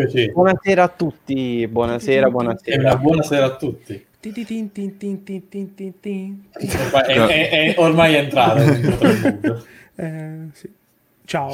Eccoci. 0.00 0.32
Buonasera 0.32 0.82
a 0.82 0.88
tutti, 0.88 1.68
buonasera, 1.68 2.30
buonasera. 2.30 2.96
buonasera 2.96 3.44
a 3.44 3.56
tutti. 3.56 4.06
Ormai 6.82 7.04
è, 7.04 7.26
è, 7.26 7.50
è, 7.50 7.74
ormai 7.78 8.14
è 8.14 8.18
entrato. 8.18 8.60
eh, 9.96 10.48
sì. 10.52 10.72
Ciao. 11.26 11.52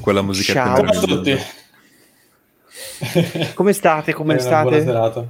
Quella 0.00 0.20
musica 0.20 0.52
Ciao 0.52 0.82
a 0.82 0.90
tutti. 0.90 1.34
Come 3.54 3.72
state? 3.72 4.12
Come 4.12 4.38
state? 4.38 4.68
Buona 4.68 4.84
serata. 4.84 5.26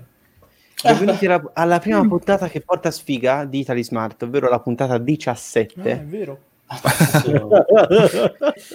Benvenuti 0.83 1.27
alla, 1.27 1.51
alla, 1.55 1.79
prima 1.79 2.05
puntata 2.07 2.49
che 2.49 2.61
porta 2.61 2.91
sfiga 2.91 3.45
di 3.45 3.61
Italy 3.61 3.85
Smart, 3.85 4.25
ovvero 4.25 4.49
la 4.49 4.59
puntata 4.59 4.99
17. 4.99 5.81
Ah, 5.81 5.85
è 5.85 6.05
vero. 6.05 6.41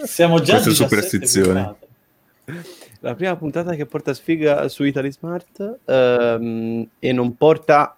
Siamo 0.05 0.39
già 0.39 0.61
Questa 0.61 0.71
superstizione. 0.71 1.75
La 3.03 3.15
prima 3.15 3.35
puntata 3.35 3.73
che 3.73 3.87
porta 3.87 4.13
sfiga 4.13 4.67
su 4.67 4.83
Italy 4.83 5.11
Smart 5.11 5.79
ehm, 5.85 6.87
e 6.99 7.11
non 7.11 7.35
porta 7.35 7.97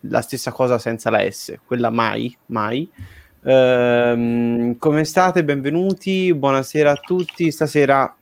la 0.00 0.20
stessa 0.20 0.52
cosa 0.52 0.76
senza 0.76 1.08
la 1.08 1.30
S, 1.30 1.56
quella 1.64 1.88
mai, 1.88 2.36
mai. 2.46 2.86
Ehm, 3.42 4.76
come 4.76 5.04
state? 5.04 5.44
Benvenuti, 5.44 6.34
buonasera 6.34 6.90
a 6.90 6.96
tutti. 6.96 7.50
Stasera 7.50 8.14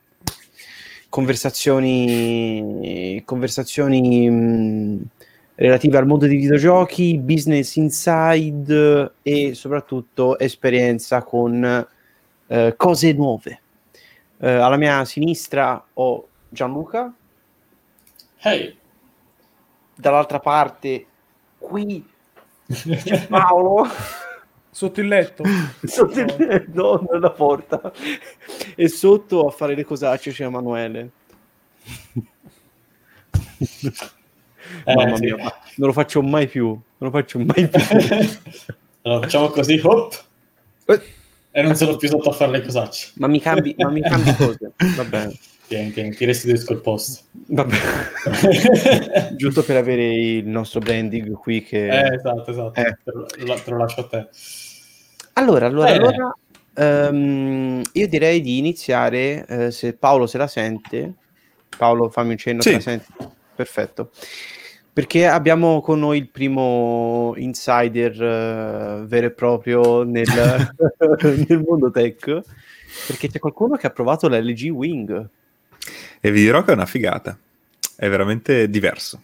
conversazioni, 1.09 3.21
conversazioni 3.25 4.29
mh, 4.29 5.01
relative 5.55 5.97
al 5.97 6.07
mondo 6.07 6.25
dei 6.25 6.37
videogiochi, 6.37 7.17
business 7.17 7.75
inside 7.75 9.11
e 9.21 9.53
soprattutto 9.55 10.39
esperienza 10.39 11.21
con 11.21 11.85
eh, 12.47 12.73
cose 12.77 13.11
nuove. 13.11 13.60
Eh, 14.43 14.49
alla 14.49 14.77
mia 14.77 15.05
sinistra 15.05 15.85
ho 15.93 16.27
Gianluca. 16.49 17.13
Hey. 18.39 18.75
Dall'altra 19.93 20.39
parte 20.39 21.05
qui 21.59 22.03
c'è 22.67 23.27
Paolo. 23.27 23.85
Sotto 24.73 25.01
il 25.01 25.07
letto? 25.07 25.43
sotto 25.83 26.17
il 26.21 26.33
letto, 26.37 27.05
nella 27.11 27.31
porta. 27.31 27.91
E 28.73 28.87
sotto 28.87 29.45
a 29.45 29.51
fare 29.51 29.75
le 29.75 29.83
cosacce 29.83 30.31
c'è 30.31 30.45
Emanuele. 30.45 31.11
Eh, 34.85 34.95
Mamma 34.95 35.17
sì. 35.17 35.23
mia, 35.23 35.35
non 35.35 35.87
lo 35.89 35.91
faccio 35.91 36.21
mai 36.21 36.47
più. 36.47 36.67
Non 36.67 36.81
lo 36.97 37.11
faccio 37.11 37.37
mai 37.39 37.67
più. 37.67 37.79
allora, 39.03 39.21
facciamo 39.23 39.49
così, 39.49 39.79
hop. 39.83 40.23
Eh. 40.85 41.19
E 41.51 41.61
non 41.61 41.75
sono 41.75 41.97
più 41.97 42.07
sotto 42.07 42.29
a 42.29 42.33
fare 42.33 42.51
le 42.51 42.61
cosacce. 42.61 43.11
Ma 43.15 43.27
mi 43.27 43.41
cambi, 43.41 43.75
ma 43.77 43.89
mi 43.89 44.01
cambi 44.01 44.33
cose. 44.35 44.71
Va 44.95 45.03
bene. 45.03 45.37
Tieni, 45.67 45.91
tieni, 45.91 46.15
ti 46.15 46.25
restituisco 46.25 46.73
il 46.73 46.81
posto. 46.81 47.23
Vabbè. 47.31 47.77
Giusto 49.35 49.63
per 49.63 49.77
avere 49.77 50.13
il 50.13 50.47
nostro 50.47 50.79
branding 50.79 51.31
qui 51.33 51.63
che... 51.63 51.87
Eh, 51.87 52.13
esatto, 52.15 52.51
esatto. 52.51 52.79
Eh. 52.79 52.97
Te, 53.03 53.11
lo, 53.11 53.25
te, 53.25 53.69
lo, 53.69 53.77
lascio 53.77 54.01
a 54.01 54.07
te. 54.07 54.27
Allora, 55.33 55.67
allora, 55.67 55.89
eh. 55.89 55.95
allora 55.95 56.35
um, 57.09 57.81
io 57.91 58.07
direi 58.07 58.41
di 58.41 58.57
iniziare, 58.57 59.45
eh, 59.45 59.71
se 59.71 59.93
Paolo 59.93 60.27
se 60.27 60.37
la 60.37 60.47
sente. 60.47 61.13
Paolo, 61.77 62.09
fammi 62.09 62.31
un 62.31 62.37
cenno, 62.37 62.61
sì. 62.61 62.69
se 62.69 62.75
la 62.75 62.81
senti. 62.81 63.13
Perfetto. 63.55 64.11
Perché 64.93 65.25
abbiamo 65.25 65.81
con 65.81 65.99
noi 65.99 66.17
il 66.17 66.27
primo 66.27 67.33
insider 67.37 68.11
uh, 68.13 69.05
vero 69.05 69.27
e 69.27 69.31
proprio 69.31 70.03
nel, 70.03 70.27
nel 71.47 71.63
mondo 71.65 71.89
tech, 71.91 72.41
perché 73.07 73.29
c'è 73.29 73.39
qualcuno 73.39 73.77
che 73.77 73.87
ha 73.87 73.91
provato 73.91 74.27
l'LG 74.27 74.69
Wing. 74.69 75.29
E 76.19 76.31
vi 76.31 76.41
dirò 76.41 76.63
che 76.63 76.71
è 76.71 76.75
una 76.75 76.85
figata, 76.85 77.37
è 77.95 78.09
veramente 78.09 78.69
diverso. 78.69 79.21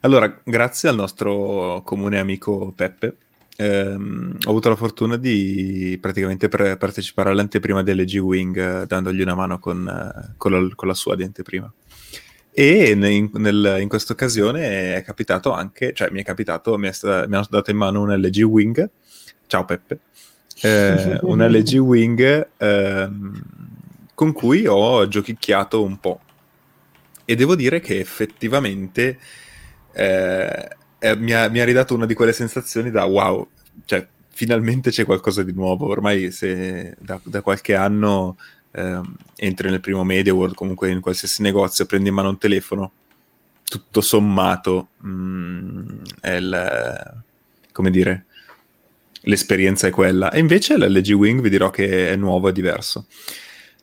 Allora, 0.00 0.40
grazie 0.44 0.88
al 0.88 0.96
nostro 0.96 1.80
comune 1.84 2.18
amico 2.18 2.72
Peppe, 2.74 3.16
ehm, 3.56 4.36
ho 4.44 4.50
avuto 4.50 4.68
la 4.68 4.76
fortuna 4.76 5.16
di 5.16 5.96
praticamente 6.00 6.48
pre- 6.48 6.76
partecipare 6.76 7.30
all'anteprima 7.30 7.82
dell'LG 7.82 8.18
Wing 8.18 8.56
eh, 8.58 8.86
dandogli 8.86 9.22
una 9.22 9.34
mano 9.34 9.58
con, 9.58 9.86
eh, 9.88 10.34
con, 10.36 10.52
la, 10.52 10.74
con 10.74 10.88
la 10.88 10.94
sua 10.94 11.14
di 11.14 11.22
anteprima. 11.22 11.72
E 12.54 12.90
in, 12.90 13.30
nel, 13.34 13.78
in 13.80 13.88
questa 13.88 14.12
occasione 14.12 14.96
è 14.96 15.02
capitato 15.02 15.52
anche, 15.52 15.94
cioè 15.94 16.10
mi 16.10 16.20
è 16.20 16.24
capitato, 16.24 16.76
mi, 16.76 16.88
è 16.88 16.92
stata, 16.92 17.26
mi 17.26 17.36
hanno 17.36 17.46
dato 17.48 17.70
in 17.70 17.78
mano 17.78 18.02
un 18.02 18.14
LG 18.14 18.42
Wing, 18.42 18.90
ciao 19.46 19.64
Peppe, 19.64 20.00
eh, 20.60 21.18
un 21.22 21.40
LG 21.48 21.76
Wing 21.76 22.48
eh, 22.58 23.10
con 24.14 24.32
cui 24.32 24.66
ho 24.66 25.08
giochicchiato 25.08 25.82
un 25.82 25.98
po'. 25.98 26.20
E 27.24 27.34
devo 27.36 27.56
dire 27.56 27.80
che 27.80 27.98
effettivamente 27.98 29.18
eh, 29.92 30.68
mi, 31.16 31.32
ha, 31.32 31.48
mi, 31.48 31.60
ha, 31.60 31.64
ridato 31.64 31.94
una 31.94 32.04
di 32.04 32.14
quelle 32.14 32.32
sensazioni 32.32 32.90
da 32.90 33.04
wow, 33.04 33.48
cioè 33.86 34.06
finalmente 34.28 34.90
c'è 34.90 35.06
qualcosa 35.06 35.42
di 35.42 35.52
nuovo. 35.52 35.86
Ormai 35.86 36.30
se 36.30 36.96
da, 36.98 37.18
da 37.22 37.40
qualche 37.40 37.74
anno 37.74 38.36
eh, 38.72 39.00
entri 39.36 39.70
nel 39.70 39.80
primo 39.80 40.04
Media 40.04 40.34
World, 40.34 40.54
comunque 40.54 40.90
in 40.90 41.00
qualsiasi 41.00 41.42
negozio, 41.42 41.86
prendi 41.86 42.08
in 42.08 42.14
mano 42.14 42.30
un 42.30 42.38
telefono, 42.38 42.92
tutto 43.64 44.00
sommato 44.00 44.88
mh, 44.98 45.08
mm, 45.08 46.02
è 46.20 46.32
il, 46.32 47.22
come 47.72 47.90
dire, 47.90 48.26
l'esperienza 49.22 49.86
è 49.86 49.90
quella. 49.90 50.30
E 50.30 50.38
invece 50.38 50.76
l'LG 50.76 51.12
Wing 51.12 51.40
vi 51.40 51.50
dirò 51.50 51.70
che 51.70 52.10
è 52.10 52.16
nuovo 52.16 52.48
e 52.48 52.52
diverso. 52.52 53.06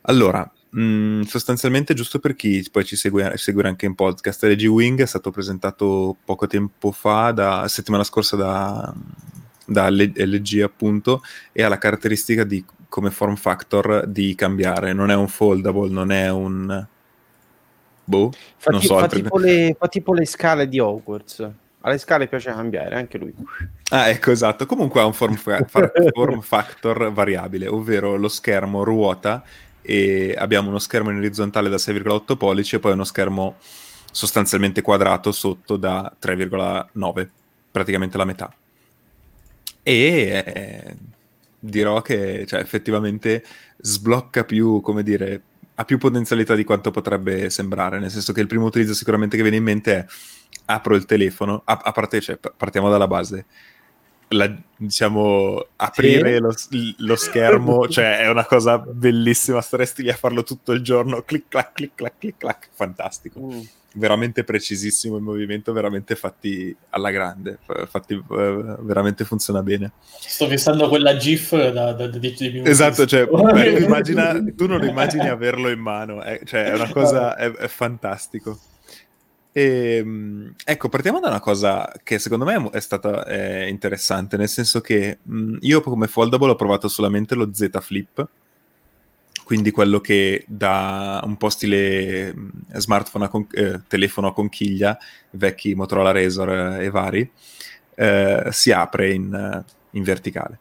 Allora, 0.03 0.49
mh, 0.69 1.21
sostanzialmente, 1.21 1.93
giusto 1.93 2.19
per 2.19 2.35
chi 2.35 2.65
poi 2.71 2.85
ci 2.85 2.95
segue, 2.95 3.33
segue 3.35 3.67
anche 3.67 3.85
in 3.85 3.95
podcast, 3.95 4.43
LG 4.43 4.65
Wing 4.65 5.01
è 5.01 5.05
stato 5.05 5.31
presentato 5.31 6.15
poco 6.23 6.47
tempo 6.47 6.91
fa, 6.91 7.31
da, 7.31 7.67
settimana 7.67 8.03
scorsa 8.03 8.35
da, 8.35 8.93
da 9.65 9.89
LG 9.89 10.61
appunto, 10.61 11.21
e 11.51 11.63
ha 11.63 11.67
la 11.67 11.77
caratteristica 11.77 12.43
di 12.43 12.63
come 12.89 13.11
form 13.11 13.35
factor 13.35 14.05
di 14.07 14.35
cambiare. 14.35 14.91
Non 14.93 15.11
è 15.11 15.15
un 15.15 15.27
foldable, 15.27 15.89
non 15.89 16.11
è 16.11 16.29
un... 16.29 16.85
Boh, 18.03 18.31
fa 18.57 18.71
non 18.71 18.81
so. 18.81 18.97
Fa, 18.97 19.07
tipo 19.07 19.37
le, 19.37 19.75
fa 19.77 19.87
tipo 19.87 20.13
le 20.13 20.25
scale 20.25 20.67
di 20.67 20.79
Hogwarts. 20.79 21.49
Alle 21.81 21.97
scale 21.99 22.27
piace 22.27 22.51
cambiare, 22.51 22.95
anche 22.95 23.17
lui. 23.17 23.33
Ah, 23.89 24.09
ecco, 24.09 24.31
esatto. 24.31 24.65
Comunque 24.65 24.99
ha 24.99 25.05
un 25.05 25.13
form, 25.13 25.35
fa- 25.35 25.63
form 26.13 26.41
factor 26.41 27.11
variabile, 27.13 27.67
ovvero 27.67 28.17
lo 28.17 28.27
schermo 28.27 28.83
ruota 28.83 29.43
e 29.81 30.35
abbiamo 30.37 30.69
uno 30.69 30.79
schermo 30.79 31.09
in 31.11 31.17
orizzontale 31.17 31.69
da 31.69 31.77
6,8 31.77 32.35
pollici 32.35 32.75
e 32.75 32.79
poi 32.79 32.93
uno 32.93 33.05
schermo 33.05 33.55
sostanzialmente 34.11 34.81
quadrato 34.81 35.31
sotto 35.31 35.77
da 35.77 36.11
3,9, 36.21 37.27
praticamente 37.71 38.17
la 38.17 38.25
metà. 38.25 38.53
E 39.81 40.43
eh, 40.45 40.95
dirò 41.59 42.01
che 42.01 42.45
cioè, 42.47 42.59
effettivamente 42.59 43.43
sblocca 43.77 44.43
più, 44.43 44.81
come 44.81 45.03
dire, 45.03 45.41
ha 45.75 45.85
più 45.85 45.97
potenzialità 45.97 46.55
di 46.55 46.63
quanto 46.63 46.91
potrebbe 46.91 47.49
sembrare, 47.49 47.99
nel 47.99 48.11
senso 48.11 48.33
che 48.33 48.41
il 48.41 48.47
primo 48.47 48.65
utilizzo 48.65 48.93
sicuramente 48.93 49.35
che 49.35 49.43
viene 49.43 49.57
in 49.57 49.63
mente 49.63 49.95
è 49.95 50.05
apro 50.65 50.95
il 50.95 51.05
telefono, 51.05 51.61
a, 51.65 51.79
a 51.83 51.91
parte, 51.91 52.21
cioè, 52.21 52.37
partiamo 52.37 52.89
dalla 52.89 53.07
base, 53.07 53.45
la, 54.29 54.53
diciamo, 54.75 55.67
aprire 55.77 56.35
sì. 56.55 56.95
lo, 56.97 57.07
lo, 57.07 57.15
schermo, 57.15 57.87
cioè 57.89 58.19
è 58.19 58.29
una 58.29 58.45
cosa 58.45 58.77
bellissima, 58.77 59.61
staresti 59.61 60.03
lì 60.03 60.09
a 60.09 60.15
farlo 60.15 60.43
tutto 60.43 60.71
il 60.71 60.81
giorno, 60.81 61.21
clic 61.23 61.45
clac, 61.47 61.73
clic 61.73 61.91
clac, 61.95 62.13
clic 62.17 62.37
clac, 62.37 62.69
fantastico. 62.73 63.39
Mm. 63.39 63.61
Veramente 63.93 64.43
precisissimo 64.43 65.17
il 65.17 65.23
movimento, 65.23 65.73
veramente 65.73 66.15
fatti 66.15 66.75
alla 66.89 67.09
grande, 67.09 67.57
fatti, 67.87 68.21
veramente 68.27 69.25
funziona 69.25 69.63
bene. 69.63 69.93
Sto 70.19 70.47
fissando 70.47 70.87
quella 70.89 71.17
GIF 71.17 71.55
da, 71.71 71.93
da, 71.93 72.07
da 72.07 72.17
10 72.19 72.51
minuti. 72.51 72.69
Esatto, 72.69 73.07
cioè, 73.07 73.25
beh, 73.25 73.79
immagina, 73.79 74.39
tu 74.55 74.67
non 74.67 74.83
immagini 74.83 75.27
averlo 75.27 75.69
in 75.69 75.79
mano, 75.79 76.21
è, 76.21 76.39
cioè, 76.45 76.65
è 76.65 76.73
una 76.75 76.91
cosa, 76.91 77.35
è, 77.35 77.51
è 77.51 77.67
fantastico. 77.67 78.59
E, 79.51 79.97
ehm, 79.97 80.53
ecco, 80.63 80.89
partiamo 80.89 81.19
da 81.19 81.29
una 81.29 81.39
cosa 81.39 81.91
che 82.03 82.19
secondo 82.19 82.45
me 82.45 82.69
è 82.71 82.79
stata 82.79 83.25
è 83.25 83.65
interessante, 83.65 84.37
nel 84.37 84.49
senso 84.49 84.81
che 84.81 85.19
mh, 85.21 85.57
io 85.61 85.81
come 85.81 86.07
foldable 86.07 86.51
ho 86.51 86.55
provato 86.55 86.87
solamente 86.87 87.35
lo 87.35 87.49
Z 87.53 87.69
Flip, 87.81 88.27
quindi 89.43 89.71
quello 89.71 89.99
che 89.99 90.45
da 90.47 91.21
un 91.23 91.35
po' 91.37 91.49
stile 91.49 92.35
smartphone 92.73 93.25
a 93.25 93.29
con- 93.29 93.47
eh, 93.51 93.81
telefono 93.87 94.27
a 94.27 94.33
conchiglia, 94.33 94.97
vecchi 95.31 95.73
Motorola 95.73 96.11
Razor 96.11 96.49
e 96.79 96.89
vari, 96.91 97.31
eh, 97.95 98.47
si 98.51 98.71
apre 98.71 99.11
in, 99.11 99.63
in 99.91 100.03
verticale. 100.03 100.59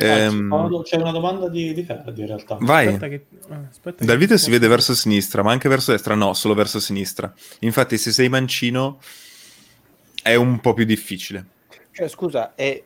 Um, 0.00 0.82
c'è 0.82 0.96
una 0.96 1.10
domanda 1.10 1.48
di, 1.48 1.74
di 1.74 1.82
Ferdi 1.82 2.20
in 2.20 2.26
realtà. 2.28 2.56
Vai. 2.60 2.86
Aspetta 2.86 3.08
che, 3.08 3.26
aspetta 3.68 4.04
Dal 4.04 4.16
video 4.16 4.36
si 4.36 4.48
vede 4.48 4.68
verso 4.68 4.94
sinistra, 4.94 5.42
ma 5.42 5.50
anche 5.50 5.68
verso 5.68 5.90
destra 5.90 6.14
no, 6.14 6.34
solo 6.34 6.54
verso 6.54 6.78
sinistra. 6.78 7.32
Infatti 7.60 7.98
se 7.98 8.12
sei 8.12 8.28
mancino 8.28 9.00
è 10.22 10.36
un 10.36 10.60
po' 10.60 10.72
più 10.72 10.84
difficile. 10.84 11.46
Cioè 11.90 12.06
scusa, 12.06 12.54
è 12.54 12.80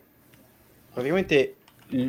praticamente 0.91 1.57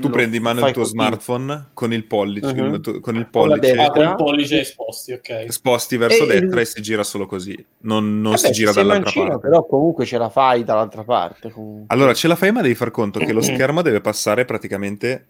Tu 0.01 0.09
prendi 0.11 0.39
in 0.39 0.43
mano 0.43 0.67
il 0.67 0.73
tuo 0.73 0.83
così. 0.83 0.95
smartphone 0.95 1.67
con 1.75 1.93
il 1.93 2.05
pollice, 2.07 2.55
Mhm. 2.55 2.81
tu- 2.81 3.01
con 3.01 3.17
il 3.17 3.29
pollice 3.29 3.77
con 3.93 4.03
il 4.03 4.15
pollice 4.17 4.61
esposti, 4.61 5.13
ok. 5.13 5.53
sposti 5.53 5.97
verso 5.99 6.23
E 6.23 6.35
il- 6.37 6.41
destra 6.41 6.61
e 6.61 6.65
si 6.65 6.81
gira 6.83 7.03
solo 7.05 7.27
così, 7.27 7.63
non, 7.81 8.21
non 8.21 8.39
si 8.39 8.51
gira 8.53 8.73
dall'altra 8.73 9.05
mancino, 9.05 9.29
parte. 9.29 9.49
Però 9.49 9.67
comunque 9.67 10.05
ce 10.07 10.17
la 10.19 10.31
fai 10.31 10.65
dall'altra 10.65 11.05
parte. 11.05 11.51
comunque. 11.51 11.95
Allora, 11.95 12.15
ce 12.15 12.29
la 12.29 12.37
fai, 12.37 12.51
ma 12.53 12.63
devi 12.63 12.75
far 12.75 12.91
conto 12.91 13.19
che 13.21 13.33
lo 13.33 13.41
schermo 13.71 13.83
deve 13.83 14.01
passare 14.01 14.45
praticamente. 14.45 15.27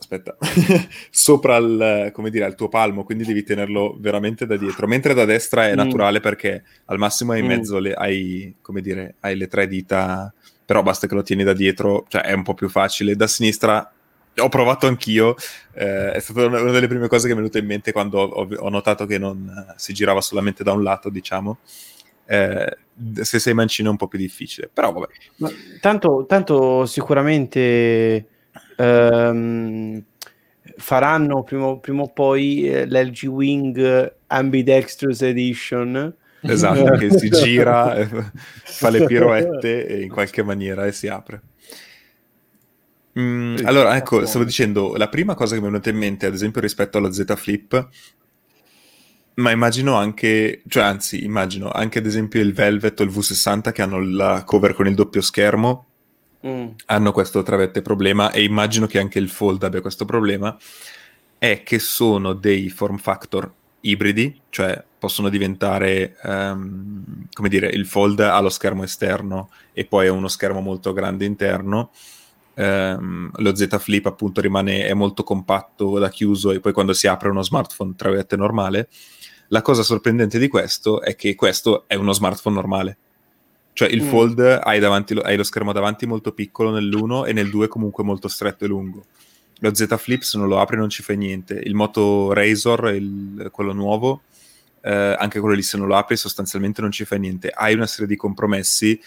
Aspetta, 0.00 0.36
sopra 1.10 1.56
il, 1.56 2.10
come 2.12 2.30
dire, 2.30 2.46
il 2.46 2.54
tuo 2.54 2.68
palmo, 2.68 3.02
quindi 3.04 3.24
devi 3.24 3.42
tenerlo 3.42 3.96
veramente 3.98 4.46
da 4.46 4.56
dietro. 4.56 4.86
Mentre 4.86 5.12
da 5.12 5.24
destra 5.24 5.66
è 5.68 5.72
Mm. 5.72 5.76
naturale 5.76 6.20
perché 6.20 6.62
al 6.86 6.98
massimo 6.98 7.32
hai 7.32 7.40
in 7.40 7.46
Mm. 7.46 7.48
mezzo 7.48 7.78
le, 7.78 7.92
hai, 7.94 8.54
come 8.62 8.80
dire, 8.80 9.16
hai 9.20 9.36
le 9.36 9.48
tre 9.48 9.66
dita, 9.66 10.32
però 10.68 10.82
basta 10.82 11.06
che 11.06 11.14
lo 11.14 11.22
tieni 11.22 11.44
da 11.44 11.54
dietro, 11.54 12.04
cioè 12.08 12.20
è 12.20 12.34
un 12.34 12.42
po' 12.42 12.52
più 12.52 12.68
facile. 12.68 13.16
Da 13.16 13.26
sinistra 13.26 13.90
ho 14.36 14.48
provato 14.50 14.86
anch'io, 14.86 15.34
eh, 15.72 16.12
è 16.12 16.18
stata 16.18 16.44
una 16.44 16.70
delle 16.70 16.88
prime 16.88 17.08
cose 17.08 17.26
che 17.26 17.32
mi 17.32 17.38
è 17.38 17.42
venuta 17.42 17.58
in 17.58 17.64
mente 17.64 17.90
quando 17.90 18.18
ho, 18.18 18.46
ho 18.54 18.68
notato 18.68 19.06
che 19.06 19.16
non 19.16 19.48
eh, 19.48 19.72
si 19.76 19.94
girava 19.94 20.20
solamente 20.20 20.62
da 20.62 20.72
un 20.72 20.82
lato, 20.82 21.08
diciamo. 21.08 21.60
Eh, 22.26 22.76
se 23.22 23.38
sei 23.38 23.54
mancino 23.54 23.88
è 23.88 23.92
un 23.92 23.96
po' 23.96 24.08
più 24.08 24.18
difficile, 24.18 24.68
però 24.70 24.92
vabbè. 24.92 25.06
Ma 25.36 25.50
tanto, 25.80 26.26
tanto 26.28 26.84
sicuramente 26.84 28.26
ehm, 28.76 30.04
faranno 30.76 31.42
prima, 31.44 31.78
prima 31.78 32.02
o 32.02 32.08
poi 32.08 32.68
eh, 32.68 32.84
l'LG 32.84 33.24
Wing 33.24 34.14
Ambidextrous 34.26 35.22
Edition. 35.22 36.14
Esatto, 36.40 36.96
che 36.96 37.10
si 37.18 37.28
gira, 37.30 37.96
eh, 37.96 38.08
fa 38.62 38.90
le 38.90 39.04
piroette 39.04 39.86
e 39.86 40.02
in 40.02 40.08
qualche 40.08 40.42
maniera 40.42 40.86
e 40.86 40.92
si 40.92 41.08
apre. 41.08 41.42
Mm, 43.18 43.56
allora, 43.64 43.96
ecco, 43.96 44.24
stavo 44.26 44.44
dicendo, 44.44 44.94
la 44.96 45.08
prima 45.08 45.34
cosa 45.34 45.54
che 45.54 45.60
mi 45.60 45.66
è 45.66 45.70
venuta 45.70 45.90
in 45.90 45.96
mente, 45.96 46.26
ad 46.26 46.34
esempio, 46.34 46.60
rispetto 46.60 46.98
allo 46.98 47.10
Z 47.10 47.34
Flip, 47.36 47.88
ma 49.34 49.50
immagino 49.50 49.94
anche, 49.94 50.62
cioè 50.68 50.82
anzi, 50.84 51.24
immagino 51.24 51.70
anche 51.70 51.98
ad 51.98 52.06
esempio 52.06 52.40
il 52.40 52.52
Velvet 52.52 53.00
o 53.00 53.02
il 53.04 53.10
V60 53.10 53.72
che 53.72 53.82
hanno 53.82 54.00
la 54.00 54.42
cover 54.44 54.74
con 54.74 54.86
il 54.86 54.94
doppio 54.94 55.20
schermo, 55.20 55.84
Mm. 56.46 56.68
hanno 56.86 57.10
questo 57.10 57.42
travette 57.42 57.82
problema 57.82 58.30
e 58.30 58.44
immagino 58.44 58.86
che 58.86 59.00
anche 59.00 59.18
il 59.18 59.28
Fold 59.28 59.64
abbia 59.64 59.80
questo 59.80 60.04
problema, 60.04 60.56
è 61.36 61.64
che 61.64 61.80
sono 61.80 62.32
dei 62.32 62.68
form 62.68 62.96
factor 62.98 63.52
ibridi, 63.80 64.40
cioè 64.50 64.82
possono 64.98 65.28
diventare, 65.28 66.16
ehm, 66.22 67.26
come 67.32 67.48
dire, 67.48 67.68
il 67.68 67.86
Fold 67.86 68.20
ha 68.20 68.40
lo 68.40 68.48
schermo 68.48 68.82
esterno 68.82 69.50
e 69.72 69.84
poi 69.84 70.08
ha 70.08 70.12
uno 70.12 70.28
schermo 70.28 70.60
molto 70.60 70.92
grande 70.92 71.24
interno. 71.24 71.90
Ehm, 72.54 73.30
lo 73.36 73.54
Z 73.54 73.78
Flip 73.78 74.06
appunto 74.06 74.40
rimane 74.40 74.84
è 74.86 74.94
molto 74.94 75.22
compatto 75.22 75.98
da 75.98 76.08
chiuso 76.08 76.50
e 76.50 76.58
poi 76.60 76.72
quando 76.72 76.92
si 76.92 77.06
apre 77.06 77.28
uno 77.28 77.42
smartphone 77.42 77.94
tra 77.94 78.08
virgolette 78.08 78.36
normale. 78.36 78.88
La 79.48 79.62
cosa 79.62 79.82
sorprendente 79.82 80.38
di 80.38 80.48
questo 80.48 81.00
è 81.00 81.14
che 81.14 81.34
questo 81.34 81.84
è 81.86 81.94
uno 81.94 82.12
smartphone 82.12 82.56
normale. 82.56 82.98
Cioè 83.72 83.88
il 83.88 84.02
Mm. 84.02 84.08
Fold 84.08 84.60
hai, 84.64 84.80
davanti 84.80 85.14
lo, 85.14 85.22
hai 85.22 85.36
lo 85.36 85.44
schermo 85.44 85.72
davanti 85.72 86.04
molto 86.04 86.32
piccolo 86.32 86.70
nell'1 86.70 87.28
e 87.28 87.32
nel 87.32 87.48
2 87.48 87.68
comunque 87.68 88.02
molto 88.02 88.26
stretto 88.26 88.64
e 88.64 88.68
lungo. 88.68 89.04
Lo 89.60 89.74
Z 89.74 89.96
Flip 89.98 90.22
se 90.22 90.38
non 90.38 90.48
lo 90.48 90.60
apri 90.60 90.76
non 90.76 90.88
ci 90.88 91.02
fai 91.02 91.16
niente. 91.16 91.54
Il 91.64 91.74
Moto 91.74 92.32
Razor, 92.32 92.92
il- 92.94 93.48
quello 93.52 93.72
nuovo, 93.72 94.22
eh, 94.82 95.16
anche 95.18 95.40
quello 95.40 95.54
lì 95.54 95.62
se 95.62 95.76
non 95.76 95.86
lo 95.88 95.96
apri 95.96 96.16
sostanzialmente 96.16 96.80
non 96.80 96.92
ci 96.92 97.04
fai 97.04 97.18
niente. 97.18 97.50
Hai 97.50 97.74
una 97.74 97.86
serie 97.86 98.06
di 98.06 98.16
compromessi 98.16 99.00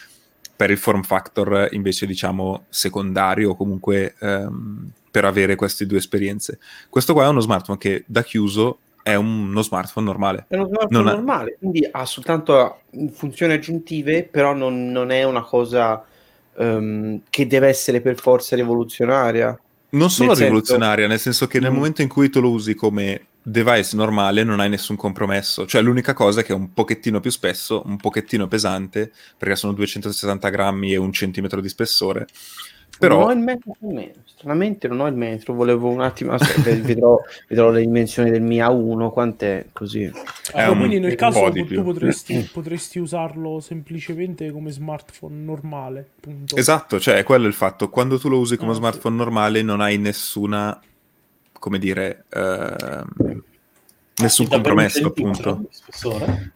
per 0.55 0.70
il 0.70 0.77
form 0.77 1.01
factor 1.03 1.70
invece 1.72 2.05
diciamo 2.05 2.65
secondario 2.70 3.51
o 3.51 3.55
comunque 3.55 4.15
ehm, 4.20 4.91
per 5.10 5.25
avere 5.25 5.55
queste 5.55 5.86
due 5.86 5.98
esperienze. 5.98 6.60
Questo 6.89 7.13
qua 7.13 7.25
è 7.25 7.29
uno 7.29 7.39
smartphone 7.39 7.77
che 7.77 8.03
da 8.05 8.22
chiuso 8.24 8.79
è 9.03 9.15
un- 9.15 9.50
uno 9.50 9.62
smartphone 9.63 10.05
normale. 10.05 10.46
È 10.50 10.55
uno 10.55 10.67
smartphone 10.67 11.03
Non 11.03 11.08
è- 11.12 11.15
normale, 11.15 11.55
quindi 11.58 11.88
ha 11.89 12.05
soltanto 12.05 12.81
funzioni 13.13 13.53
aggiuntive, 13.53 14.24
però 14.24 14.53
non, 14.53 14.91
non 14.91 15.10
è 15.12 15.24
una 15.24 15.41
cosa 15.43 16.05
ehm, 16.58 17.22
che 17.29 17.48
deve 17.48 17.70
essere 17.70 18.01
per 18.01 18.20
forza 18.20 18.55
rivoluzionaria. 18.58 19.58
Non 19.92 20.10
solo 20.10 20.30
Nel 20.30 20.38
senso- 20.38 20.44
rivoluzionaria, 20.44 21.08
nel 21.08 21.20
senso 21.20 21.48
che 21.48 21.60
nel 21.60 21.72
Mm. 21.72 21.76
momento 21.76 22.02
in 22.02 22.08
cui 22.08 22.30
tu 22.30 22.40
lo 22.40 22.50
usi 22.50 22.76
come 22.76 23.28
device 23.44 23.96
normale 23.96 24.44
non 24.44 24.60
hai 24.60 24.70
nessun 24.70 24.96
compromesso. 24.96 25.66
Cioè 25.66 25.82
l'unica 25.82 26.14
cosa 26.14 26.42
è 26.42 26.44
che 26.44 26.54
è 26.54 26.56
un 26.56 26.72
pochettino 26.74 27.20
più 27.20 27.32
spesso, 27.32 27.82
un 27.86 27.98
pochettino 27.98 28.48
pesante, 28.48 29.12
perché 29.38 29.56
sono 29.56 29.74
260 29.74 30.50
grammi 30.50 30.94
e 30.94 30.98
un 30.98 31.12
centimetro 31.12 31.60
di 31.60 31.68
spessore. 31.70 32.28
Non 33.03 33.20
ho 33.22 33.25
Però 33.25 33.31
il 33.31 33.39
metro 33.39 33.75
nemmeno, 33.79 34.13
stranamente 34.25 34.88
non 34.88 35.00
ho 35.00 35.08
il 35.08 35.15
metro, 35.15 35.53
volevo 35.53 35.89
un 35.89 36.01
attimo, 36.01 36.34
aspetta, 36.34 36.70
vedrò, 36.86 37.20
vedrò 37.48 37.72
le 37.72 37.81
dimensioni 37.81 38.29
del 38.29 38.41
mio 38.41 38.63
A1, 38.65 39.12
quant'è 39.12 39.65
così. 39.74 40.03
È 40.03 40.65
Ma 40.65 40.70
un- 40.72 40.77
quindi 40.77 41.00
nel 41.00 41.12
un 41.12 41.15
caso 41.15 41.39
tu 41.51 41.65
più. 41.65 41.84
potresti, 41.84 42.48
potresti 42.51 43.00
usarlo 43.00 43.60
semplicemente 43.60 44.51
come 44.51 44.72
smartphone 44.72 45.36
normale. 45.43 46.08
Punto. 46.20 46.55
Esatto, 46.55 47.00
cioè 47.00 47.15
è 47.15 47.24
quello 47.24 47.48
il 47.48 47.53
fatto. 47.53 47.89
Quando 47.89 48.20
tu 48.20 48.29
lo 48.29 48.38
usi 48.39 48.58
come 48.58 48.72
Ah, 48.72 48.74
sì. 48.74 48.79
smartphone 48.79 49.15
normale 49.15 49.62
non 49.63 49.81
hai 49.81 49.98
nessuna, 49.98 50.79
come 51.60 51.79
dire, 51.79 52.25
ehm, 52.29 53.43
nessun 54.22 54.48
compromesso, 54.48 55.08
appunto. 55.08 55.62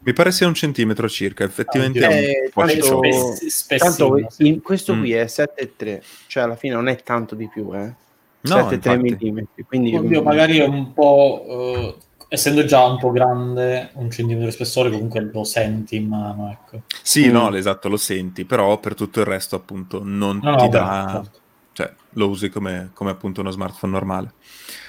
Mi 0.04 0.14
pare 0.14 0.32
sia 0.32 0.48
un 0.48 0.54
centimetro 0.54 1.10
circa, 1.10 1.44
effettivamente 1.44 2.06
Ah, 2.06 2.10
è 2.10 2.14
Eh, 2.14 2.42
un 2.46 2.50
po' 2.52 2.62
tanto-. 2.66 3.36
Spess- 3.48 3.78
Tanto 3.78 4.18
in- 4.40 4.62
questo 4.62 4.96
Mm. 4.96 5.00
qui 5.00 5.14
è 5.14 5.28
7,3, 5.28 6.04
cioè 6.28 6.44
alla 6.44 6.56
fine 6.56 6.74
non 6.76 6.88
è 6.88 7.02
tanto 7.02 7.36
di 7.36 7.48
più, 7.48 7.74
eh. 7.74 7.94
No, 8.42 8.70
7,3 8.70 8.94
infatti. 8.94 9.32
mm, 9.32 9.38
quindi 9.68 9.96
Oddio, 9.96 10.22
magari 10.22 10.58
è 10.60 10.66
un 10.66 10.94
po'... 10.94 11.46
eh, 11.48 12.04
essendo 12.28 12.66
già 12.66 12.84
un 12.86 12.98
po' 12.98 13.12
grande, 13.12 13.92
un 13.96 14.10
centimetro 14.12 14.48
di 14.48 14.54
spessore, 14.54 14.90
comunque 14.90 15.22
lo 15.32 15.44
senti 15.44 15.96
in 15.96 16.08
mano, 16.08 16.52
ecco. 16.52 16.82
Sì, 17.02 17.28
Mm. 17.28 17.32
no, 17.32 17.56
esatto, 17.56 17.90
lo 17.90 17.98
senti, 17.98 18.46
però 18.46 18.80
per 18.80 18.94
tutto 18.96 19.20
il 19.20 19.26
resto 19.26 19.56
appunto 19.56 20.02
non 20.04 20.40
No, 20.42 20.56
ti 20.56 20.64
no, 20.64 20.70
dà, 20.70 21.06
beh, 21.06 21.12
certo. 21.24 21.40
cioè 21.74 21.94
lo 22.14 22.30
usi 22.30 22.50
come, 22.50 22.92
come 22.94 23.12
appunto 23.12 23.42
uno 23.42 23.52
smartphone 23.52 23.92
normale. 23.94 24.34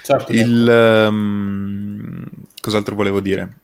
Certo, 0.03 0.31
Il, 0.31 0.67
ehm, 0.69 2.25
cos'altro 2.67 2.95
volevo 2.95 3.21
dire? 3.21 3.59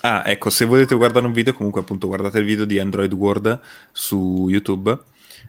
Ah, 0.00 0.24
ecco, 0.26 0.50
se 0.50 0.64
volete 0.64 0.96
guardare 0.96 1.26
un 1.26 1.32
video, 1.32 1.52
comunque 1.52 1.80
appunto 1.80 2.08
guardate 2.08 2.40
il 2.40 2.44
video 2.44 2.64
di 2.64 2.80
Android 2.80 3.12
World 3.12 3.60
su 3.92 4.46
YouTube. 4.48 4.90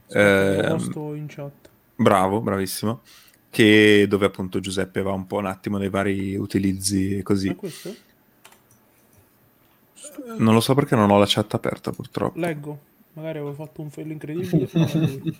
Aspetta, 0.06 0.76
posto 0.76 1.14
in 1.16 1.26
chat. 1.28 1.70
Bravo, 1.96 2.42
bravissimo. 2.42 3.02
Che 3.50 4.06
dove 4.08 4.28
appunto 4.28 4.60
Giuseppe 4.60 5.02
va 5.02 5.12
un 5.12 5.26
po' 5.26 5.38
un 5.38 5.48
attimo 5.48 5.80
nei 5.80 5.90
vari 5.90 6.36
utilizzi 6.36 7.18
e 7.18 7.24
così. 7.24 7.56
Non 10.38 10.54
lo 10.54 10.60
so 10.60 10.76
perché 10.76 10.96
non 10.96 11.10
ho 11.10 11.18
la 11.18 11.26
chat 11.28 11.52
aperta 11.56 11.92
purtroppo. 11.92 12.40
Leggo. 12.40 12.80
Magari 13.14 13.40
avevo 13.40 13.54
fatto 13.54 13.82
un 13.82 13.90
fail 13.90 14.12
incredibile. 14.12 14.70
è 14.70 14.84
lui. 15.02 15.34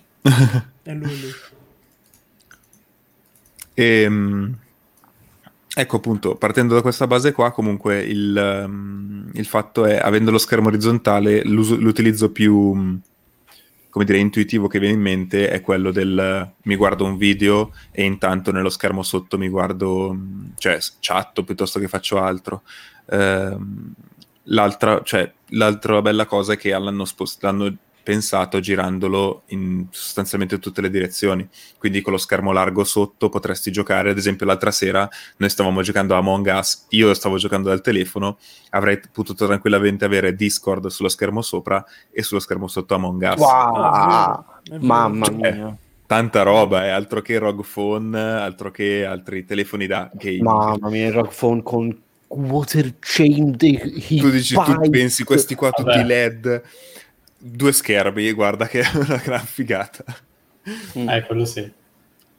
È 0.82 0.92
lui, 0.92 1.20
lui. 1.20 1.32
Ehm, 3.74 4.58
ecco 5.80 5.96
appunto, 5.96 6.36
partendo 6.36 6.74
da 6.74 6.82
questa 6.82 7.06
base 7.06 7.32
qua, 7.32 7.50
comunque 7.52 8.00
il, 8.02 8.36
ehm, 8.36 9.30
il 9.34 9.46
fatto 9.46 9.84
è, 9.84 9.96
avendo 9.96 10.30
lo 10.30 10.38
schermo 10.38 10.68
orizzontale, 10.68 11.42
l'utilizzo 11.44 12.30
più, 12.30 12.72
mh, 12.72 13.00
come 13.90 14.04
dire, 14.04 14.18
intuitivo 14.18 14.68
che 14.68 14.78
viene 14.78 14.94
in 14.94 15.00
mente 15.00 15.48
è 15.50 15.60
quello 15.60 15.90
del 15.90 16.52
mi 16.62 16.76
guardo 16.76 17.04
un 17.04 17.16
video 17.16 17.72
e 17.90 18.04
intanto 18.04 18.52
nello 18.52 18.68
schermo 18.70 19.02
sotto 19.02 19.38
mi 19.38 19.48
guardo, 19.48 20.12
mh, 20.12 20.52
cioè 20.58 20.78
chatto 21.00 21.44
piuttosto 21.44 21.78
che 21.80 21.88
faccio 21.88 22.20
altro. 22.20 22.62
Ehm, 23.10 23.92
l'altra, 24.44 25.02
cioè, 25.02 25.32
l'altra 25.48 26.02
bella 26.02 26.26
cosa 26.26 26.52
è 26.54 26.56
che 26.56 26.70
l'hanno, 26.70 27.04
spost- 27.04 27.42
l'hanno 27.42 27.74
pensato 28.10 28.58
girandolo 28.58 29.42
in 29.48 29.86
sostanzialmente 29.90 30.58
tutte 30.58 30.80
le 30.80 30.90
direzioni. 30.90 31.48
Quindi 31.78 32.00
con 32.00 32.12
lo 32.12 32.18
schermo 32.18 32.50
largo 32.50 32.82
sotto 32.82 33.28
potresti 33.28 33.70
giocare. 33.70 34.10
Ad 34.10 34.18
esempio 34.18 34.46
l'altra 34.46 34.72
sera 34.72 35.08
noi 35.36 35.48
stavamo 35.48 35.80
giocando 35.82 36.14
a 36.14 36.18
Among 36.18 36.52
Us 36.52 36.86
io 36.88 37.14
stavo 37.14 37.36
giocando 37.36 37.68
dal 37.68 37.80
telefono 37.80 38.38
avrei 38.70 38.98
potuto 39.12 39.46
tranquillamente 39.46 40.04
avere 40.04 40.34
Discord 40.34 40.88
sullo 40.88 41.08
schermo 41.08 41.40
sopra 41.40 41.84
e 42.10 42.24
sullo 42.24 42.40
schermo 42.40 42.66
sotto 42.66 42.94
Among 42.96 43.22
Us. 43.22 43.38
Wow, 43.38 43.74
Ah, 43.76 44.44
mamma 44.80 45.26
Cioè, 45.26 45.34
mia, 45.34 45.76
tanta 46.06 46.42
roba, 46.42 46.84
è 46.84 46.88
altro 46.88 47.22
che 47.22 47.38
Rogue 47.38 47.64
Phone, 47.72 48.18
altro 48.18 48.72
che 48.72 49.04
altri 49.04 49.44
telefoni 49.44 49.86
da 49.86 50.10
gaming. 50.12 50.42
mamma 50.42 50.88
mia, 50.90 51.06
il 51.06 51.12
rock 51.12 51.32
phone 51.32 51.62
con 51.62 51.96
water 52.32 52.94
chain 53.00 53.56
tu 53.56 54.30
dici, 54.30 54.54
tu 54.54 54.88
pensi 54.88 55.24
questi 55.24 55.56
qua 55.56 55.70
tutti 55.70 55.96
Vabbè. 55.96 56.04
LED, 56.04 56.62
due 57.40 57.72
schermi, 57.72 58.30
guarda 58.32 58.66
che 58.68 58.80
è 58.84 58.90
una 58.94 59.16
gran 59.16 59.44
figata. 59.46 60.04
Mm. 60.98 61.08
Eh, 61.08 61.24
quello 61.26 61.44
sì. 61.46 61.60
e, 61.60 61.72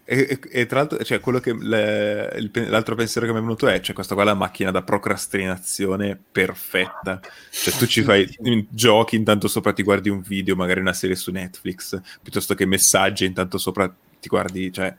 e- 0.06 0.40
e 0.52 0.66
tra 0.68 0.80
l'altro, 0.80 1.04
cioè, 1.04 1.20
quello 1.20 1.40
che 1.40 1.54
le- 1.54 2.34
il 2.38 2.52
l'altro 2.70 2.96
pensiero 2.96 3.26
che 3.28 3.34
mi 3.34 3.40
è 3.40 3.42
venuto 3.42 3.68
è: 3.68 3.80
cioè, 3.82 3.96
questa 3.96 4.14
qua 4.14 4.24
è 4.24 4.28
la 4.28 4.34
macchina 4.36 4.72
da 4.72 4.84
procrastinazione 4.84 6.20
perfetta. 6.32 7.20
Cioè, 7.50 7.74
tu 7.76 7.86
ci 7.88 8.04
fai 8.04 8.28
in- 8.44 8.66
giochi, 8.70 9.16
intanto 9.16 9.48
sopra 9.48 9.74
ti 9.74 9.84
guardi 9.84 10.10
un 10.10 10.22
video, 10.22 10.56
magari 10.56 10.80
una 10.82 10.94
serie 10.94 11.16
su 11.16 11.32
Netflix, 11.32 12.00
piuttosto 12.22 12.54
che 12.56 12.66
messaggi, 12.66 13.26
intanto 13.26 13.58
sopra 13.58 13.92
ti 14.20 14.28
guardi, 14.30 14.72
cioè, 14.72 14.96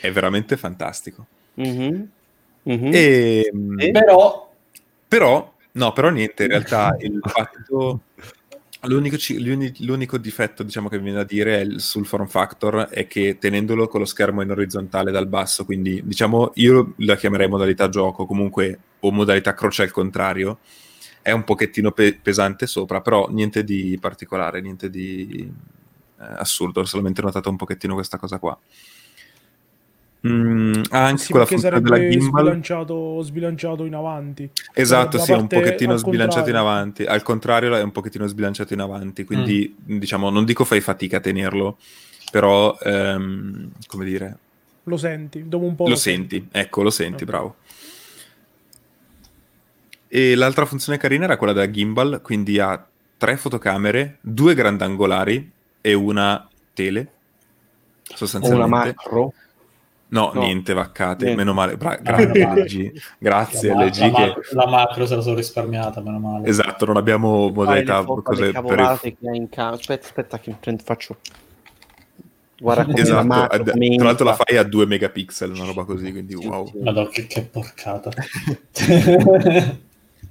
è 0.00 0.10
veramente 0.12 0.56
fantastico. 0.56 1.26
Mhm. 1.54 2.08
Mhm. 2.64 2.90
E, 2.92 3.50
E? 3.78 3.90
Però, 3.92 4.52
però, 5.08 5.54
no, 5.72 5.92
però 5.92 6.08
niente, 6.10 6.44
in 6.44 6.48
realtà 6.50 6.96
il 7.00 7.20
fatto... 7.22 8.00
L'unico, 8.82 9.16
l'unico 9.78 10.18
difetto 10.18 10.62
diciamo 10.62 10.88
che 10.88 10.98
mi 10.98 11.04
viene 11.04 11.18
da 11.18 11.24
dire 11.24 11.62
è 11.62 11.78
sul 11.78 12.06
form 12.06 12.26
factor 12.26 12.88
è 12.88 13.06
che 13.06 13.38
tenendolo 13.38 13.88
con 13.88 14.00
lo 14.00 14.06
schermo 14.06 14.42
in 14.42 14.50
orizzontale 14.50 15.10
dal 15.10 15.26
basso, 15.26 15.64
quindi 15.64 16.02
diciamo 16.04 16.52
io 16.56 16.92
la 16.98 17.16
chiamerei 17.16 17.48
modalità 17.48 17.88
gioco 17.88 18.26
comunque 18.26 18.78
o 19.00 19.10
modalità 19.10 19.54
croce 19.54 19.82
al 19.82 19.90
contrario, 19.90 20.58
è 21.22 21.32
un 21.32 21.42
pochettino 21.42 21.90
pe- 21.90 22.18
pesante 22.22 22.66
sopra, 22.66 23.00
però 23.00 23.28
niente 23.30 23.64
di 23.64 23.98
particolare, 24.00 24.60
niente 24.60 24.90
di 24.90 25.50
eh, 26.20 26.24
assurdo, 26.36 26.80
ho 26.80 26.84
solamente 26.84 27.22
notato 27.22 27.50
un 27.50 27.56
pochettino 27.56 27.94
questa 27.94 28.18
cosa 28.18 28.38
qua. 28.38 28.56
Mm, 30.26 30.82
anche 30.90 31.22
Sì, 31.22 31.28
quella 31.30 31.44
perché 31.44 31.58
funzione 31.60 31.84
della 31.84 31.96
sarebbe 31.96 32.10
gimbal. 32.18 32.44
sbilanciato, 32.44 33.22
sbilanciato 33.22 33.84
in 33.84 33.94
avanti. 33.94 34.50
Esatto, 34.74 35.16
Da 35.16 35.22
sì, 35.24 35.32
è 35.32 35.36
un 35.36 35.48
pochettino 35.48 35.96
sbilanciato 35.96 36.50
in 36.50 36.56
avanti. 36.56 37.04
Al 37.04 37.22
contrario, 37.22 37.74
è 37.74 37.82
un 37.82 37.92
pochettino 37.92 38.26
sbilanciato 38.26 38.74
in 38.74 38.80
avanti. 38.80 39.24
Quindi, 39.24 39.74
diciamo, 39.78 40.30
non 40.30 40.44
dico 40.44 40.64
fai 40.64 40.80
fatica 40.80 41.18
a 41.18 41.20
tenerlo, 41.20 41.78
però, 42.30 42.76
ehm, 42.80 43.70
come 43.86 44.04
dire, 44.04 44.36
Lo 44.84 44.96
senti, 44.96 45.46
dopo 45.48 45.64
un 45.64 45.74
po' 45.74 45.88
lo 45.88 45.96
senti. 45.96 46.48
Ecco, 46.50 46.82
lo 46.82 46.90
senti, 46.90 47.24
bravo. 47.24 47.56
E 50.08 50.34
l'altra 50.34 50.66
funzione 50.66 50.98
carina 50.98 51.24
era 51.24 51.36
quella 51.36 51.52
della 51.52 51.70
gimbal, 51.70 52.20
quindi 52.22 52.58
ha 52.58 52.84
tre 53.18 53.36
fotocamere, 53.36 54.18
due 54.20 54.54
grandangolari 54.54 55.50
e 55.80 55.94
una 55.94 56.48
tele, 56.74 57.12
o 58.08 58.08
una 58.08 58.14
sostanzialmente. 58.16 58.94
macro. 58.94 59.32
No, 60.08 60.30
No. 60.34 60.40
niente 60.42 60.72
vaccate, 60.72 61.24
Niente. 61.24 61.42
meno 61.42 61.52
male. 61.52 61.76
Bra- 61.76 61.96
grande 62.02 62.42
Ah, 62.44 62.54
LG. 62.54 62.92
Grazie 63.18 63.74
la, 63.74 63.84
LG 63.86 63.96
la 63.98 64.10
che... 64.10 64.10
macro, 64.26 64.42
la 64.52 64.66
macro 64.68 65.06
se 65.06 65.16
la 65.16 65.20
sono 65.22 65.34
risparmiata, 65.34 66.00
meno 66.00 66.18
male. 66.18 66.46
Esatto, 66.48 66.84
non 66.84 66.96
abbiamo 66.96 67.50
modalità 67.50 68.04
cose 68.04 68.52
per 68.52 68.98
che 69.00 69.16
in 69.32 69.48
casa. 69.48 69.74
Aspetta, 69.74 70.06
aspetta, 70.06 70.38
che 70.38 70.54
prendo- 70.60 70.82
faccio. 70.84 71.16
Guarda 72.58 72.84
come 72.84 72.96
la 72.96 73.02
Esatto, 73.02 73.26
macro, 73.26 73.56
ad- 73.60 73.70
come 73.72 73.96
tra 73.96 74.04
l'altro 74.06 74.24
la 74.24 74.34
fai 74.34 74.56
a 74.56 74.62
2 74.62 74.86
megapixel, 74.86 75.50
una 75.50 75.64
roba 75.66 75.84
così, 75.84 76.10
quindi 76.10 76.34
wow. 76.34 76.70
Madonna, 76.82 77.08
che, 77.10 77.26
che 77.26 77.42
porcata. 77.42 78.10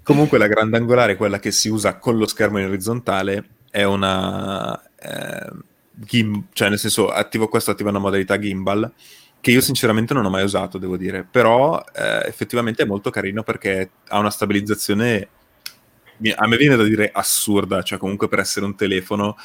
Comunque 0.04 0.38
la 0.38 0.48
grandangolare, 0.48 1.16
quella 1.18 1.40
che 1.40 1.52
si 1.52 1.68
usa 1.70 1.98
con 1.98 2.18
lo 2.18 2.28
schermo 2.28 2.60
in 2.60 2.66
orizzontale, 2.68 3.44
è 3.72 3.84
una 3.84 4.80
eh, 5.00 5.50
gim- 5.92 6.46
cioè 6.54 6.70
nel 6.70 6.78
senso 6.80 7.10
attivo 7.10 7.48
questo 7.48 7.72
attiva 7.72 7.90
una 7.90 8.00
modalità 8.00 8.38
gimbal 8.40 8.92
che 9.46 9.52
io 9.52 9.62
sinceramente 9.62 10.16
non 10.16 10.26
ho 10.26 10.32
mai 10.32 10.44
usato, 10.44 10.80
devo 10.80 10.98
dire, 10.98 11.24
però 11.24 11.80
eh, 11.94 12.26
effettivamente 12.26 12.82
è 12.82 12.86
molto 12.88 13.12
carino 13.12 13.44
perché 13.44 13.92
ha 14.08 14.18
una 14.18 14.32
stabilizzazione 14.32 15.30
a 16.36 16.48
me 16.48 16.58
viene 16.58 16.76
da 16.76 16.82
dire 16.84 17.12
assurda, 17.14 17.84
cioè 17.84 18.00
comunque 18.00 18.28
per 18.28 18.40
essere 18.40 18.66
un 18.66 18.76
telefono 18.76 19.36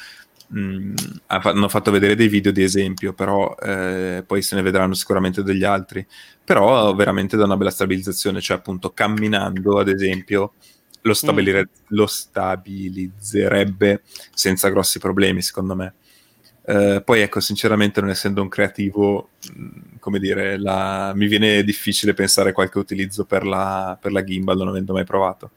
mh, 0.47 0.93
fa- 1.27 1.51
hanno 1.51 1.69
fatto 1.69 1.91
vedere 1.91 2.15
dei 2.15 2.29
video 2.29 2.51
di 2.51 2.63
esempio, 2.63 3.13
però 3.13 3.55
eh, 3.61 4.23
poi 4.25 4.41
se 4.41 4.55
ne 4.55 4.63
vedranno 4.63 4.95
sicuramente 4.95 5.43
degli 5.43 5.63
altri, 5.63 6.03
però 6.43 6.95
veramente 6.95 7.37
da 7.37 7.43
una 7.43 7.55
bella 7.57 7.69
stabilizzazione, 7.69 8.41
cioè 8.41 8.57
appunto 8.57 8.93
camminando 8.93 9.77
ad 9.77 9.87
esempio 9.87 10.53
lo, 11.01 11.13
stabilire- 11.13 11.69
lo 11.89 12.07
stabilizzerebbe 12.07 14.01
senza 14.33 14.67
grossi 14.69 14.97
problemi 14.97 15.43
secondo 15.43 15.75
me. 15.75 15.93
Eh, 16.63 17.01
poi 17.03 17.21
ecco, 17.21 17.39
sinceramente 17.39 18.01
non 18.01 18.09
essendo 18.11 18.41
un 18.41 18.47
creativo, 18.49 19.29
mh, 19.55 19.97
come 19.99 20.19
dire, 20.19 20.57
la- 20.59 21.11
mi 21.15 21.27
viene 21.27 21.63
difficile 21.63 22.13
pensare 22.13 22.51
a 22.51 22.53
qualche 22.53 22.77
utilizzo 22.77 23.25
per 23.25 23.45
la, 23.45 23.97
per 23.99 24.11
la 24.11 24.23
gimbal, 24.23 24.57
non 24.57 24.67
avendo 24.67 24.93
mai 24.93 25.03
provato. 25.03 25.51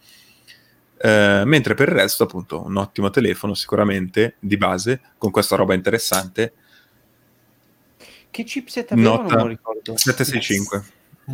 Eh, 0.96 1.42
mentre 1.44 1.74
per 1.74 1.88
il 1.88 1.94
resto, 1.94 2.24
appunto, 2.24 2.64
un 2.64 2.76
ottimo 2.76 3.10
telefono 3.10 3.52
sicuramente 3.54 4.36
di 4.38 4.56
base, 4.56 5.00
con 5.18 5.30
questa 5.30 5.56
roba 5.56 5.74
interessante. 5.74 6.54
Che 8.30 8.42
chipset 8.42 8.92
aveva? 8.92 9.10
Nota 9.10 9.34
Non 9.34 9.42
lo 9.42 9.46
ricordo. 9.48 9.96
765. 9.96 10.84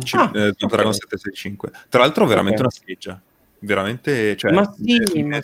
Ci- 0.03 0.15
Ah, 0.17 0.31
eh, 0.33 0.53
Snapdragon 0.57 0.91
ok. 0.91 0.99
765. 0.99 1.71
Tra 1.89 2.01
l'altro, 2.01 2.25
veramente 2.25 2.61
Ok. 2.61 2.67
una 2.67 2.69
scheggia. 2.71 3.21
Veramente, 3.63 4.35
cioè, 4.37 4.51
Ma 4.51 4.73
sì, 4.75 4.95
eh, 4.95 5.23
ma 5.23 5.39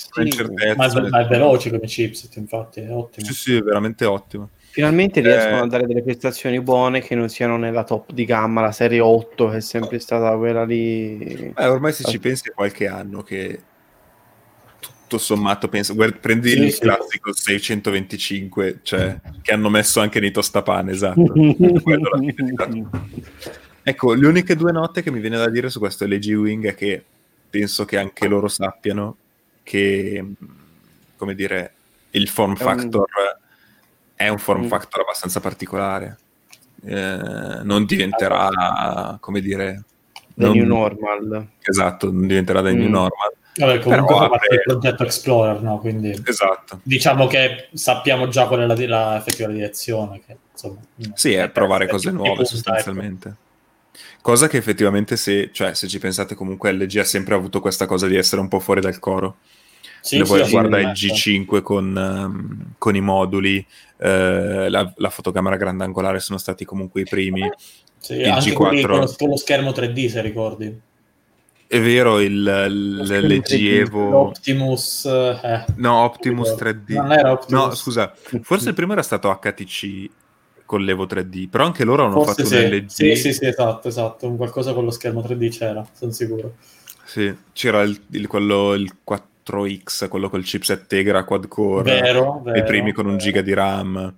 sì. 0.89 0.99
ma, 0.99 1.19
è, 1.19 1.23
è 1.23 1.27
veloce 1.27 1.69
come 1.69 1.85
chipset, 1.85 2.35
infatti, 2.37 2.79
è 2.81 2.91
ottimo. 2.91 3.27
Sì, 3.27 3.33
sì, 3.33 3.55
è 3.55 3.61
veramente 3.61 4.05
ottimo. 4.05 4.49
Finalmente 4.71 5.21
riescono 5.21 5.57
Eh. 5.57 5.61
a 5.61 5.67
dare 5.67 5.85
delle 5.85 6.01
prestazioni 6.01 6.59
buone 6.59 7.01
che 7.01 7.13
non 7.13 7.29
siano 7.29 7.57
nella 7.57 7.83
top 7.83 8.11
di 8.13 8.25
gamma, 8.25 8.61
la 8.61 8.71
serie 8.71 8.99
8 8.99 9.49
che 9.49 9.57
è 9.57 9.61
sempre 9.61 9.99
stata 9.99 10.35
quella 10.35 10.65
lì. 10.65 11.53
Eh, 11.55 11.67
ormai 11.67 11.93
se 11.93 12.05
ci 12.05 12.19
pensi 12.19 12.49
è 12.49 12.53
qualche 12.53 12.87
anno 12.87 13.21
che 13.21 13.61
tutto 14.79 15.19
sommato 15.19 15.67
penso, 15.67 15.93
guarda, 15.93 16.17
prendi 16.19 16.49
Sì, 16.49 16.59
il 16.63 16.71
sì. 16.71 16.79
classico 16.79 17.33
625, 17.33 18.79
cioè, 18.81 19.19
che 19.43 19.53
hanno 19.53 19.69
messo 19.69 19.99
anche 19.99 20.19
nei 20.19 20.31
tostapane, 20.31 20.91
esatto. 20.91 21.33
È 21.33 21.55
Ecco, 23.89 24.13
le 24.15 24.27
uniche 24.27 24.55
due 24.55 24.71
note 24.71 25.01
che 25.01 25.11
mi 25.11 25.19
viene 25.19 25.37
da 25.37 25.49
dire 25.49 25.69
su 25.69 25.79
questo 25.79 26.05
LG 26.05 26.33
Wing 26.33 26.65
è 26.67 26.75
che 26.75 27.03
penso 27.49 27.85
che 27.85 27.97
anche 27.97 28.27
loro 28.27 28.47
sappiano 28.47 29.17
che, 29.63 30.23
come 31.15 31.35
dire, 31.35 31.73
il 32.11 32.27
form 32.29 32.55
È 32.55 32.63
un- 32.63 32.69
factor 32.79 33.05
è 34.15 34.27
un 34.29 34.39
form 34.39 34.63
Mm. 34.65 34.67
factor 34.67 35.01
abbastanza 35.01 35.39
particolare. 35.39 36.17
Eh, 36.83 37.59
non 37.63 37.85
diventerà, 37.85 39.17
come 39.19 39.41
dire, 39.41 39.83
The 40.33 40.45
non- 40.45 40.55
new 40.57 40.65
normal. 40.65 41.47
Esatto, 41.61 42.11
non 42.11 42.25
diventerà 42.27 42.61
new 42.61 42.75
Mm. 42.87 42.91
normal. 42.91 43.31
Vabbè, 43.57 43.79
comunque 43.79 44.05
Però 44.13 44.19
fa 44.21 44.29
parte 44.29 44.47
del 44.49 44.61
progetto 44.63 45.03
Explorer, 45.03 45.61
no? 45.61 45.79
Quindi 45.79 46.19
Esatto. 46.25 46.79
diciamo 46.83 47.25
che 47.27 47.69
sappiamo 47.73 48.27
già 48.27 48.45
qual 48.47 48.61
è 48.61 48.65
la, 48.67 48.87
la 48.87 49.17
effettiva 49.17 49.49
direzione. 49.49 50.21
Che, 50.25 50.37
insomma, 50.51 50.79
Sì, 51.15 51.33
è 51.33 51.41
per- 51.41 51.51
provare 51.51 51.87
cose 51.87 52.11
nuove 52.11 52.29
punti, 52.35 52.45
sostanzialmente. 52.45 53.35
Cosa 54.27 54.49
che 54.49 54.57
effettivamente 54.57 55.15
se, 55.15 55.51
cioè, 55.53 55.73
se 55.73 55.87
ci 55.87 55.99
pensate 55.99 56.35
comunque 56.35 56.73
LG 56.73 56.97
ha 56.97 57.05
sempre 57.05 57.33
avuto 57.33 57.61
questa 57.61 57.85
cosa 57.85 58.07
di 58.07 58.17
essere 58.17 58.41
un 58.41 58.49
po' 58.49 58.59
fuori 58.59 58.81
dal 58.81 58.99
coro. 58.99 59.37
Sì, 60.01 60.17
Se 60.17 60.25
sì, 60.25 60.29
poi 60.29 60.43
sì, 60.43 60.51
guarda 60.51 60.81
il 60.81 60.91
sì. 60.97 61.07
G5 61.47 61.61
con, 61.61 61.97
ehm, 61.97 62.73
con 62.77 62.97
i 62.97 62.99
moduli, 62.99 63.65
eh, 63.95 64.67
la, 64.67 64.91
la 64.97 65.09
fotocamera 65.09 65.55
grandangolare 65.55 66.19
sono 66.19 66.37
stati 66.37 66.65
comunque 66.65 66.99
i 66.99 67.05
primi. 67.05 67.49
Sì, 67.99 68.15
il 68.15 68.25
anche 68.29 68.51
G4. 68.51 68.53
quelli 68.53 68.81
con 68.81 68.99
lo, 68.99 69.15
con 69.17 69.29
lo 69.29 69.37
schermo 69.37 69.71
3D, 69.71 70.07
se 70.09 70.21
ricordi. 70.21 70.77
È 71.65 71.79
vero, 71.79 72.19
il, 72.19 72.31
il 72.33 73.01
schermo 73.05 73.27
LG 73.29 73.43
3D, 73.45 73.79
Evo... 73.79 74.09
L'Optimus... 74.09 75.05
eh, 75.05 75.65
No, 75.75 76.03
Optimus 76.03 76.49
non 76.49 76.57
3D. 76.57 76.93
Non 76.95 77.11
era 77.13 77.31
Optimus. 77.31 77.63
No, 77.63 77.73
scusa, 77.75 78.13
forse 78.41 78.67
il 78.67 78.75
primo 78.75 78.91
era 78.91 79.03
stato 79.03 79.33
HTC 79.41 80.09
con 80.67 80.83
l'Evo 80.85 81.07
3D, 81.07 81.47
però 81.49 81.65
anche 81.65 81.83
loro 81.83 82.05
hanno 82.05 82.19
Forse 82.19 82.43
fatto 82.43 82.45
sì. 82.45 82.55
un 82.55 82.61
LG. 82.61 82.87
Sì, 82.89 83.15
sì, 83.15 83.33
sì, 83.33 83.45
esatto, 83.47 83.87
esatto. 83.87 84.27
Un 84.27 84.37
qualcosa 84.37 84.73
con 84.73 84.83
lo 84.85 84.91
schermo 84.91 85.21
3D 85.21 85.49
c'era, 85.49 85.87
sono 85.93 86.11
sicuro. 86.11 86.57
Sì, 87.03 87.33
c'era 87.53 87.81
il, 87.83 87.99
il- 88.11 88.27
quello, 88.27 88.73
il 88.73 88.97
4X, 89.03 90.07
quello 90.09 90.29
col 90.29 90.43
chipset 90.43 90.85
Tegra 90.87 91.23
quad 91.23 91.47
core, 91.47 92.01
Vero, 92.01 92.41
vero. 92.43 92.57
i 92.59 92.63
primi 92.63 92.91
con 92.91 93.05
un 93.05 93.11
vero. 93.13 93.23
giga 93.23 93.41
di 93.41 93.53
RAM. 93.53 94.15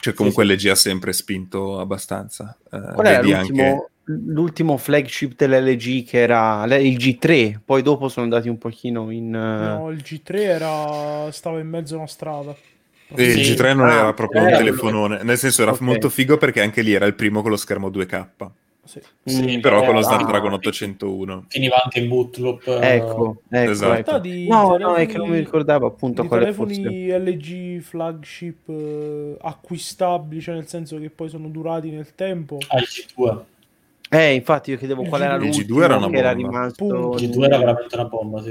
Cioè 0.00 0.14
comunque 0.14 0.44
LG 0.44 0.66
ha 0.68 0.74
sempre 0.74 1.12
spinto 1.12 1.78
abbastanza. 1.78 2.56
Eh, 2.70 2.76
Qual 2.76 3.06
era 3.06 3.22
l'ultimo, 3.22 3.62
anche- 3.62 3.90
l'ultimo 4.04 4.76
flagship 4.76 5.34
dell'LG 5.36 6.04
che 6.04 6.18
era 6.20 6.64
il 6.76 6.96
G3? 6.96 7.60
Poi 7.64 7.82
dopo 7.82 8.08
sono 8.08 8.24
andati 8.26 8.48
un 8.48 8.58
pochino 8.58 9.10
in... 9.10 9.34
eh, 9.34 9.38
No, 9.38 9.90
il 9.90 10.02
G3 10.02 10.42
era... 10.42 11.30
stava 11.32 11.60
in 11.60 11.68
mezzo 11.68 11.94
a 11.94 11.98
una 11.98 12.06
strada. 12.06 12.54
E 13.14 13.22
il 13.24 13.44
Sì. 13.44 13.52
G3 13.54 13.74
non 13.74 13.88
Ah, 13.88 13.92
era 13.92 14.12
proprio 14.14 14.40
un 14.42 14.48
era 14.48 14.56
telefonone, 14.58 15.22
nel 15.22 15.38
senso 15.38 15.62
era 15.62 15.72
Ok. 15.72 15.80
molto 15.80 16.08
figo 16.08 16.36
perché 16.36 16.60
anche 16.60 16.82
lì 16.82 16.92
era 16.92 17.06
il 17.06 17.14
primo 17.14 17.42
con 17.42 17.50
lo 17.50 17.56
schermo 17.56 17.88
2K, 17.90 18.26
Sì. 18.84 19.00
Sì, 19.24 19.58
però 19.60 19.78
con 19.84 19.94
lo 19.94 20.00
era- 20.00 20.02
Snapdragon 20.02 20.52
801. 20.54 21.44
Finiva 21.48 21.80
anche 21.82 22.00
in 22.00 22.08
bootloop. 22.08 22.66
eh, 22.66 22.94
Ecco, 22.96 23.42
ecco, 23.48 23.70
Esatto. 23.70 23.98
ecco. 24.10 24.18
di 24.18 24.48
No, 24.48 24.62
no, 24.62 24.72
telefoni- 24.76 25.02
è 25.02 25.06
che 25.06 25.18
non 25.18 25.28
mi 25.28 25.38
ricordavo 25.38 25.86
appunto 25.86 26.22
di 26.22 26.28
quale 26.28 26.52
fosse. 26.52 26.74
telefoni 26.82 27.08
LG 27.08 27.80
flagship 27.80 28.68
eh, 28.68 29.36
acquistabili, 29.40 30.40
cioè 30.40 30.54
nel 30.56 30.66
senso 30.66 30.98
che 30.98 31.10
poi 31.10 31.28
sono 31.28 31.48
durati 31.48 31.90
nel 31.90 32.14
tempo. 32.14 32.58
Ah, 32.68 32.78
il 32.78 32.86
G2. 32.88 33.44
Eh, 34.10 34.34
infatti 34.34 34.70
io 34.72 34.76
chiedevo 34.78 35.02
Il 35.02 35.08
qual 35.08 35.22
era 35.22 35.36
G2 35.36 35.40
l'ultimo 35.40 35.82
era 35.84 35.96
una 35.96 36.08
che 36.10 36.16
era 36.16 36.34
bomba. 36.34 36.48
rimasto... 36.48 36.84
Punto. 36.86 37.18
Il 37.24 37.30
G2 37.30 37.44
era 37.44 37.58
veramente 37.58 37.94
una 37.94 38.04
bomba, 38.04 38.42
sì. 38.42 38.50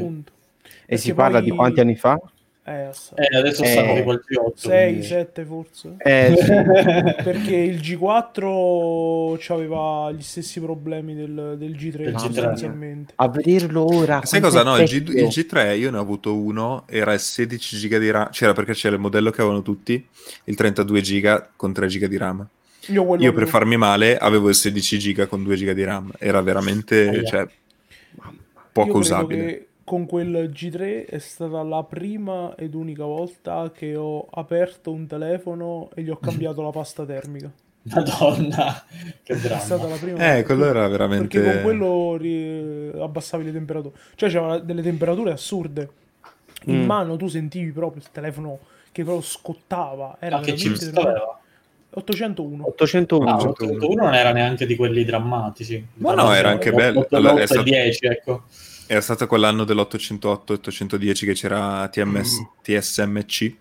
E 0.85 0.97
si 0.97 1.07
Perché 1.07 1.13
parla 1.13 1.39
poi- 1.39 1.49
di 1.49 1.55
quanti 1.55 1.79
anni 1.81 1.95
fa? 1.95 2.19
Eh. 2.63 2.89
Eh, 3.15 3.37
adesso 3.37 3.63
Eh, 3.63 3.67
stanno 3.67 3.95
tipo 3.95 4.11
al 4.11 4.21
G8. 4.23 4.51
6, 4.55 4.89
quindi- 4.89 5.07
7 5.07 5.45
forse. 5.45 5.95
Eh, 5.97 6.35
sì. 6.37 6.45
Perché 7.23 7.55
il 7.55 7.77
G4 7.79 9.51
aveva 9.51 10.11
gli 10.11 10.21
stessi 10.21 10.59
problemi 10.59 11.15
del, 11.15 11.55
del 11.57 11.71
G3 11.71 11.97
Del 11.97 12.13
G3. 12.13 12.17
sostanzialmente. 12.19 13.13
a 13.15 13.27
vederlo 13.29 13.85
ora. 13.85 14.21
Sai 14.23 14.39
cosa? 14.41 14.61
No, 14.63 14.77
il, 14.77 14.85
G, 14.85 14.93
il 15.09 15.25
G3 15.27 15.77
io 15.77 15.89
ne 15.89 15.97
ho 15.97 16.01
avuto 16.01 16.35
uno, 16.35 16.83
era 16.87 17.13
il 17.13 17.19
16 17.19 17.77
giga 17.77 17.97
di 17.97 18.11
RAM, 18.11 18.29
c'era 18.29 18.53
perché 18.53 18.73
c'era 18.73 18.93
il 18.95 19.01
modello 19.01 19.31
che 19.31 19.41
avevano 19.41 19.63
tutti, 19.63 20.05
il 20.43 20.55
32 20.55 21.01
giga 21.01 21.49
con 21.55 21.73
3 21.73 21.87
giga 21.87 22.07
di 22.07 22.17
RAM. 22.17 22.47
Io, 22.87 23.15
Io 23.17 23.33
per 23.33 23.47
farmi 23.47 23.77
male 23.77 24.17
avevo 24.17 24.49
il 24.49 24.55
16 24.55 24.97
giga 24.99 25.25
con 25.27 25.43
2 25.43 25.55
giga 25.55 25.73
di 25.73 25.83
RAM, 25.83 26.11
era 26.19 26.41
veramente 26.41 27.25
cioè, 27.25 27.41
io 27.41 28.33
poco 28.71 28.97
usabile. 28.99 29.65
Con 29.83 30.05
quel 30.05 30.49
G3 30.53 31.05
è 31.07 31.17
stata 31.19 31.61
la 31.63 31.83
prima 31.83 32.55
ed 32.55 32.73
unica 32.75 33.03
volta 33.03 33.71
che 33.75 33.95
ho 33.95 34.27
aperto 34.31 34.91
un 34.91 35.07
telefono 35.07 35.89
e 35.95 36.03
gli 36.03 36.09
ho 36.09 36.17
cambiato 36.17 36.61
la 36.61 36.69
pasta 36.69 37.05
termica. 37.05 37.51
Madonna, 37.83 38.83
che 39.23 39.33
È 39.33 39.37
stata 39.37 39.75
dramma. 39.77 39.87
la 39.89 39.95
prima 39.99 40.17
Eh, 40.19 40.27
volta. 40.33 40.43
quello 40.43 40.65
era 40.65 40.87
veramente... 40.87 41.39
Perché 41.39 41.53
con 41.53 41.61
quello 41.63 42.15
ri- 42.15 42.91
abbassavi 42.95 43.43
le 43.45 43.51
temperature. 43.51 43.95
Cioè 44.15 44.29
c'erano 44.29 44.59
delle 44.59 44.81
temperature 44.83 45.31
assurde. 45.31 45.89
In 46.65 46.81
Mm. 46.83 46.85
mano 46.85 47.15
tu 47.17 47.27
sentivi 47.27 47.71
proprio 47.71 48.01
il 48.03 48.09
telefono 48.11 48.59
che 48.91 49.03
proprio 49.03 49.25
scottava. 49.25 50.17
Era 50.19 50.37
Ma 50.37 50.43
che 50.43 50.51
veramente 50.53 50.85
chips 50.85 50.95
aveva? 50.95 51.39
801. 51.93 52.65
801. 52.67 53.27
Ah, 53.29 53.35
801. 53.35 53.71
801 53.77 54.03
non 54.03 54.13
era 54.13 54.31
neanche 54.31 54.65
di 54.67 54.75
quelli 54.75 55.03
drammatici. 55.03 55.83
Ma 55.95 56.13
no, 56.13 56.31
era 56.33 56.49
anche 56.49 56.71
bello. 56.71 57.07
Allora, 57.09 57.41
è 57.41 57.45
stato- 57.47 57.63
10, 57.63 58.05
ecco. 58.05 58.43
Era 58.91 58.99
stato 58.99 59.25
quell'anno 59.25 59.63
dell'808-810 59.63 61.13
che 61.25 61.31
c'era 61.33 61.87
TMS, 61.87 62.45
TSMC 62.61 63.55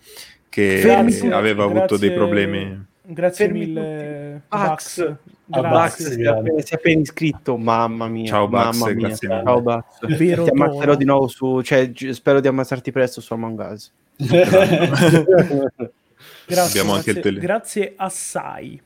che 0.49 0.79
Fermi- 0.79 1.31
aveva 1.31 1.63
avuto 1.63 1.97
dei 1.97 2.09
grazie- 2.09 2.17
problemi. 2.17 2.85
Grazie 3.03 3.45
Fermi 3.47 3.59
mille. 3.61 4.43
Bax. 4.49 4.99
Bax. 5.07 5.17
Ah, 5.53 5.61
Grazie. 5.61 6.63
Si 6.65 6.73
è 6.73 6.75
appena, 6.75 7.01
iscritto, 7.03 7.57
mamma 7.57 8.09
mia. 8.09 8.27
Ciao, 8.27 8.49
Bax, 8.49 8.77
mamma 8.77 8.93
mia. 8.93 9.07
grazie 9.07 9.29
mille. 9.29 9.43
Ciao 9.45 9.61
Bax. 9.63 9.85
Vero 10.17 10.43
Ti 10.45 10.51
ammazzerò 10.51 10.95
di 10.97 11.05
nuovo 11.05 11.29
su, 11.29 11.61
cioè 11.63 11.93
spero 12.11 12.41
di 12.41 12.49
ammazzarti 12.49 12.91
presto 12.91 13.21
su 13.21 13.33
Among 13.33 13.59
Us. 13.73 13.93
Grazie, 16.47 16.81
Abbiamo 16.81 16.95
anche 16.97 17.13
grazie, 17.13 17.13
il 17.13 17.21
tele- 17.21 17.39
grazie 17.41 17.93
assai. 17.97 18.81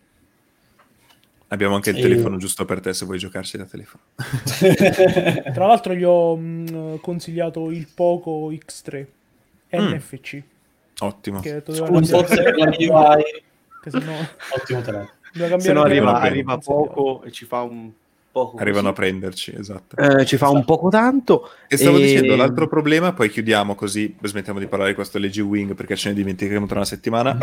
Abbiamo 1.54 1.76
anche 1.76 1.90
il 1.90 1.98
E- 1.98 2.02
telefono 2.02 2.36
giusto 2.36 2.64
per 2.64 2.80
te 2.80 2.92
se 2.92 3.04
vuoi 3.04 3.18
giocarci 3.18 3.56
da 3.56 3.64
telefono. 3.64 4.02
Tra 5.54 5.66
l'altro 5.66 5.94
gli 5.94 6.02
ho 6.04 6.36
mh, 6.36 7.00
consigliato 7.00 7.70
il 7.70 7.88
Poco 7.94 8.50
X3 8.50 9.06
Mm. 9.76 9.92
NFC. 9.94 10.40
Ottimo. 11.00 11.40
Che 11.40 11.62
doveva 11.64 11.88
Un 11.90 12.04
forse 12.04 12.42
per 12.42 12.56
la 12.56 12.66
MIUI. 12.66 12.84
no, 14.04 14.28
Ottimo 14.56 14.80
telefono. 14.82 15.10
Se 15.58 15.72
no 15.72 15.82
arriva, 15.82 16.20
arriva 16.20 16.58
poco 16.58 17.22
e 17.24 17.32
ci 17.32 17.44
fa 17.44 17.62
un 17.62 17.90
poco. 18.30 18.56
Arrivano 18.58 18.90
a 18.90 18.92
così. 18.92 19.02
prenderci, 19.08 19.52
esatto. 19.58 19.96
Eh, 19.96 20.24
ci 20.26 20.36
fa 20.36 20.48
un 20.50 20.64
poco 20.64 20.90
tanto. 20.90 21.50
E 21.66 21.76
stavo 21.76 21.96
e- 21.98 22.02
dicendo, 22.02 22.36
l'altro 22.36 22.68
problema, 22.68 23.12
poi 23.12 23.30
chiudiamo 23.30 23.74
così 23.74 24.14
smettiamo 24.22 24.60
di 24.60 24.68
parlare 24.68 24.90
di 24.90 24.96
questo 24.96 25.18
LG 25.18 25.38
Wing 25.40 25.74
perché 25.74 25.96
ce 25.96 26.10
ne 26.10 26.14
dimenticheremo 26.14 26.66
tra 26.66 26.76
una 26.76 26.84
settimana. 26.84 27.36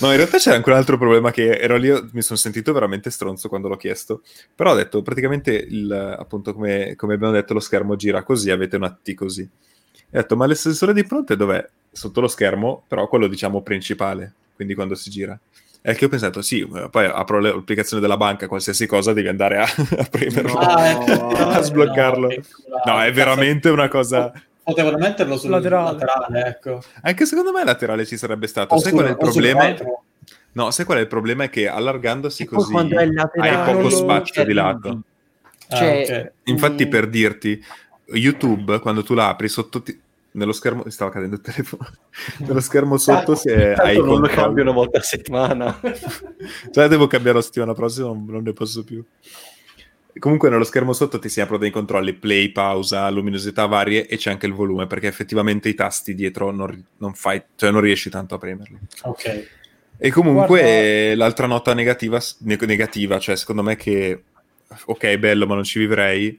no, 0.00 0.10
in 0.10 0.16
realtà 0.16 0.38
c'era 0.38 0.56
anche 0.56 0.70
un 0.70 0.76
altro 0.76 0.98
problema 0.98 1.30
che 1.30 1.58
ero 1.58 1.76
lì, 1.76 1.90
mi 2.12 2.22
sono 2.22 2.38
sentito 2.38 2.72
veramente 2.72 3.10
stronzo 3.10 3.48
quando 3.48 3.68
l'ho 3.68 3.76
chiesto, 3.76 4.22
però 4.54 4.72
ho 4.72 4.74
detto 4.74 5.02
praticamente, 5.02 5.52
il, 5.52 6.16
appunto 6.18 6.52
come, 6.54 6.94
come 6.96 7.14
abbiamo 7.14 7.32
detto, 7.32 7.54
lo 7.54 7.60
schermo 7.60 7.96
gira 7.96 8.22
così, 8.22 8.50
avete 8.50 8.76
una 8.76 8.90
T 8.90 9.14
così. 9.14 9.42
E 9.42 10.18
ho 10.18 10.20
detto, 10.20 10.36
ma 10.36 10.46
l'estensore 10.46 10.92
di 10.92 11.02
fronte 11.04 11.36
dov'è? 11.36 11.66
Sotto 11.90 12.20
lo 12.20 12.28
schermo, 12.28 12.84
però 12.88 13.08
quello 13.08 13.26
diciamo 13.26 13.62
principale, 13.62 14.32
quindi 14.54 14.74
quando 14.74 14.94
si 14.94 15.10
gira. 15.10 15.38
È 15.80 15.94
che 15.94 16.06
ho 16.06 16.08
pensato, 16.08 16.40
sì, 16.40 16.66
poi 16.90 17.04
apro 17.04 17.40
l'applicazione 17.40 18.00
della 18.00 18.16
banca, 18.16 18.48
qualsiasi 18.48 18.86
cosa 18.86 19.12
devi 19.12 19.28
andare 19.28 19.58
a, 19.58 19.64
a 19.98 20.04
premerlo. 20.10 20.58
Ecco. 20.58 21.28
A 21.36 21.60
sbloccarlo. 21.60 22.28
No, 22.86 23.02
è 23.02 23.12
veramente 23.12 23.68
una 23.68 23.88
cosa... 23.88 24.32
Potevano 24.64 24.96
metterlo 24.98 25.36
sul 25.36 25.50
Laterale. 25.50 25.92
laterale, 25.92 26.44
ecco. 26.46 26.82
Anche 27.02 27.26
secondo 27.26 27.52
me 27.52 27.64
laterale 27.64 28.06
ci 28.06 28.16
sarebbe 28.16 28.46
stato. 28.46 28.74
O 28.74 28.78
sai 28.78 28.90
sul- 28.92 28.98
qual 28.98 29.06
è 29.06 29.10
il 29.12 29.16
problema? 29.18 29.74
No, 30.52 30.70
sai 30.70 30.84
qual 30.86 30.98
è 30.98 31.00
il 31.02 31.06
problema? 31.06 31.44
È 31.44 31.50
che 31.50 31.68
allargandosi 31.68 32.44
E 32.44 32.46
così 32.46 32.74
è 32.74 32.78
hai 32.96 33.12
laterale, 33.12 33.72
poco 33.72 33.82
lo- 33.82 33.90
spazio 33.90 34.44
di 34.44 34.52
lato. 34.54 35.02
Ah, 35.68 35.76
Cioè, 35.76 36.04
ok. 36.08 36.32
Infatti, 36.50 36.86
Mm. 36.86 36.90
per 36.90 37.08
dirti, 37.08 37.64
YouTube, 38.06 38.78
quando 38.80 39.02
tu 39.02 39.14
la 39.14 39.28
apri 39.28 39.48
sotto... 39.48 39.82
ti- 39.82 40.00
Nello 40.32 40.52
schermo... 40.52 40.88
Stava 40.90 41.10
cadendo 41.10 41.36
il 41.36 41.40
telefono. 41.42 41.86
Nello 42.40 42.60
schermo 42.60 42.96
sotto 42.96 43.38
è... 43.44 43.72
hai 43.76 43.96
non 43.98 44.20
lo 44.20 44.26
cambio 44.28 44.62
una 44.62 44.72
volta 44.72 44.98
a 44.98 45.02
settimana. 45.02 45.78
Cioè, 46.72 46.88
devo 46.88 47.06
cambiare 47.06 47.36
la 47.38 47.42
settimana 47.44 47.72
prossima, 47.74 48.06
non, 48.08 48.24
non 48.28 48.42
ne 48.42 48.52
posso 48.52 48.82
più. 48.82 49.04
Comunque, 50.18 50.48
nello 50.48 50.64
schermo 50.64 50.92
sotto 50.92 51.18
ti 51.18 51.28
si 51.28 51.40
aprono 51.40 51.60
dei 51.60 51.70
controlli 51.70 52.12
play, 52.14 52.50
pausa, 52.50 53.08
luminosità 53.10 53.66
varie 53.66 54.06
e 54.06 54.16
c'è 54.16 54.30
anche 54.30 54.46
il 54.46 54.52
volume 54.52 54.86
perché 54.86 55.08
effettivamente 55.08 55.68
i 55.68 55.74
tasti 55.74 56.14
dietro 56.14 56.50
non, 56.52 56.84
non 56.98 57.14
fai, 57.14 57.42
cioè 57.56 57.70
non 57.70 57.80
riesci 57.80 58.10
tanto 58.10 58.36
a 58.36 58.38
premerli. 58.38 58.78
Ok. 59.02 59.48
E 59.96 60.10
comunque 60.10 60.60
Guarda- 60.60 61.16
l'altra 61.16 61.46
nota 61.46 61.74
negativa, 61.74 62.20
ne- 62.40 62.58
negativa, 62.60 63.18
cioè 63.18 63.36
secondo 63.36 63.62
me 63.62 63.76
che 63.76 64.22
ok, 64.86 65.16
bello, 65.18 65.46
ma 65.46 65.54
non 65.54 65.64
ci 65.64 65.78
vivrei, 65.78 66.38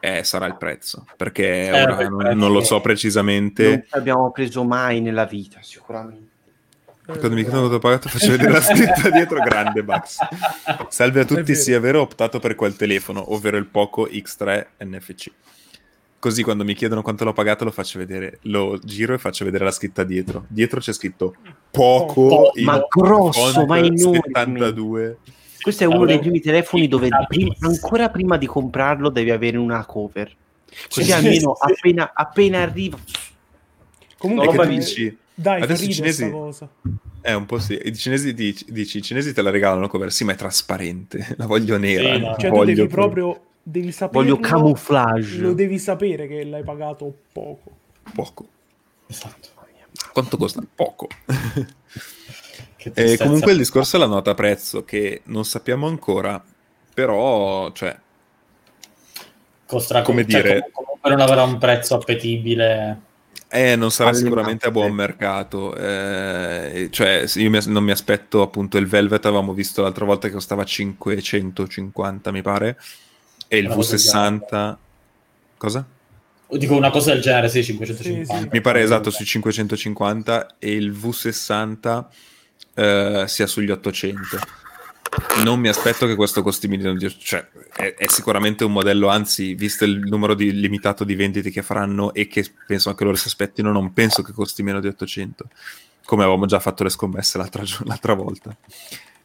eh, 0.00 0.22
sarà 0.24 0.46
il 0.46 0.56
prezzo. 0.56 1.06
Perché 1.16 1.66
Eh, 1.66 1.82
ora 1.82 2.08
non, 2.08 2.18
prezzo. 2.18 2.34
non 2.36 2.52
lo 2.52 2.60
so 2.62 2.80
precisamente. 2.80 3.68
Non 3.68 3.84
ci 3.88 3.94
abbiamo 3.96 4.30
preso 4.32 4.64
mai 4.64 5.00
nella 5.00 5.24
vita, 5.24 5.58
sicuramente. 5.62 6.23
Quando 7.06 7.30
mi 7.30 7.42
chiedono 7.42 7.60
quanto 7.68 7.76
ho 7.76 7.78
pagato, 7.80 8.08
faccio 8.08 8.30
vedere 8.30 8.50
la 8.52 8.60
scritta 8.62 9.10
dietro, 9.10 9.38
grande 9.40 9.82
Bax. 9.84 10.16
Salve 10.88 11.20
a 11.20 11.22
È 11.22 11.26
tutti, 11.26 11.42
vero. 11.52 11.58
sì, 11.60 11.72
è 11.72 11.80
vero, 11.80 11.98
ho 12.00 12.02
optato 12.02 12.40
per 12.40 12.54
quel 12.54 12.76
telefono, 12.76 13.32
ovvero 13.34 13.56
il 13.58 13.66
Poco 13.66 14.06
X3 14.06 14.66
NFC. 14.78 15.30
Così 16.18 16.42
quando 16.42 16.64
mi 16.64 16.72
chiedono 16.72 17.02
quanto 17.02 17.24
l'ho 17.24 17.34
pagato, 17.34 17.64
lo 17.64 17.70
faccio 17.70 17.98
vedere, 17.98 18.38
lo 18.44 18.78
giro 18.82 19.12
e 19.12 19.18
faccio 19.18 19.44
vedere 19.44 19.64
la 19.64 19.70
scritta 19.70 20.04
dietro. 20.04 20.46
Dietro 20.48 20.80
c'è 20.80 20.94
scritto 20.94 21.34
Poco, 21.70 22.26
Poco, 22.28 22.52
in 22.58 22.64
Ma 22.64 22.82
grosso, 22.88 23.66
ma 23.66 23.76
enorme. 23.76 24.20
72. 24.24 25.18
Questo 25.60 25.84
è 25.84 25.86
uno 25.86 26.06
dei 26.06 26.18
primi 26.18 26.40
telefoni 26.40 26.88
dove 26.88 27.08
prim- 27.08 27.26
bellissimo. 27.48 27.68
ancora 27.68 28.08
prima 28.08 28.38
di 28.38 28.46
comprarlo 28.46 29.10
devi 29.10 29.30
avere 29.30 29.58
una 29.58 29.84
cover. 29.84 30.34
Così 30.88 31.04
Sì, 31.04 31.12
almeno 31.12 31.52
appena, 31.52 32.10
appena 32.14 32.62
arriva... 32.62 32.98
Comunque, 34.16 34.54
E 34.54 34.58
che 34.58 34.66
dici, 34.68 35.18
dai, 35.34 35.62
adesso 35.62 35.84
i 35.84 35.92
cinesi-. 35.92 36.32
È 37.20 37.32
un 37.32 37.46
po' 37.46 37.58
sì. 37.58 37.80
I 37.82 37.94
cinesi 37.96 38.34
dici, 38.34 38.66
dici, 38.68 38.98
i 38.98 39.02
cinesi 39.02 39.32
te 39.32 39.42
la 39.42 39.50
regalano 39.50 39.88
cover, 39.88 40.12
sì, 40.12 40.24
ma 40.24 40.32
è 40.32 40.36
trasparente. 40.36 41.34
La 41.38 41.46
voglio 41.46 41.78
nera. 41.78 42.14
Sì, 42.14 42.20
no. 42.20 42.36
Cioè, 42.38 42.50
tu 42.50 42.56
voglio 42.56 42.74
devi 42.74 42.88
proprio. 42.88 43.40
Devi 43.62 43.92
sapere. 43.92 44.22
Voglio 44.22 44.38
camouflage. 44.38 45.38
Lo 45.38 45.54
devi 45.54 45.78
sapere 45.78 46.26
che 46.26 46.44
l'hai 46.44 46.62
pagato 46.62 47.12
poco. 47.32 47.70
poco. 48.14 48.48
Esatto. 49.06 49.48
Quanto 50.12 50.36
costa? 50.36 50.62
Poco. 50.74 51.08
E 52.86 52.90
tristezza. 52.90 53.24
comunque 53.24 53.52
il 53.52 53.56
discorso 53.56 53.96
è 53.96 53.98
la 53.98 54.04
nota 54.04 54.34
prezzo, 54.34 54.84
che 54.84 55.22
non 55.24 55.46
sappiamo 55.46 55.86
ancora, 55.86 56.44
però, 56.92 57.72
cioè, 57.72 57.98
Costerà 59.66 60.02
come 60.02 60.26
cioè, 60.26 60.42
dire- 60.42 60.60
com- 60.70 60.84
comunque 60.84 61.10
non 61.10 61.20
avrà 61.20 61.42
un 61.44 61.56
prezzo 61.56 61.94
appetibile. 61.94 63.00
Eh, 63.54 63.76
non 63.76 63.92
sarà 63.92 64.12
sicuramente 64.12 64.66
a 64.66 64.70
buon 64.72 64.92
mercato. 64.92 65.76
eh, 65.76 66.88
cioè, 66.90 67.24
io 67.36 67.50
mi- 67.50 67.60
non 67.66 67.84
mi 67.84 67.92
aspetto 67.92 68.42
appunto 68.42 68.78
il 68.78 68.86
Velvet, 68.86 69.24
avevamo 69.24 69.52
visto 69.52 69.82
l'altra 69.82 70.04
volta 70.04 70.26
che 70.26 70.34
costava 70.34 70.64
550, 70.64 72.32
mi 72.32 72.42
pare, 72.42 72.76
e 73.46 73.58
il 73.58 73.66
Una 73.66 73.74
cosa 73.76 73.96
del 73.96 74.40
V60... 74.40 74.76
Cosa? 75.56 75.86
O 76.48 76.56
Dico 76.56 76.76
una 76.76 76.90
cosa 76.90 77.12
del 77.12 77.22
genere, 77.22 77.48
sì, 77.48 77.62
550. 77.62 78.34
Sì, 78.34 78.40
sì. 78.42 78.48
Mi 78.50 78.60
pare 78.60 78.82
esatto 78.82 79.10
sui 79.10 79.24
550 79.24 80.56
e 80.58 80.72
il 80.72 80.90
V60 80.92 82.04
eh, 82.74 83.24
sia 83.26 83.46
sugli 83.46 83.70
800. 83.70 84.38
Non 85.44 85.60
mi 85.60 85.68
aspetto 85.68 86.06
che 86.06 86.14
questo 86.14 86.42
costi 86.42 86.68
milioni 86.68 86.96
di 86.98 87.08
cioè 87.18 87.46
è, 87.76 87.94
è 87.96 88.06
sicuramente 88.08 88.64
un 88.64 88.72
modello, 88.72 89.08
anzi, 89.08 89.54
visto 89.54 89.84
il 89.84 89.98
numero 89.98 90.34
di, 90.34 90.52
limitato 90.52 91.04
di 91.04 91.14
vendite 91.14 91.50
che 91.50 91.62
faranno 91.62 92.12
e 92.14 92.26
che 92.26 92.44
penso 92.66 92.88
anche 92.88 93.04
loro 93.04 93.16
si 93.16 93.28
aspettino, 93.28 93.70
non 93.72 93.92
penso 93.92 94.22
che 94.22 94.32
costi 94.32 94.62
meno 94.62 94.80
di 94.80 94.88
800, 94.88 95.48
come 96.04 96.22
avevamo 96.22 96.46
già 96.46 96.58
fatto 96.60 96.82
le 96.84 96.90
scommesse 96.90 97.38
l'altra, 97.38 97.62
l'altra 97.84 98.14
volta. 98.14 98.56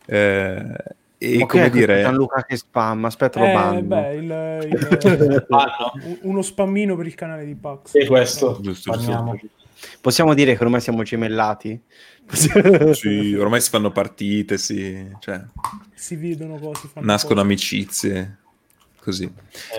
Eh, 0.06 0.74
e 1.22 1.38
Ma 1.40 1.46
come 1.48 1.70
dire, 1.70 2.02
Gianluca 2.02 2.44
che 2.44 2.56
spam, 2.56 3.06
aspetta 3.06 3.40
lo 3.40 3.46
Eh, 3.46 3.52
bando. 3.54 3.96
beh, 3.96 4.14
il, 4.16 4.68
il- 4.72 5.46
un- 5.50 6.18
uno 6.22 6.42
spammino 6.42 6.96
per 6.96 7.08
il 7.08 7.16
canale 7.16 7.46
di 7.46 7.56
Pax. 7.56 7.98
Sì, 8.00 8.06
questo. 8.06 8.58
Giusto, 8.62 8.92
Parliamo. 8.92 9.38
Possiamo 10.02 10.34
dire 10.34 10.58
che 10.58 10.64
ormai 10.64 10.82
siamo 10.82 11.04
gemellati? 11.04 11.80
Sì, 12.94 13.34
ormai 13.36 13.62
si 13.62 13.70
fanno 13.70 13.92
partite, 13.92 14.58
sì, 14.58 15.16
cioè, 15.20 15.42
Si 15.94 16.16
vedono 16.16 16.58
cose. 16.60 16.88
fanno 16.88 17.06
nascono 17.06 17.36
cose. 17.42 17.46
amicizie. 17.46 18.38
così. 19.00 19.32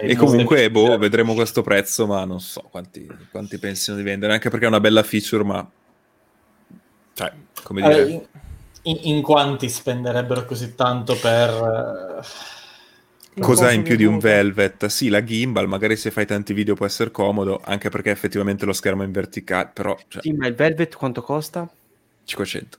Eh, 0.03 0.11
E 0.11 0.17
comunque, 0.17 0.71
boh, 0.71 0.99
vedremo 0.99 1.35
questo 1.35 1.63
prezzo, 1.63 2.07
ma 2.07 2.25
non 2.25 2.41
so 2.41 2.63
quanti, 2.71 3.07
quanti 3.31 3.59
pensino 3.59 3.97
di 3.97 4.03
vendere, 4.03 4.33
anche 4.33 4.51
perché 4.51 4.65
è 4.65 4.69
una 4.69 4.81
bella 4.81 5.03
feature, 5.03 5.45
ma... 5.45 5.71
Cioè, 7.15 7.33
come 7.63 7.83
dire... 7.83 8.07
Eh, 8.09 8.29
in, 8.85 8.99
in 9.03 9.23
quanti 9.23 9.69
spenderebbero 9.69 10.45
così 10.45 10.75
tanto 10.75 11.17
per... 11.17 12.25
Un 13.33 13.43
Cos'ha 13.43 13.71
in 13.73 13.83
più 13.85 13.97
di 13.97 14.05
un. 14.05 14.19
Velvet? 14.19 14.87
Sì, 14.87 15.09
la 15.09 15.23
gimbal, 15.23 15.69
magari 15.69 15.97
se 15.97 16.11
fai 16.11 16.27
tanti 16.27 16.53
video 16.53 16.75
può 16.75 16.85
essere 16.85 17.11
comodo, 17.13 17.61
anche 17.65 17.89
perché 17.89 18.11
effettivamente 18.11 18.65
lo 18.67 18.73
schermo 18.73 19.03
è 19.03 19.07
in 19.07 19.13
verticale, 19.13 19.71
però 19.73 19.97
cioè, 20.09 20.23
Sì, 20.23 20.33
ma 20.33 20.47
il 20.47 20.55
Velvet 20.55 20.95
quanto 20.97 21.23
costa? 21.23 21.69
500. 22.31 22.79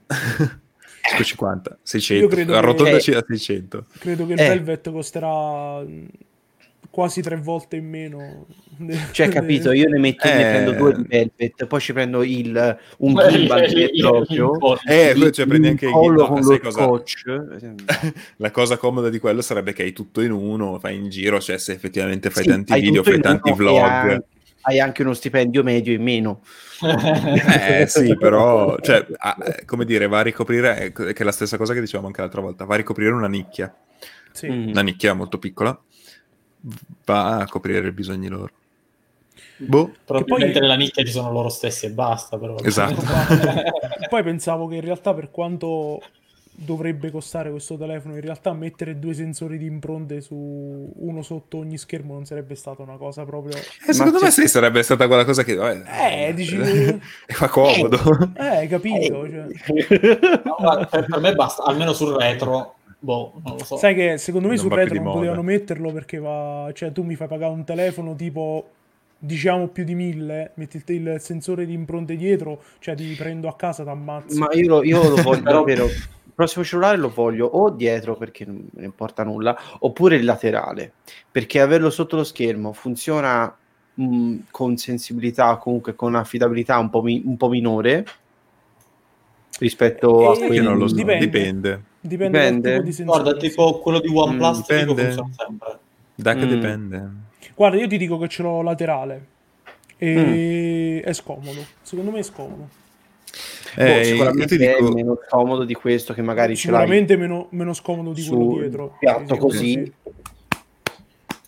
550, 1.01 1.69
Io 1.71 1.77
600, 1.83 2.27
credo 2.27 2.51
che- 2.51 2.57
arrotondaci 2.57 3.11
a 3.13 3.23
600. 3.27 3.85
Credo 3.99 4.25
che 4.25 4.33
il 4.33 4.39
Eh. 4.39 4.47
Velvet 4.47 4.91
costerà 4.91 5.79
mh, 5.81 6.07
quasi 6.89 7.21
tre 7.21 7.37
volte 7.37 7.75
in 7.77 7.89
meno. 7.89 8.45
Cioè, 9.11 9.27
capito, 9.29 9.71
io 9.71 9.87
ne 9.89 9.99
metto, 9.99 10.27
ne 10.27 10.33
Eh. 10.39 10.51
prendo 10.63 10.71
due 10.71 10.95
di 10.95 11.05
Velvet, 11.07 11.65
poi 11.67 11.79
ci 11.79 11.93
prendo 11.93 12.23
il, 12.23 12.77
un 12.97 13.13
gimbal 13.29 13.63
il- 13.71 13.99
proprio. 13.99 14.57
Eh, 14.87 15.11
il- 15.15 15.31
cioè 15.31 15.45
prendi 15.45 15.67
anche 15.67 15.85
il 15.85 15.91
collo 15.91 16.25
con 16.27 16.39
lo 16.41 16.59
cosa- 16.59 16.71
scotch. 16.71 17.23
La 18.37 18.49
cosa 18.51 18.77
comoda 18.77 19.09
di 19.09 19.19
quello 19.19 19.41
sarebbe 19.41 19.73
che 19.73 19.83
hai 19.83 19.93
tutto 19.93 20.21
in 20.21 20.31
uno, 20.31 20.79
fai 20.79 20.95
in 20.95 21.09
giro, 21.09 21.39
cioè 21.39 21.57
se 21.57 21.73
effettivamente 21.73 22.29
fai 22.29 22.43
Sì, 22.43 22.49
tanti 22.49 22.79
video, 22.79 23.03
fai 23.03 23.19
tanti 23.21 23.51
vlog. 23.51 23.79
Hai, 23.83 24.19
hai 24.61 24.79
anche 24.79 25.01
uno 25.03 25.13
stipendio 25.13 25.63
medio 25.63 25.93
in 25.93 26.01
meno. 26.01 26.41
Eh 26.81 27.85
sì, 27.87 28.15
però, 28.17 28.77
cioè, 28.79 29.05
eh, 29.07 29.65
come 29.65 29.85
dire, 29.85 30.07
va 30.07 30.19
a 30.19 30.23
ricoprire, 30.23 30.85
eh, 30.85 30.91
che 30.91 31.13
è 31.13 31.23
la 31.23 31.31
stessa 31.31 31.57
cosa 31.57 31.73
che 31.73 31.79
dicevamo 31.79 32.07
anche 32.07 32.21
l'altra 32.21 32.41
volta, 32.41 32.65
va 32.65 32.73
a 32.73 32.77
ricoprire 32.77 33.11
una 33.11 33.27
nicchia, 33.27 33.73
Sì. 34.31 34.49
Mm. 34.49 34.69
una 34.69 34.81
nicchia 34.81 35.13
molto 35.13 35.37
piccola, 35.37 35.79
va 37.05 37.37
a 37.37 37.47
coprire 37.47 37.87
i 37.87 37.91
bisogni 37.91 38.27
loro. 38.27 38.51
Boh, 39.57 39.91
Probabilmente 40.05 40.53
poi- 40.53 40.61
nella 40.61 40.75
nicchia 40.75 41.03
ci 41.03 41.11
sono 41.11 41.31
loro 41.31 41.49
stessi 41.49 41.85
e 41.85 41.91
basta. 41.91 42.37
Però. 42.37 42.55
Esatto. 42.63 43.01
Poi 44.09 44.23
pensavo 44.23 44.67
che 44.67 44.75
in 44.75 44.81
realtà 44.81 45.13
per 45.13 45.29
quanto 45.29 46.01
dovrebbe 46.63 47.11
costare 47.11 47.49
questo 47.49 47.77
telefono, 47.77 48.15
in 48.15 48.21
realtà 48.21 48.53
mettere 48.53 48.99
due 48.99 49.13
sensori 49.13 49.57
di 49.57 49.65
impronte 49.65 50.21
su 50.21 50.35
uno 50.95 51.21
sotto 51.21 51.57
ogni 51.57 51.77
schermo 51.77 52.13
non 52.13 52.25
sarebbe 52.25 52.55
stata 52.55 52.81
una 52.81 52.97
cosa 52.97 53.23
proprio... 53.25 53.55
Eh, 53.57 53.93
secondo 53.93 54.19
Ma 54.19 54.25
me 54.25 54.31
sì, 54.31 54.47
sarebbe 54.47 54.83
stata 54.83 55.07
quella 55.07 55.25
cosa 55.25 55.43
che... 55.43 55.55
vabbè, 55.55 56.27
Eh, 56.27 56.33
dici... 56.33 56.55
e 56.57 56.99
fa 57.33 57.47
comodo. 57.47 57.97
Eh, 58.35 58.67
capito? 58.67 59.29
Cioè. 59.29 59.45
No, 60.43 60.87
per, 60.89 61.19
me 61.19 61.33
basta, 61.33 61.63
almeno 61.63 61.93
sul 61.93 62.15
retro. 62.15 62.75
Boh, 62.99 63.33
non 63.43 63.57
lo 63.57 63.63
so. 63.63 63.77
Sai 63.77 63.95
che 63.95 64.17
secondo 64.17 64.47
me 64.47 64.53
Non 64.55 64.63
sul 64.63 64.71
retro 64.73 64.95
non 64.95 65.03
moda. 65.03 65.17
potevano 65.17 65.41
metterlo 65.41 65.91
perché 65.91 66.19
va... 66.19 66.69
Cioè 66.73 66.91
tu 66.91 67.03
mi 67.03 67.15
fai 67.15 67.27
pagare 67.27 67.51
un 67.53 67.63
telefono 67.63 68.15
tipo... 68.15 68.69
Diciamo 69.23 69.67
più 69.67 69.83
di 69.83 69.93
mille, 69.93 70.49
metti 70.55 70.81
il, 70.93 71.17
sensore 71.19 71.67
di 71.67 71.73
impronte 71.73 72.15
dietro, 72.15 72.59
cioè 72.79 72.95
ti 72.95 73.13
prendo 73.13 73.47
a 73.47 73.55
casa, 73.55 73.83
ti 73.83 73.89
ammazzo. 73.89 74.35
Ma 74.39 74.47
io 74.53 74.67
lo, 74.67 74.83
io 74.83 75.09
lo 75.09 75.21
voglio 75.21 75.43
Però- 75.45 75.57
davvero. 75.59 75.87
Il 76.41 76.47
prossimo 76.47 76.65
cellulare 76.65 76.97
lo 76.97 77.09
voglio 77.09 77.45
o 77.45 77.69
dietro 77.69 78.15
perché 78.15 78.45
non 78.45 78.55
me 78.55 78.79
ne 78.81 78.85
importa 78.85 79.23
nulla, 79.23 79.55
oppure 79.79 80.15
il 80.15 80.25
laterale 80.25 80.93
perché 81.29 81.61
averlo 81.61 81.91
sotto 81.91 82.15
lo 82.15 82.23
schermo 82.23 82.73
funziona 82.73 83.55
mh, 83.93 84.37
con 84.49 84.75
sensibilità, 84.77 85.55
comunque 85.57 85.93
con 85.93 86.15
affidabilità 86.15 86.79
un 86.79 86.89
po', 86.89 87.03
mi- 87.03 87.21
un 87.23 87.37
po' 87.37 87.47
minore 87.49 88.05
rispetto 89.59 90.31
a 90.31 90.33
Eh, 90.33 90.39
Io 90.39 90.45
quelli 90.47 90.63
non 90.63 90.77
lo 90.79 90.87
so, 90.87 90.95
Dipende. 90.95 91.25
dipende. 91.25 91.81
Dipende, 91.99 92.39
Dipende. 92.55 92.71
dal 92.71 92.89
tipo. 92.89 93.03
Guarda, 93.11 93.33
tipo 93.37 93.79
quello 93.79 93.99
di 93.99 94.09
OnePlus 94.11 94.57
Mm, 94.57 94.61
dipende. 94.61 95.03
funziona 95.03 95.29
sempre. 95.35 95.79
Da 96.15 96.33
che 96.35 96.45
Mm. 96.45 96.49
dipende. 96.49 97.09
Guarda, 97.53 97.77
io 97.77 97.87
ti 97.87 97.97
dico 97.97 98.17
che 98.17 98.27
ce 98.27 98.41
l'ho 98.41 98.63
laterale 98.63 99.27
e 99.97 101.01
è 101.05 101.13
scomodo. 101.13 101.63
Secondo 101.83 102.09
me 102.09 102.19
è 102.19 102.23
scomodo. 102.23 102.67
Eh, 103.75 103.97
Boh, 103.97 104.03
sicuramente 104.03 104.57
ti 104.57 104.65
dico... 104.65 104.77
è 104.89 104.93
meno 104.93 105.17
comodo 105.29 105.63
di 105.63 105.73
questo 105.73 106.13
che 106.13 106.21
magari 106.21 106.55
ce 106.55 106.69
l'hai 106.71 106.81
Sicuramente 106.81 107.15
meno, 107.17 107.47
meno 107.51 107.73
scomodo 107.73 108.11
di 108.11 108.25
quello 108.25 108.53
dietro. 108.59 108.95
piatto 108.99 109.27
Sì, 109.27 109.33
sì, 109.33 109.37
così. 109.39 109.67
sì. 109.71 109.91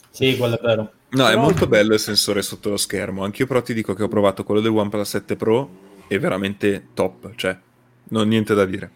Sì, 0.09 0.38
quello 0.38 0.57
è 0.57 0.62
vero. 0.62 0.91
No, 1.09 1.25
è 1.25 1.29
Però- 1.31 1.41
molto 1.41 1.67
bello 1.67 1.93
il 1.93 1.99
sensore 1.99 2.41
sotto 2.41 2.69
lo 2.69 2.77
schermo. 2.77 3.23
Anch'io 3.23 3.45
però 3.47 3.62
ti 3.62 3.73
dico 3.73 3.93
che 3.93 4.03
ho 4.03 4.07
provato 4.07 4.43
quello 4.43 4.62
del 4.62 4.71
OnePlus 4.71 5.09
7 5.09 5.36
Pro 5.36 5.69
è 6.07 6.19
veramente 6.19 6.88
top, 6.93 7.31
cioè 7.36 7.57
non 8.09 8.27
niente 8.27 8.53
da 8.53 8.65
dire. 8.65 8.91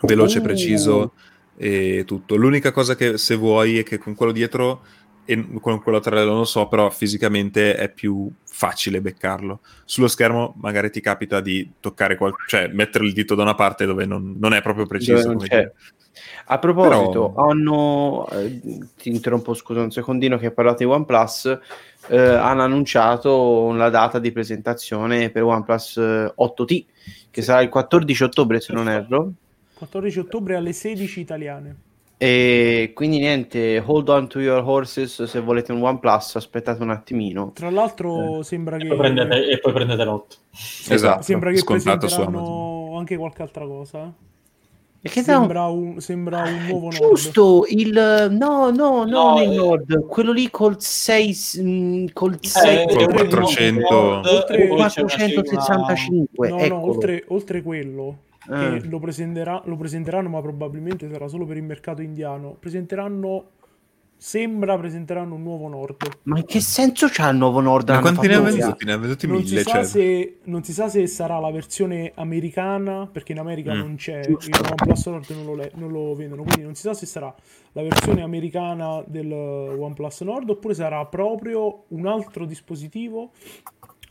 Veloce, 0.00 0.38
Uh. 0.38 0.42
preciso 0.42 1.12
e 1.56 2.04
tutto. 2.06 2.36
L'unica 2.36 2.72
cosa 2.72 2.94
che 2.94 3.16
se 3.18 3.36
vuoi 3.36 3.78
è 3.78 3.82
che 3.82 3.98
con 3.98 4.14
quello 4.14 4.32
dietro 4.32 4.82
e 5.24 5.60
con 5.60 5.80
quello 5.82 5.98
laterale 5.98 6.24
non 6.24 6.38
lo 6.38 6.44
so, 6.44 6.68
però 6.68 6.90
fisicamente 6.90 7.76
è 7.76 7.88
più 7.88 8.30
facile 8.44 9.00
beccarlo. 9.00 9.60
Sullo 9.84 10.08
schermo 10.08 10.54
magari 10.58 10.90
ti 10.90 11.00
capita 11.00 11.40
di 11.40 11.72
toccare 11.80 12.16
qual- 12.16 12.34
cioè 12.46 12.68
mettere 12.68 13.04
il 13.04 13.12
dito 13.12 13.34
da 13.34 13.42
una 13.42 13.54
parte 13.54 13.86
dove 13.86 14.06
non, 14.06 14.36
non 14.38 14.52
è 14.52 14.62
proprio 14.62 14.86
preciso. 14.86 15.36
A 16.46 16.58
proposito, 16.58 17.30
Però- 17.30 17.48
hanno, 17.48 18.28
eh, 18.30 18.60
ti 18.96 19.08
interrompo 19.08 19.54
scusa 19.54 19.80
un 19.80 19.90
secondino 19.90 20.36
che 20.38 20.46
hai 20.46 20.52
parlato 20.52 20.78
di 20.78 20.84
OnePlus, 20.84 21.58
eh, 22.08 22.18
hanno 22.18 22.62
annunciato 22.62 23.72
la 23.72 23.88
data 23.88 24.18
di 24.18 24.30
presentazione 24.30 25.30
per 25.30 25.42
OnePlus 25.42 25.96
eh, 25.96 26.32
8T, 26.36 26.84
che 27.30 27.42
sarà 27.42 27.62
il 27.62 27.68
14 27.68 28.22
ottobre 28.24 28.60
se 28.60 28.72
non 28.72 28.88
erro, 28.88 29.32
14 29.74 30.20
ottobre 30.20 30.54
alle 30.54 30.72
16 30.72 31.20
italiane. 31.20 31.76
E 32.16 32.92
quindi 32.94 33.18
niente, 33.18 33.82
hold 33.84 34.08
on 34.08 34.28
to 34.28 34.40
your 34.40 34.62
horses 34.66 35.24
se 35.24 35.40
volete 35.40 35.72
un 35.72 35.82
OnePlus, 35.82 36.36
aspettate 36.36 36.82
un 36.82 36.90
attimino. 36.90 37.52
Tra 37.54 37.70
l'altro 37.70 38.42
sembra 38.42 38.76
E 38.76 38.80
che 38.80 38.86
poi 38.88 38.96
prendete, 38.96 39.48
e 39.48 39.58
poi 39.58 39.72
prendete 39.72 40.04
l'otto. 40.04 40.36
Esatto, 40.88 41.22
sembra 41.22 41.50
che 41.50 41.58
scontato 41.58 42.08
su 42.08 42.16
presenteranno 42.16 42.96
anche 42.98 43.16
qualche 43.16 43.42
altra 43.42 43.66
cosa. 43.66 44.04
eh. 44.04 44.22
E 45.06 45.10
che 45.10 45.18
no? 45.20 45.24
Sembra 45.26 45.66
un, 45.66 46.00
sembra 46.00 46.42
un 46.44 46.64
nuovo 46.66 46.86
Nord. 46.90 46.96
Giusto, 46.96 47.64
il 47.68 47.92
no, 47.92 48.70
no, 48.70 49.04
no, 49.04 49.04
No, 49.04 49.42
il 49.42 49.52
eh. 49.52 49.54
Nord, 49.54 50.06
quello 50.06 50.32
lì 50.32 50.48
col 50.50 50.76
6 50.80 52.10
col 52.14 52.38
Eh, 52.40 52.46
7 52.46 52.86
Col 52.94 53.02
oltre 53.02 53.22
il 53.24 53.28
400. 53.28 53.90
Nord, 54.00 54.26
Oltre- 54.26 54.66
poi 54.66 54.86
c'è 54.88 55.00
una- 55.02 55.10
465, 55.12 56.48
No, 56.48 56.66
no, 56.66 56.86
oltre, 56.86 57.24
oltre 57.28 57.60
quello 57.62 58.16
che 58.46 58.52
Ah. 58.54 58.80
lo, 58.84 58.98
presenterà- 58.98 59.62
lo 59.64 59.76
presenteranno, 59.76 60.28
ma 60.28 60.40
probabilmente 60.40 61.08
sarà 61.10 61.28
solo 61.28 61.44
per 61.46 61.56
il 61.56 61.62
mercato 61.64 62.02
indiano. 62.02 62.56
Presenteranno, 62.58 63.44
sembra 64.16 64.78
presenteranno 64.78 65.34
un 65.34 65.42
nuovo 65.42 65.68
Nord. 65.68 65.96
Ma 66.22 66.38
in 66.38 66.46
che 66.46 66.60
senso 66.60 67.08
c'ha 67.10 67.28
il 67.28 67.36
nuovo 67.36 67.60
Nord? 67.60 67.90
Ma 67.90 68.00
quanti 68.00 68.26
ne 68.26 68.34
ha 68.36 68.40
venduti? 68.40 68.84
Ne 68.86 68.92
ha 68.92 68.96
venduti 68.96 69.26
Non 69.26 69.44
si, 69.44 69.50
mille. 69.50 69.62
sa 69.62 69.70
Cioè. 69.72 69.84
se, 69.84 70.36
non 70.44 70.62
si 70.64 70.72
sa 70.72 70.88
se 70.88 71.06
sarà 71.06 71.38
la 71.40 71.50
versione 71.50 72.12
americana, 72.14 73.06
perché 73.10 73.32
in 73.32 73.38
America 73.38 73.74
Mm. 73.74 73.78
non 73.78 73.94
c'è, 73.96 74.20
il 74.20 74.36
OnePlus 74.38 75.06
Nord 75.08 75.30
non 75.30 75.44
lo, 75.44 75.54
le- 75.54 75.72
non 75.74 75.90
lo 75.90 76.14
vendono, 76.14 76.42
quindi 76.42 76.62
non 76.62 76.74
si 76.74 76.82
sa 76.82 76.94
se 76.94 77.04
sarà 77.06 77.34
la 77.72 77.82
versione 77.82 78.22
americana 78.22 79.02
del 79.06 79.30
OnePlus 79.32 80.20
Nord 80.22 80.48
oppure 80.48 80.74
sarà 80.74 81.04
proprio 81.06 81.84
un 81.88 82.06
altro 82.06 82.46
dispositivo 82.46 83.32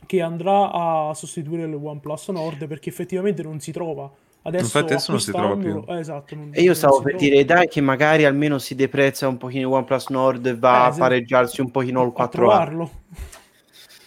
che 0.06 0.20
andrà 0.22 0.70
a 0.72 1.14
sostituire 1.14 1.64
il 1.64 1.74
OnePlus 1.74 2.28
Nord 2.28 2.66
perché 2.66 2.88
effettivamente 2.90 3.42
non 3.42 3.60
si 3.60 3.72
trova. 3.72 4.10
Adesso, 4.46 4.64
Infatti 4.64 4.92
adesso 4.92 5.10
non 5.12 5.20
si 5.20 5.30
trova 5.32 5.56
più. 5.56 5.82
eh, 5.88 5.98
esatto, 5.98 6.34
non- 6.34 6.50
E 6.52 6.60
io 6.60 6.74
stavo 6.74 6.96
si 6.96 7.02
per 7.02 7.12
trova. 7.16 7.26
dire, 7.28 7.44
dai, 7.46 7.66
che 7.68 7.80
magari 7.80 8.24
almeno 8.26 8.58
si 8.58 8.74
deprezza 8.74 9.26
un 9.26 9.38
pochino 9.38 9.68
il 9.68 9.74
OnePlus 9.74 10.08
Nord 10.08 10.46
e 10.46 10.56
va 10.56 10.84
Eh, 10.84 10.88
a 10.88 10.92
se- 10.92 10.98
pareggiarsi 11.00 11.60
un 11.62 11.70
pochino 11.70 12.02
il 12.02 12.08
a 12.08 12.12
4A. 12.12 12.28
trovarlo. 12.28 12.90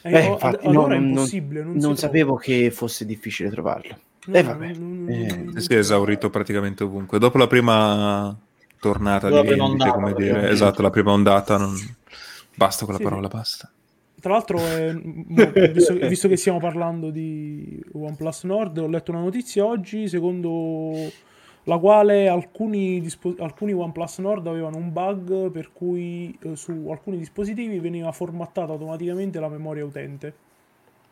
Eh, 0.03 0.11
Eh, 0.11 0.25
infatti, 0.25 0.67
allora 0.67 0.89
no, 0.89 0.93
è 0.93 0.99
non- 0.99 1.07
impossibile, 1.09 1.63
non, 1.63 1.77
Non, 1.77 1.95
si 1.95 2.01
sapevo 2.01 2.35
che 2.35 2.71
fosse 2.71 3.05
difficile 3.05 3.49
trovarlo. 3.49 3.97
No, 4.27 4.37
Eh, 4.37 4.43
vabbè. 4.43 4.73
non- 4.73 5.03
non- 5.05 5.53
Eh, 5.57 5.61
sì, 5.61 5.73
è 5.73 5.77
esaurito 5.77 6.29
praticamente 6.29 6.83
ovunque. 6.83 7.17
Dopo 7.19 7.37
la 7.37 7.47
prima 7.47 8.37
tornata 8.79 9.29
La 9.29 9.41
di 9.41 9.47
vendite, 9.47 9.89
come 9.89 10.13
dire, 10.13 10.49
esatto, 10.49 10.81
la 10.81 10.89
prima 10.91 11.11
ondata, 11.11 11.57
non... 11.57 11.75
basta 12.55 12.83
quella 12.85 12.99
Sì, 12.99 13.05
parola, 13.05 13.27
sì. 13.27 13.35
basta. 13.35 13.71
Tra 14.27 14.35
l'altro, 14.35 14.75
è- 14.75 14.91
mo, 14.93 15.53
visto, 15.71 15.93
visto 16.03 16.27
che 16.27 16.35
stiamo 16.37 16.59
parlando 16.59 17.09
di 17.11 17.81
OnePlus 17.93 18.43
Nord, 18.43 18.77
ho 18.79 18.87
letto 18.87 19.11
una 19.11 19.21
notizia 19.21 19.65
oggi 19.65 20.07
secondo 20.09 21.15
la 21.63 21.77
quale 21.77 22.27
alcuni, 22.27 22.99
dispo- 23.01 23.35
alcuni 23.39 23.73
OnePlus 23.73 24.17
Nord 24.19 24.47
avevano 24.47 24.77
un 24.77 24.91
bug 24.91 25.51
per 25.51 25.71
cui 25.71 26.37
eh, 26.41 26.55
su 26.55 26.87
alcuni 26.89 27.17
dispositivi 27.17 27.79
veniva 27.79 28.11
formattata 28.11 28.71
automaticamente 28.73 29.39
la 29.39 29.49
memoria 29.49 29.85
utente. 29.85 30.35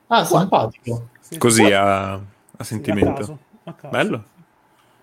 Ah, 0.08 0.23
simpatico. 0.25 1.10
Sì, 1.19 1.36
Così 1.38 1.63
sì, 1.63 1.71
a, 1.71 2.13
a 2.13 2.63
a 2.88 2.95
sentimento. 2.95 2.97
caso, 2.97 3.39
a 3.63 3.73
caso. 3.75 4.08
Bello. 4.08 4.25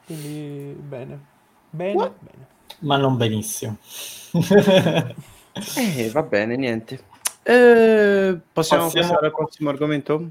Quindi 0.05 0.75
bene. 0.83 1.18
Bene, 1.70 1.98
What? 1.98 2.12
bene. 2.20 2.48
Ma 2.81 2.96
non 2.96 3.16
benissimo. 3.16 3.79
Eh, 5.77 6.11
va 6.11 6.22
bene, 6.22 6.57
niente. 6.57 7.05
Eh, 7.45 8.39
possiamo 8.53 8.85
Passiamo- 8.85 9.09
passare 9.09 9.27
al 9.27 9.33
prossimo 9.33 9.71
argomento? 9.71 10.31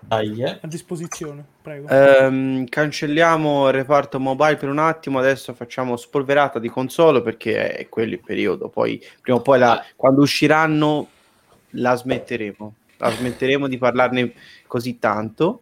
Dai, 0.00 0.40
eh. 0.42 0.58
A 0.62 0.66
disposizione, 0.68 1.44
prego. 1.60 1.88
Ehm, 1.88 2.66
cancelliamo 2.68 3.66
il 3.66 3.72
reparto 3.74 4.20
mobile 4.20 4.56
per 4.56 4.68
un 4.68 4.78
attimo, 4.78 5.18
adesso 5.18 5.52
facciamo 5.54 5.96
spolverata 5.96 6.60
di 6.60 6.68
console 6.68 7.20
perché 7.20 7.72
è 7.74 7.88
quello 7.88 8.12
il 8.12 8.20
periodo, 8.24 8.68
poi 8.68 9.02
prima 9.20 9.38
o 9.38 9.42
poi 9.42 9.58
la- 9.58 9.84
quando 9.96 10.22
usciranno 10.22 11.08
la 11.70 11.96
smetteremo, 11.96 12.74
la 12.98 13.10
smetteremo 13.10 13.66
di 13.66 13.76
parlarne 13.76 14.32
così 14.68 14.98
tanto. 15.00 15.58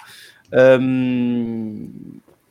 Ehm, 0.50 1.90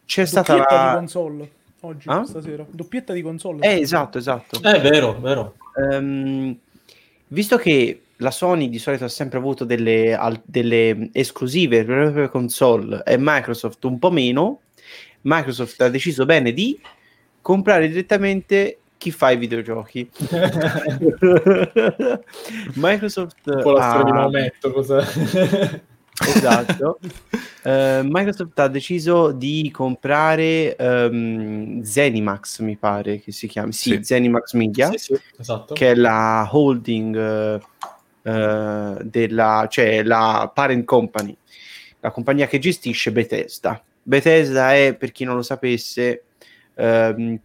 c'è 0.05 0.25
stata 0.25 0.53
Doppietta 0.55 0.77
di 0.79 0.85
la... 0.85 0.93
console 0.95 1.51
oggi, 1.81 2.09
Ah? 2.09 2.23
stasera. 2.25 2.65
Doppietta 2.67 3.13
di 3.13 3.21
console. 3.21 3.59
Eh, 3.65 3.79
esatto, 3.79 4.17
esatto. 4.17 4.59
È 4.61 4.81
vero, 4.81 5.13
vero. 5.19 5.55
Ehm, 5.91 6.57
visto 7.27 7.57
che 7.57 8.01
la 8.17 8.31
Sony 8.31 8.69
di 8.69 8.79
solito 8.79 9.03
ha 9.05 9.09
sempre 9.09 9.37
avuto 9.37 9.65
delle, 9.65 10.15
al- 10.15 10.41
delle 10.45 11.09
esclusive 11.11 11.83
per 11.83 11.97
le 11.97 12.03
proprie 12.05 12.29
console 12.29 13.03
e 13.05 13.15
Microsoft 13.19 13.83
un 13.85 13.99
po' 13.99 14.11
meno, 14.11 14.61
Microsoft 15.21 15.81
ha 15.81 15.89
deciso 15.89 16.25
bene 16.25 16.53
di 16.53 16.79
comprare 17.41 17.87
direttamente 17.87 18.77
chi 18.97 19.11
fa 19.11 19.31
i 19.31 19.37
videogiochi. 19.37 20.09
Microsoft 22.75 23.41
Un 23.47 23.61
po' 23.61 23.71
la 23.71 23.81
storia 23.89 24.03
di 24.03 24.09
ha- 24.11 24.13
Maometto, 24.13 24.71
cosa... 24.71 25.03
Esatto. 26.17 26.97
Eh, 27.63 27.99
Microsoft 28.05 28.57
ha 28.59 28.69
deciso 28.69 29.33
di 29.33 29.69
comprare 29.69 30.73
ehm, 30.77 31.81
Zenimax, 31.81 32.61
mi 32.61 32.77
pare 32.77 33.19
che 33.19 33.33
si 33.33 33.47
chiami. 33.47 33.73
Sì, 33.73 33.89
Sì. 33.95 34.03
Zenimax 34.05 34.53
Media, 34.53 34.89
Sì, 34.91 34.97
sì, 34.97 35.19
esatto. 35.37 35.73
che 35.73 35.91
è 35.91 35.95
la 35.95 36.47
holding 36.49 37.17
eh, 37.17 37.59
eh, 38.25 38.97
della, 39.03 39.67
cioè 39.69 40.01
la 40.01 40.51
parent 40.51 40.83
company, 40.83 41.37
la 41.99 42.09
compagnia 42.09 42.47
che 42.47 42.57
gestisce 42.57 43.11
Bethesda. 43.11 43.79
Bethesda 44.01 44.73
è, 44.73 44.95
per 44.95 45.11
chi 45.11 45.25
non 45.25 45.35
lo 45.35 45.43
sapesse, 45.43 46.23
ehm, 46.73 47.39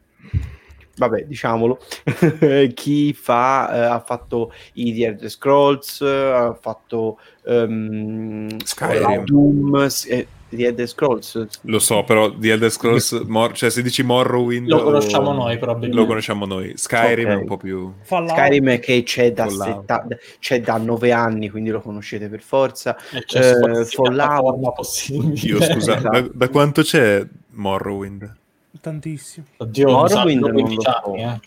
vabbè, 0.96 1.24
diciamolo, 1.24 1.78
chi 2.72 3.12
fa, 3.12 3.74
eh, 3.74 3.78
ha 3.80 4.00
fatto 4.00 4.54
i 4.74 4.94
The 4.94 5.06
Elder 5.06 5.30
Scrolls, 5.30 6.00
ha 6.00 6.54
fatto 6.58 7.18
ehm, 7.44 8.58
Skyrim. 8.58 9.24
Doom, 9.24 9.86
eh, 10.08 10.26
The 10.50 10.66
Elder 10.66 10.88
Scrolls. 10.88 11.46
Lo 11.62 11.78
so, 11.78 12.02
però 12.04 12.28
di 12.28 12.48
Elder 12.48 12.70
Scrolls, 12.70 13.12
Mor- 13.26 13.52
cioè 13.52 13.70
se 13.70 13.82
dici 13.82 14.02
Morrowind 14.02 14.68
Lo 14.68 14.82
conosciamo 14.82 15.30
o- 15.30 15.32
noi, 15.32 15.56
probabilmente. 15.58 15.96
Lo 15.96 16.06
conosciamo 16.06 16.44
noi. 16.44 16.72
Skyrim 16.76 17.28
è 17.28 17.34
Ok. 17.36 17.40
un 17.40 17.46
po' 17.46 17.56
più... 17.56 17.92
Fallout. 18.02 18.36
Skyrim 18.36 18.78
che 18.80 19.02
c'è 19.04 19.32
da, 19.32 19.48
setta- 19.48 20.06
c'è 20.40 20.60
da 20.60 20.76
nove 20.76 21.12
anni, 21.12 21.48
quindi 21.50 21.70
lo 21.70 21.80
conoscete 21.80 22.28
per 22.28 22.42
forza. 22.42 22.96
C'è 23.26 23.52
Eh, 23.52 23.84
Fallout. 23.84 25.08
Io 25.42 25.60
scusa, 25.62 25.96
Esatto. 25.96 26.08
da, 26.20 26.28
da 26.32 26.48
quanto 26.48 26.82
c'è 26.82 27.24
Morrowind? 27.52 28.36
Tantissimo, 28.80 29.46
Oddio, 29.58 29.88
Morrowind 29.90 30.40
non 30.40 30.52
15 30.52 30.74
lo 30.76 30.82
so. 30.82 31.12
anni, 31.12 31.22
eh. 31.22 31.40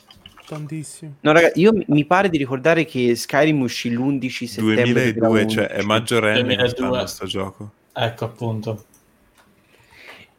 tantissimo. 0.46 1.14
No, 1.22 1.32
raga, 1.32 1.52
io 1.56 1.72
mi- 1.88 2.06
pare 2.06 2.30
di 2.30 2.38
ricordare 2.38 2.86
che 2.86 3.16
Skyrim 3.16 3.62
uscì 3.62 3.90
l'11 3.92 4.46
settembre 4.46 5.14
2002, 5.14 5.48
cioè 5.48 5.64
è 5.68 5.82
2011. 5.82 5.86
maggiorenne 5.88 6.42
2002. 6.56 6.58
quest'anno 6.88 7.06
sto 7.08 7.26
gioco. 7.26 7.72
Ecco, 7.94 8.26
appunto. 8.26 8.84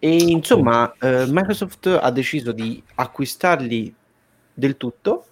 E 0.04 0.16
insomma, 0.16 0.92
eh, 1.00 1.24
Microsoft 1.28 1.86
ha 1.86 2.10
deciso 2.10 2.52
di 2.52 2.82
acquistarli 2.96 3.94
del 4.52 4.76
tutto 4.76 5.28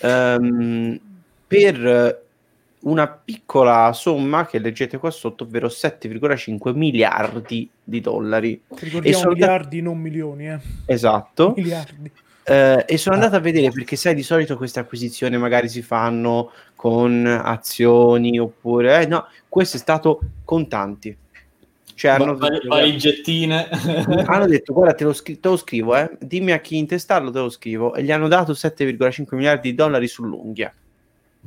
ehm, 0.00 1.00
per 1.44 2.22
una 2.82 3.08
piccola 3.08 3.92
somma 3.92 4.46
che 4.46 4.60
leggete 4.60 4.98
qua 4.98 5.10
sotto, 5.10 5.42
ovvero 5.42 5.66
7,5 5.66 6.72
miliardi 6.76 7.68
di 7.82 8.00
dollari. 8.00 8.62
Ricordiamo 8.68 9.18
sono- 9.18 9.32
miliardi, 9.32 9.82
non 9.82 9.98
milioni, 9.98 10.48
eh. 10.48 10.60
Esatto. 10.86 11.54
Miliardi. 11.56 12.12
Eh, 12.44 12.84
e 12.86 12.96
sono 12.98 13.16
andato 13.16 13.34
a 13.34 13.40
vedere 13.40 13.70
perché 13.70 13.96
sai 13.96 14.14
di 14.14 14.22
solito 14.22 14.56
queste 14.56 14.78
acquisizioni 14.78 15.36
magari 15.38 15.68
si 15.68 15.82
fanno 15.82 16.52
con 16.76 17.26
azioni 17.26 18.38
oppure 18.38 19.02
eh, 19.02 19.06
no, 19.06 19.26
questo 19.48 19.76
è 19.76 19.80
stato 19.80 20.20
contanti. 20.44 21.16
Cioè 21.94 22.10
hanno, 22.10 22.36
Va- 22.36 22.48
va- 22.48 22.60
Valigettine. 22.68 23.68
hanno 24.26 24.46
detto 24.46 24.72
guarda 24.72 24.94
te 24.94 25.04
lo, 25.04 25.12
scri- 25.12 25.38
te 25.38 25.48
lo 25.48 25.56
scrivo 25.56 25.96
eh, 25.96 26.10
dimmi 26.18 26.50
a 26.52 26.58
chi 26.58 26.76
intestarlo 26.76 27.30
te 27.30 27.38
lo 27.38 27.48
scrivo 27.50 27.94
e 27.94 28.02
gli 28.02 28.10
hanno 28.10 28.26
dato 28.26 28.52
7,5 28.52 29.36
miliardi 29.36 29.70
di 29.70 29.76
dollari 29.76 30.08
sull'unghia 30.08 30.74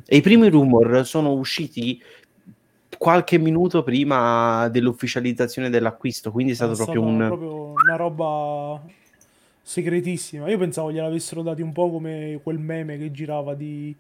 e 0.06 0.16
i 0.16 0.22
primi 0.22 0.48
rumor 0.50 1.06
sono 1.06 1.34
usciti 1.34 2.02
qualche 2.98 3.38
minuto 3.38 3.84
prima 3.84 4.70
dell'ufficializzazione 4.70 5.70
dell'acquisto 5.70 6.32
quindi 6.32 6.54
è 6.54 6.56
stato 6.56 6.72
È 6.72 6.76
proprio 6.76 7.02
un 7.02 7.26
proprio 7.28 7.74
una 7.84 7.96
roba 7.98 8.82
segretissima. 9.68 10.48
Io 10.50 10.58
pensavo 10.58 10.94
gliel'avessero 10.94 11.42
dati 11.42 11.62
un 11.62 11.74
po' 11.74 11.92
come 11.92 12.40
quel 12.42 12.58
meme 12.58 12.98
che 12.98 13.12
girava 13.12 13.54
di 13.54 13.94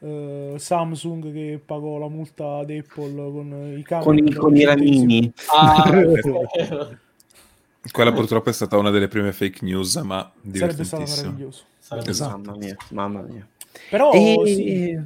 eh, 0.00 0.54
Samsung 0.56 1.32
che 1.32 1.60
pagò 1.64 1.98
la 1.98 2.08
multa 2.08 2.56
ad 2.58 2.70
Apple 2.70 3.14
con 3.14 3.74
i 3.78 3.82
camion 3.82 4.02
con, 4.04 4.18
i, 4.18 4.22
da 4.30 4.38
con 4.40 4.50
un 4.50 4.56
i 4.56 4.60
centesimo. 4.60 4.96
ramini 4.96 5.32
Ah. 5.54 6.88
Quella 7.90 8.12
purtroppo 8.12 8.50
è 8.50 8.52
stata 8.52 8.76
una 8.76 8.90
delle 8.90 9.08
prime 9.08 9.32
fake 9.32 9.64
news, 9.64 9.96
ma 9.96 10.30
Sarebbe 10.42 10.84
stato 10.84 11.02
divertentissimo. 11.02 11.22
meraviglioso. 11.28 11.62
Sarebbe 11.78 12.10
Esatto. 12.10 12.36
mamma 12.36 12.56
mia 12.56 12.76
mamma 12.90 13.20
mia 13.22 13.46
Però 13.88 14.12
e 14.12 14.40
sì, 14.44 15.00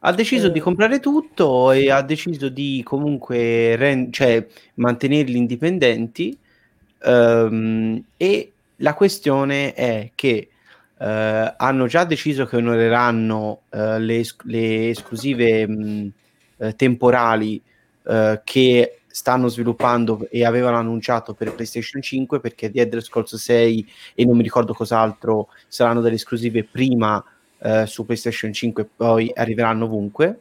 ha 0.00 0.12
deciso 0.12 0.46
Eh. 0.48 0.52
di 0.52 0.60
comprare 0.60 1.00
tutto 1.00 1.70
e 1.72 1.90
ha 1.90 2.02
deciso 2.02 2.48
di 2.48 2.82
comunque 2.84 3.76
ren- 3.76 4.12
cioè, 4.12 4.46
mantenerli 4.74 5.36
indipendenti 5.38 6.36
ehm, 7.02 8.02
e 8.16 8.52
la 8.76 8.94
questione 8.94 9.72
è 9.72 10.10
che 10.14 10.48
eh, 11.02 11.54
hanno 11.56 11.86
già 11.88 12.04
deciso 12.04 12.46
che 12.46 12.56
onoreranno 12.56 13.62
eh, 13.70 13.98
le, 13.98 14.22
le 14.44 14.90
esclusive 14.90 15.66
mh, 15.66 16.12
eh, 16.58 16.76
temporali 16.76 17.60
eh, 18.04 18.40
che 18.44 19.00
stanno 19.08 19.48
sviluppando 19.48 20.28
e 20.30 20.44
avevano 20.44 20.76
annunciato 20.76 21.34
per 21.34 21.54
PlayStation 21.54 22.00
5 22.00 22.38
perché 22.38 22.70
The 22.70 22.82
Elder 22.82 23.02
Scrolls 23.02 23.34
6 23.34 23.92
e 24.14 24.24
non 24.24 24.36
mi 24.36 24.44
ricordo 24.44 24.72
cos'altro 24.72 25.48
saranno 25.66 26.00
delle 26.00 26.14
esclusive 26.14 26.64
prima 26.64 27.22
su 27.84 28.04
PlayStation 28.04 28.52
5 28.52 28.82
e 28.82 28.88
poi 28.96 29.30
arriveranno 29.32 29.84
ovunque. 29.84 30.40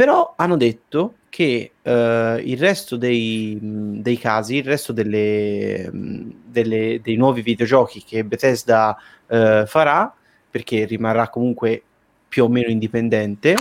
Però 0.00 0.32
hanno 0.34 0.56
detto 0.56 1.16
che 1.28 1.72
eh, 1.82 2.42
il 2.42 2.56
resto 2.58 2.96
dei, 2.96 3.58
dei 3.60 4.16
casi, 4.16 4.56
il 4.56 4.64
resto 4.64 4.94
delle, 4.94 5.90
delle- 5.92 7.02
dei 7.02 7.16
nuovi 7.16 7.42
videogiochi 7.42 8.02
che 8.02 8.24
Bethesda 8.24 8.96
eh, 9.26 9.64
farà, 9.66 10.10
perché 10.50 10.86
rimarrà 10.86 11.28
comunque 11.28 11.82
più 12.26 12.44
o 12.44 12.48
meno 12.48 12.70
indipendente, 12.70 13.56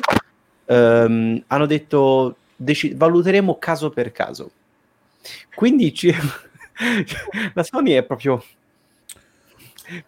ehm, 0.63 1.43
hanno 1.47 1.65
detto 1.65 2.37
deci- 2.55 2.93
valuteremo 2.93 3.57
caso 3.59 3.89
per 3.89 4.13
caso. 4.13 4.49
Quindi 5.53 5.93
ci- 5.93 6.15
la 7.53 7.63
Sony 7.63 7.91
è 7.91 8.03
proprio 8.03 8.41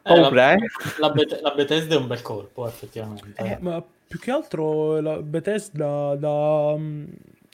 paura, 0.02 0.30
la, 0.30 0.54
eh? 0.54 0.58
la 0.98 1.10
Bet- 1.10 1.42
la 1.42 1.52
Bethesda 1.52 1.96
è 1.96 1.98
un 1.98 2.08
bel 2.08 2.22
colpo, 2.22 2.66
effettivamente. 2.70 3.34
Eh, 3.36 3.58
ma 3.60 3.84
più 4.12 4.20
che 4.20 4.30
altro 4.32 5.00
la 5.00 5.22
Bethesda 5.22 6.16
da, 6.16 6.76
mm, 6.78 7.04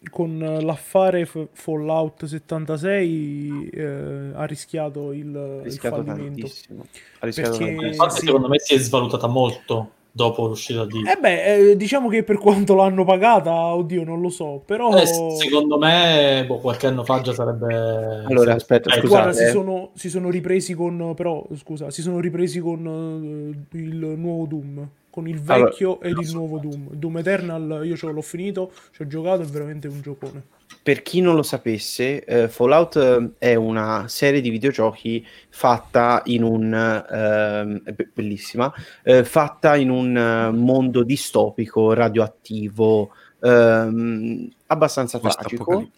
con 0.09 0.39
l'affare 0.61 1.23
F- 1.27 1.49
Fallout 1.51 2.25
76 2.25 3.69
eh, 3.69 4.31
ha 4.33 4.43
rischiato 4.45 5.11
il, 5.13 5.35
ha 5.35 5.57
il 5.57 5.61
rischiato 5.65 5.97
fallimento. 5.97 6.23
tantissimo. 6.41 6.85
Ha 7.19 7.25
rischiato 7.27 7.49
Perché- 7.51 7.65
tantissimo. 7.75 7.87
Infatti, 7.91 8.19
sì. 8.19 8.25
secondo 8.25 8.47
me 8.47 8.59
si 8.59 8.73
è 8.73 8.77
svalutata 8.79 9.27
molto 9.27 9.91
dopo 10.11 10.47
l'uscita 10.47 10.83
di... 10.85 11.03
Eh 11.07 11.19
beh, 11.19 11.43
eh, 11.69 11.75
diciamo 11.77 12.09
che 12.09 12.23
per 12.23 12.39
quanto 12.39 12.73
l'hanno 12.73 13.03
pagata, 13.05 13.53
oddio, 13.75 14.03
non 14.03 14.19
lo 14.19 14.29
so, 14.29 14.63
però... 14.65 14.95
Eh, 14.97 15.05
secondo 15.05 15.77
me, 15.77 16.43
boh, 16.47 16.57
qualche 16.57 16.87
anno 16.87 17.03
fa 17.03 17.21
già 17.21 17.33
sarebbe... 17.33 18.23
Allora, 18.25 18.55
aspetta, 18.55 18.89
Eh, 18.89 18.93
scusate, 19.01 19.07
Guarda, 19.07 19.33
si 19.33 19.43
eh. 19.43 19.49
sono, 19.49 19.91
si 19.93 20.09
sono 20.09 20.31
ripresi 20.31 20.73
con. 20.73 21.13
Però, 21.15 21.45
scusa, 21.55 21.91
si 21.91 22.01
sono 22.01 22.19
ripresi 22.19 22.59
con 22.59 23.55
eh, 23.71 23.77
il 23.77 23.95
nuovo 24.17 24.45
Doom. 24.47 24.89
Con 25.17 25.27
il 25.27 25.41
Allora, 25.47 25.69
vecchio 25.71 25.99
ed 25.99 26.15
il 26.19 26.29
nuovo 26.31 26.59
Doom. 26.59 26.89
Doom 26.91 27.17
Eternal, 27.17 27.81
io 27.83 27.97
ce 27.97 28.05
l'ho 28.05 28.21
finito, 28.21 28.71
ci 28.91 29.01
ho 29.01 29.07
giocato, 29.07 29.41
è 29.41 29.45
veramente 29.45 29.87
un 29.87 29.99
giocone. 29.99 30.43
Per 30.83 31.01
chi 31.01 31.21
non 31.21 31.33
lo 31.33 31.41
sapesse, 31.41 32.23
eh, 32.23 32.47
Fallout 32.47 32.97
eh, 32.97 33.31
è 33.39 33.55
una 33.55 34.07
serie 34.07 34.41
di 34.41 34.51
videogiochi 34.51 35.25
fatta 35.49 36.21
in 36.25 36.43
un 36.43 36.69
be- 36.69 38.09
bellissima, 38.13 38.71
eh, 39.01 39.23
fatta 39.23 39.75
in 39.75 39.89
un 39.89 40.15
eh, 40.15 40.51
mondo 40.51 41.01
distopico, 41.01 41.93
radioattivo, 41.93 43.09
ehm, 43.41 44.47
abbastanza 44.67 45.17
tragico. 45.17 45.89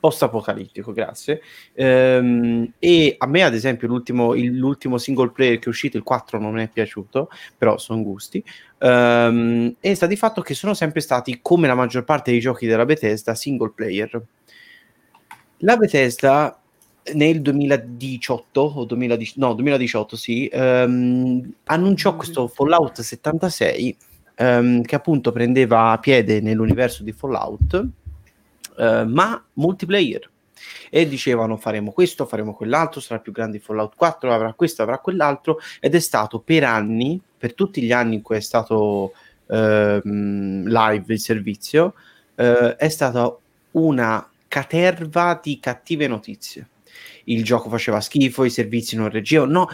Post-apocalittico. 0.00 0.92
grazie. 0.92 1.40
Ehm, 1.74 2.72
e 2.78 3.16
a 3.18 3.26
me, 3.26 3.42
ad 3.42 3.54
esempio, 3.54 3.88
l'ultimo, 3.88 4.34
il- 4.34 4.56
l'ultimo 4.56 4.96
single 4.98 5.30
player 5.32 5.58
che 5.58 5.66
è 5.66 5.68
uscito, 5.68 5.96
il 5.96 6.02
4, 6.04 6.38
non 6.38 6.52
mi 6.54 6.62
è 6.62 6.68
piaciuto, 6.68 7.28
però 7.56 7.78
sono 7.78 8.02
gusti. 8.02 8.42
Ehm, 8.78 9.74
e 9.80 9.94
sta 9.94 10.06
di 10.06 10.16
fatto 10.16 10.40
che 10.40 10.54
sono 10.54 10.74
sempre 10.74 11.00
stati, 11.00 11.40
come 11.42 11.66
la 11.66 11.74
maggior 11.74 12.04
parte 12.04 12.30
dei 12.30 12.40
giochi 12.40 12.66
della 12.66 12.84
Bethesda, 12.84 13.34
single 13.34 13.72
player. 13.74 14.22
La 15.58 15.76
Bethesda 15.76 16.60
nel 17.14 17.40
2018 17.42 18.60
o 18.60 18.84
2010, 18.84 19.34
no, 19.38 19.54
2018 19.54 20.16
sì, 20.16 20.46
ehm, 20.46 21.52
annunciò 21.64 22.14
questo 22.16 22.48
Fallout 22.48 23.00
76 23.00 23.96
ehm, 24.36 24.82
che 24.82 24.94
appunto 24.94 25.32
prendeva 25.32 25.96
piede 26.00 26.40
nell'universo 26.40 27.02
di 27.02 27.12
Fallout, 27.12 27.84
eh, 28.78 29.04
ma 29.04 29.42
multiplayer. 29.54 30.30
E 30.90 31.06
dicevano 31.06 31.56
faremo 31.56 31.92
questo, 31.92 32.26
faremo 32.26 32.54
quell'altro, 32.54 33.00
sarà 33.00 33.20
più 33.20 33.32
grande 33.32 33.58
Fallout 33.58 33.94
4, 33.96 34.32
avrà 34.32 34.52
questo, 34.54 34.82
avrà 34.82 34.98
quell'altro, 34.98 35.58
ed 35.80 35.94
è 35.94 35.98
stato 35.98 36.38
per 36.38 36.64
anni, 36.64 37.20
per 37.36 37.54
tutti 37.54 37.82
gli 37.82 37.92
anni 37.92 38.16
in 38.16 38.22
cui 38.22 38.36
è 38.36 38.40
stato 38.40 39.12
ehm, 39.46 40.66
live 40.66 41.12
il 41.12 41.20
servizio, 41.20 41.94
eh, 42.34 42.76
è 42.76 42.88
stata 42.88 43.36
una 43.72 44.28
caterva 44.48 45.38
di 45.42 45.58
cattive 45.60 46.06
notizie. 46.06 46.68
Il 47.24 47.44
gioco 47.44 47.68
faceva 47.68 48.00
schifo, 48.00 48.44
i 48.44 48.50
servizi 48.50 48.96
non 48.96 49.10
reggevano. 49.10 49.52
No, 49.52 49.68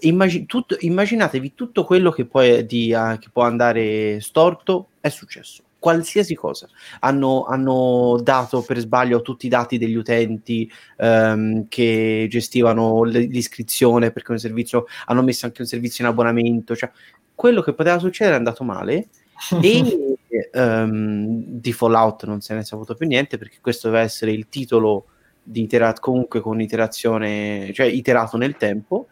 immag- 0.00 0.46
tutto, 0.46 0.76
immaginatevi 0.78 1.54
tutto 1.54 1.84
quello 1.84 2.10
che, 2.10 2.24
poi 2.24 2.64
di, 2.64 2.92
uh, 2.92 3.18
che 3.18 3.28
può 3.32 3.42
andare 3.42 4.20
storto 4.20 4.88
è 5.00 5.08
successo 5.08 5.62
qualsiasi 5.82 6.36
cosa. 6.36 6.68
Hanno, 7.00 7.42
hanno, 7.44 8.20
dato 8.22 8.62
per 8.62 8.78
sbaglio 8.78 9.20
tutti 9.20 9.46
i 9.46 9.48
dati 9.48 9.78
degli 9.78 9.96
utenti 9.96 10.70
um, 10.98 11.66
che 11.68 12.28
gestivano 12.30 13.02
l'iscrizione 13.02 14.12
perché 14.12 14.30
un 14.30 14.38
servizio 14.38 14.86
hanno 15.06 15.22
messo 15.22 15.44
anche 15.46 15.62
un 15.62 15.66
servizio 15.66 16.04
in 16.04 16.10
abbonamento. 16.10 16.76
Cioè, 16.76 16.88
quello 17.34 17.62
che 17.62 17.74
poteva 17.74 17.98
succedere 17.98 18.36
è 18.36 18.38
andato 18.38 18.62
male 18.62 19.08
e 19.60 20.16
um, 20.52 21.42
di 21.46 21.72
Fallout 21.72 22.26
non 22.26 22.40
se 22.40 22.54
ne 22.54 22.60
è 22.60 22.64
saputo 22.64 22.94
più 22.94 23.08
niente 23.08 23.36
perché 23.36 23.56
questo 23.60 23.90
deve 23.90 24.02
essere 24.02 24.30
il 24.30 24.46
titolo 24.48 25.06
di 25.42 25.62
itera- 25.62 25.94
comunque 25.94 26.38
con 26.40 26.60
iterazione, 26.60 27.72
cioè 27.74 27.86
iterato 27.86 28.36
nel 28.36 28.56
tempo. 28.56 29.08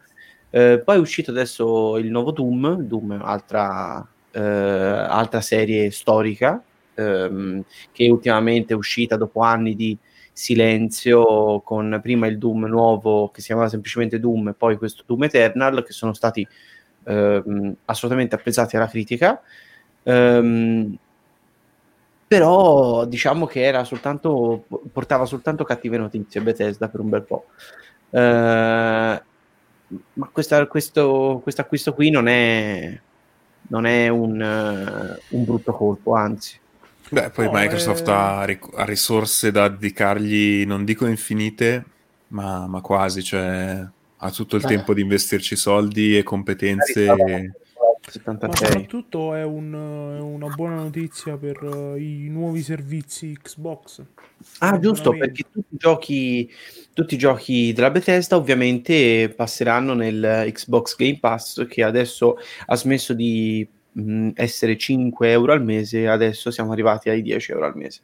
Uh, 0.51 0.81
poi 0.85 0.95
è 0.95 0.99
uscito 0.99 1.31
adesso 1.31 1.97
il 1.97 2.09
nuovo 2.09 2.31
Doom, 2.31 2.83
Doom 2.83 3.19
altra, 3.21 4.07
uh, 4.33 4.39
altra 4.39 5.41
serie 5.41 5.91
storica 5.91 6.61
um, 6.95 7.63
che 7.91 8.09
ultimamente 8.09 8.73
è 8.73 8.75
uscita 8.75 9.17
dopo 9.17 9.41
anni 9.41 9.75
di 9.75 9.97
silenzio 10.33 11.59
con 11.61 11.99
prima 12.01 12.27
il 12.27 12.37
Doom 12.37 12.65
nuovo 12.65 13.29
che 13.29 13.41
si 13.41 13.47
chiamava 13.47 13.69
semplicemente 13.69 14.19
Doom 14.19 14.49
e 14.49 14.53
poi 14.53 14.77
questo 14.77 15.03
Doom 15.05 15.23
Eternal 15.23 15.83
che 15.83 15.91
sono 15.91 16.13
stati 16.13 16.47
uh, 17.03 17.75
assolutamente 17.85 18.35
apprezzati 18.35 18.75
alla 18.75 18.87
critica 18.87 19.41
um, 20.03 20.97
però 22.31 23.03
diciamo 23.03 23.45
che 23.45 23.61
era 23.61 23.83
soltanto 23.83 24.63
portava 24.93 25.25
soltanto 25.25 25.65
cattive 25.65 25.97
notizie 25.97 26.39
Bethesda 26.39 26.87
per 26.87 27.01
un 27.01 27.09
bel 27.09 27.23
po'. 27.23 27.47
Uh, 28.09 28.19
ma 30.13 30.29
questo 30.31 30.55
acquisto 30.55 31.93
qui 31.93 32.09
non 32.09 32.27
è, 32.29 32.97
non 33.67 33.85
è 33.85 34.07
un, 34.07 34.39
uh, 34.39 35.35
un, 35.35 35.43
brutto 35.45 35.73
colpo, 35.73 36.15
anzi. 36.15 36.59
Beh, 37.09 37.29
poi 37.29 37.47
oh, 37.47 37.51
Microsoft 37.53 38.07
è... 38.07 38.11
ha, 38.11 38.41
ha, 38.41 38.85
risorse 38.85 39.51
da 39.51 39.67
dedicargli, 39.67 40.65
non 40.65 40.85
dico 40.85 41.05
infinite, 41.05 41.83
ma, 42.29 42.67
ma 42.67 42.81
quasi, 42.81 43.23
cioè 43.23 43.85
ha 44.23 44.31
tutto 44.31 44.55
il 44.55 44.61
Beh. 44.61 44.67
tempo 44.67 44.93
di 44.93 45.01
investirci 45.01 45.55
soldi 45.55 46.17
e 46.17 46.23
competenze. 46.23 47.05
E 47.05 47.51
76. 48.11 48.61
Ma 48.61 48.71
soprattutto 48.71 49.33
è, 49.33 49.43
un, 49.43 49.73
è, 49.73 50.19
una 50.19 50.47
buona 50.47 50.75
notizia 50.75 51.37
per 51.37 51.63
uh, 51.63 51.95
i 51.95 52.27
nuovi 52.29 52.61
servizi 52.61 53.37
Xbox. 53.41 54.03
Ah, 54.59 54.77
giusto, 54.79 55.11
perché 55.11 55.43
tutti 55.51 55.75
i, 55.75 55.77
giochi, 55.77 56.51
tutti 56.93 57.15
i 57.15 57.17
giochi 57.17 57.71
della 57.73 57.91
Bethesda 57.91 58.35
ovviamente 58.35 59.33
passeranno 59.35 59.93
nel 59.93 60.49
Xbox 60.51 60.95
Game 60.95 61.19
Pass 61.19 61.65
che 61.67 61.83
adesso 61.83 62.37
ha 62.65 62.75
smesso 62.75 63.13
di 63.13 63.67
mh, 63.91 64.01
mm, 64.01 64.29
essere 64.35 64.77
5 64.77 65.31
euro 65.31 65.53
al 65.53 65.63
mese, 65.63 66.07
adesso 66.07 66.51
siamo 66.51 66.73
arrivati 66.73 67.09
ai 67.09 67.21
10 67.21 67.51
euro 67.51 67.65
al 67.65 67.77
mese. 67.77 68.01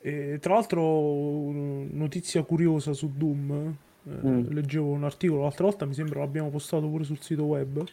E, 0.00 0.38
tra 0.40 0.54
l'altro, 0.54 0.80
notizia 0.80 2.42
curiosa 2.42 2.92
su 2.92 3.12
Doom. 3.14 3.74
Eh, 4.04 4.26
mm. 4.26 4.46
Leggevo 4.48 4.90
un 4.90 5.04
articolo 5.04 5.42
l'altra 5.42 5.64
volta, 5.64 5.84
mi 5.84 5.94
sembra 5.94 6.20
l'abbiamo 6.20 6.50
postato 6.50 6.88
pure 6.88 7.04
sul 7.04 7.20
sito 7.20 7.44
web 7.44 7.84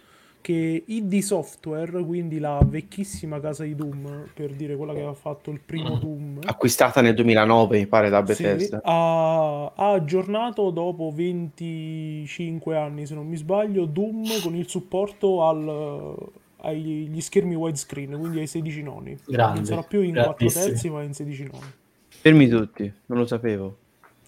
che 0.41 0.83
ID 0.85 1.19
Software, 1.19 2.03
quindi 2.03 2.39
la 2.39 2.59
vecchissima 2.65 3.39
casa 3.39 3.63
di 3.63 3.75
Doom, 3.75 4.29
per 4.33 4.51
dire 4.51 4.75
quella 4.75 4.93
che 4.93 4.99
aveva 4.99 5.13
fatto 5.13 5.51
il 5.51 5.59
primo. 5.63 5.97
Doom, 5.97 6.39
acquistata 6.43 7.01
nel 7.01 7.13
2009, 7.13 7.77
mi 7.77 7.87
pare 7.87 8.09
da 8.09 8.21
Bethesda, 8.21 8.77
sì, 8.77 8.83
ha, 8.83 9.65
ha, 9.65 9.91
aggiornato 9.91 10.69
dopo 10.69 11.11
25 11.13 12.77
anni, 12.77 13.05
se 13.05 13.15
non 13.15 13.27
mi 13.27 13.35
sbaglio, 13.35 13.85
Doom 13.85 14.41
con 14.41 14.55
il 14.55 14.67
supporto 14.67 15.45
al, 15.45 16.15
agli 16.61 17.19
schermi 17.21 17.55
widescreen, 17.55 18.17
quindi 18.17 18.39
ai 18.39 18.47
16 18.47 18.81
noni. 18.81 19.17
Grande, 19.25 19.55
non 19.55 19.65
sarà 19.65 19.83
più 19.83 20.01
in 20.01 20.13
4 20.13 20.47
terzi, 20.47 20.89
ma 20.89 21.03
in 21.03 21.13
16 21.13 21.43
noni. 21.43 21.73
Fermi 22.07 22.47
tutti, 22.47 22.91
non 23.05 23.19
lo 23.19 23.25
sapevo. 23.25 23.77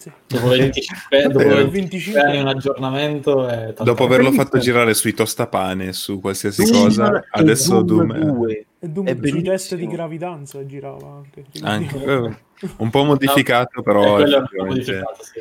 Sì. 0.02 0.12
Dopo 0.26 0.48
25, 0.58 1.28
dopo 1.28 1.70
25 1.70 2.20
anni 2.20 2.40
un 2.40 2.48
aggiornamento. 2.48 3.74
Dopo 3.84 4.04
averlo 4.06 4.32
fatto 4.32 4.58
girare 4.58 4.96
sui 4.96 5.14
tostapane, 5.14 5.94
su 5.94 6.20
qualsiasi 6.20 6.64
Doom 6.64 6.84
cosa, 6.84 7.24
adesso 7.30 7.84
Doom, 7.84 8.18
Doom, 8.18 8.48
è... 8.48 8.66
E 8.80 8.90
Doom 8.90 9.06
è 9.06 9.16
sui 9.22 9.44
test 9.44 9.76
di 9.76 9.86
gravidanza 9.86 10.66
girava 10.66 11.22
anche. 11.24 11.44
anche 11.62 12.02
eh, 12.04 12.36
un 12.78 12.90
po' 12.90 13.04
modificato, 13.04 13.74
no, 13.76 13.82
però 13.84 14.18
è 14.18 14.42
modificato, 14.66 15.18
sì. 15.22 15.40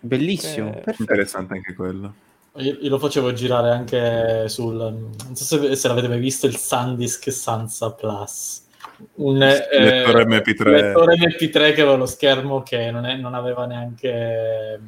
Bellissimo, 0.00 0.74
eh, 0.84 0.94
interessante 0.98 1.54
anche 1.54 1.74
quello. 1.74 2.14
Io, 2.56 2.78
io, 2.80 2.90
lo 2.90 2.98
facevo 2.98 3.32
girare 3.32 3.70
anche 3.70 4.48
sul 4.48 4.74
non 4.74 5.36
so 5.36 5.44
se, 5.44 5.76
se 5.76 5.88
l'avete 5.88 6.08
mai 6.08 6.18
visto 6.18 6.46
il 6.46 6.56
SanDisk 6.56 7.30
Sansa 7.30 7.92
Plus 7.92 8.64
un 9.14 9.38
lettore, 9.38 10.22
eh, 10.22 10.26
MP3. 10.26 10.70
lettore 10.70 11.16
MP3 11.16 11.74
che 11.74 11.80
aveva 11.80 11.96
lo 11.96 12.06
schermo 12.06 12.62
che 12.62 12.90
non, 12.90 13.04
è, 13.06 13.16
non 13.16 13.34
aveva 13.34 13.66
neanche 13.66 14.08
eh, 14.08 14.80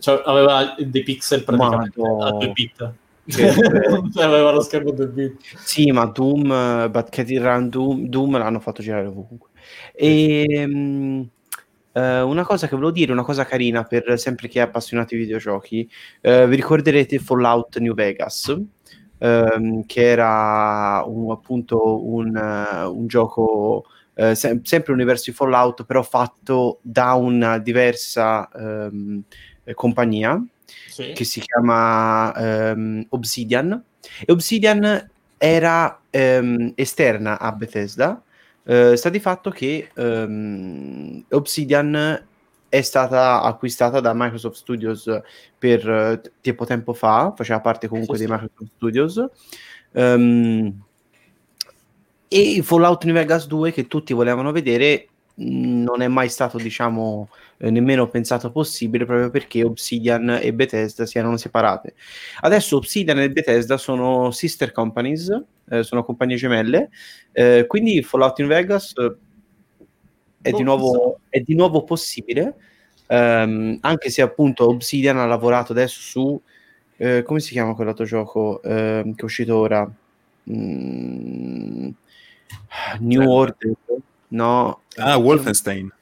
cioè 0.00 0.22
aveva 0.24 0.74
dei 0.78 1.02
pixel 1.02 1.44
praticamente 1.44 2.00
Mato. 2.00 2.24
a 2.24 2.30
2 2.32 2.52
bit 2.52 2.92
cioè, 3.30 4.24
aveva 4.24 4.50
lo 4.50 4.60
schermo 4.60 4.90
2 4.90 5.06
bit 5.08 5.40
sì 5.56 5.90
ma 5.90 6.06
Doom 6.06 6.88
But 6.90 7.10
Cat 7.10 7.28
Run 7.28 7.68
Doom, 7.68 8.06
Doom 8.08 8.38
l'hanno 8.38 8.60
fatto 8.60 8.82
girare 8.82 9.06
ovunque 9.06 9.50
e 9.94 10.64
um, 10.66 11.28
Uh, 11.92 12.24
una 12.24 12.44
cosa 12.44 12.68
che 12.68 12.76
volevo 12.76 12.92
dire, 12.92 13.10
una 13.10 13.24
cosa 13.24 13.44
carina 13.44 13.82
per 13.82 14.16
sempre 14.16 14.46
chi 14.46 14.58
è 14.58 14.60
appassionato 14.60 15.16
di 15.16 15.22
videogiochi, 15.22 15.90
uh, 16.22 16.46
vi 16.46 16.54
ricorderete 16.54 17.18
Fallout 17.18 17.78
New 17.78 17.94
Vegas? 17.94 18.56
Ehm, 19.20 19.86
che 19.86 20.02
era 20.02 21.04
un, 21.06 21.30
appunto 21.30 22.04
un, 22.06 22.34
uh, 22.34 22.90
un 22.90 23.06
gioco 23.06 23.84
eh, 24.14 24.34
sem- 24.34 24.62
sempre 24.62 24.92
universo 24.92 25.30
di 25.30 25.36
Fallout, 25.36 25.84
però 25.84 26.02
fatto 26.02 26.78
da 26.82 27.14
una 27.14 27.58
diversa 27.58 28.48
ehm, 28.52 29.22
compagnia 29.74 30.42
sì. 30.88 31.12
che 31.12 31.24
si 31.24 31.40
chiama 31.40 32.34
ehm, 32.34 33.06
Obsidian. 33.10 33.82
E 34.26 34.32
Obsidian 34.32 35.10
era 35.38 36.00
ehm, 36.10 36.72
esterna 36.74 37.38
a 37.38 37.52
Bethesda. 37.52 38.22
Eh, 38.62 38.96
sta 38.96 39.08
di 39.08 39.20
fatto 39.20 39.50
che 39.50 39.90
ehm, 39.94 41.24
Obsidian 41.30 42.26
è 42.70 42.80
stata 42.80 43.42
acquistata 43.42 44.00
da 44.00 44.12
Microsoft 44.14 44.56
Studios 44.56 45.20
per 45.58 45.86
uh, 45.86 46.20
tempo 46.40 46.64
tempo 46.64 46.94
fa, 46.94 47.34
faceva 47.36 47.60
parte 47.60 47.88
comunque 47.88 48.16
sì, 48.16 48.24
dei 48.24 48.32
Microsoft 48.32 48.70
Studios. 48.76 49.24
Um, 49.92 50.82
e 52.28 52.62
Fallout 52.62 53.04
New 53.04 53.14
Vegas 53.14 53.46
2 53.46 53.72
che 53.72 53.88
tutti 53.88 54.14
volevano 54.14 54.52
vedere 54.52 55.08
non 55.42 56.00
è 56.00 56.06
mai 56.06 56.28
stato 56.28 56.58
diciamo 56.58 57.28
eh, 57.58 57.70
nemmeno 57.70 58.08
pensato 58.08 58.52
possibile 58.52 59.04
proprio 59.04 59.30
perché 59.30 59.64
Obsidian 59.64 60.38
e 60.40 60.52
Bethesda 60.54 61.06
si 61.06 61.18
erano 61.18 61.36
separate. 61.36 61.94
Adesso 62.40 62.76
Obsidian 62.76 63.18
e 63.18 63.30
Bethesda 63.30 63.76
sono 63.76 64.30
sister 64.30 64.70
companies 64.70 65.30
eh, 65.70 65.82
sono 65.82 66.04
compagnie 66.04 66.36
gemelle. 66.36 66.90
Eh, 67.32 67.64
quindi 67.66 68.02
Fallout 68.02 68.38
New 68.38 68.48
Vegas 68.48 68.92
è, 70.42 70.50
di 70.52 70.62
nuovo, 70.62 71.20
è 71.28 71.40
di 71.40 71.54
nuovo 71.54 71.84
possibile, 71.84 72.54
um, 73.08 73.78
anche 73.80 74.10
se 74.10 74.22
appunto 74.22 74.68
Obsidian 74.68 75.18
ha 75.18 75.26
lavorato 75.26 75.72
adesso 75.72 76.00
su, 76.00 76.40
eh, 76.96 77.22
come 77.22 77.40
si 77.40 77.52
chiama 77.52 77.74
quell'altro 77.74 78.04
gioco 78.04 78.62
eh, 78.62 79.02
che 79.04 79.20
è 79.20 79.24
uscito 79.24 79.56
ora? 79.56 79.90
Mm, 80.50 81.88
New 83.00 83.30
Order? 83.30 83.74
No. 84.28 84.82
Ah, 84.96 85.16
Wolfenstein. 85.16 85.92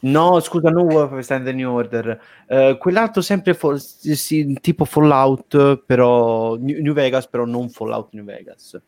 No, 0.00 0.38
scusa, 0.40 0.70
non 0.70 0.86
Wolfenstein 0.86 1.42
The 1.42 1.52
New 1.52 1.72
Order. 1.72 2.20
Uh, 2.46 2.78
quell'altro 2.78 3.20
sempre 3.20 3.54
fo- 3.54 3.78
sì, 3.78 4.56
tipo 4.60 4.84
Fallout, 4.84 5.82
però 5.84 6.54
New, 6.54 6.92
Vegas, 6.92 7.26
però 7.26 7.44
non 7.44 7.68
Fallout 7.68 8.12
New 8.12 8.24
Vegas. 8.24 8.80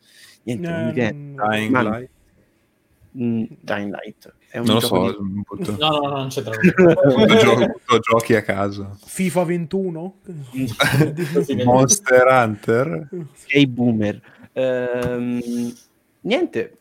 Niente, 0.43 0.67
eh, 0.67 0.71
non 0.71 0.85
mi 0.85 0.93
viene. 0.93 1.35
Dying 1.35 1.81
Light. 1.81 2.09
Mm, 3.17 3.43
Dying 3.61 3.91
Light 3.91 4.33
non 4.59 4.75
lo 4.75 4.79
so, 4.79 5.17
di... 5.19 5.43
butto... 5.47 5.75
no, 5.77 5.89
no, 5.99 6.09
non 6.09 6.27
c'è 6.27 6.41
troppo. 6.41 7.25
gioco, 7.37 7.99
giochi 7.99 8.35
a 8.35 8.41
caso. 8.41 8.97
FIFA 9.03 9.43
21? 9.43 10.15
Monster 11.63 12.27
Hunter? 12.27 13.07
Hey 13.47 13.65
Boomer. 13.65 14.21
Ehm, 14.53 15.73
niente, 16.21 16.77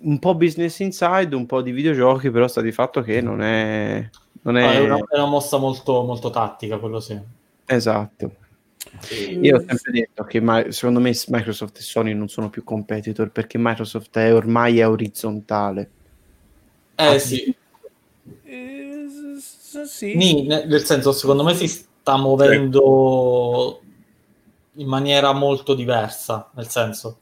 un 0.00 0.18
po' 0.18 0.34
Business 0.34 0.78
Inside, 0.80 1.34
un 1.34 1.46
po' 1.46 1.62
di 1.62 1.70
videogiochi, 1.70 2.30
però 2.30 2.48
sta 2.48 2.60
di 2.60 2.72
fatto 2.72 3.02
che 3.02 3.20
non 3.20 3.42
è... 3.42 4.08
Non 4.42 4.56
è... 4.56 4.64
No, 4.64 4.70
è, 4.70 4.80
una, 4.80 4.96
è 4.96 5.16
una 5.18 5.26
mossa 5.26 5.56
molto, 5.58 6.02
molto 6.02 6.30
tattica, 6.30 6.78
quello 6.78 6.98
sì. 6.98 7.18
Esatto. 7.64 8.36
Io 9.40 9.56
ho 9.56 9.60
sempre 9.60 9.92
detto 9.92 10.24
che 10.24 10.42
secondo 10.70 11.00
me 11.00 11.12
Microsoft 11.28 11.78
e 11.78 11.80
Sony 11.80 12.12
non 12.12 12.28
sono 12.28 12.50
più 12.50 12.64
competitor 12.64 13.30
perché 13.30 13.56
Microsoft 13.58 14.16
è 14.18 14.34
ormai 14.34 14.80
è 14.80 14.88
orizzontale. 14.88 15.90
Eh 17.02 17.14
ah, 17.14 17.18
sì. 17.18 17.56
Eh, 18.44 19.06
sì. 19.86 20.14
Nì, 20.14 20.46
nel 20.46 20.84
senso, 20.84 21.12
secondo 21.12 21.42
me 21.42 21.54
si 21.54 21.66
sta 21.66 22.16
muovendo 22.16 23.80
in 24.74 24.86
maniera 24.86 25.32
molto 25.32 25.74
diversa, 25.74 26.50
nel 26.54 26.68
senso. 26.68 27.18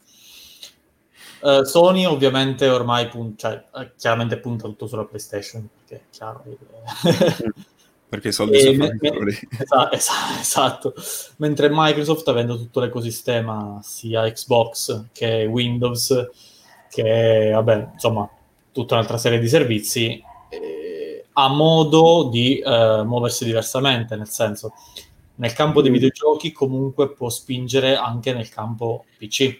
Uh, 1.41 1.63
Sony 1.63 2.05
ovviamente 2.05 2.67
ormai 2.69 3.07
pun- 3.07 3.35
cioè, 3.35 3.63
eh, 3.75 3.91
chiaramente 3.97 4.37
punta 4.37 4.67
tutto 4.67 4.85
sulla 4.85 5.05
PlayStation, 5.05 5.67
perché 5.85 6.03
è 6.03 6.09
chiaro. 6.11 6.43
perché 8.07 8.27
i 8.27 8.33
soldi 8.33 8.59
sono 8.59 8.77
me- 8.77 8.97
esatto, 9.91 9.95
esatto, 10.39 10.93
mentre 11.37 11.69
Microsoft 11.71 12.27
avendo 12.27 12.57
tutto 12.57 12.81
l'ecosistema 12.81 13.79
sia 13.81 14.29
Xbox 14.29 15.05
che 15.13 15.45
Windows 15.45 16.29
che 16.89 17.51
vabbè 17.53 17.91
insomma 17.93 18.29
tutta 18.71 18.95
un'altra 18.95 19.17
serie 19.17 19.39
di 19.39 19.47
servizi 19.47 20.23
eh, 20.49 21.25
ha 21.33 21.47
modo 21.49 22.29
di 22.31 22.59
eh, 22.59 23.03
muoversi 23.03 23.45
diversamente 23.45 24.15
nel 24.15 24.29
senso 24.29 24.73
nel 25.35 25.53
campo 25.53 25.81
dei 25.81 25.89
mm. 25.89 25.93
videogiochi 25.93 26.51
comunque 26.51 27.11
può 27.11 27.29
spingere 27.29 27.95
anche 27.95 28.33
nel 28.33 28.49
campo 28.49 29.05
PC 29.17 29.59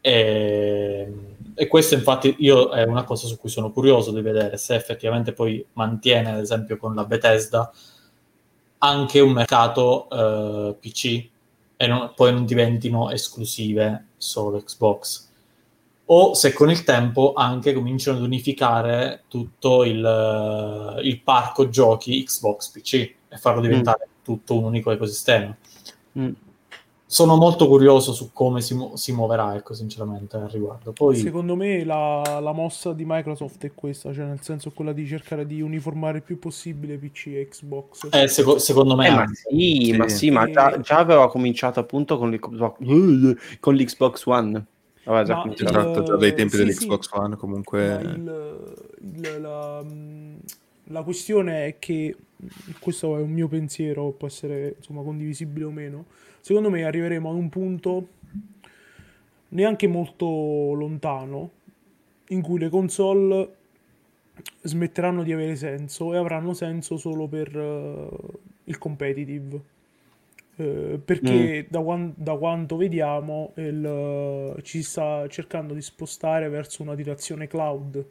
e, 0.00 1.12
e 1.54 1.66
questo 1.66 1.94
infatti 1.94 2.34
io 2.38 2.70
è 2.70 2.84
una 2.84 3.04
cosa 3.04 3.26
su 3.26 3.38
cui 3.38 3.50
sono 3.50 3.70
curioso 3.70 4.12
di 4.12 4.22
vedere 4.22 4.56
se 4.56 4.74
effettivamente 4.74 5.32
poi 5.32 5.64
mantiene, 5.74 6.30
ad 6.30 6.38
esempio 6.38 6.78
con 6.78 6.94
la 6.94 7.04
Bethesda, 7.04 7.70
anche 8.78 9.20
un 9.20 9.32
mercato 9.32 10.08
eh, 10.08 10.74
PC 10.80 11.28
e 11.76 11.86
non, 11.86 12.12
poi 12.14 12.32
non 12.32 12.46
diventino 12.46 13.10
esclusive 13.10 14.06
solo 14.16 14.62
Xbox. 14.62 15.28
O 16.12 16.34
se 16.34 16.52
con 16.52 16.70
il 16.70 16.82
tempo 16.84 17.32
anche 17.34 17.72
cominciano 17.72 18.18
ad 18.18 18.24
unificare 18.24 19.22
tutto 19.28 19.84
il, 19.84 20.02
uh, 20.02 21.00
il 21.00 21.20
parco 21.20 21.68
giochi 21.68 22.22
Xbox 22.24 22.70
PC 22.70 22.94
e 23.28 23.36
farlo 23.36 23.60
diventare 23.60 24.08
mm. 24.08 24.24
tutto 24.24 24.58
un 24.58 24.64
unico 24.64 24.90
ecosistema. 24.90 25.56
Mm 26.18 26.32
sono 27.10 27.34
molto 27.34 27.66
curioso 27.66 28.12
su 28.12 28.30
come 28.32 28.60
si, 28.60 28.72
mu- 28.72 28.94
si 28.94 29.10
muoverà, 29.10 29.56
ecco, 29.56 29.74
sinceramente, 29.74 30.36
al 30.36 30.48
riguardo. 30.48 30.92
Poi... 30.92 31.16
Secondo 31.16 31.56
me 31.56 31.82
la, 31.82 32.38
la, 32.40 32.52
mossa 32.52 32.92
di 32.92 33.02
Microsoft 33.04 33.64
è 33.64 33.72
questa, 33.74 34.12
cioè 34.12 34.26
nel 34.26 34.42
senso 34.42 34.70
quella 34.70 34.92
di 34.92 35.04
cercare 35.04 35.44
di 35.44 35.60
uniformare 35.60 36.18
il 36.18 36.22
più 36.22 36.38
possibile 36.38 36.98
PC 36.98 37.26
e 37.34 37.48
Xbox. 37.50 38.10
Eh, 38.12 38.28
seco- 38.28 38.60
secondo 38.60 38.94
me... 38.94 39.08
Eh, 39.08 39.10
ma 39.10 39.26
sì, 39.26 39.80
sì, 39.82 39.92
ma, 39.96 40.08
sì, 40.08 40.30
ma 40.30 40.48
già, 40.48 40.78
già, 40.78 40.98
aveva 40.98 41.28
cominciato 41.28 41.80
appunto 41.80 42.16
con 42.16 42.30
l'Xbox, 42.30 43.58
con 43.58 43.74
l'Xbox 43.74 44.26
One. 44.26 44.66
Vabbè, 45.04 45.24
già, 45.24 45.42
il, 45.44 45.52
esatto, 45.52 46.02
già 46.02 46.16
dai 46.16 46.34
tempi 46.34 46.56
sì, 46.56 46.58
dell'Xbox 46.58 47.08
sì. 47.08 47.18
One 47.18 47.36
comunque... 47.36 48.00
Il, 48.02 48.74
il, 49.00 49.40
la, 49.40 49.84
la 50.84 51.02
questione 51.02 51.66
è 51.66 51.78
che, 51.78 52.16
questo 52.78 53.16
è 53.16 53.20
un 53.20 53.30
mio 53.30 53.48
pensiero, 53.48 54.10
può 54.10 54.26
essere 54.26 54.74
insomma 54.76 55.02
condivisibile 55.02 55.64
o 55.64 55.70
meno, 55.70 56.04
secondo 56.40 56.70
me 56.70 56.84
arriveremo 56.84 57.30
ad 57.30 57.36
un 57.36 57.48
punto 57.48 58.08
neanche 59.48 59.86
molto 59.86 60.72
lontano 60.74 61.50
in 62.28 62.42
cui 62.42 62.58
le 62.58 62.68
console 62.68 63.54
smetteranno 64.62 65.22
di 65.22 65.32
avere 65.32 65.56
senso 65.56 66.14
e 66.14 66.16
avranno 66.16 66.54
senso 66.54 66.96
solo 66.96 67.26
per 67.26 67.56
uh, 67.56 68.40
il 68.64 68.78
competitive. 68.78 69.69
Uh, 70.60 71.00
perché 71.02 71.62
mm. 71.62 71.70
da, 71.70 71.80
quan- 71.80 72.12
da, 72.16 72.36
quanto 72.36 72.76
vediamo 72.76 73.52
il, 73.54 74.54
uh, 74.56 74.60
ci 74.60 74.82
sta 74.82 75.26
cercando 75.28 75.72
di 75.72 75.80
spostare 75.80 76.48
verso 76.48 76.82
una 76.82 76.94
direzione 76.94 77.46
cloud. 77.46 78.04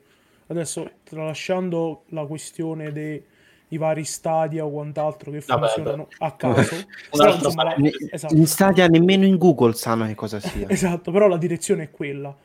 Adesso, 0.47 0.89
tralasciando 1.04 2.06
la 2.08 2.26
questione 2.26 2.91
dei 2.91 3.24
i 3.70 3.78
vari 3.78 4.04
Stadia 4.04 4.66
o 4.66 4.72
quant'altro 4.72 5.32
che 5.32 5.41
funzionano 5.41 6.08
Vabbè, 6.18 6.26
a 6.26 6.32
caso. 6.32 6.76
però, 7.12 7.34
insomma, 7.34 7.64
la... 7.64 7.76
esatto. 8.12 8.34
In 8.34 8.47
Stadia 8.47 8.88
nemmeno 8.88 9.26
in 9.26 9.38
Google 9.38 9.74
sanno 9.74 10.06
che 10.06 10.16
cosa 10.16 10.39
sia. 10.39 10.68
esatto, 10.70 11.12
però 11.12 11.28
la 11.28 11.38
direzione 11.38 11.84
è 11.84 11.91
quella. 11.91 12.36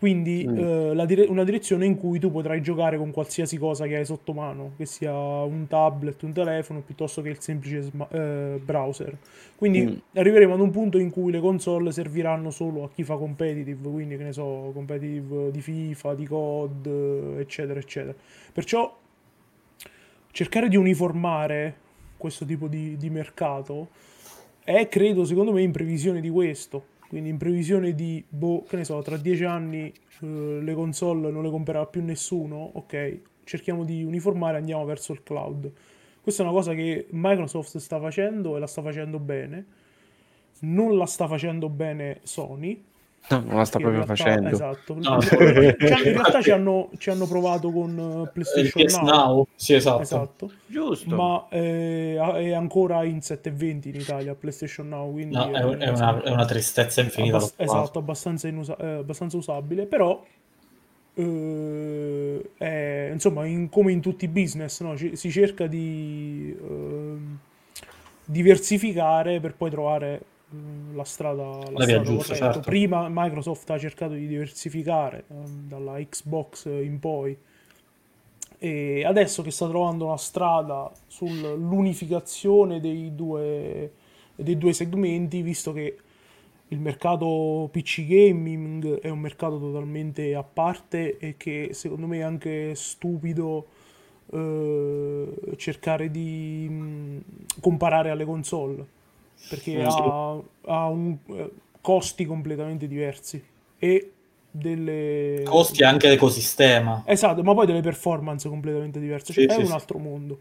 Quindi 0.00 0.46
mm. 0.48 0.98
eh, 0.98 1.06
dire- 1.06 1.26
una 1.26 1.44
direzione 1.44 1.84
in 1.84 1.98
cui 1.98 2.18
tu 2.18 2.30
potrai 2.30 2.62
giocare 2.62 2.96
con 2.96 3.10
qualsiasi 3.10 3.58
cosa 3.58 3.86
che 3.86 3.96
hai 3.96 4.06
sotto 4.06 4.32
mano, 4.32 4.72
che 4.78 4.86
sia 4.86 5.12
un 5.12 5.66
tablet, 5.68 6.22
un 6.22 6.32
telefono, 6.32 6.80
piuttosto 6.80 7.20
che 7.20 7.28
il 7.28 7.38
semplice 7.38 7.82
sma- 7.82 8.08
eh, 8.08 8.58
browser. 8.64 9.14
Quindi 9.56 9.82
mm. 9.82 9.94
arriveremo 10.14 10.54
ad 10.54 10.60
un 10.60 10.70
punto 10.70 10.96
in 10.96 11.10
cui 11.10 11.30
le 11.30 11.38
console 11.38 11.92
serviranno 11.92 12.50
solo 12.50 12.84
a 12.84 12.90
chi 12.90 13.04
fa 13.04 13.16
competitive, 13.16 13.90
quindi 13.90 14.16
che 14.16 14.24
ne 14.24 14.32
so, 14.32 14.70
competitive 14.72 15.50
di 15.50 15.60
FIFA, 15.60 16.14
di 16.14 16.26
COD, 16.26 17.36
eccetera, 17.38 17.78
eccetera. 17.78 18.14
Perciò 18.54 18.96
cercare 20.30 20.70
di 20.70 20.76
uniformare 20.76 21.74
questo 22.16 22.46
tipo 22.46 22.68
di, 22.68 22.96
di 22.96 23.10
mercato 23.10 23.88
è, 24.64 24.88
credo, 24.88 25.26
secondo 25.26 25.52
me, 25.52 25.60
in 25.60 25.72
previsione 25.72 26.22
di 26.22 26.30
questo. 26.30 26.84
Quindi 27.10 27.30
in 27.30 27.38
previsione 27.38 27.92
di, 27.92 28.24
boh, 28.28 28.62
che 28.68 28.76
ne 28.76 28.84
so, 28.84 29.02
tra 29.02 29.16
dieci 29.16 29.42
anni 29.42 29.92
eh, 30.20 30.60
le 30.62 30.74
console 30.74 31.32
non 31.32 31.42
le 31.42 31.50
comprerà 31.50 31.84
più 31.84 32.04
nessuno, 32.04 32.70
ok, 32.74 33.18
cerchiamo 33.42 33.82
di 33.82 34.04
uniformare 34.04 34.54
e 34.54 34.60
andiamo 34.60 34.84
verso 34.84 35.12
il 35.12 35.24
cloud. 35.24 35.72
Questa 36.20 36.44
è 36.44 36.46
una 36.46 36.54
cosa 36.54 36.72
che 36.72 37.08
Microsoft 37.10 37.78
sta 37.78 37.98
facendo 37.98 38.56
e 38.56 38.60
la 38.60 38.68
sta 38.68 38.80
facendo 38.80 39.18
bene. 39.18 39.66
Non 40.60 40.96
la 40.96 41.06
sta 41.06 41.26
facendo 41.26 41.68
bene 41.68 42.20
Sony, 42.22 42.80
No, 43.28 43.42
non 43.46 43.56
la 43.56 43.64
sta 43.64 43.78
proprio 43.78 44.04
realtà, 44.04 44.14
facendo. 44.14 44.48
Esatto. 44.48 44.94
No. 44.94 45.20
Cioè, 45.20 45.42
in 45.42 46.12
realtà 46.12 46.42
ci 46.42 46.50
hanno, 46.50 46.90
ci 46.98 47.10
hanno, 47.10 47.26
provato 47.26 47.70
con 47.70 48.24
eh, 48.26 48.30
PlayStation 48.32 49.04
Now. 49.04 49.14
Now. 49.14 49.46
Sì, 49.54 49.74
esatto. 49.74 50.02
esatto. 50.02 50.50
Giusto. 50.66 51.14
Ma 51.14 51.46
eh, 51.50 52.16
è 52.16 52.52
ancora 52.52 53.04
in 53.04 53.20
720 53.20 53.88
in 53.90 53.94
Italia 53.96 54.34
PlayStation 54.34 54.88
Now. 54.88 55.12
Quindi 55.12 55.34
no, 55.34 55.50
è, 55.50 55.60
è, 55.60 55.88
una, 55.88 56.22
è, 56.22 56.30
una, 56.30 56.44
tristezza 56.44 57.00
infinita. 57.00 57.36
Abbast- 57.36 57.60
esatto, 57.60 57.98
abbastanza, 57.98 58.48
inusa- 58.48 58.76
eh, 58.76 58.86
abbastanza, 58.98 59.36
usabile. 59.36 59.86
Però, 59.86 60.24
eh, 61.14 62.50
è, 62.56 63.10
insomma, 63.12 63.46
in, 63.46 63.68
come 63.68 63.92
in 63.92 64.00
tutti 64.00 64.24
i 64.24 64.28
business, 64.28 64.80
no? 64.80 64.96
Ci, 64.96 65.14
si 65.14 65.30
cerca 65.30 65.66
di 65.66 66.56
ehm, 66.60 67.38
diversificare 68.24 69.40
per 69.40 69.54
poi 69.54 69.70
trovare 69.70 70.22
la 70.92 71.04
strada, 71.04 71.42
la 71.42 71.70
la 71.72 71.82
strada 71.82 72.02
giusta, 72.02 72.34
certo. 72.34 72.60
Prima 72.60 73.06
Microsoft 73.08 73.70
ha 73.70 73.78
cercato 73.78 74.14
di 74.14 74.26
diversificare 74.26 75.24
um, 75.28 75.68
dalla 75.68 75.98
Xbox 75.98 76.66
in 76.66 76.98
poi. 76.98 77.36
E 78.58 79.04
adesso 79.04 79.42
che 79.42 79.50
sta 79.50 79.68
trovando 79.68 80.06
una 80.06 80.18
strada 80.18 80.90
sull'unificazione 81.06 82.80
dei 82.80 83.14
due, 83.14 83.92
dei 84.34 84.58
due 84.58 84.72
segmenti, 84.72 85.40
visto 85.40 85.72
che 85.72 85.96
il 86.68 86.78
mercato 86.78 87.68
PC 87.72 88.06
gaming 88.06 89.00
è 89.00 89.08
un 89.08 89.18
mercato 89.18 89.58
totalmente 89.58 90.34
a 90.34 90.42
parte 90.42 91.16
e 91.18 91.36
che 91.36 91.70
secondo 91.72 92.06
me 92.06 92.18
è 92.18 92.22
anche 92.22 92.74
stupido 92.74 93.66
eh, 94.32 95.54
cercare 95.56 96.10
di 96.10 96.66
mh, 96.68 96.74
mm, 96.74 97.18
comparare 97.60 98.10
alle 98.10 98.24
console 98.24 98.98
perché 99.48 99.82
ha, 99.82 100.40
ha 100.66 100.86
un, 100.88 101.16
eh, 101.28 101.50
costi 101.80 102.24
completamente 102.24 102.86
diversi. 102.86 103.42
E 103.78 104.12
delle 104.50 105.42
costi 105.44 105.84
anche 105.84 106.08
l'ecosistema. 106.08 107.04
Esatto 107.06 107.42
ma 107.42 107.54
poi 107.54 107.66
delle 107.66 107.80
performance 107.80 108.48
completamente 108.48 108.98
diverse. 108.98 109.32
Cioè 109.32 109.44
sì, 109.48 109.50
è 109.50 109.54
sì, 109.54 109.66
un 109.66 109.72
altro 109.72 109.98
mondo. 109.98 110.40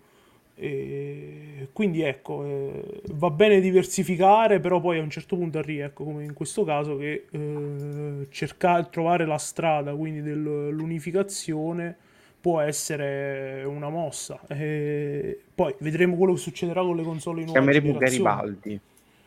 E 0.56 1.70
quindi 1.72 2.02
ecco 2.02 2.44
eh, 2.44 3.02
va 3.14 3.30
bene 3.30 3.62
diversificare 3.62 4.60
però 4.60 4.82
poi 4.82 5.00
a 5.00 5.02
un 5.02 5.10
certo 5.10 5.38
punto 5.38 5.58
arriva 5.58 5.86
ecco 5.86 6.04
come 6.04 6.26
in 6.26 6.34
questo 6.34 6.66
caso 6.66 6.98
che 6.98 7.28
eh, 7.32 8.28
cercare 8.30 8.90
trovare 8.90 9.26
la 9.26 9.38
strada 9.38 9.94
quindi 9.94 10.22
dell'unificazione 10.22 11.96
può 12.40 12.60
essere 12.62 13.64
una 13.66 13.90
mossa. 13.90 14.40
E 14.48 15.40
poi 15.54 15.76
vedremo 15.80 16.16
quello 16.16 16.34
che 16.34 16.40
succederà 16.40 16.82
con 16.82 16.96
le 16.96 17.04
console 17.04 17.44
nuove 17.44 17.60
chiameremo 17.60 17.98
Garibaldi. 17.98 18.80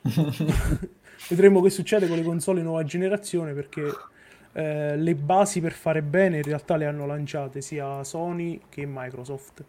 Vedremo 1.28 1.60
che 1.60 1.70
succede 1.70 2.08
con 2.08 2.16
le 2.16 2.24
console 2.24 2.62
nuova 2.62 2.82
generazione 2.84 3.52
perché 3.52 3.82
eh, 4.52 4.96
le 4.96 5.14
basi 5.14 5.60
per 5.60 5.72
fare 5.72 6.02
bene 6.02 6.38
in 6.38 6.42
realtà 6.42 6.76
le 6.76 6.86
hanno 6.86 7.06
lanciate 7.06 7.60
sia 7.60 8.02
Sony 8.02 8.60
che 8.68 8.84
Microsoft 8.86 9.64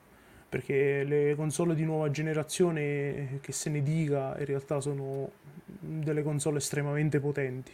perché 0.49 1.03
le 1.03 1.33
console 1.35 1.73
di 1.73 1.83
nuova 1.83 2.11
generazione 2.11 3.39
che 3.41 3.51
se 3.51 3.71
ne 3.71 3.81
dica 3.81 4.35
in 4.37 4.45
realtà 4.45 4.79
sono 4.79 5.31
delle 5.65 6.21
console 6.21 6.57
estremamente 6.57 7.19
potenti. 7.19 7.71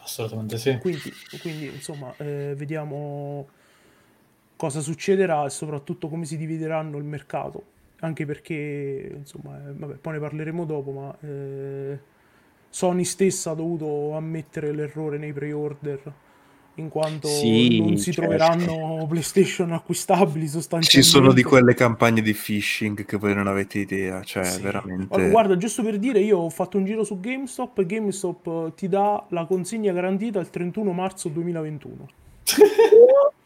Assolutamente 0.00 0.58
sì. 0.58 0.76
Quindi, 0.76 1.10
quindi 1.40 1.66
insomma 1.66 2.14
eh, 2.18 2.52
vediamo 2.54 3.48
cosa 4.58 4.80
succederà 4.80 5.46
e 5.46 5.50
soprattutto 5.50 6.08
come 6.08 6.24
si 6.24 6.36
divideranno 6.36 6.98
il 6.98 7.04
mercato 7.04 7.62
anche 8.00 8.26
perché 8.26 9.12
insomma 9.16 9.56
eh, 9.56 9.72
vabbè, 9.72 9.94
poi 9.94 10.14
ne 10.14 10.18
parleremo 10.18 10.64
dopo 10.64 10.90
ma 10.90 11.16
eh, 11.20 11.98
Sony 12.68 13.04
stessa 13.04 13.52
ha 13.52 13.54
dovuto 13.54 14.14
ammettere 14.14 14.72
l'errore 14.72 15.16
nei 15.16 15.32
pre-order 15.32 16.12
in 16.74 16.88
quanto 16.88 17.28
sì, 17.28 17.80
non 17.80 17.96
si 17.98 18.12
certo. 18.12 18.20
troveranno 18.20 19.06
PlayStation 19.08 19.72
acquistabili 19.72 20.46
sostanzialmente. 20.46 21.02
Ci 21.02 21.02
sono 21.02 21.32
di 21.32 21.42
quelle 21.42 21.74
campagne 21.74 22.22
di 22.22 22.32
phishing 22.32 23.04
che 23.04 23.16
voi 23.16 23.34
non 23.34 23.48
avete 23.48 23.80
idea, 23.80 24.22
cioè 24.22 24.44
sì. 24.44 24.62
veramente... 24.62 25.28
Guarda, 25.28 25.56
giusto 25.56 25.82
per 25.82 25.98
dire, 25.98 26.20
io 26.20 26.38
ho 26.38 26.50
fatto 26.50 26.78
un 26.78 26.84
giro 26.84 27.02
su 27.02 27.18
GameStop 27.18 27.78
e 27.78 27.86
GameStop 27.86 28.74
ti 28.76 28.88
dà 28.88 29.26
la 29.30 29.44
consegna 29.46 29.92
garantita 29.92 30.38
il 30.38 30.50
31 30.50 30.92
marzo 30.92 31.28
2021. 31.28 32.08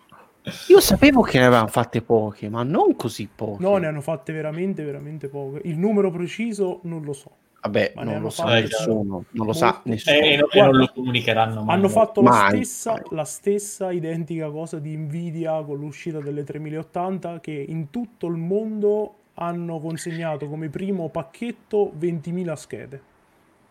Io 0.69 0.81
sapevo 0.81 1.23
che 1.23 1.39
ne 1.39 1.47
avevano 1.47 1.69
fatte 1.69 2.03
poche, 2.03 2.49
ma 2.49 2.63
non 2.63 2.97
così 2.97 3.29
poche. 3.33 3.63
No, 3.63 3.77
ne 3.77 3.87
hanno 3.87 4.01
fatte 4.01 4.33
veramente, 4.33 4.83
veramente 4.83 5.29
poche. 5.29 5.61
Il 5.65 5.79
numero 5.79 6.11
preciso 6.11 6.81
non 6.83 7.03
lo 7.03 7.13
so. 7.13 7.31
Vabbè, 7.63 7.93
non 7.95 8.21
lo 8.21 8.31
sa 8.31 8.47
nessuno, 8.47 9.25
non 9.31 9.47
lo 9.47 9.53
sa 9.53 9.81
nessuno. 9.85 10.17
E, 10.17 10.45
e, 10.51 10.61
non 10.61 10.77
lo 10.77 10.91
comunicheranno 10.93 11.63
mai. 11.63 11.77
Hanno 11.77 11.89
fatto 11.89 12.21
mai, 12.21 12.59
la, 12.59 12.65
stessa, 12.65 13.03
la 13.11 13.25
stessa 13.25 13.93
identica 13.93 14.51
cosa 14.51 14.81
di 14.81 14.97
Nvidia 14.97 15.63
con 15.63 15.79
l'uscita 15.79 16.19
delle 16.19 16.43
3080 16.43 17.39
che 17.39 17.53
in 17.53 17.91
tutto 17.91 18.27
il 18.27 18.37
mondo 18.37 19.15
hanno 19.35 19.79
consegnato 19.79 20.49
come 20.49 20.71
primo 20.71 21.09
pacchetto 21.09 21.93
20.000 21.97 22.53
schede. 22.55 23.03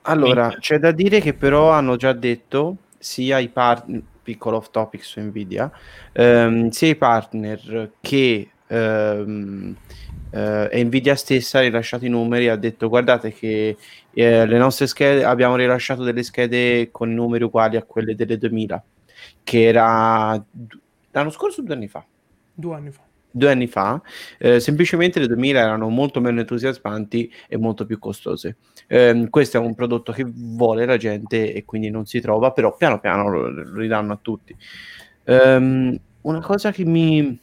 Allora, 0.04 0.56
c'è 0.58 0.80
da 0.80 0.92
dire 0.92 1.20
che 1.20 1.34
però 1.34 1.72
hanno 1.72 1.98
già 1.98 2.14
detto 2.14 2.78
sia 2.98 3.40
i 3.40 3.50
partner, 3.50 4.02
piccolo 4.22 4.58
off 4.58 4.70
topic 4.72 5.04
su 5.04 5.20
Nvidia, 5.20 5.72
ehm, 6.12 6.70
sia 6.70 6.90
i 6.90 6.96
partner 6.96 7.92
che 8.00 8.50
ehm, 8.68 9.76
eh, 10.32 10.84
Nvidia 10.84 11.16
stessa 11.16 11.60
ha 11.60 11.62
rilasciato 11.62 12.06
i 12.06 12.10
numeri 12.10 12.48
ha 12.48 12.56
detto 12.56 12.88
guardate 12.88 13.34
che 13.34 13.76
eh, 14.14 14.46
le 14.46 14.58
nostre 14.58 14.88
schede 14.88 15.24
abbiamo 15.24 15.56
rilasciato 15.56 16.04
delle 16.04 16.24
schede 16.24 16.90
con 16.92 17.14
numeri 17.14 17.44
uguali 17.44 17.76
a 17.76 17.84
quelle 17.84 18.16
delle 18.16 18.38
2000 18.38 18.84
che 19.44 19.64
era 19.64 20.42
l'anno 21.12 21.30
scorso 21.30 21.62
o 21.62 21.64
due 21.64 21.76
anni 21.76 21.88
fa? 21.88 22.06
Due 22.54 22.76
anni 22.76 22.92
fa. 22.92 23.02
Due 23.32 23.50
anni 23.50 23.68
fa, 23.68 24.02
eh, 24.38 24.60
semplicemente 24.60 25.20
le 25.20 25.28
2000 25.28 25.60
erano 25.60 25.88
molto 25.90 26.20
meno 26.20 26.42
entusiasmanti 26.42 27.32
e 27.48 27.58
molto 27.58 27.86
più 27.86 27.98
costose. 27.98 28.58
Eh, 28.88 29.28
questo 29.30 29.58
è 29.58 29.60
un 29.60 29.74
prodotto 29.74 30.12
che 30.12 30.26
vuole 30.28 30.86
la 30.86 30.98
gente 30.98 31.54
e 31.54 31.64
quindi 31.64 31.90
non 31.90 32.06
si 32.06 32.20
trova, 32.20 32.52
però 32.52 32.76
piano 32.76 33.00
piano 33.00 33.30
lo, 33.30 33.50
lo 33.50 33.80
ridanno 33.80 34.14
a 34.14 34.20
tutti. 34.22 34.56
Um, 35.26 35.98
una 36.22 36.42
cosa 36.42 36.72
che 36.72 36.84
mi... 36.86 37.40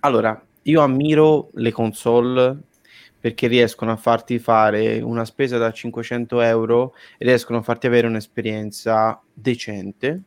Allora, 0.00 0.40
io 0.62 0.80
ammiro 0.80 1.50
le 1.54 1.72
console 1.72 2.56
perché 3.22 3.46
riescono 3.46 3.92
a 3.92 3.96
farti 3.96 4.38
fare 4.40 5.00
una 5.00 5.24
spesa 5.24 5.56
da 5.56 5.70
500 5.70 6.40
euro 6.40 6.94
e 7.18 7.24
riescono 7.24 7.58
a 7.58 7.62
farti 7.62 7.86
avere 7.86 8.08
un'esperienza 8.08 9.20
decente. 9.32 10.22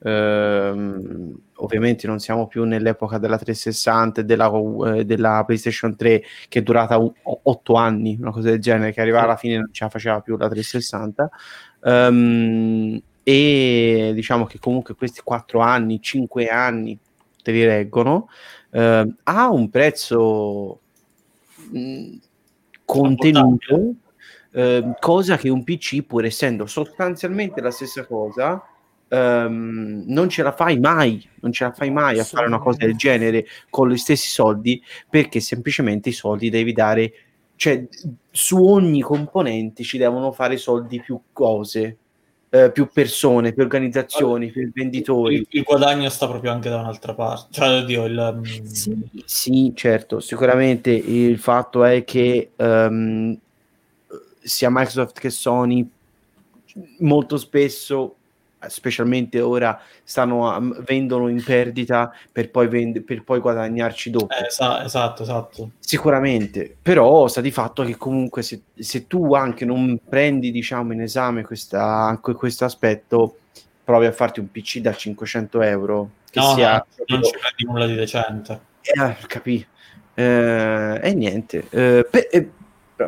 Ehm, 0.00 1.36
ovviamente 1.56 2.06
non 2.06 2.20
siamo 2.20 2.46
più 2.46 2.64
nell'epoca 2.64 3.18
della 3.18 3.36
360 3.36 4.20
e 4.20 4.24
della, 4.24 4.50
eh, 4.94 5.04
della 5.04 5.42
PlayStation 5.44 5.96
3 5.96 6.22
che 6.48 6.60
è 6.60 6.62
durata 6.62 6.98
8 6.98 7.74
anni, 7.74 8.16
una 8.20 8.30
cosa 8.30 8.50
del 8.50 8.60
genere, 8.60 8.92
che 8.92 9.00
arrivava 9.00 9.24
alla 9.24 9.36
fine 9.36 9.56
non 9.56 9.68
ce 9.72 9.84
la 9.84 9.90
faceva 9.90 10.20
più 10.20 10.36
la 10.36 10.48
360. 10.48 11.30
Ehm, 11.84 13.00
e 13.22 14.12
diciamo 14.14 14.46
che 14.46 14.58
comunque 14.58 14.94
questi 14.94 15.20
4 15.22 15.60
anni, 15.60 16.00
5 16.00 16.48
anni 16.48 16.98
te 17.42 17.52
li 17.52 17.64
reggono. 17.64 18.28
Eh, 18.70 19.14
ha 19.24 19.50
un 19.50 19.68
prezzo 19.70 20.80
mh, 21.72 22.14
contenuto, 22.84 23.94
cosa 25.00 25.36
che 25.36 25.48
un 25.50 25.62
PC, 25.62 26.02
pur 26.02 26.24
essendo 26.24 26.66
sostanzialmente 26.66 27.60
la 27.60 27.70
stessa 27.70 28.06
cosa, 28.06 28.62
ehm, 29.08 30.04
non 30.06 30.28
ce 30.28 30.42
la 30.42 30.52
fai 30.52 30.78
mai, 30.78 31.26
non 31.40 31.52
ce 31.52 31.64
la 31.64 31.72
fai 31.72 31.90
mai 31.90 32.18
a 32.18 32.24
fare 32.24 32.46
una 32.46 32.58
cosa 32.58 32.78
del 32.78 32.96
genere 32.96 33.46
con 33.70 33.88
gli 33.88 33.96
stessi 33.96 34.28
soldi, 34.28 34.82
perché 35.08 35.40
semplicemente 35.40 36.10
i 36.10 36.12
soldi 36.12 36.50
devi 36.50 36.72
dare, 36.72 37.12
cioè 37.56 37.86
su 38.30 38.62
ogni 38.62 39.00
componente 39.00 39.82
ci 39.82 39.98
devono 39.98 40.32
fare 40.32 40.56
soldi 40.56 41.00
più 41.00 41.20
cose 41.32 41.96
eh, 42.50 42.70
più 42.72 42.88
persone, 42.90 43.52
più 43.52 43.62
organizzazioni, 43.62 44.50
più 44.50 44.70
venditori. 44.72 45.34
Il, 45.34 45.46
il, 45.50 45.62
guadagno 45.62 46.08
sta 46.08 46.26
proprio 46.26 46.50
anche 46.50 46.68
da 46.68 46.80
un'altra 46.80 47.14
parte. 47.14 47.48
Cioè, 47.50 47.82
oddio, 47.82 48.04
il, 48.06 48.34
mm, 48.38 48.64
sì, 48.64 49.22
sì, 49.24 49.72
certo, 49.74 50.20
sicuramente 50.20 50.90
il 50.90 51.38
fatto 51.38 51.84
è 51.84 52.04
che 52.04 52.52
um, 52.56 53.38
sia 54.40 54.70
Microsoft 54.70 55.18
che 55.18 55.30
Sony 55.30 55.86
molto 57.00 57.36
spesso 57.36 58.16
specialmente 58.66 59.40
ora 59.40 59.80
stanno 60.02 60.50
a, 60.50 60.60
vendono 60.84 61.28
in 61.28 61.42
perdita 61.42 62.12
per 62.32 62.50
poi, 62.50 62.68
vend- 62.68 63.02
per 63.02 63.22
poi 63.22 63.40
guadagnarci 63.40 64.10
dopo. 64.10 64.34
Eh, 64.34 64.46
esa- 64.46 64.84
esatto, 64.84 65.22
esatto. 65.22 65.70
Sicuramente, 65.78 66.76
però 66.80 67.28
sta 67.28 67.40
di 67.40 67.50
fatto 67.50 67.84
che 67.84 67.96
comunque 67.96 68.42
se, 68.42 68.62
se 68.74 69.06
tu 69.06 69.34
anche 69.34 69.64
non 69.64 69.98
prendi 70.08 70.50
diciamo 70.50 70.92
in 70.92 71.02
esame 71.02 71.42
questa, 71.42 72.18
questo 72.20 72.64
aspetto, 72.64 73.38
provi 73.84 74.06
a 74.06 74.12
farti 74.12 74.40
un 74.40 74.50
PC 74.50 74.78
da 74.78 74.92
500 74.92 75.62
euro, 75.62 76.10
che 76.30 76.40
no, 76.40 76.54
sia... 76.54 76.72
No, 76.74 77.04
non 77.06 77.22
ci 77.22 77.32
prendi 77.38 77.64
nulla 77.64 77.86
di 77.86 77.94
decente. 77.94 78.60
Eh, 78.82 79.16
capì. 79.26 79.66
Eh, 80.14 81.00
e 81.02 81.14
niente. 81.14 81.66
Eh, 81.70 82.06
per, 82.10 82.28
eh, 82.30 82.50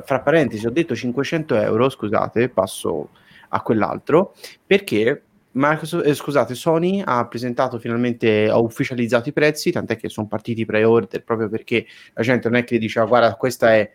fra 0.05 0.21
parentesi, 0.21 0.67
ho 0.67 0.71
detto 0.71 0.95
500 0.95 1.57
euro, 1.57 1.89
scusate, 1.89 2.49
passo 2.49 3.11
a 3.49 3.61
quell'altro, 3.63 4.35
perché 4.65 5.23
Microsoft, 5.53 6.07
eh, 6.07 6.15
scusate, 6.15 6.55
Sony 6.55 7.03
ha 7.05 7.27
presentato 7.27 7.79
finalmente, 7.79 8.49
ha 8.49 8.59
ufficializzato 8.59 9.29
i 9.29 9.33
prezzi, 9.33 9.73
tant'è 9.73 9.97
che 9.97 10.09
sono 10.09 10.29
partiti 10.29 10.61
i 10.61 10.67
pre-order 10.67 11.25
proprio 11.25 11.49
perché 11.49 11.87
la 12.15 12.23
gente 12.23 12.49
non 12.49 12.59
è 12.59 12.65
che 12.65 12.79
diceva 12.79 13.07
guarda 13.07 13.35
questa 13.35 13.75
è 13.75 13.91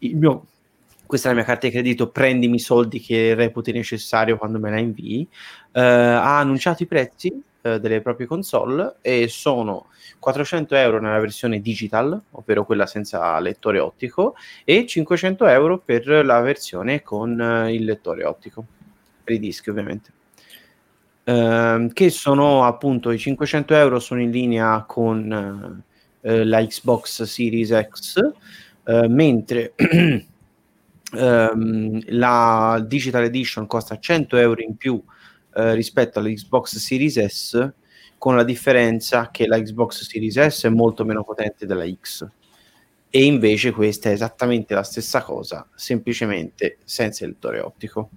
mio, 0.00 0.46
questa 1.06 1.28
è 1.28 1.32
la 1.32 1.38
mia 1.38 1.46
carta 1.46 1.66
di 1.66 1.72
credito, 1.72 2.10
prendimi 2.10 2.56
i 2.56 2.58
soldi 2.58 3.00
che 3.00 3.34
reputi 3.34 3.72
necessario 3.72 4.36
quando 4.36 4.58
me 4.58 4.70
la 4.70 4.78
invii. 4.78 5.28
Uh, 5.72 5.78
ha 5.78 6.38
annunciato 6.38 6.82
i 6.82 6.86
prezzi 6.86 7.30
uh, 7.30 7.78
delle 7.78 8.00
proprie 8.00 8.26
console 8.26 8.96
e 9.00 9.28
sono 9.28 9.88
400 10.18 10.74
euro 10.74 11.00
nella 11.00 11.20
versione 11.20 11.60
digital, 11.60 12.18
ovvero 12.30 12.64
quella 12.64 12.86
senza 12.86 13.38
lettore 13.40 13.78
ottico, 13.78 14.34
e 14.64 14.86
500 14.86 15.46
euro 15.46 15.78
per 15.78 16.06
la 16.06 16.40
versione 16.40 17.02
con 17.02 17.38
uh, 17.38 17.68
il 17.68 17.84
lettore 17.84 18.24
ottico, 18.24 18.64
per 19.22 19.34
i 19.34 19.38
dischi 19.38 19.70
ovviamente. 19.70 20.20
Ehm, 21.24 21.92
che 21.92 22.10
sono 22.10 22.64
appunto 22.64 23.10
i 23.12 23.18
500 23.18 23.74
euro 23.74 24.00
sono 24.00 24.20
in 24.20 24.30
linea 24.30 24.84
con 24.86 25.82
eh, 26.20 26.44
la 26.44 26.64
Xbox 26.66 27.22
Series 27.22 27.70
X, 27.88 28.16
eh, 28.84 29.08
mentre 29.08 29.74
ehm, 31.14 32.00
la 32.08 32.84
Digital 32.86 33.24
Edition 33.24 33.66
costa 33.66 33.98
100 33.98 34.36
euro 34.36 34.62
in 34.62 34.76
più 34.76 35.00
eh, 35.54 35.74
rispetto 35.74 36.18
all'Xbox 36.18 36.76
Series 36.78 37.24
S, 37.24 37.72
con 38.18 38.36
la 38.36 38.44
differenza 38.44 39.30
che 39.30 39.46
la 39.46 39.60
Xbox 39.60 40.02
Series 40.04 40.46
S 40.46 40.64
è 40.66 40.68
molto 40.70 41.04
meno 41.04 41.22
potente 41.24 41.66
della 41.66 41.86
X. 41.88 42.26
E 43.10 43.24
invece 43.24 43.72
questa 43.72 44.08
è 44.08 44.12
esattamente 44.12 44.74
la 44.74 44.82
stessa 44.84 45.22
cosa, 45.22 45.68
semplicemente 45.74 46.78
senza 46.84 47.24
il 47.24 47.32
lettore 47.32 47.60
ottico. 47.60 48.10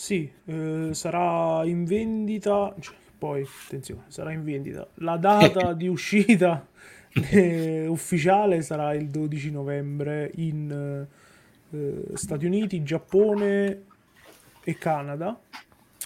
Sì, 0.00 0.32
eh, 0.46 0.88
sarà 0.92 1.62
in 1.66 1.84
vendita, 1.84 2.74
cioè, 2.80 2.96
poi 3.18 3.46
attenzione, 3.66 4.04
sarà 4.08 4.32
in 4.32 4.42
vendita. 4.42 4.88
La 4.94 5.18
data 5.18 5.74
di 5.76 5.88
uscita 5.88 6.66
eh, 7.12 7.86
ufficiale 7.86 8.62
sarà 8.62 8.94
il 8.94 9.10
12 9.10 9.50
novembre 9.50 10.30
in 10.36 11.06
eh, 11.70 12.02
Stati 12.14 12.46
Uniti, 12.46 12.82
Giappone 12.82 13.82
e 14.64 14.78
Canada. 14.78 15.38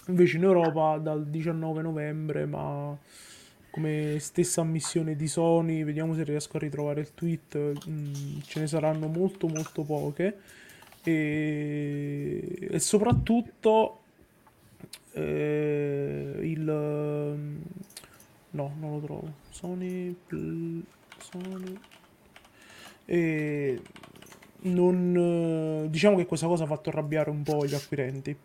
Invece 0.07 0.35
in 0.35 0.43
Europa 0.43 0.97
dal 0.97 1.25
19 1.25 1.81
novembre, 1.81 2.45
ma 2.45 2.95
come 3.71 4.17
stessa 4.19 4.59
ammissione 4.59 5.15
di 5.15 5.27
Sony, 5.29 5.85
vediamo 5.85 6.13
se 6.13 6.25
riesco 6.25 6.57
a 6.57 6.59
ritrovare 6.59 6.99
il 6.99 7.13
tweet, 7.13 7.55
mh, 7.55 7.91
mm, 7.91 8.39
ce 8.43 8.59
ne 8.59 8.67
saranno 8.67 9.07
molto 9.07 9.47
molto 9.47 9.83
poche 9.83 10.37
e, 11.05 12.67
e 12.71 12.79
soprattutto 12.79 14.01
eh, 15.13 16.39
il... 16.41 16.63
No, 18.51 18.75
non 18.79 18.91
lo 18.91 18.99
trovo. 18.99 19.33
Sony... 19.49 20.15
Sony... 21.17 21.79
E 23.05 23.81
non, 24.61 25.87
diciamo 25.89 26.17
che 26.17 26.25
questa 26.25 26.47
cosa 26.47 26.63
ha 26.63 26.67
fatto 26.67 26.89
arrabbiare 26.89 27.29
un 27.29 27.43
po' 27.43 27.65
gli 27.65 27.75
acquirenti 27.75 28.35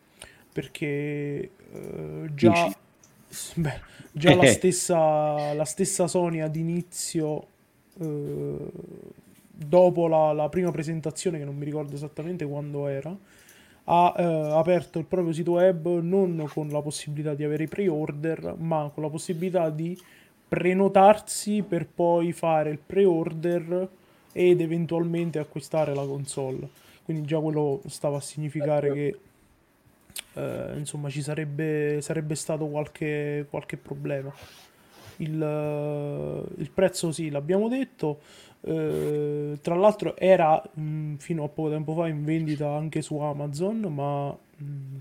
perché 0.52 1.50
eh, 1.72 2.30
già, 2.34 2.70
beh, 3.54 3.80
già 4.12 4.34
la, 4.34 4.46
stessa, 4.52 5.54
la 5.54 5.64
stessa 5.64 6.06
Sony 6.06 6.40
ad 6.40 6.56
inizio 6.56 7.46
eh, 8.00 8.70
dopo 9.64 10.08
la, 10.08 10.32
la, 10.32 10.48
prima 10.48 10.70
presentazione 10.70 11.38
che 11.38 11.44
non 11.44 11.56
mi 11.56 11.64
ricordo 11.64 11.94
esattamente 11.94 12.46
quando 12.46 12.86
era 12.86 13.14
ha 13.84 14.14
eh, 14.16 14.22
aperto 14.22 14.98
il 14.98 15.04
proprio 15.04 15.32
sito 15.32 15.52
web 15.52 16.00
non 16.00 16.48
con 16.52 16.68
la 16.68 16.80
possibilità 16.80 17.34
di 17.34 17.44
avere 17.44 17.64
i 17.64 17.68
pre-order 17.68 18.54
ma 18.58 18.90
con 18.92 19.02
la 19.02 19.08
possibilità 19.08 19.68
di 19.70 19.98
prenotarsi 20.50 21.62
per 21.62 21.86
poi 21.86 22.32
fare 22.32 22.70
il 22.70 22.78
pre-order 22.84 23.88
ed 24.32 24.60
eventualmente 24.60 25.38
acquistare 25.38 25.94
la 25.94 26.04
console. 26.04 26.68
Quindi 27.04 27.26
già 27.26 27.38
quello 27.38 27.80
stava 27.86 28.16
a 28.16 28.20
significare 28.20 28.92
che 28.92 29.18
eh, 30.34 30.74
insomma 30.76 31.08
ci 31.08 31.22
sarebbe, 31.22 32.00
sarebbe 32.00 32.34
stato 32.34 32.66
qualche, 32.66 33.46
qualche 33.48 33.76
problema. 33.76 34.32
Il, 35.18 36.48
il, 36.56 36.70
prezzo 36.72 37.12
sì, 37.12 37.30
l'abbiamo 37.30 37.68
detto. 37.68 38.20
Eh, 38.62 39.58
tra 39.62 39.74
l'altro 39.74 40.16
era 40.16 40.62
mh, 40.74 41.14
fino 41.16 41.44
a 41.44 41.48
poco 41.48 41.70
tempo 41.70 41.94
fa 41.94 42.08
in 42.08 42.24
vendita 42.24 42.70
anche 42.70 43.02
su 43.02 43.16
Amazon, 43.18 43.80
ma 43.80 44.30
mh, 44.30 44.96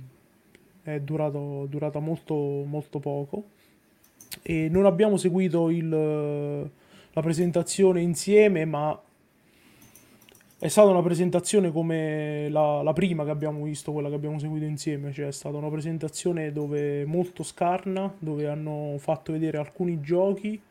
è 0.83 0.99
durato, 1.01 1.65
durata 1.69 1.99
molto, 1.99 2.35
molto 2.65 2.99
poco. 2.99 3.43
E 4.41 4.69
non 4.69 4.85
abbiamo 4.85 5.17
seguito 5.17 5.69
il, 5.69 5.89
la 5.89 7.21
presentazione 7.21 8.01
insieme, 8.01 8.65
ma 8.65 8.99
è 10.61 10.67
stata 10.67 10.89
una 10.89 11.01
presentazione 11.01 11.71
come 11.71 12.49
la, 12.49 12.81
la, 12.81 12.91
prima 12.91 13.23
che 13.23 13.29
abbiamo 13.29 13.63
visto, 13.63 13.93
quella 13.93 14.09
che 14.09 14.15
abbiamo 14.15 14.39
seguito 14.39 14.65
insieme, 14.65 15.13
cioè 15.13 15.27
è 15.27 15.31
stata 15.31 15.55
una 15.55 15.69
presentazione 15.69 16.51
dove 16.51 17.05
molto 17.05 17.43
scarna, 17.43 18.13
dove 18.19 18.45
hanno 18.47 18.95
fatto 18.97 19.31
vedere 19.31 19.57
alcuni 19.57 20.01
giochi, 20.01 20.61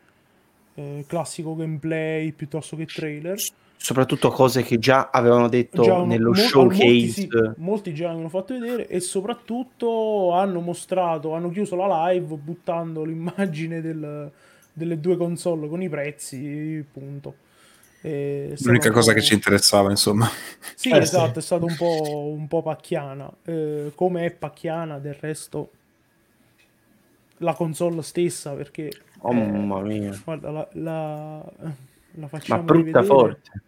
eh, 0.79 1.05
classico 1.09 1.57
gameplay 1.57 2.31
piuttosto 2.33 2.77
che 2.77 2.87
trailer. 2.87 3.37
Soprattutto 3.81 4.31
cose 4.31 4.63
che 4.63 4.79
già 4.79 5.11
avevano 5.11 5.49
detto 5.49 5.83
già 5.83 6.03
nello 6.03 6.31
mo- 6.31 6.35
showcase. 6.35 6.85
Molti, 6.85 7.11
sì, 7.11 7.29
molti 7.57 7.95
già 7.95 8.07
avevano 8.07 8.29
fatto 8.29 8.55
vedere 8.59 8.87
e 8.87 9.01
soprattutto 9.01 10.33
hanno 10.33 10.61
mostrato, 10.61 11.35
hanno 11.35 11.51
chiuso 11.51 11.77
la 11.77 12.11
live 12.11 12.35
buttando 12.37 13.05
l'immagine 13.05 13.81
del, 13.81 14.31
delle 14.73 15.01
due 15.01 15.17
console 15.17 15.69
con 15.69 15.83
i 15.83 15.89
prezzi, 15.89 16.85
punto. 16.93 17.35
L'unica 18.01 18.93
cosa 18.93 19.13
che 19.13 19.21
ci 19.21 19.35
interessava, 19.35 19.91
insomma. 19.91 20.31
Sì, 20.75 20.91
eh, 20.91 20.99
esatto, 20.99 21.33
sì. 21.35 21.39
è 21.39 21.43
stata 21.43 21.65
un 21.65 21.75
po', 21.77 22.33
un 22.37 22.47
po 22.47 22.63
pacchiana. 22.63 23.31
Eh, 23.45 23.93
come 23.95 24.27
è 24.27 24.31
pacchiana 24.31 24.99
del 24.99 25.15
resto 25.15 25.71
la 27.39 27.55
console 27.55 28.03
stessa, 28.03 28.53
perché... 28.53 28.91
Oh, 29.21 29.33
eh, 29.33 29.35
mamma 29.35 29.81
mia. 29.81 30.19
Guarda, 30.25 30.51
la, 30.51 30.69
la, 30.73 31.45
la 32.13 32.29
facciamo 32.29 32.63
Ma 32.63 32.67
brutta 32.67 33.03
forte. 33.03 33.63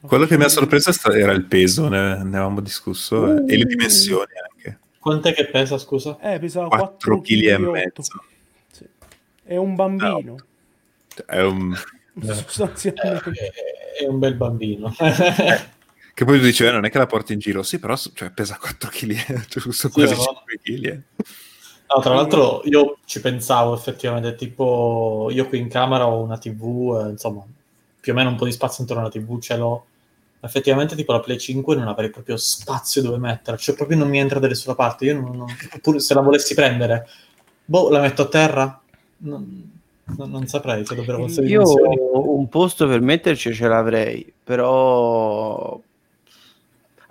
Quello 0.00 0.26
che 0.26 0.36
mi 0.36 0.44
ha 0.44 0.48
sorpreso 0.48 0.90
era 1.10 1.32
il 1.32 1.44
peso, 1.44 1.88
ne, 1.88 2.16
ne 2.16 2.36
avevamo 2.36 2.60
discusso, 2.60 3.16
uh, 3.16 3.44
e 3.48 3.56
le 3.56 3.64
dimensioni 3.64 4.32
anche. 4.50 4.78
Quant'è 4.98 5.32
che 5.32 5.46
pesa, 5.46 5.78
scusa? 5.78 6.18
Eh, 6.20 6.38
pesava 6.38 6.68
4 6.68 7.20
kg 7.20 7.42
e 7.42 7.58
mezzo. 7.58 8.02
Sì. 8.70 8.86
È 9.42 9.56
un 9.56 9.74
bambino. 9.74 10.20
No. 10.20 10.36
È 11.26 11.42
un 11.42 11.74
sostanzialmente. 12.20 13.52
È 13.98 14.06
un 14.06 14.18
bel 14.18 14.34
bambino. 14.34 14.94
che 16.14 16.24
poi 16.24 16.38
tu 16.38 16.44
dici, 16.44 16.64
eh, 16.64 16.70
non 16.70 16.84
è 16.84 16.90
che 16.90 16.98
la 16.98 17.06
porti 17.06 17.32
in 17.32 17.38
giro, 17.38 17.62
sì, 17.62 17.78
però 17.78 17.96
cioè, 17.96 18.30
pesa 18.30 18.58
4 18.60 18.90
kg, 18.90 19.46
cioè, 19.48 19.72
sì, 19.72 19.88
quasi 19.88 20.14
no? 20.14 20.22
5 20.22 20.60
kg. 20.62 21.00
No, 21.86 22.00
tra 22.00 22.14
l'altro 22.14 22.62
io 22.64 22.98
ci 23.04 23.20
pensavo 23.20 23.74
effettivamente, 23.74 24.34
tipo 24.34 25.28
io 25.30 25.46
qui 25.46 25.58
in 25.58 25.68
camera 25.68 26.06
ho 26.06 26.22
una 26.22 26.38
TV, 26.38 27.02
eh, 27.04 27.10
insomma, 27.10 27.44
più 28.00 28.12
o 28.12 28.14
meno 28.14 28.30
un 28.30 28.36
po' 28.36 28.46
di 28.46 28.52
spazio 28.52 28.82
intorno 28.82 29.02
alla 29.02 29.12
TV 29.12 29.38
ce 29.40 29.56
l'ho. 29.56 29.84
Effettivamente 30.40 30.94
tipo 30.96 31.12
la 31.12 31.20
Play 31.20 31.38
5 31.38 31.74
non 31.76 31.88
avrei 31.88 32.10
proprio 32.10 32.36
spazio 32.36 33.00
dove 33.02 33.18
metterla, 33.18 33.58
cioè 33.58 33.74
proprio 33.74 33.96
non 33.96 34.08
mi 34.08 34.18
entra 34.18 34.38
da 34.38 34.48
nessuna 34.48 34.74
parte. 34.74 35.04
Io 35.06 35.20
non, 35.20 35.36
non, 35.36 35.46
pur 35.80 36.00
se 36.00 36.14
la 36.14 36.20
volessi 36.20 36.54
prendere, 36.54 37.06
boh, 37.64 37.88
la 37.90 38.00
metto 38.00 38.22
a 38.22 38.28
terra? 38.28 38.80
Non, 39.18 39.72
No, 40.16 40.26
non 40.26 40.46
saprei 40.46 40.84
se 40.84 40.94
dovrebbero 40.94 41.24
essere 41.24 41.46
Io 41.46 41.62
dimensioni. 41.62 41.96
un 42.12 42.48
posto 42.48 42.86
per 42.86 43.00
metterci 43.00 43.54
ce 43.54 43.66
l'avrei, 43.66 44.32
però 44.44 45.80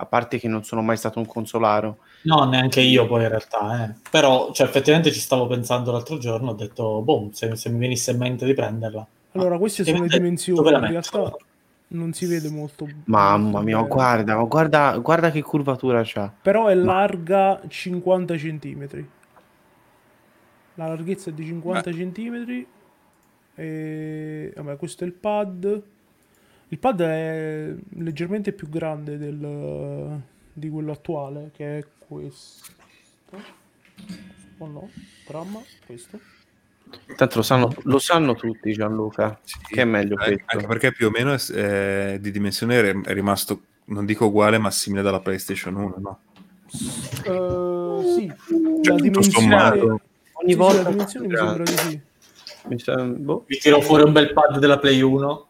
a 0.04 0.06
parte 0.06 0.38
che 0.38 0.48
non 0.48 0.64
sono 0.64 0.82
mai 0.82 0.96
stato 0.96 1.18
un 1.18 1.26
consolaro. 1.26 1.98
No, 2.22 2.44
neanche 2.48 2.80
io 2.80 3.06
poi 3.06 3.22
in 3.22 3.28
realtà, 3.28 3.84
eh. 3.84 3.94
però 4.10 4.52
cioè, 4.52 4.66
effettivamente 4.66 5.12
ci 5.12 5.20
stavo 5.20 5.46
pensando 5.46 5.92
l'altro 5.92 6.18
giorno, 6.18 6.50
ho 6.50 6.54
detto, 6.54 7.02
boh, 7.02 7.30
se, 7.32 7.56
se 7.56 7.68
mi 7.70 7.78
venisse 7.78 8.12
in 8.12 8.18
mente 8.18 8.44
di 8.44 8.54
prenderla. 8.54 9.06
Allora, 9.32 9.58
queste 9.58 9.84
sono 9.84 10.02
le 10.02 10.08
dimensioni, 10.08 10.68
in 10.68 10.86
realtà 10.86 11.36
non 11.88 12.12
si 12.12 12.26
vede 12.26 12.48
molto. 12.48 12.88
Mamma 13.04 13.60
mia, 13.62 13.80
guarda, 13.82 14.34
guarda, 14.36 14.96
guarda 14.98 15.30
che 15.30 15.42
curvatura 15.42 16.02
c'ha. 16.04 16.32
Però 16.42 16.66
è 16.66 16.74
larga 16.74 17.60
50 17.66 18.34
cm. 18.36 19.06
La 20.74 20.88
larghezza 20.88 21.30
è 21.30 21.32
di 21.32 21.44
50 21.44 21.90
cm 21.90 22.66
e, 23.54 24.52
vabbè, 24.56 24.76
questo 24.76 25.04
è 25.04 25.06
il 25.06 25.12
pad. 25.12 25.82
Il 26.68 26.78
pad 26.78 27.00
è 27.02 27.74
leggermente 27.98 28.52
più 28.52 28.68
grande 28.68 29.18
del, 29.18 30.20
di 30.52 30.68
quello 30.68 30.92
attuale, 30.92 31.50
che 31.54 31.78
è 31.78 31.84
questo. 31.98 32.72
O 34.58 34.66
no? 34.66 34.90
Tramma, 35.24 35.60
questo. 35.86 36.18
Tanto 37.16 37.36
lo 37.36 37.42
sanno, 37.42 37.74
lo 37.82 37.98
sanno 37.98 38.34
tutti 38.34 38.72
Gianluca, 38.72 39.38
sì, 39.42 39.58
che 39.66 39.82
è 39.82 39.84
meglio 39.84 40.16
anche, 40.16 40.34
questo. 40.34 40.44
Anche 40.46 40.66
perché 40.66 40.92
più 40.92 41.08
o 41.08 41.10
meno 41.10 41.34
è, 41.34 42.18
di 42.20 42.30
dimensione 42.30 43.02
è 43.02 43.12
rimasto, 43.12 43.62
non 43.86 44.04
dico 44.04 44.26
uguale, 44.26 44.58
ma 44.58 44.70
simile 44.70 45.02
dalla 45.02 45.20
PlayStation 45.20 45.74
1, 45.74 45.94
no? 45.98 46.18
Uh, 47.26 48.14
sì, 48.14 48.32
cioè, 48.82 48.94
la 48.94 49.00
dimensione... 49.00 50.02
Ogni 50.36 50.52
sì, 50.52 50.54
volta 50.54 50.82
la 50.82 50.90
dimensione 50.90 51.26
mi 51.26 51.36
sembra 51.36 51.62
di 51.62 51.76
sì. 51.76 52.00
Mi, 52.66 52.78
sembra, 52.78 53.18
boh. 53.18 53.44
Mi 53.46 53.56
tiro 53.56 53.80
fuori 53.80 54.02
un 54.02 54.12
bel 54.12 54.32
pad 54.32 54.58
della 54.58 54.78
Play 54.78 55.00
1. 55.00 55.43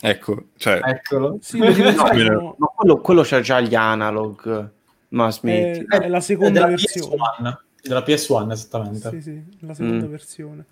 Ecco, 0.00 0.44
cioè... 0.56 0.80
Eccolo. 0.82 1.38
Sì, 1.40 1.58
no, 1.60 1.66
no, 1.68 2.56
no, 2.58 2.72
quello, 2.74 3.00
quello 3.00 3.22
c'ha 3.24 3.40
già 3.40 3.60
gli 3.60 3.74
analog. 3.74 4.70
Ma 5.08 5.30
smetti. 5.30 5.84
È, 5.88 6.00
è 6.00 6.08
la 6.08 6.20
seconda 6.20 6.66
è 6.66 6.68
versione. 6.68 7.16
PS1, 7.16 7.56
della 7.82 8.04
PS1, 8.04 8.50
esattamente. 8.52 9.10
Sì, 9.10 9.20
sì, 9.20 9.42
la 9.60 9.74
seconda 9.74 10.06
mm. 10.06 10.10
versione. 10.10 10.64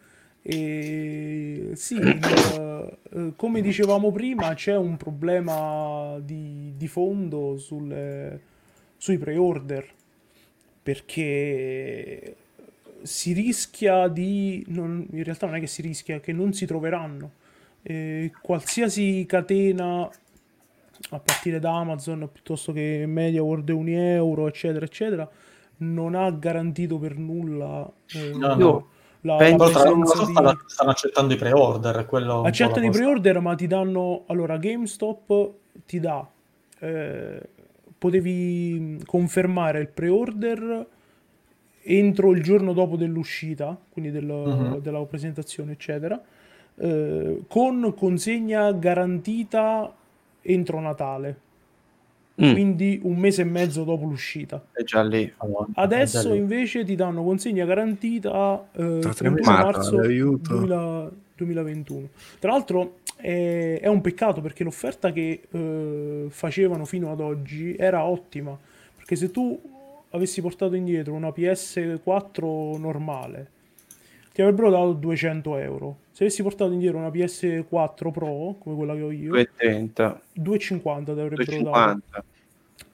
E 0.43 1.73
sì, 1.75 1.97
il, 1.97 2.99
eh, 3.11 3.33
come 3.37 3.61
dicevamo 3.61 4.11
prima, 4.13 4.55
c'è 4.55 4.77
un 4.77 4.97
problema 4.97 6.19
di, 6.21 6.73
di 6.77 6.89
fondo 6.89 7.59
sulle, 7.59 8.41
sui 8.97 9.19
pre-order 9.19 9.87
perché 10.83 12.37
si 13.03 13.33
rischia 13.33 14.09
di... 14.09 14.65
Non, 14.69 15.07
in 15.11 15.23
realtà 15.23 15.47
non 15.47 15.57
è 15.57 15.61
che 15.61 15.67
si 15.67 15.83
rischia, 15.83 16.21
che 16.21 16.33
non 16.33 16.55
si 16.55 16.65
troveranno. 16.65 17.33
Eh, 17.83 18.33
qualsiasi 18.43 19.25
catena, 19.27 20.09
a 21.11 21.19
partire 21.19 21.59
da 21.59 21.77
Amazon 21.77 22.29
piuttosto 22.33 22.73
che 22.73 23.05
MediaWorld 23.07 23.69
e 23.71 23.95
Euro, 24.15 24.47
eccetera, 24.47 24.85
eccetera, 24.85 25.29
non 25.79 26.15
ha 26.15 26.31
garantito 26.31 26.99
per 26.99 27.17
nulla... 27.17 27.91
Eh, 28.15 28.33
no, 28.35 28.55
no. 28.55 28.89
La, 29.23 29.37
Penso, 29.37 29.73
la 29.73 29.93
di... 29.93 30.07
stanno, 30.07 30.59
stanno, 30.67 30.91
accettando 30.91 31.35
i 31.35 31.37
pre-order. 31.37 32.07
Quello 32.07 32.43
accettano 32.43 32.87
i 32.87 32.91
pre-order, 32.91 33.41
ma 33.41 33.55
ti 33.57 33.67
danno. 33.67 34.23
Allora, 34.27 34.57
GameStop 34.59 35.53
ti 35.87 35.99
dà. 35.99 36.27
Eh, 36.79 37.41
potevi 37.99 39.03
confermare 39.05 39.81
il 39.81 39.89
pre-order 39.89 40.87
entro 41.83 42.33
il 42.33 42.43
giorno 42.43 42.73
dopo 42.73 42.97
dell'uscita, 42.97 43.77
quindi 43.91 44.11
del, 44.11 44.29
uh-huh. 44.29 44.81
della 44.81 45.05
presentazione, 45.05 45.73
eccetera, 45.73 46.21
eh, 46.79 47.43
con 47.49 47.95
consegna 47.97 48.73
garantita 48.73 49.93
entro 50.43 50.81
Natale. 50.81 51.47
Mm. 52.41 52.53
Quindi 52.53 53.01
un 53.03 53.17
mese 53.17 53.43
e 53.43 53.45
mezzo 53.45 53.83
dopo 53.83 54.05
l'uscita. 54.05 54.65
È 54.71 54.85
già 54.85 55.03
lì. 55.03 55.33
Adesso 55.75 56.23
già 56.23 56.35
lì. 56.35 56.37
invece 56.37 56.85
ti 56.85 56.95
danno 56.95 57.25
consegna 57.25 57.65
garantita 57.65 58.65
eh, 58.73 58.99
31 59.01 59.41
marzo 59.43 59.97
2000, 59.97 61.11
2021. 61.35 62.09
Tra 62.39 62.53
l'altro 62.53 62.99
è, 63.17 63.81
è, 63.83 63.89
un 63.89 64.01
peccato 64.01 64.41
perché 64.41 64.63
l'offerta 64.63 65.11
che 65.11 65.41
eh, 65.51 66.27
facevano 66.29 66.85
fino 66.85 67.11
ad 67.11 67.19
oggi 67.19 67.75
era 67.77 68.05
ottima. 68.05 68.57
Perché 68.95 69.17
se 69.17 69.33
tu 69.33 69.61
avessi 70.11 70.41
portato 70.41 70.77
indietro 70.77 71.15
una 71.15 71.31
PS4 71.31 72.79
normale, 72.79 73.51
ti 74.39 74.45
avrebbero 74.45 74.71
dato 74.71 74.93
200 74.93 75.57
euro. 75.57 75.97
Se 76.13 76.23
avessi 76.23 76.45
portato 76.45 76.71
indietro 76.71 76.99
una 76.99 77.09
PS4 77.09 78.13
Pro, 78.13 78.55
come 78.61 78.77
quella 78.77 78.95
che 78.95 79.03
ho 79.03 79.11
io, 79.11 79.31
230. 79.31 80.21
250 80.35 81.13
ti 81.13 81.19
avrebbero 81.19 81.45
250. 81.45 82.01
dato. 82.07 82.25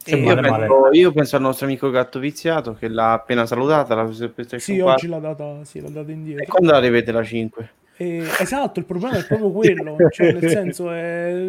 E 0.06 0.16
io, 0.16 0.34
penso, 0.40 0.88
io, 0.92 1.12
penso, 1.12 1.36
al 1.36 1.42
nostro 1.42 1.66
amico 1.66 1.90
gatto 1.90 2.18
viziato 2.18 2.72
che 2.72 2.88
l'ha 2.88 3.12
appena 3.12 3.44
salutata 3.44 3.94
la 3.94 4.04
PlayStation 4.04 4.58
sì, 4.58 4.78
4. 4.78 4.90
oggi 4.90 5.06
l'ha 5.06 5.18
data, 5.18 5.64
sì, 5.64 5.82
l'ha 5.82 5.90
data 5.90 6.10
indietro. 6.10 6.44
E 6.44 6.46
quando 6.46 6.72
la 6.72 6.78
rivede 6.78 7.12
la 7.12 7.22
5? 7.22 7.70
E, 7.98 8.26
esatto, 8.40 8.78
il 8.78 8.86
problema 8.86 9.18
è 9.18 9.26
proprio 9.26 9.50
quello, 9.50 9.96
cioè 10.10 10.32
nel 10.32 10.48
senso 10.48 10.90
è... 10.92 11.44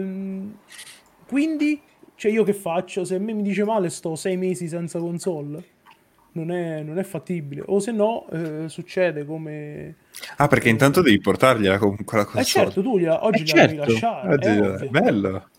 Quindi, 1.25 1.81
cioè 2.15 2.31
io 2.33 2.43
che 2.43 2.53
faccio? 2.53 3.05
Se 3.05 3.15
a 3.15 3.19
me 3.19 3.31
mi 3.31 3.43
dice 3.43 3.63
male 3.63 3.89
sto 3.89 4.17
sei 4.17 4.35
mesi 4.35 4.67
senza 4.67 4.99
console, 4.99 5.63
non 6.35 6.51
è, 6.51 6.81
non 6.81 6.99
è 6.99 7.03
fattibile. 7.03 7.63
O 7.65 7.79
se 7.79 7.91
no, 7.91 8.27
eh, 8.31 8.69
succede 8.69 9.25
come... 9.25 9.95
Ah, 10.37 10.47
perché 10.47 10.69
intanto 10.69 11.01
devi 11.01 11.19
portargliela 11.19 11.77
comunque 11.77 12.17
la 12.17 12.23
console. 12.25 12.41
Eh 12.41 12.45
certo, 12.45 12.81
tu 12.81 12.97
gliela, 12.97 13.25
oggi 13.25 13.41
eh 13.41 13.45
la 13.45 13.51
certo. 13.53 13.75
devi 13.75 13.91
lasciare. 13.91 14.33
Oggi, 14.33 14.47
è, 14.47 14.85
è 14.85 14.87
bello. 14.87 15.49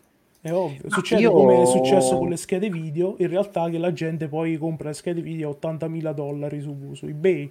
È 0.40 0.52
ovvio. 0.52 0.90
Succede 0.90 1.22
io... 1.22 1.32
come 1.32 1.62
è 1.62 1.66
successo 1.66 2.18
con 2.18 2.28
le 2.28 2.36
schede 2.36 2.68
video, 2.68 3.16
in 3.18 3.28
realtà 3.28 3.68
che 3.68 3.78
la 3.78 3.92
gente 3.92 4.28
poi 4.28 4.56
compra 4.58 4.88
le 4.88 4.94
schede 4.94 5.20
video 5.20 5.50
a 5.50 5.66
80.000 5.68 6.12
dollari 6.12 6.60
su, 6.60 6.92
su 6.94 7.06
eBay. 7.06 7.50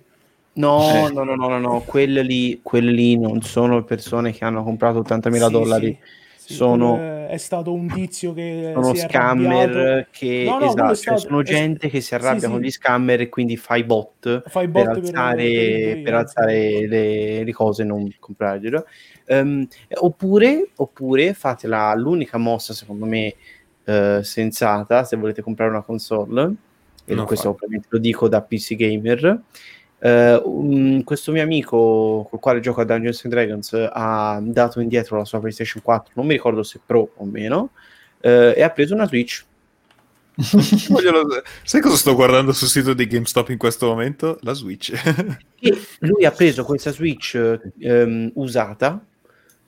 No, 0.53 0.89
eh. 0.89 1.11
no, 1.11 1.23
no, 1.23 1.36
no, 1.36 1.47
no, 1.47 1.59
no, 1.59 1.80
quelle 1.82 2.21
lì, 2.21 2.59
quelle 2.61 2.91
lì 2.91 3.17
non 3.17 3.41
sono 3.41 3.84
persone 3.84 4.32
che 4.32 4.45
hanno 4.45 4.63
comprato 4.63 5.01
80.000 5.01 5.45
sì, 5.45 5.51
dollari. 5.51 5.97
Sì, 5.99 6.13
sì, 6.45 6.53
sono, 6.53 7.27
è 7.27 7.37
stato 7.37 7.73
un 7.73 7.87
tizio 7.87 8.31
che 8.31 8.69
sono 8.71 8.93
si 8.93 9.01
scammer 9.01 10.09
che 10.11 10.43
no, 10.45 10.59
no, 10.59 10.65
esatto, 10.65 10.93
stato, 10.93 11.17
sono 11.17 11.41
gente 11.41 11.87
è... 11.87 11.89
che 11.89 12.01
si 12.01 12.13
arrabbia 12.13 12.47
con 12.49 12.59
gli 12.59 12.69
scammer 12.69 13.21
e 13.21 13.29
quindi 13.29 13.57
fai 13.57 13.83
bot, 13.83 14.43
fai 14.47 14.67
bot 14.67 14.83
per 14.83 14.95
alzare, 14.95 15.43
per, 15.43 16.01
per 16.03 16.13
alzare 16.13 16.87
le, 16.87 17.43
le, 17.43 17.51
cose 17.51 17.81
e 17.81 17.85
non 17.85 18.07
comprarglielo. 18.19 18.85
Um, 19.25 19.67
oppure, 19.95 20.69
oppure 20.75 21.33
fatela 21.33 21.91
l'unica 21.95 22.37
mossa 22.37 22.75
secondo 22.75 23.05
me 23.05 23.33
uh, 23.85 24.21
sensata 24.21 25.03
se 25.03 25.17
volete 25.17 25.41
comprare 25.41 25.71
una 25.71 25.81
console 25.81 26.53
e 27.05 27.15
no, 27.15 27.25
questo 27.25 27.49
ovviamente 27.49 27.87
lo 27.89 27.97
dico 27.97 28.27
da 28.27 28.43
PC 28.43 28.75
Gamer 28.75 29.41
Uh, 30.06 30.39
um, 30.43 31.03
questo 31.03 31.32
mio 31.32 31.41
amico 31.41 32.28
col 32.30 32.39
quale 32.39 32.60
gioco 32.60 32.82
a 32.82 32.84
Dungeons 32.84 33.24
and 33.24 33.34
Dragons 33.34 33.74
ha 33.91 34.39
dato 34.39 34.80
indietro 34.80 35.18
la 35.18 35.26
sua 35.26 35.39
PlayStation 35.39 35.82
4, 35.82 36.12
non 36.14 36.28
mi 36.28 36.34
ricordo 36.34 36.62
se 36.62 36.80
Pro 36.86 37.14
o 37.16 37.26
meno, 37.26 37.72
uh, 38.22 38.53
e 38.56 38.62
ha 38.62 38.70
preso 38.70 38.93
una 38.93 39.08
Switch. 39.08 39.43
Sai 40.36 41.82
cosa 41.82 41.95
sto 41.95 42.14
guardando 42.14 42.53
sul 42.53 42.68
sito 42.68 42.93
di 42.93 43.08
GameStop 43.08 43.49
in 43.49 43.58
questo 43.58 43.88
momento? 43.88 44.38
La 44.41 44.53
Switch. 44.53 44.93
lui 46.01 46.24
ha 46.24 46.32
preso 46.32 46.64
questa 46.64 46.91
Switch 46.91 47.34
um, 47.80 48.32
usata, 48.36 49.03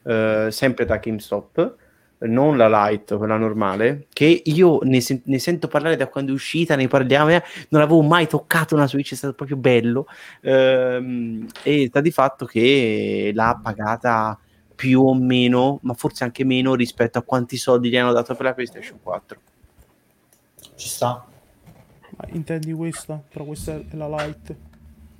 uh, 0.03 0.49
sempre 0.49 0.85
da 0.85 0.97
GameStop, 0.97 1.75
non 2.19 2.57
la 2.57 2.67
light, 2.67 3.15
quella 3.15 3.37
normale, 3.37 4.07
che 4.11 4.41
io 4.43 4.79
ne, 4.83 5.01
sen- 5.01 5.21
ne, 5.25 5.39
sento 5.39 5.67
parlare 5.67 5.95
da 5.95 6.07
quando 6.07 6.31
è 6.31 6.33
uscita, 6.33 6.75
ne 6.75 6.87
parliamo, 6.87 7.29
eh, 7.29 7.43
non 7.69 7.81
avevo 7.81 8.01
mai 8.01 8.27
toccato 8.27 8.75
una 8.75 8.87
Switch, 8.87 9.11
è 9.11 9.15
stato 9.15 9.33
proprio 9.33 9.57
bello, 9.57 10.07
ehm, 10.41 11.45
e 11.63 11.87
sta 11.87 12.01
di 12.01 12.11
fatto 12.11 12.45
che 12.45 13.31
l'ha 13.33 13.59
pagata 13.61 14.39
più 14.75 15.01
o 15.01 15.13
meno, 15.13 15.79
ma 15.83 15.93
forse 15.93 16.23
anche 16.23 16.43
meno 16.43 16.75
rispetto 16.75 17.17
a 17.17 17.23
quanti 17.23 17.57
soldi 17.57 17.89
gli 17.89 17.97
hanno 17.97 18.13
dato 18.13 18.35
per 18.35 18.45
la 18.45 18.53
PlayStation 18.53 18.99
4. 19.01 19.39
Ci 20.75 20.87
sta. 20.87 21.25
Ma 22.15 22.27
intendi 22.29 22.71
questa? 22.73 23.21
Però 23.27 23.43
questa 23.45 23.73
è 23.73 23.95
la 23.95 24.07
light. 24.07 24.55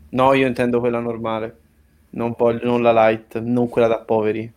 No, 0.09 0.33
io 0.33 0.47
intendo 0.47 0.79
quella 0.79 0.99
normale, 0.99 1.57
non, 2.11 2.35
po- 2.35 2.57
non 2.63 2.81
la 2.81 2.93
light, 2.93 3.39
non 3.39 3.67
quella 3.67 3.87
da 3.87 3.99
poveri. 3.99 4.53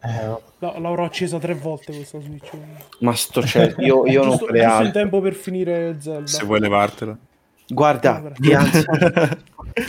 Eh, 0.00 0.40
l'avrò 0.58 1.04
accesa 1.04 1.38
tre 1.38 1.54
volte 1.54 1.92
questa 1.94 2.20
Switch. 2.20 2.50
Ma 3.00 3.14
sto 3.14 3.42
certo, 3.42 3.80
io, 3.82 4.06
io 4.06 4.24
non 4.24 4.36
farei 4.38 4.62
altro. 4.62 4.86
il 4.86 4.92
tempo 4.92 5.20
per 5.20 5.34
finire 5.34 5.96
Zelda. 5.98 6.26
Se 6.26 6.44
vuoi 6.44 6.60
levartela. 6.60 7.16
Guarda, 7.66 8.32
anzi, 8.52 8.84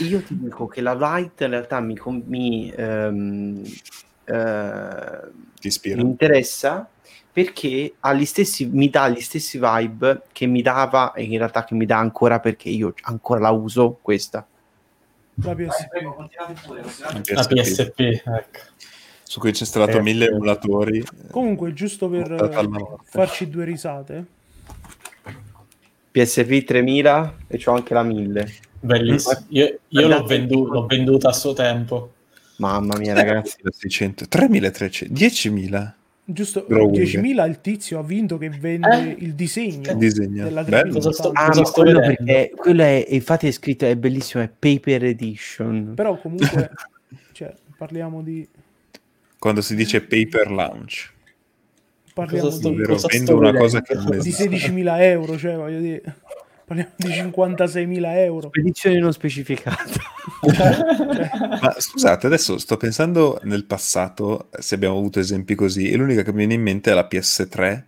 io 0.00 0.22
ti 0.22 0.38
dico 0.38 0.66
che 0.66 0.80
la 0.80 0.94
Light 0.94 1.40
in 1.42 1.50
realtà 1.50 1.80
mi, 1.80 1.98
mi, 2.24 2.72
um, 2.76 3.62
uh, 4.26 5.30
ti 5.60 5.66
ispira. 5.66 5.96
mi 5.96 6.02
interessa 6.02 6.88
perché 7.30 7.94
ha 8.00 8.14
gli 8.14 8.24
stessi, 8.24 8.64
mi 8.66 8.88
dà 8.88 9.10
gli 9.10 9.20
stessi 9.20 9.58
vibe 9.58 10.22
che 10.32 10.46
mi 10.46 10.62
dava 10.62 11.12
e 11.12 11.24
in 11.24 11.36
realtà 11.36 11.64
che 11.64 11.74
mi 11.74 11.84
dà 11.84 11.98
ancora 11.98 12.40
perché 12.40 12.70
io 12.70 12.94
ancora 13.02 13.40
la 13.40 13.50
uso 13.50 13.98
questa. 14.00 14.46
La 15.42 15.54
PSP. 15.54 15.92
La 17.34 17.44
PSP, 17.44 18.00
ecco 18.00 18.60
su 19.26 19.40
cui 19.40 19.50
c'è 19.50 19.62
installato 19.62 19.98
eh, 19.98 20.02
mille 20.02 20.28
emulatori. 20.28 21.04
Comunque, 21.30 21.72
giusto 21.72 22.08
per 22.08 23.00
farci 23.04 23.50
due 23.50 23.64
risate. 23.64 24.24
PSP 26.12 26.64
3000 26.64 27.34
e 27.48 27.58
c'ho 27.58 27.72
anche 27.72 27.92
la 27.92 28.02
1000. 28.04 28.54
Bellissimo. 28.80 29.44
Io, 29.48 29.78
io 29.88 30.08
l'ho, 30.08 30.24
vendu- 30.24 30.68
l'ho, 30.68 30.86
venduta 30.86 31.30
a 31.30 31.32
suo 31.32 31.52
tempo. 31.52 32.12
Mamma 32.58 32.96
mia, 32.96 33.14
ragazzi. 33.14 33.56
600, 33.62 34.28
3300, 34.28 35.12
10.000. 35.12 35.92
Giusto, 36.28 36.64
Grow 36.66 36.90
10.000 36.90 37.48
il 37.48 37.60
tizio 37.60 37.98
ha 37.98 38.02
vinto 38.02 38.38
che 38.38 38.48
vende 38.48 39.14
eh? 39.16 39.24
il 39.24 39.34
disegno, 39.34 39.92
il 39.92 39.96
disegno. 39.96 40.44
della 40.44 40.64
cosa 40.88 41.12
sto, 41.12 41.30
ah, 41.32 41.46
cosa 41.46 41.64
sto 41.64 41.82
quello, 41.82 42.00
perché, 42.00 42.52
quello 42.56 42.82
è, 42.82 43.06
infatti 43.10 43.46
è 43.46 43.52
scritto, 43.52 43.86
è 43.86 43.94
bellissimo, 43.94 44.42
è 44.42 44.48
Paper 44.48 45.04
Edition. 45.04 45.92
Però 45.94 46.18
comunque, 46.18 46.72
cioè, 47.32 47.54
parliamo 47.76 48.22
di 48.22 48.48
quando 49.46 49.62
si 49.62 49.76
dice 49.76 50.00
paper 50.00 50.50
launch. 50.50 51.12
Parliamo 52.12 52.50
sto, 52.50 52.70
di, 52.70 52.82
vendo 53.06 53.36
una 53.36 53.54
cosa 53.54 53.80
che 53.80 53.94
non 53.94 54.18
di 54.18 54.30
16.000 54.30 55.00
euro, 55.02 55.38
cioè 55.38 55.54
voglio 55.54 55.78
dire, 55.78 56.02
parliamo 56.64 56.90
di 56.96 57.08
56.000 57.10 58.16
euro. 58.16 58.48
Spedizione 58.48 58.98
non 58.98 59.12
specificata. 59.12 59.86
Ma 61.62 61.76
scusate, 61.78 62.26
adesso 62.26 62.58
sto 62.58 62.76
pensando 62.76 63.38
nel 63.44 63.66
passato, 63.66 64.48
se 64.58 64.74
abbiamo 64.74 64.98
avuto 64.98 65.20
esempi 65.20 65.54
così, 65.54 65.92
e 65.92 65.96
l'unica 65.96 66.22
che 66.22 66.32
mi 66.32 66.38
viene 66.38 66.54
in 66.54 66.62
mente 66.62 66.90
è 66.90 66.94
la 66.94 67.06
PS3, 67.08 67.82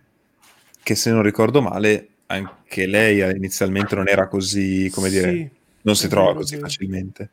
che 0.81 0.95
se 0.95 1.11
non 1.11 1.23
ricordo 1.23 1.61
male, 1.61 2.07
anche 2.27 2.85
lei 2.85 3.19
inizialmente 3.35 3.95
non 3.95 4.07
era 4.07 4.29
così, 4.29 4.89
come 4.93 5.09
dire, 5.09 5.29
sì, 5.29 5.49
non 5.81 5.97
si 5.97 6.07
trova 6.07 6.35
così 6.35 6.57
facilmente. 6.57 7.31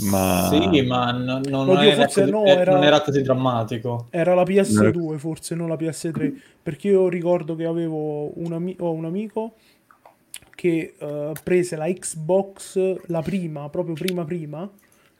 Ma... 0.00 0.48
Sì, 0.50 0.82
ma 0.82 1.10
non, 1.12 1.42
non, 1.48 1.68
Oddio, 1.68 1.90
era, 1.90 2.06
così, 2.06 2.30
no, 2.30 2.44
eh, 2.44 2.50
era, 2.50 2.72
non 2.72 2.84
era 2.84 3.02
così 3.02 3.20
drammatico. 3.20 4.06
Era 4.10 4.34
la 4.34 4.42
PS2 4.42 5.16
forse, 5.18 5.54
non 5.54 5.68
la 5.68 5.74
PS3. 5.74 6.32
Perché 6.62 6.88
io 6.88 7.08
ricordo 7.08 7.54
che 7.54 7.64
avevo 7.64 8.38
un, 8.40 8.52
ami- 8.52 8.76
ho 8.78 8.92
un 8.92 9.04
amico 9.04 9.54
che 10.54 10.94
uh, 10.98 11.32
prese 11.42 11.76
la 11.76 11.86
Xbox, 11.86 13.06
la 13.06 13.20
prima, 13.20 13.68
proprio 13.68 13.94
prima 13.94 14.24
prima, 14.24 14.68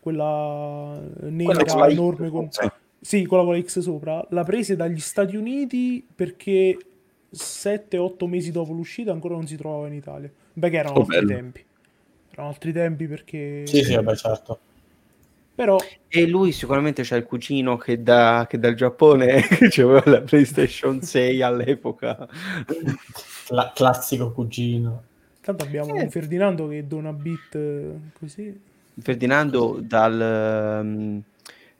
quella 0.00 1.00
nera 1.20 1.64
quella 1.64 1.88
enorme 1.88 2.30
con... 2.30 2.48
Sì. 2.50 2.68
sì, 3.00 3.26
quella 3.26 3.44
con 3.44 3.54
la 3.54 3.62
X 3.62 3.80
sopra. 3.80 4.24
La 4.30 4.44
prese 4.44 4.74
dagli 4.74 5.00
Stati 5.00 5.36
Uniti 5.36 6.06
perché 6.14 6.78
7-8 7.34 8.26
mesi 8.26 8.50
dopo 8.52 8.72
l'uscita 8.72 9.12
ancora 9.12 9.34
non 9.34 9.46
si 9.46 9.56
trovava 9.56 9.86
in 9.86 9.94
Italia. 9.94 10.30
Beh, 10.54 10.70
che 10.70 10.76
erano 10.76 10.96
oh, 10.96 11.00
altri 11.00 11.16
bello. 11.16 11.28
tempi. 11.28 11.64
Erano 12.32 12.48
altri 12.48 12.72
tempi 12.72 13.06
perché... 13.06 13.66
Sì, 13.66 13.82
sì, 13.82 13.94
vabbè, 13.94 14.16
certo. 14.16 14.58
Però... 15.54 15.76
E 16.08 16.26
lui 16.26 16.52
sicuramente 16.52 17.02
c'è 17.02 17.16
il 17.16 17.24
cugino 17.24 17.76
che, 17.76 18.02
da, 18.02 18.46
che 18.48 18.58
dal 18.58 18.74
Giappone 18.74 19.44
aveva 19.78 20.02
la 20.06 20.20
PlayStation 20.22 21.00
6 21.02 21.42
all'epoca. 21.42 22.26
La, 23.48 23.70
classico 23.74 24.32
cugino. 24.32 25.04
Tanto 25.40 25.64
abbiamo 25.64 25.94
eh. 25.94 26.02
un 26.02 26.10
Ferdinando 26.10 26.68
che 26.68 26.86
dona 26.86 27.12
bit 27.12 27.58
così. 28.18 28.60
Ferdinando 28.98 29.78
dal, 29.82 30.80
um, 30.82 31.22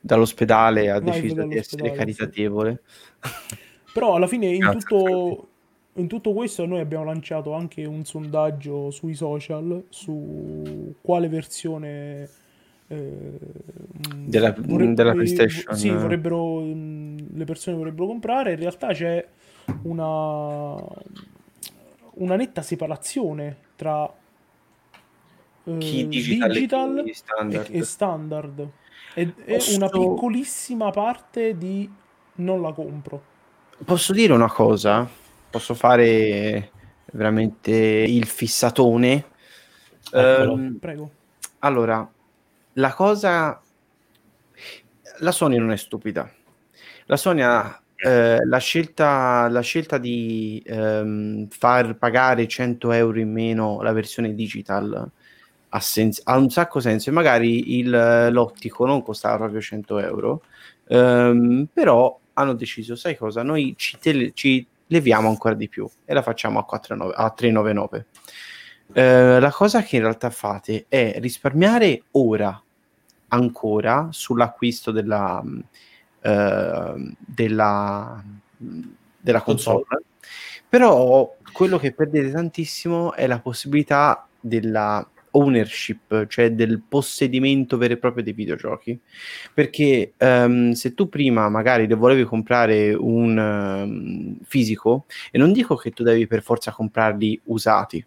dall'ospedale 0.01 0.91
ha 0.91 0.99
Live 0.99 1.21
deciso 1.21 1.47
di 1.47 1.57
essere 1.57 1.93
caritatevole. 1.93 2.83
Sì. 3.21 3.57
Però 3.93 4.15
alla 4.15 4.27
fine 4.27 4.47
in 4.47 4.71
tutto, 4.71 5.49
in 5.95 6.07
tutto 6.07 6.32
questo 6.32 6.64
noi 6.64 6.80
abbiamo 6.80 7.05
lanciato 7.05 7.53
anche 7.53 7.84
un 7.84 8.05
sondaggio 8.05 8.90
sui 8.90 9.14
social 9.14 9.84
su 9.90 10.95
quale 11.03 11.28
versione 11.28 12.28
eh, 12.88 13.38
della, 14.26 14.55
vorreb- 14.59 14.95
della, 14.95 15.12
PlayStation 15.12 15.74
sì, 15.74 15.90
vorrebbero, 15.90 16.61
le 16.61 17.45
persone 17.45 17.76
vorrebbero 17.76 18.07
comprare. 18.07 18.53
In 18.53 18.59
realtà 18.61 18.88
c'è 18.88 19.26
una, 19.82 20.74
una 22.14 22.36
netta 22.36 22.62
separazione 22.62 23.57
tra 23.76 24.11
eh, 25.64 25.76
digital, 25.76 26.53
digital 26.53 27.05
e 27.07 27.14
standard. 27.14 27.70
E, 27.70 27.78
e 27.78 27.84
standard. 27.84 28.68
Ed 29.14 29.34
è 29.45 29.55
Posso... 29.55 29.76
una 29.76 29.88
piccolissima 29.90 30.90
parte 30.90 31.59
di 31.59 31.90
non 32.36 32.62
la 32.62 32.72
compro. 32.72 33.30
Posso 33.84 34.12
dire 34.12 34.32
una 34.32 34.51
cosa? 34.51 35.20
Posso 35.53 35.75
fare 35.75 36.71
veramente 37.13 37.71
il 37.71 38.25
fissatone. 38.25 39.27
Um, 40.13 40.79
Prego. 40.79 41.11
Allora, 41.61 42.11
la 42.75 42.95
cosa... 42.95 43.61
La 45.19 45.31
Sony 45.31 45.59
non 45.59 45.71
è 45.71 45.77
stupida. 45.77 46.33
La 47.05 47.17
Sony 47.17 47.43
ha 47.43 47.81
eh, 47.97 48.39
la, 48.45 48.59
scelta, 48.59 49.47
la, 49.49 49.61
scelta, 49.61 49.99
di 49.99 50.61
ehm, 50.65 51.49
far 51.49 51.97
pagare 51.97 52.49
100 52.49 52.91
euro 52.93 53.21
in 53.21 53.31
meno 53.31 53.83
la 53.83 53.93
versione 53.93 54.35
digital 54.35 55.11
ha, 55.69 55.81
sens- 55.81 56.23
ha 56.25 56.37
un 56.37 56.51
sacco 56.51 56.81
senso 56.81 57.11
e 57.11 57.13
magari 57.13 57.79
il, 57.79 58.29
l'ottico 58.33 58.87
non 58.87 59.03
costava 59.03 59.37
proprio 59.37 59.61
100 59.61 59.99
euro 60.01 60.43
ehm, 60.89 61.69
però 61.73 62.19
hanno 62.35 62.55
deciso 62.55 62.97
sai 62.97 63.17
cosa 63.17 63.43
noi 63.43 63.75
ci, 63.77 63.97
tele- 64.01 64.33
ci, 64.35 64.67
leviamo 64.93 65.28
ancora 65.28 65.55
di 65.55 65.68
più 65.68 65.88
e 66.05 66.14
la 66.14 66.22
facciamo 66.22 66.61
a, 66.61 66.64
4, 66.64 67.11
a 67.11 67.30
399 67.30 68.07
eh, 68.93 69.40
la 69.40 69.51
cosa 69.51 69.82
che 69.82 69.97
in 69.97 70.03
realtà 70.03 70.30
fate 70.30 70.84
è 70.88 71.16
risparmiare 71.18 72.05
ora 72.12 72.62
ancora 73.28 74.09
sull'acquisto 74.11 74.90
della 74.90 75.43
Ehm, 76.24 77.14
della, 77.18 78.22
della 78.57 79.43
console. 79.43 79.84
console. 79.84 80.05
Però 80.68 81.36
quello 81.53 81.78
che 81.78 81.93
perdete 81.93 82.30
tantissimo 82.30 83.12
è 83.12 83.26
la 83.26 83.40
possibilità 83.40 84.26
della 84.38 85.07
ownership, 85.33 86.26
cioè 86.26 86.53
del 86.53 86.83
possedimento 86.87 87.76
vero 87.76 87.95
e 87.95 87.97
proprio 87.99 88.24
dei 88.24 88.33
videogiochi. 88.33 88.99
Perché 89.53 90.14
um, 90.18 90.72
se 90.72 90.95
tu 90.95 91.09
prima 91.09 91.49
magari 91.49 91.87
volevi 91.95 92.24
comprare 92.24 92.93
un 92.93 93.37
um, 93.37 94.37
fisico, 94.45 95.05
e 95.30 95.39
non 95.39 95.53
dico 95.53 95.76
che 95.76 95.91
tu 95.91 96.03
devi 96.03 96.26
per 96.26 96.43
forza 96.43 96.72
comprarli 96.72 97.41
usati, 97.45 98.05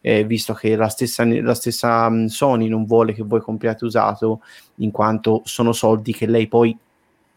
eh, 0.00 0.24
visto 0.24 0.52
che 0.54 0.76
la 0.76 0.88
stessa, 0.88 1.24
la 1.24 1.54
stessa 1.54 2.10
Sony 2.28 2.68
non 2.68 2.84
vuole 2.84 3.12
che 3.12 3.22
voi 3.22 3.40
compriate 3.40 3.84
usato, 3.84 4.42
in 4.76 4.90
quanto 4.90 5.42
sono 5.44 5.72
soldi 5.72 6.12
che 6.12 6.26
lei 6.26 6.48
poi 6.48 6.76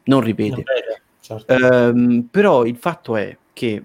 non 0.06 0.22
ripete. 0.22 0.64
certo. 1.20 1.54
um, 1.54 2.28
però 2.30 2.66
il 2.66 2.78
fatto 2.78 3.16
è 3.16 3.36
che 3.54 3.82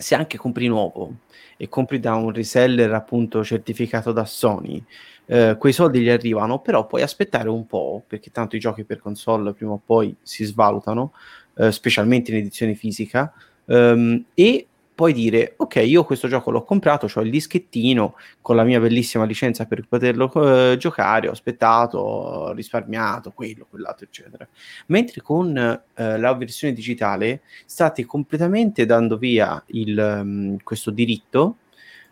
se 0.00 0.14
anche 0.14 0.38
compri 0.38 0.66
nuovo 0.66 1.16
e 1.58 1.68
compri 1.68 2.00
da 2.00 2.14
un 2.14 2.32
reseller 2.32 2.92
appunto 2.94 3.44
certificato 3.44 4.12
da 4.12 4.24
Sony, 4.24 4.82
eh, 5.26 5.56
quei 5.58 5.72
soldi 5.74 6.00
gli 6.00 6.08
arrivano, 6.08 6.60
però 6.60 6.86
puoi 6.86 7.02
aspettare 7.02 7.50
un 7.50 7.66
po', 7.66 8.02
perché 8.06 8.30
tanto 8.30 8.56
i 8.56 8.58
giochi 8.58 8.84
per 8.84 8.98
console 8.98 9.52
prima 9.52 9.72
o 9.72 9.80
poi 9.84 10.16
si 10.22 10.44
svalutano, 10.44 11.12
eh, 11.56 11.70
specialmente 11.70 12.30
in 12.30 12.38
edizione 12.38 12.74
fisica, 12.74 13.30
um, 13.66 14.24
e 14.34 14.66
puoi 15.00 15.14
dire 15.14 15.54
ok 15.56 15.76
io 15.76 16.04
questo 16.04 16.28
gioco 16.28 16.50
l'ho 16.50 16.62
comprato 16.62 17.08
ho 17.10 17.20
il 17.22 17.30
dischettino 17.30 18.16
con 18.42 18.54
la 18.54 18.64
mia 18.64 18.78
bellissima 18.78 19.24
licenza 19.24 19.64
per 19.64 19.86
poterlo 19.88 20.30
eh, 20.34 20.76
giocare 20.76 21.26
ho 21.26 21.30
aspettato 21.30 21.96
ho 21.96 22.52
risparmiato 22.52 23.30
quello 23.30 23.66
quell'altro 23.70 24.04
eccetera. 24.04 24.46
Mentre 24.88 25.22
con 25.22 25.56
eh, 25.56 26.18
la 26.18 26.34
versione 26.34 26.74
digitale 26.74 27.40
state 27.64 28.04
completamente 28.04 28.84
dando 28.84 29.16
via 29.16 29.62
il, 29.68 29.96
um, 29.98 30.58
questo 30.62 30.90
diritto 30.90 31.56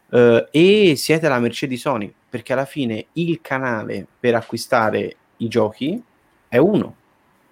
uh, 0.07 0.47
e 0.51 0.95
siete 0.97 1.27
alla 1.27 1.41
mercé 1.41 1.67
di 1.67 1.77
Sony 1.77 2.11
perché 2.27 2.55
alla 2.55 2.65
fine 2.65 3.09
il 3.13 3.43
canale 3.43 4.07
per 4.19 4.35
acquistare 4.35 5.17
i 5.37 5.49
giochi 5.49 6.03
è 6.49 6.57
uno 6.57 6.97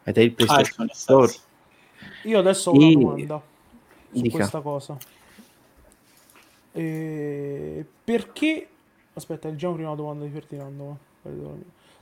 ed 0.03 0.17
è 0.17 0.23
il 0.23 0.31
ah, 0.31 0.35
PlayStation 0.35 0.89
ah, 0.89 0.95
Store. 0.95 1.33
Io 2.23 2.39
adesso 2.39 2.71
ho 2.71 2.75
una 2.75 2.91
domanda 2.91 3.43
su 4.13 4.23
Dica. 4.23 4.37
questa 4.39 4.61
cosa 4.61 4.97
e 6.77 7.87
perché... 8.05 8.69
Aspetta, 9.15 9.49
leggiamo 9.49 9.75
prima 9.75 9.89
la 9.89 9.95
domanda 9.95 10.25
di 10.25 10.31
Ferdinando. 10.31 10.99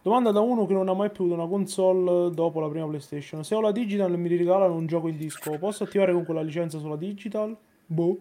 Domanda 0.03 0.33
da 0.33 0.41
uno 0.41 0.67
che 0.67 0.73
non 0.73 0.89
ha 0.89 0.95
mai 0.95 1.11
più 1.11 1.25
avuto 1.25 1.41
una 1.41 1.49
console 1.49 2.35
dopo 2.35 2.59
la 2.59 2.69
prima 2.69 2.87
PlayStation. 2.87 3.45
Se 3.45 3.55
ho 3.55 3.61
la 3.61 3.71
digital 3.71 4.13
e 4.13 4.17
mi 4.17 4.29
regalano 4.29 4.75
un 4.75 4.87
gioco 4.87 5.07
in 5.07 5.17
disco, 5.17 5.57
posso 5.59 5.85
attivare 5.85 6.13
con 6.13 6.25
quella 6.25 6.43
licenza 6.43 6.79
sulla 6.81 6.97
digital? 6.97 7.57
Boh. 7.87 8.19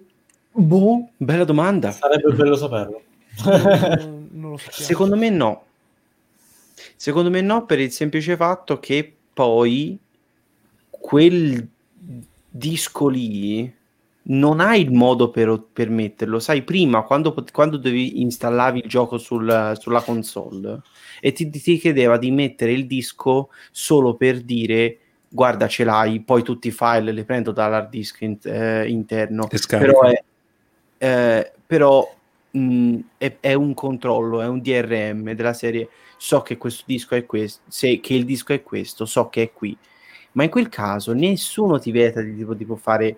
Boh, 0.52 1.10
bella 1.18 1.44
domanda. 1.44 1.92
Sarebbe 1.92 2.32
bello 2.34 2.56
saperlo. 2.56 3.02
non, 3.46 4.30
non 4.32 4.52
lo 4.52 4.58
Secondo 4.58 5.16
me 5.16 5.30
no. 5.32 5.64
Secondo 6.96 7.32
me 7.32 7.42
no, 7.42 7.66
per 7.66 7.80
il 7.80 7.92
semplice 7.92 8.36
fatto 8.36 8.80
che 8.80 9.12
poi 9.34 9.98
quel 10.92 11.68
disco 12.48 13.08
lì 13.08 13.82
non 14.26 14.60
hai 14.60 14.82
il 14.82 14.92
modo 14.92 15.30
per, 15.30 15.62
per 15.72 15.90
metterlo. 15.90 16.40
Sai, 16.40 16.64
prima 16.64 17.04
quando, 17.04 17.36
quando 17.52 17.78
devi 17.78 18.22
installavi 18.22 18.80
il 18.80 18.90
gioco 18.90 19.18
sul, 19.18 19.74
sulla 19.80 20.02
console 20.02 20.82
e 21.20 21.32
ti, 21.32 21.50
ti, 21.50 21.78
chiedeva 21.78 22.18
di 22.18 22.32
mettere 22.32 22.72
il 22.72 22.88
disco 22.88 23.50
solo 23.72 24.16
per 24.16 24.42
dire 24.42 24.98
guarda 25.28 25.68
ce 25.68 25.84
l'hai, 25.84 26.20
poi 26.22 26.44
tutti 26.44 26.68
i 26.68 26.72
file 26.72 27.12
li 27.12 27.24
prendo 27.24 27.52
dall'hard 27.52 27.90
disk 27.90 28.22
in, 28.22 28.38
eh, 28.44 28.88
interno. 28.88 29.48
Però, 29.68 30.02
è, 30.02 30.24
eh, 30.98 31.52
però 31.66 32.16
mh, 32.52 33.00
è, 33.18 33.38
è, 33.40 33.54
un 33.54 33.74
controllo, 33.74 34.42
è 34.42 34.48
un 34.48 34.62
DRM 34.62 35.34
della 35.34 35.54
serie 35.54 35.90
so 36.18 36.42
che 36.42 36.58
questo 36.58 36.84
disco 36.86 37.16
è 37.16 37.26
questo, 37.26 37.64
se, 37.68 38.00
che 38.00 38.14
il 38.14 38.26
disco 38.26 38.54
è 38.54 38.62
questo, 38.62 39.06
so 39.06 39.28
che 39.30 39.42
è 39.42 39.52
qui. 39.52 39.76
Ma 40.34 40.44
in 40.44 40.50
quel 40.50 40.70
caso 40.70 41.14
nessuno 41.14 41.80
ti 41.80 41.92
vieta 41.92 42.22
di 42.22 42.36
tipo, 42.36 42.56
tipo 42.56 42.76
fare 42.76 43.18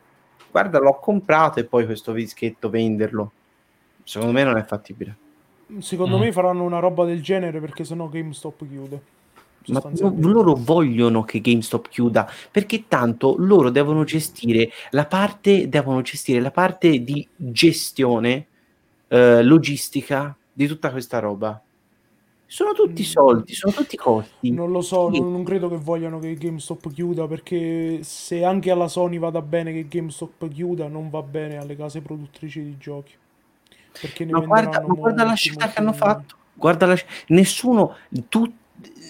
guarda 0.56 0.80
l'ho 0.80 1.00
comprato 1.02 1.60
e 1.60 1.66
poi 1.66 1.86
questo 1.86 2.14
dischetto 2.14 2.70
venderlo. 2.70 3.30
Secondo 4.06 4.32
me 4.32 4.46
non 4.46 4.56
è 4.56 4.64
fattibile. 4.64 5.18
Secondo 5.80 6.18
mm. 6.18 6.22
me 6.22 6.32
faranno 6.32 6.64
una 6.64 6.80
roba 6.80 7.04
del 7.04 7.22
genere 7.22 7.60
perché 7.60 7.84
sennò 7.84 8.08
GameStop 8.08 8.66
chiude. 8.66 9.02
Ma 9.68 9.82
loro 10.20 10.54
vogliono 10.54 11.24
che 11.24 11.42
GameStop 11.42 11.90
chiuda 11.90 12.32
perché 12.52 12.88
tanto 12.88 13.36
loro 13.38 13.70
devono 13.70 14.06
gestire 14.06 14.70
la 14.92 15.06
parte, 15.06 15.68
devono 15.68 16.02
gestire 16.02 16.40
la 16.40 16.52
parte 16.52 17.04
di 17.04 17.28
gestione 17.36 18.46
eh, 19.10 19.44
logistica 19.44 20.34
di 20.54 20.68
tutta 20.68 20.90
questa 20.90 21.20
roba. 21.20 21.62
Sono 22.56 22.72
tutti 22.72 23.02
mm. 23.02 23.06
soldi, 23.06 23.54
sono 23.54 23.74
tutti 23.74 23.98
costi. 23.98 24.50
Non 24.50 24.72
lo 24.72 24.80
so, 24.80 25.12
sì. 25.12 25.20
non, 25.20 25.30
non, 25.30 25.44
credo 25.44 25.68
che 25.68 25.76
vogliano 25.76 26.20
che 26.20 26.36
GameStop 26.36 26.90
chiuda 26.90 27.28
perché 27.28 28.00
se 28.02 28.46
anche 28.46 28.72
alla 28.72 28.88
Sony 28.88 29.20
vada 29.20 29.42
bene 29.42 29.74
che 29.74 29.90
GameStop 29.90 30.48
chiuda, 30.48 30.88
non 30.88 31.10
va 31.10 31.22
bene 31.22 31.58
alle 31.58 31.76
case 31.76 32.00
produttrici 32.00 32.64
di 32.64 32.78
giochi. 32.78 33.14
Perché 34.00 34.24
ne 34.24 34.32
ma 34.32 34.40
guarda, 34.40 34.80
ma 34.88 34.94
guarda 34.94 35.26
la 35.26 35.34
scelta 35.34 35.68
che 35.68 35.80
hanno 35.80 35.92
fatto. 35.92 36.38
Guarda 36.54 36.86
la, 36.86 36.98
nessuno, 37.28 37.98
tu, 38.30 38.50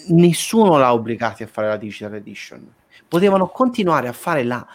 nessuno 0.08 0.76
l'ha 0.76 0.92
obbligati 0.92 1.44
a 1.44 1.46
fare 1.46 1.68
la 1.68 1.76
Digital 1.76 2.14
Edition. 2.14 2.66
Potevano 3.06 3.46
continuare 3.46 4.08
a 4.08 4.12
fare 4.12 4.42
la, 4.42 4.66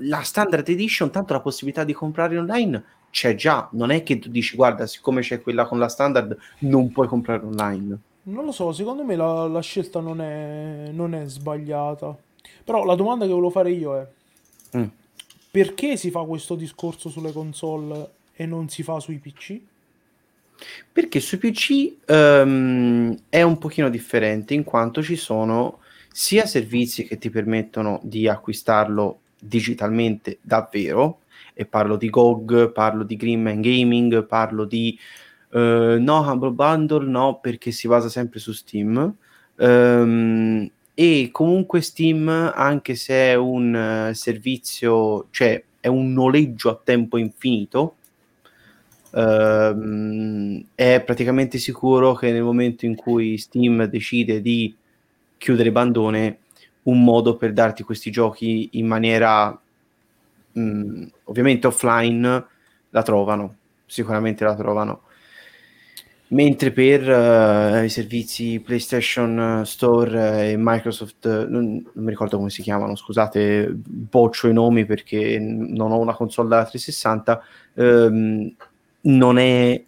la 0.00 0.20
Standard 0.20 0.68
Edition, 0.68 1.10
tanto 1.10 1.32
la 1.32 1.40
possibilità 1.40 1.82
di 1.82 1.94
comprare 1.94 2.36
online 2.36 2.84
c'è 3.08 3.34
già. 3.34 3.70
Non 3.72 3.90
è 3.90 4.02
che 4.02 4.18
tu 4.18 4.28
dici, 4.28 4.54
guarda, 4.54 4.86
siccome 4.86 5.22
c'è 5.22 5.40
quella 5.40 5.64
con 5.64 5.78
la 5.78 5.88
Standard, 5.88 6.36
non 6.58 6.92
puoi 6.92 7.08
comprare 7.08 7.42
online. 7.42 7.98
Non 8.28 8.44
lo 8.44 8.52
so, 8.52 8.72
secondo 8.72 9.04
me 9.04 9.16
la, 9.16 9.46
la 9.46 9.60
scelta 9.60 10.00
non 10.00 10.20
è, 10.20 10.90
non 10.92 11.14
è, 11.14 11.24
sbagliata. 11.24 12.16
Però 12.62 12.84
la 12.84 12.94
domanda 12.94 13.24
che 13.24 13.30
volevo 13.30 13.50
fare 13.50 13.70
io 13.70 13.96
è: 13.96 14.06
mm. 14.76 14.86
perché 15.50 15.96
si 15.96 16.10
fa 16.10 16.22
questo 16.24 16.54
discorso 16.54 17.08
sulle 17.08 17.32
console 17.32 18.10
e 18.34 18.44
non 18.44 18.68
si 18.68 18.82
fa 18.82 19.00
sui 19.00 19.16
PC? 19.18 19.58
Perché 20.92 21.20
sui 21.20 21.38
PC 21.38 21.70
um, 22.06 22.14
ehm, 22.14 23.18
è 23.28 23.42
un 23.42 23.58
pochino 23.58 23.88
differente 23.88 24.54
in 24.54 24.64
quanto 24.64 25.02
ci 25.02 25.16
sono 25.16 25.78
sia 26.12 26.46
servizi 26.46 27.04
che 27.04 27.16
ti 27.16 27.30
permettono 27.30 28.00
di 28.02 28.28
acquistarlo 28.28 29.20
digitalmente 29.38 30.38
davvero, 30.42 31.20
e 31.54 31.64
parlo 31.64 31.96
di 31.96 32.10
GOG, 32.10 32.72
parlo 32.72 33.02
di 33.04 33.16
Greenman 33.16 33.60
Gaming, 33.60 34.24
parlo 34.26 34.64
di 34.64 34.98
Uh, 35.50 35.96
no, 35.98 36.20
Humble 36.20 36.50
Bundle 36.50 37.06
no, 37.06 37.38
perché 37.40 37.70
si 37.70 37.88
basa 37.88 38.08
sempre 38.08 38.38
su 38.38 38.52
Steam. 38.52 39.16
Um, 39.56 40.70
e 40.94 41.28
comunque 41.32 41.80
Steam, 41.80 42.28
anche 42.28 42.94
se 42.94 43.14
è 43.14 43.34
un 43.34 44.08
uh, 44.10 44.12
servizio, 44.14 45.26
cioè 45.30 45.62
è 45.80 45.86
un 45.86 46.12
noleggio 46.12 46.70
a 46.70 46.80
tempo 46.82 47.18
infinito, 47.18 47.96
um, 49.12 50.62
è 50.74 51.02
praticamente 51.04 51.58
sicuro 51.58 52.14
che 52.14 52.32
nel 52.32 52.42
momento 52.42 52.84
in 52.84 52.94
cui 52.94 53.38
Steam 53.38 53.84
decide 53.84 54.40
di 54.40 54.74
chiudere 55.38 55.72
bandone, 55.72 56.38
un 56.82 57.04
modo 57.04 57.36
per 57.36 57.52
darti 57.52 57.82
questi 57.82 58.10
giochi 58.10 58.70
in 58.72 58.86
maniera 58.86 59.50
mh, 60.52 60.60
mm, 60.60 61.02
ovviamente 61.24 61.66
offline 61.66 62.46
la 62.90 63.02
trovano, 63.02 63.56
sicuramente 63.86 64.44
la 64.44 64.56
trovano 64.56 65.02
mentre 66.28 66.72
per 66.72 67.08
uh, 67.08 67.84
i 67.84 67.88
servizi 67.88 68.60
PlayStation 68.60 69.62
Store 69.64 70.50
e 70.50 70.56
Microsoft, 70.58 71.46
non, 71.48 71.82
non, 71.92 72.04
mi 72.04 72.10
ricordo 72.10 72.36
come 72.36 72.50
si 72.50 72.62
chiamano, 72.62 72.94
scusate, 72.96 73.70
boccio 73.72 74.48
i 74.48 74.52
nomi 74.52 74.84
perché 74.84 75.38
non 75.38 75.92
ho 75.92 75.98
una 75.98 76.14
console 76.14 76.48
da 76.48 76.64
360, 76.64 77.42
um, 77.74 78.54
non 79.00 79.38
è 79.38 79.82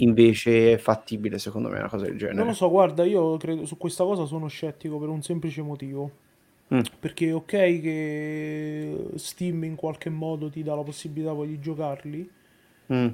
invece 0.00 0.76
fattibile 0.76 1.38
secondo 1.38 1.68
me 1.68 1.78
una 1.78 1.88
cosa 1.88 2.04
del 2.04 2.18
genere. 2.18 2.36
Non 2.36 2.46
lo 2.48 2.52
so, 2.52 2.68
guarda, 2.68 3.04
io 3.04 3.36
credo 3.36 3.64
su 3.64 3.76
questa 3.78 4.04
cosa 4.04 4.26
sono 4.26 4.48
scettico 4.48 4.98
per 4.98 5.08
un 5.08 5.22
semplice 5.22 5.62
motivo. 5.62 6.10
Mm. 6.74 6.80
Perché 6.98 7.30
ok 7.30 7.48
che 7.48 9.06
Steam 9.14 9.62
in 9.62 9.76
qualche 9.76 10.10
modo 10.10 10.50
ti 10.50 10.64
dà 10.64 10.74
la 10.74 10.82
possibilità 10.82 11.32
poi 11.32 11.46
di 11.46 11.60
giocarli, 11.60 12.30
mm. 12.92 13.06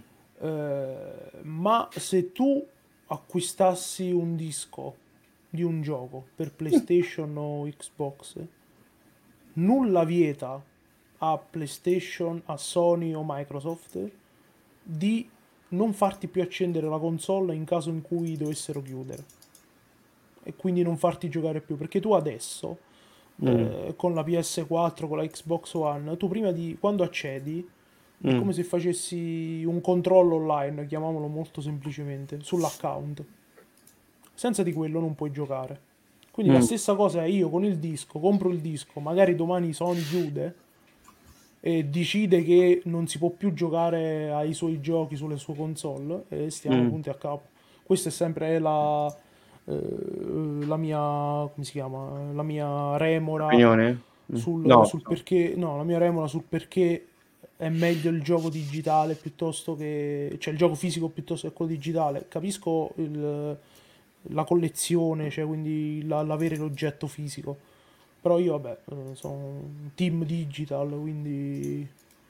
Eh, 0.43 1.31
ma 1.43 1.89
se 1.95 2.33
tu 2.33 2.67
acquistassi 3.07 4.11
un 4.11 4.35
disco 4.35 4.97
di 5.49 5.63
un 5.63 5.83
gioco 5.83 6.27
per 6.35 6.53
PlayStation 6.53 7.37
o 7.37 7.69
Xbox, 7.69 8.39
nulla 9.55 10.05
vieta 10.05 10.61
a 11.19 11.39
PlayStation, 11.39 12.43
a 12.47 12.57
Sony 12.57 13.13
o 13.13 13.23
Microsoft 13.25 14.11
di 14.83 15.29
non 15.69 15.93
farti 15.93 16.27
più 16.27 16.43
accendere 16.43 16.89
la 16.89 16.99
console 16.99 17.55
in 17.55 17.65
caso 17.65 17.91
in 17.91 18.03
cui 18.03 18.37
dovessero 18.37 18.83
chiudere 18.83 19.25
e 20.43 20.55
quindi 20.57 20.83
non 20.83 20.97
farti 20.97 21.29
giocare 21.29 21.61
più 21.61 21.77
perché 21.77 22.01
tu 22.01 22.13
adesso 22.13 22.79
mm. 23.43 23.47
eh, 23.47 23.95
con 23.97 24.13
la 24.13 24.23
PS4 24.23 25.07
con 25.07 25.19
la 25.19 25.27
Xbox 25.27 25.75
One 25.75 26.17
tu 26.17 26.29
prima 26.29 26.51
di 26.51 26.77
quando 26.81 27.05
accedi 27.05 27.67
mm. 28.27 28.31
è 28.31 28.39
come 28.39 28.53
se 28.53 28.63
facessi 28.65 29.65
un 29.65 29.81
controllo 29.81 30.37
online 30.37 30.87
chiamiamolo 30.87 31.27
molto 31.27 31.61
semplicemente 31.61 32.39
sull'account 32.41 33.25
senza 34.35 34.63
di 34.63 34.73
quello 34.73 34.99
non 34.99 35.15
puoi 35.15 35.31
giocare. 35.31 35.91
Quindi 36.33 36.53
mm. 36.53 36.57
la 36.57 36.61
stessa 36.63 36.95
cosa 36.95 37.23
è 37.23 37.27
io 37.27 37.49
con 37.49 37.65
il 37.65 37.79
disco, 37.79 38.19
compro 38.19 38.49
il 38.49 38.59
disco, 38.59 39.01
magari 39.01 39.35
domani 39.35 39.73
Sony 39.73 40.01
chiude 40.01 40.55
e 41.61 41.85
decide 41.85 42.43
che 42.43 42.83
non 42.87 43.07
si 43.07 43.19
può 43.19 43.31
più 43.31 43.53
giocare 43.53 44.33
ai 44.33 44.53
suoi 44.53 44.81
giochi 44.81 45.15
sulle 45.15 45.37
sue 45.37 45.55
console 45.55 46.25
e 46.29 46.51
stiamo 46.51 46.83
mm. 46.83 46.89
punti 46.89 47.09
a 47.09 47.15
capo. 47.15 47.43
Questa 47.85 48.09
è 48.09 48.13
sempre 48.13 48.59
la, 48.59 49.15
eh, 49.67 50.67
la 50.67 50.77
mia 50.77 50.99
come 50.99 51.65
si 51.65 51.73
chiama? 51.73 52.33
La 52.33 52.43
mia 52.43 52.97
remora 52.97 53.47
Opinione? 53.47 54.01
Mm. 54.33 54.35
sul, 54.35 54.67
no. 54.67 54.85
sul 54.85 55.03
perché 55.03 55.55
no, 55.57 55.77
la 55.77 55.85
mia 55.85 55.99
remora 55.99 56.27
sul 56.27 56.43
perché 56.49 57.07
è 57.63 57.69
meglio 57.69 58.11
il 58.11 58.23
gioco 58.23 58.49
digitale 58.49 59.15
piuttosto 59.15 59.77
che 59.77 60.37
cioè 60.41 60.53
il 60.53 60.59
gioco 60.59 60.75
fisico 60.75 61.09
piuttosto 61.09 61.49
che 61.49 61.55
quello 61.55 61.71
digitale. 61.71 62.27
Capisco 62.29 62.93
il 62.97 63.57
la 64.31 64.45
collezione, 64.45 65.31
cioè 65.31 65.45
quindi 65.45 66.05
la, 66.07 66.23
l'avere 66.23 66.57
l'oggetto 66.57 67.07
fisico. 67.07 67.57
Però 68.21 68.39
io, 68.39 68.53
vabbè, 68.53 68.79
eh, 68.91 69.15
sono 69.15 69.35
un 69.35 69.91
team 69.95 70.25
digital, 70.25 70.89
quindi 70.89 71.87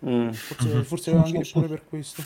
mm. 0.07 0.31
forse, 0.31 0.83
forse 0.85 1.13
anche 1.13 1.45
pure 1.53 1.67
per 1.67 1.83
questo. 1.87 2.23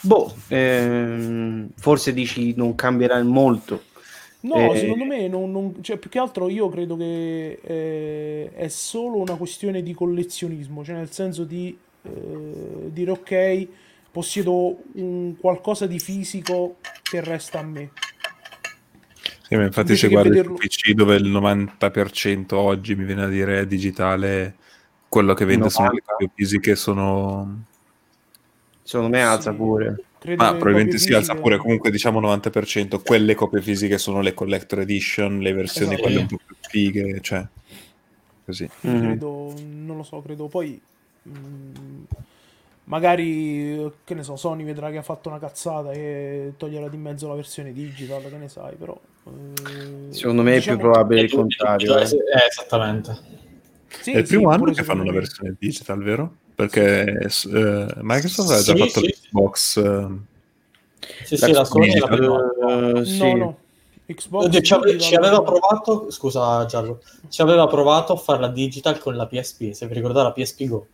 Boh, 0.00 0.32
ehm, 0.48 1.70
forse 1.76 2.12
dici 2.12 2.54
non 2.56 2.74
cambierà 2.74 3.22
molto. 3.22 3.90
No, 4.42 4.72
eh, 4.72 4.78
secondo 4.78 5.04
me 5.04 5.28
non, 5.28 5.52
non, 5.52 5.82
cioè, 5.82 5.98
più 5.98 6.10
che 6.10 6.18
altro 6.18 6.48
io 6.48 6.68
credo 6.68 6.96
che 6.96 7.60
eh, 7.62 8.50
è 8.52 8.68
solo 8.68 9.18
una 9.18 9.36
questione 9.36 9.82
di 9.82 9.94
collezionismo, 9.94 10.82
cioè 10.82 10.96
nel 10.96 11.12
senso 11.12 11.44
di 11.44 11.76
eh, 12.02 12.90
dire 12.90 13.10
ok, 13.12 13.68
possiedo 14.10 14.78
un 14.94 15.36
qualcosa 15.38 15.86
di 15.86 16.00
fisico 16.00 16.76
che 17.02 17.20
resta 17.20 17.60
a 17.60 17.62
me. 17.62 17.90
Sì, 19.42 19.56
ma 19.56 19.64
infatti 19.64 19.96
se 19.96 20.08
guardi 20.08 20.30
vederlo... 20.30 20.54
PC 20.54 20.92
dove 20.92 21.14
il 21.16 21.30
90% 21.30 22.54
oggi 22.54 22.96
mi 22.96 23.04
viene 23.04 23.24
a 23.24 23.28
dire 23.28 23.60
è 23.60 23.66
digitale, 23.66 24.56
quello 25.08 25.34
che 25.34 25.44
vende 25.44 25.68
90. 25.68 25.74
sono 25.74 25.92
le 25.92 26.02
copie 26.04 26.30
fisiche 26.34 26.74
sono... 26.74 27.64
Secondo 28.82 29.16
me 29.16 29.22
alza 29.22 29.52
sì. 29.52 29.56
pure. 29.56 30.04
Credo 30.22 30.40
ma 30.40 30.50
probabilmente 30.52 30.98
si 30.98 31.12
alza 31.12 31.34
pure, 31.34 31.56
comunque 31.56 31.90
diciamo 31.90 32.20
90%, 32.20 33.02
quelle 33.02 33.34
copie 33.34 33.60
fisiche 33.60 33.98
sono 33.98 34.20
le 34.20 34.34
collector 34.34 34.78
edition, 34.78 35.40
le 35.40 35.52
versioni 35.52 35.94
esatto. 35.94 36.02
quelle 36.02 36.20
un 36.20 36.26
po' 36.28 36.38
più 36.46 36.54
fighe, 36.60 37.20
cioè 37.20 37.44
così. 38.44 38.70
Mm-hmm. 38.86 39.02
Credo, 39.02 39.54
non 39.66 39.96
lo 39.96 40.04
so, 40.04 40.22
credo 40.22 40.46
poi 40.46 40.80
mh, 41.22 41.30
mm, 41.36 42.02
magari 42.84 43.92
che 44.04 44.14
ne 44.14 44.22
so, 44.22 44.36
Sony 44.36 44.62
vedrà 44.62 44.92
che 44.92 44.98
ha 44.98 45.02
fatto 45.02 45.28
una 45.28 45.40
cazzata 45.40 45.90
e 45.90 46.52
toglierà 46.56 46.88
di 46.88 46.98
mezzo 46.98 47.26
la 47.26 47.34
versione 47.34 47.72
digital, 47.72 48.22
che 48.22 48.36
ne 48.36 48.48
sai, 48.48 48.76
però 48.76 48.96
eh, 49.24 50.12
Secondo 50.12 50.42
me 50.42 50.54
diciamo 50.54 50.76
è 50.76 50.80
più 50.80 50.88
probabile 50.88 51.20
il 51.22 51.32
contrario. 51.32 51.98
Eh. 51.98 52.02
Eh, 52.02 52.46
esattamente. 52.48 53.40
Sì, 53.88 54.12
è 54.12 54.18
il 54.18 54.26
primo 54.28 54.52
sì, 54.52 54.56
anno 54.56 54.72
che 54.72 54.84
fanno 54.84 55.02
una 55.02 55.10
versione 55.10 55.56
digital, 55.58 56.00
vero? 56.00 56.36
Perché 56.68 57.28
eh, 57.28 57.86
Microsoft 58.00 58.50
ha 58.50 58.62
già 58.62 58.74
sì, 58.74 58.78
fatto 58.78 59.00
sì. 59.00 59.06
l'Xbox. 59.06 59.76
Eh, 59.76 60.08
sì, 61.24 61.36
sì, 61.36 61.52
la 61.52 61.64
Sony 61.64 61.98
la 61.98 62.06
uh, 62.06 63.02
No, 63.18 63.36
no. 63.36 63.58
Xbox 64.06 64.60
ci, 64.62 64.74
ave- 64.74 64.98
ci 64.98 65.14
aveva 65.14 65.42
provato, 65.42 66.10
scusa 66.10 66.64
Giallo, 66.66 67.00
ci 67.28 67.40
aveva 67.40 67.66
provato 67.66 68.12
a 68.12 68.16
farla 68.16 68.48
digital 68.48 68.98
con 68.98 69.16
la 69.16 69.26
PSP, 69.26 69.70
se 69.70 69.86
vi 69.86 69.94
ricordate 69.94 70.24
la 70.24 70.32
PSP 70.32 70.66
Go. 70.66 70.86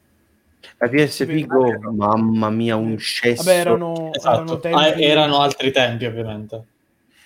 La 0.78 0.88
PSP 0.88 1.46
Go, 1.46 1.92
mamma 1.92 2.50
mia, 2.50 2.76
un 2.76 2.96
cesso. 2.98 3.42
Vabbè, 3.42 3.58
erano, 3.58 4.10
esatto. 4.12 4.36
erano, 4.36 4.58
tempi... 4.60 4.78
ah, 4.78 5.00
erano 5.00 5.40
altri 5.40 5.72
tempi, 5.72 6.04
ovviamente 6.04 6.64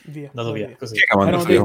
via. 0.05 0.29
Andato 0.29 0.53
via, 0.53 0.75
così. 0.77 0.97
Erano 0.97 1.45
dei... 1.45 1.63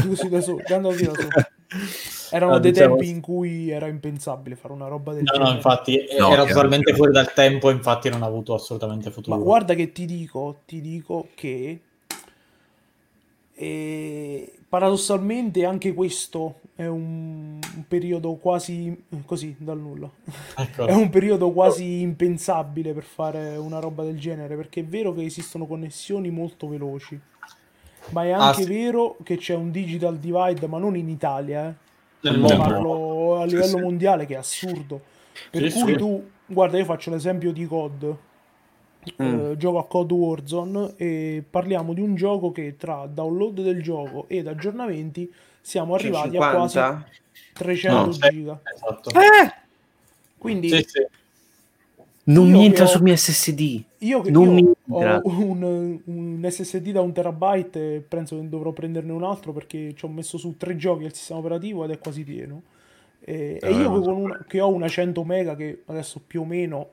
Scusi, 0.00 0.28
da 0.30 0.40
su, 0.40 0.56
via 0.56 0.78
da 0.80 0.92
su. 0.92 1.28
Erano 2.36 2.52
no, 2.52 2.58
dei 2.58 2.72
diciamo... 2.72 2.96
tempi 2.96 3.10
in 3.10 3.20
cui 3.20 3.70
era 3.70 3.86
impensabile 3.86 4.56
fare 4.56 4.72
una 4.72 4.88
roba 4.88 5.12
del 5.12 5.22
no, 5.24 5.32
genere. 5.32 5.50
No, 5.50 5.56
infatti 5.56 6.06
no, 6.18 6.30
era 6.30 6.44
totalmente 6.44 6.94
fuori 6.94 7.12
dal 7.12 7.32
tempo, 7.32 7.70
infatti 7.70 8.08
non 8.08 8.22
ha 8.22 8.26
avuto 8.26 8.54
assolutamente 8.54 9.10
futuro. 9.10 9.36
Ma 9.36 9.42
guarda 9.42 9.74
che 9.74 9.92
ti 9.92 10.04
dico, 10.04 10.58
ti 10.64 10.80
dico 10.80 11.28
che 11.34 11.80
e 13.58 14.52
paradossalmente 14.68 15.64
anche 15.64 15.94
questo 15.94 16.56
è 16.74 16.84
un, 16.84 17.58
un 17.58 17.84
periodo 17.88 18.34
quasi 18.34 19.04
così 19.24 19.56
dal 19.58 19.78
nulla. 19.78 20.10
Ecco. 20.58 20.84
è 20.86 20.92
un 20.92 21.08
periodo 21.08 21.50
quasi 21.52 22.00
impensabile 22.00 22.92
per 22.92 23.04
fare 23.04 23.56
una 23.56 23.78
roba 23.78 24.04
del 24.04 24.18
genere 24.18 24.56
perché 24.56 24.80
è 24.80 24.84
vero 24.84 25.14
che 25.14 25.24
esistono 25.24 25.66
connessioni 25.66 26.30
molto 26.30 26.68
veloci 26.68 27.18
ma 28.10 28.24
è 28.24 28.30
anche 28.30 28.62
ah, 28.62 28.64
sì. 28.64 28.66
vero 28.66 29.16
che 29.22 29.36
c'è 29.36 29.54
un 29.54 29.70
digital 29.70 30.18
divide, 30.18 30.66
ma 30.66 30.78
non 30.78 30.96
in 30.96 31.08
Italia, 31.08 31.68
eh. 31.68 31.74
Nel 32.20 32.38
mondo. 32.38 32.56
parlo 32.56 33.40
a 33.40 33.44
livello 33.44 33.66
sì, 33.66 33.80
mondiale, 33.80 34.26
che 34.26 34.34
è 34.34 34.38
assurdo. 34.38 35.00
Per 35.50 35.70
sì, 35.70 35.80
cui 35.80 35.96
tu, 35.96 36.28
guarda, 36.46 36.78
io 36.78 36.84
faccio 36.84 37.10
l'esempio 37.10 37.52
di 37.52 37.66
COD. 37.66 38.16
Mm. 39.22 39.50
Eh, 39.50 39.56
gioco 39.56 39.78
a 39.78 39.86
COD 39.86 40.10
Warzone 40.10 40.94
e 40.96 41.44
parliamo 41.48 41.92
di 41.92 42.00
un 42.00 42.16
gioco 42.16 42.50
che 42.50 42.74
tra 42.76 43.06
download 43.06 43.60
del 43.62 43.80
gioco 43.80 44.24
ed 44.26 44.48
aggiornamenti 44.48 45.32
siamo 45.60 45.94
arrivati 45.94 46.30
50? 46.30 46.44
a 46.44 46.54
quasi 46.56 47.04
300 47.52 48.04
no, 48.04 48.10
giga. 48.10 48.60
Esatto. 48.74 49.10
Eh! 49.10 49.54
Quindi 50.36 50.70
sì, 50.70 50.84
sì. 50.88 51.06
Non 52.28 52.50
mi 52.50 52.64
entra 52.64 52.84
ho, 52.84 52.88
sul 52.88 53.02
mio 53.02 53.14
SSD. 53.14 53.84
Io, 53.98 54.20
che 54.20 54.30
non 54.30 54.58
io 54.58 54.76
ho 54.88 55.20
un, 55.24 56.00
un, 56.04 56.46
SSD 56.48 56.90
da 56.90 57.00
un 57.00 57.12
terabyte 57.12 57.96
e 57.96 58.00
penso 58.00 58.36
che 58.36 58.48
dovrò 58.48 58.72
prenderne 58.72 59.12
un 59.12 59.22
altro 59.22 59.52
perché 59.52 59.94
ci 59.94 60.04
ho 60.04 60.08
messo 60.08 60.36
su 60.36 60.56
tre 60.56 60.76
giochi 60.76 61.04
al 61.04 61.14
sistema 61.14 61.38
operativo 61.38 61.84
ed 61.84 61.90
è 61.90 61.98
quasi 61.98 62.24
pieno. 62.24 62.62
E, 63.20 63.58
eh, 63.62 63.68
e 63.68 63.70
io 63.72 64.00
che, 64.00 64.08
una, 64.08 64.44
che, 64.46 64.60
ho 64.60 64.72
una 64.72 64.88
100 64.88 65.24
mega 65.24 65.54
che 65.54 65.82
adesso 65.86 66.20
più 66.24 66.40
o 66.40 66.44
meno 66.44 66.88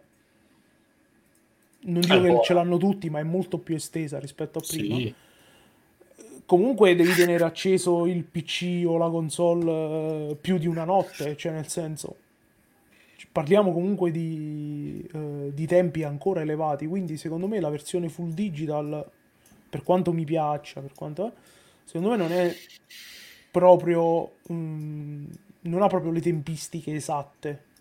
non 1.86 2.01
dico 2.01 2.21
che 2.21 2.39
ce 2.43 2.53
l'hanno 2.53 2.77
tutti, 2.77 3.09
ma 3.09 3.19
è 3.19 3.23
molto 3.23 3.57
più 3.57 3.75
estesa 3.75 4.19
rispetto 4.19 4.59
a 4.59 4.61
prima. 4.65 4.95
Sì. 4.95 5.13
Comunque 6.45 6.93
devi 6.93 7.13
tenere 7.13 7.43
acceso 7.43 8.05
il 8.05 8.23
PC 8.23 8.84
o 8.86 8.97
la 8.97 9.09
console 9.09 9.71
eh, 9.71 10.36
più 10.39 10.59
di 10.59 10.67
una 10.67 10.84
notte, 10.84 11.36
cioè 11.36 11.51
nel 11.51 11.67
senso 11.67 12.17
parliamo 13.34 13.73
comunque 13.73 14.11
di, 14.11 15.05
eh, 15.11 15.51
di, 15.51 15.65
tempi 15.65 16.03
ancora 16.03 16.41
elevati, 16.41 16.86
quindi 16.86 17.17
secondo 17.17 17.47
me 17.47 17.59
la 17.59 17.69
versione 17.69 18.07
full 18.07 18.29
digital, 18.29 19.03
per 19.68 19.81
quanto 19.81 20.14
mi 20.14 20.23
piaccia, 20.23 20.81
per 20.81 20.91
quanto 20.95 21.27
è, 21.27 21.31
secondo 21.84 22.11
me 22.11 22.18
non 22.18 22.31
è 22.31 22.55
proprio, 23.49 24.35
mh, 24.47 25.26
non 25.61 25.81
ha 25.81 25.88
proprio 25.88 26.11
le 26.11 26.22
tempistiche 26.22 26.93
esatte. 26.93 27.72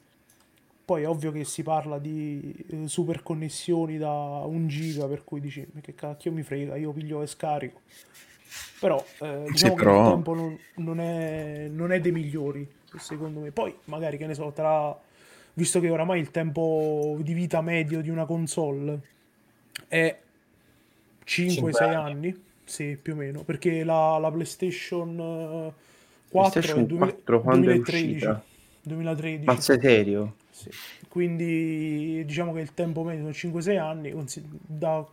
Poi 0.84 1.02
è 1.02 1.08
ovvio 1.08 1.30
che 1.30 1.44
si 1.44 1.62
parla 1.62 1.98
di 1.98 2.54
eh, 2.70 2.88
super 2.88 3.22
connessioni 3.22 3.98
da 3.98 4.10
un 4.10 4.68
giga, 4.68 5.06
per 5.06 5.22
cui 5.22 5.40
dici, 5.40 5.66
che 5.82 5.94
cacchio 5.94 6.32
mi 6.32 6.42
frega, 6.42 6.76
io 6.76 6.92
piglio 6.92 7.20
e 7.22 7.26
scarico. 7.26 7.80
Però 8.80 9.02
eh, 9.20 9.44
diciamo 9.50 9.76
sì, 9.76 9.82
però... 9.82 9.92
che 9.92 10.08
il 10.08 10.14
tempo 10.14 10.34
non, 10.34 10.58
non, 10.76 10.98
è, 10.98 11.68
non 11.70 11.92
è 11.92 12.00
dei 12.00 12.10
migliori, 12.10 12.66
secondo 12.96 13.40
me. 13.40 13.50
Poi 13.50 13.74
magari, 13.84 14.16
che 14.16 14.26
ne 14.26 14.34
so, 14.34 14.50
tra 14.50 14.98
visto 15.54 15.80
che 15.80 15.90
oramai 15.90 16.20
il 16.20 16.30
tempo 16.30 17.16
di 17.20 17.34
vita 17.34 17.60
medio 17.60 18.00
di 18.00 18.08
una 18.08 18.24
console 18.24 19.00
è 19.88 20.18
5-6 21.24 21.82
anni. 21.82 21.94
anni. 21.94 22.42
sì, 22.64 22.98
più 23.00 23.14
o 23.14 23.16
meno, 23.16 23.42
perché 23.42 23.84
la, 23.84 24.18
la 24.18 24.30
PlayStation 24.30 25.72
4 26.28 26.60
eh, 26.60 26.62
PlayStation 26.62 26.82
è 26.82 26.86
2000, 26.86 27.12
4, 27.12 27.40
2013. 27.40 28.28
2013. 28.82 29.44
Ma 29.44 29.60
sei 29.60 29.80
serio? 29.80 30.34
Sì. 30.50 30.70
Quindi 31.08 32.24
diciamo 32.24 32.52
che 32.52 32.60
il 32.60 32.74
tempo 32.74 33.02
medio 33.02 33.32
sono 33.32 33.54
5-6 33.54 33.78
anni, 33.78 34.14
da 34.66 35.06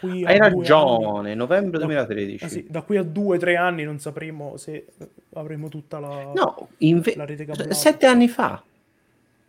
qui 0.00 0.24
Hai 0.24 0.38
ragione, 0.38 1.28
anni, 1.28 1.36
novembre 1.36 1.78
2013. 1.78 2.38
Da, 2.38 2.46
eh 2.46 2.48
sì, 2.48 2.66
da 2.68 2.82
qui 2.82 2.96
a 2.96 3.02
2-3 3.02 3.56
anni 3.56 3.84
non 3.84 3.98
sapremo 4.00 4.56
se 4.56 4.86
avremo 5.34 5.68
tutta 5.68 5.98
la, 6.00 6.32
no, 6.34 6.68
inve- 6.78 7.14
la 7.16 7.24
rete 7.24 7.44
cablata. 7.44 7.72
Sette 7.74 8.06
anni 8.06 8.28
fa. 8.28 8.62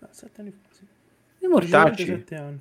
Ah, 0.06 0.10
sette 0.11 0.41
anni 0.41 0.52
fa, 0.52 0.68
sì. 0.69 0.86
I 1.40 1.48
mortacci. 1.48 2.06
Sette 2.06 2.36
anni. 2.36 2.60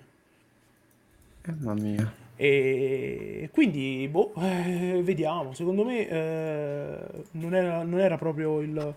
Mamma 1.46 1.74
mia. 1.74 2.12
E 2.36 3.48
quindi, 3.52 4.08
boh, 4.10 4.32
eh, 4.38 5.00
vediamo. 5.04 5.52
Secondo 5.52 5.84
me 5.84 6.08
eh, 6.08 6.98
non, 7.32 7.54
era, 7.54 7.82
non, 7.82 8.00
era, 8.00 8.16
proprio 8.16 8.60
il. 8.60 8.94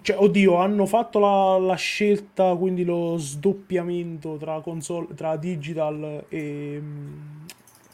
Cioè, 0.00 0.18
oddio, 0.18 0.56
hanno 0.56 0.86
fatto 0.86 1.18
la, 1.18 1.58
la, 1.58 1.74
scelta, 1.74 2.54
quindi 2.54 2.84
lo 2.84 3.16
sdoppiamento 3.18 4.36
tra, 4.36 4.60
console, 4.60 5.14
tra 5.14 5.36
digital 5.36 6.24
e, 6.28 6.82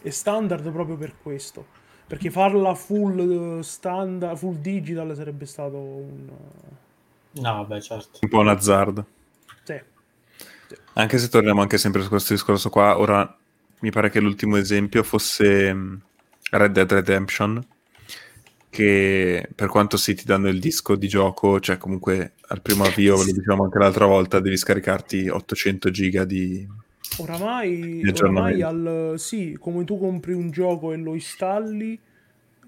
e 0.02 0.10
standard 0.10 0.70
proprio 0.70 0.96
per 0.96 1.14
questo. 1.20 1.78
Perché 2.06 2.30
farla 2.30 2.74
full 2.74 3.60
standard, 3.60 4.36
full 4.36 4.56
digital 4.56 5.14
sarebbe 5.14 5.46
stato 5.46 5.76
un. 5.76 6.28
No, 7.32 7.64
beh, 7.64 7.80
certo. 7.80 8.18
Un 8.20 8.28
po' 8.28 8.38
un 8.38 8.48
azzardo. 8.48 9.06
Anche 10.94 11.18
se 11.18 11.28
torniamo 11.28 11.60
anche 11.60 11.78
sempre 11.78 12.02
su 12.02 12.08
questo 12.08 12.32
discorso 12.32 12.70
qua, 12.70 12.98
ora 12.98 13.36
mi 13.80 13.90
pare 13.90 14.10
che 14.10 14.20
l'ultimo 14.20 14.56
esempio 14.56 15.02
fosse 15.02 15.72
mm, 15.72 15.94
Red 16.50 16.72
Dead 16.72 16.92
Redemption, 16.92 17.64
che 18.68 19.48
per 19.54 19.68
quanto 19.68 19.96
sì 19.96 20.14
ti 20.14 20.24
danno 20.24 20.48
il 20.48 20.60
disco 20.60 20.96
di 20.96 21.08
gioco, 21.08 21.60
cioè 21.60 21.78
comunque 21.78 22.34
al 22.48 22.62
primo 22.62 22.84
avvio, 22.84 23.16
lo 23.16 23.24
dicevamo 23.24 23.64
anche 23.64 23.78
l'altra 23.78 24.06
volta, 24.06 24.40
devi 24.40 24.56
scaricarti 24.56 25.28
800 25.28 25.90
giga 25.90 26.24
di... 26.24 26.66
Oramai, 27.18 28.02
oramai 28.08 28.62
al, 28.62 29.14
sì, 29.16 29.56
come 29.58 29.84
tu 29.84 29.98
compri 29.98 30.32
un 30.32 30.50
gioco 30.50 30.92
e 30.92 30.96
lo 30.96 31.14
installi, 31.14 31.98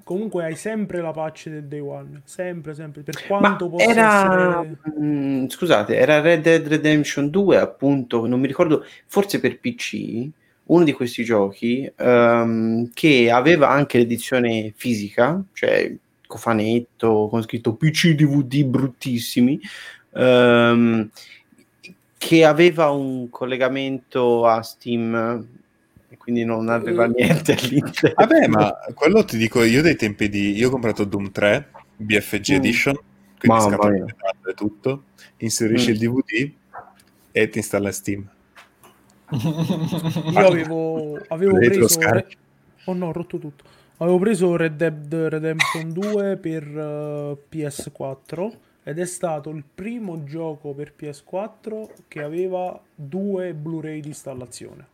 comunque 0.02 0.44
hai 0.44 0.56
sempre 0.56 1.00
la 1.00 1.10
patch 1.10 1.48
del 1.48 1.64
day 1.64 1.80
one, 1.80 2.22
sempre, 2.24 2.74
sempre, 2.74 3.02
per 3.02 3.26
quanto 3.26 3.68
Ma 3.68 3.76
possa 3.76 3.90
era... 3.90 4.60
essere... 4.60 4.76
Mm, 5.00 5.46
scusate, 5.46 5.96
era 5.96 6.20
Red 6.20 6.42
Dead 6.42 6.66
Redemption 6.66 7.30
2 7.30 7.56
appunto, 7.56 8.26
non 8.26 8.40
mi 8.40 8.46
ricordo, 8.46 8.84
forse 9.06 9.40
per 9.40 9.58
PC, 9.58 10.28
uno 10.64 10.84
di 10.84 10.92
questi 10.92 11.24
giochi 11.24 11.90
um, 11.98 12.90
che 12.92 13.30
aveva 13.30 13.68
anche 13.68 13.98
l'edizione 13.98 14.72
fisica, 14.74 15.42
cioè 15.52 15.94
cofanetto 16.26 17.28
con 17.30 17.42
scritto 17.42 17.74
PC 17.74 18.14
DVD 18.14 18.64
bruttissimi, 18.64 19.60
um, 20.10 21.08
che 22.16 22.44
aveva 22.44 22.90
un 22.90 23.28
collegamento 23.30 24.46
a 24.46 24.62
Steam 24.62 25.60
quindi 26.22 26.44
non 26.44 26.68
aveva 26.68 27.08
mm. 27.08 27.12
niente 27.16 27.52
all'interno. 27.52 28.14
Vabbè, 28.14 28.46
ma 28.46 28.72
quello 28.94 29.24
ti 29.24 29.36
dico 29.36 29.64
io 29.64 29.82
dei 29.82 29.96
tempi 29.96 30.28
di... 30.28 30.56
Io 30.56 30.68
ho 30.68 30.70
comprato 30.70 31.02
Doom 31.02 31.32
3, 31.32 31.68
BFG 31.96 32.52
mm. 32.52 32.54
Edition, 32.54 32.98
quindi 33.40 33.60
scatola 33.60 33.96
e 33.96 34.54
tutto, 34.54 35.02
inserisci 35.38 35.90
mm. 35.90 35.92
il 35.92 35.98
DVD 35.98 36.52
e 37.32 37.48
ti 37.48 37.58
installa 37.58 37.90
Steam. 37.90 38.24
Io 40.30 40.46
avevo, 40.46 41.18
avevo 41.26 41.58
preso... 41.58 41.98
Re... 41.98 42.28
Oh 42.84 42.92
no, 42.92 43.08
ho 43.08 43.12
rotto 43.12 43.38
tutto. 43.38 43.64
Avevo 43.96 44.18
preso 44.18 44.54
Red 44.54 44.76
Dead 44.76 45.12
Redemption 45.12 45.92
2 45.92 46.36
per 46.36 46.66
uh, 46.68 47.32
eh, 47.32 47.38
PS4 47.50 48.50
ed 48.84 49.00
è 49.00 49.06
stato 49.06 49.50
il 49.50 49.64
primo 49.74 50.22
gioco 50.22 50.72
per 50.72 50.92
PS4 50.96 51.88
che 52.06 52.22
aveva 52.22 52.80
due 52.94 53.54
Blu-ray 53.54 54.00
di 54.00 54.08
installazione. 54.08 54.90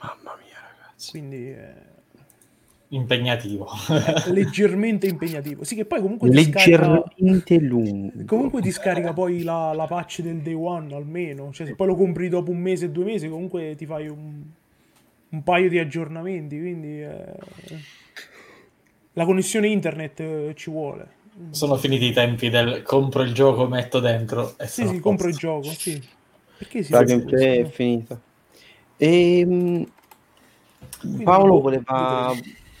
Mamma 0.00 0.36
mia, 0.42 0.56
ragazzi. 0.76 1.10
Quindi 1.10 1.50
eh, 1.50 1.74
impegnativo. 2.88 3.68
leggermente 4.32 5.06
impegnativo. 5.06 5.64
Sì, 5.64 5.74
che 5.74 5.84
poi 5.84 6.00
comunque 6.00 6.28
leggermente 6.30 7.54
scarica, 7.54 7.66
lungo. 7.66 8.24
Comunque 8.24 8.62
ti 8.62 8.70
scarica 8.70 9.12
poi 9.12 9.42
la, 9.42 9.72
la, 9.74 9.86
patch 9.86 10.20
del 10.20 10.38
day 10.38 10.54
one 10.54 10.94
almeno. 10.94 11.52
Cioè, 11.52 11.66
se 11.66 11.74
poi 11.74 11.88
lo 11.88 11.94
compri 11.94 12.28
dopo 12.28 12.50
un 12.50 12.58
mese, 12.58 12.90
due 12.90 13.04
mesi, 13.04 13.28
comunque 13.28 13.74
ti 13.76 13.86
fai 13.86 14.08
un, 14.08 14.42
un 15.28 15.42
paio 15.42 15.68
di 15.68 15.78
aggiornamenti. 15.78 16.58
Quindi 16.58 17.02
eh, 17.02 17.24
la 19.12 19.24
connessione 19.24 19.68
internet 19.68 20.20
eh, 20.20 20.52
ci 20.56 20.70
vuole. 20.70 21.18
Sono 21.50 21.76
finiti 21.76 22.06
i 22.06 22.12
tempi 22.12 22.50
del 22.50 22.82
compro 22.82 23.22
il 23.22 23.32
gioco, 23.32 23.66
metto 23.66 24.00
dentro. 24.00 24.58
E 24.58 24.66
sì, 24.66 24.86
sì, 24.86 24.98
compro 24.98 25.28
il 25.28 25.36
gioco. 25.36 25.70
Sì. 25.70 26.02
Perché 26.58 26.82
si 26.82 26.92
è 26.92 27.64
finita. 27.70 28.20
E, 29.02 29.38
ehm, 29.38 29.86
Paolo 31.24 31.54
boh, 31.54 31.60
voleva 31.60 32.34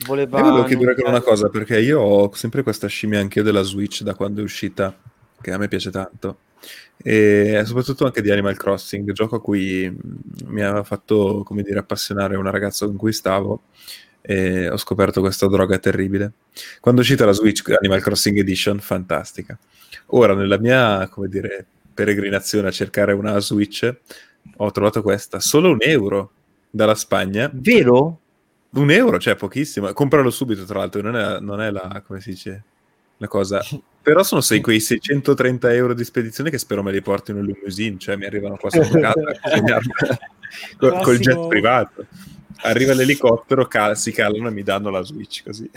voleva... 0.06 0.38
Io 0.38 0.44
volevo 0.44 0.64
chiedere 0.64 0.90
anche 0.90 1.04
una 1.04 1.20
cosa, 1.20 1.48
perché 1.48 1.78
io 1.80 2.00
ho 2.00 2.34
sempre 2.34 2.62
questa 2.62 2.86
scimmia 2.86 3.20
anche 3.20 3.38
io 3.38 3.44
della 3.44 3.62
Switch 3.62 4.02
da 4.02 4.14
quando 4.14 4.40
è 4.40 4.44
uscita, 4.44 4.94
che 5.40 5.50
a 5.50 5.58
me 5.58 5.68
piace 5.68 5.90
tanto, 5.90 6.38
e 7.02 7.62
soprattutto 7.64 8.04
anche 8.04 8.20
di 8.22 8.30
Animal 8.30 8.56
Crossing, 8.56 9.12
gioco 9.12 9.36
a 9.36 9.40
cui 9.40 9.94
mi 10.46 10.62
aveva 10.62 10.82
fatto, 10.82 11.42
come 11.44 11.62
dire, 11.62 11.78
appassionare 11.78 12.36
una 12.36 12.50
ragazza 12.50 12.86
con 12.86 12.96
cui 12.96 13.12
stavo, 13.12 13.62
e 14.20 14.68
ho 14.68 14.76
scoperto 14.76 15.20
questa 15.20 15.48
droga 15.48 15.78
terribile. 15.78 16.32
Quando 16.80 17.00
è 17.00 17.04
uscita 17.04 17.24
la 17.24 17.32
Switch 17.32 17.62
Animal 17.70 18.02
Crossing 18.02 18.36
Edition, 18.38 18.78
fantastica. 18.78 19.58
Ora, 20.12 20.34
nella 20.34 20.58
mia, 20.58 21.08
come 21.08 21.28
dire, 21.28 21.64
peregrinazione 21.92 22.68
a 22.68 22.72
cercare 22.72 23.12
una 23.12 23.38
Switch, 23.40 23.94
ho 24.56 24.70
trovato 24.70 25.02
questa, 25.02 25.40
solo 25.40 25.70
un 25.70 25.78
euro 25.80 26.32
dalla 26.70 26.94
Spagna. 26.94 27.50
Vero? 27.52 28.18
Un 28.70 28.90
euro, 28.90 29.18
cioè 29.18 29.34
pochissimo. 29.34 29.92
Compralo 29.92 30.30
subito, 30.30 30.64
tra 30.64 30.78
l'altro, 30.78 31.02
non 31.02 31.16
è, 31.16 31.40
non 31.40 31.60
è 31.60 31.70
la, 31.70 32.02
come 32.06 32.20
si 32.20 32.30
dice, 32.30 32.62
la 33.16 33.28
cosa. 33.28 33.60
Però 34.02 34.22
sono 34.22 34.40
sei, 34.40 34.60
quei 34.60 34.80
630 34.80 35.74
euro 35.74 35.92
di 35.92 36.04
spedizione 36.04 36.48
che 36.48 36.56
spero 36.56 36.82
me 36.82 36.90
li 36.90 37.02
portino 37.02 37.38
in 37.38 37.44
limousine, 37.44 37.98
cioè 37.98 38.16
mi 38.16 38.24
arrivano 38.24 38.56
qua 38.56 38.70
sotto 38.70 38.96
casa 38.98 39.20
col, 40.78 41.02
col 41.02 41.18
jet 41.18 41.46
privato. 41.46 42.06
Arriva 42.62 42.94
l'elicottero, 42.94 43.66
cal- 43.66 43.96
si 43.96 44.10
calano 44.12 44.48
e 44.48 44.50
mi 44.50 44.62
danno 44.62 44.90
la 44.90 45.02
Switch 45.02 45.42
così. 45.44 45.70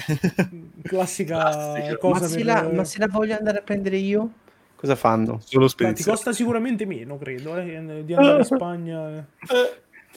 Classica 0.84 1.98
cosa 1.99 2.22
ma, 2.22 2.27
se 2.27 2.44
la, 2.44 2.69
ma 2.72 2.84
se 2.84 2.99
la 2.99 3.07
voglio 3.07 3.35
andare 3.35 3.60
a 3.60 3.61
prendere 3.61 3.98
io? 3.98 4.31
Cosa 4.84 4.95
fanno? 4.97 5.39
Solo 5.45 5.69
spedizione. 5.69 6.03
Ti 6.03 6.03
costa 6.03 6.34
sicuramente 6.34 6.85
meno, 6.85 7.18
credo, 7.18 7.55
eh, 7.55 8.03
di 8.03 8.14
andare 8.14 8.39
in 8.39 8.43
Spagna. 8.43 9.18
Eh. 9.18 9.23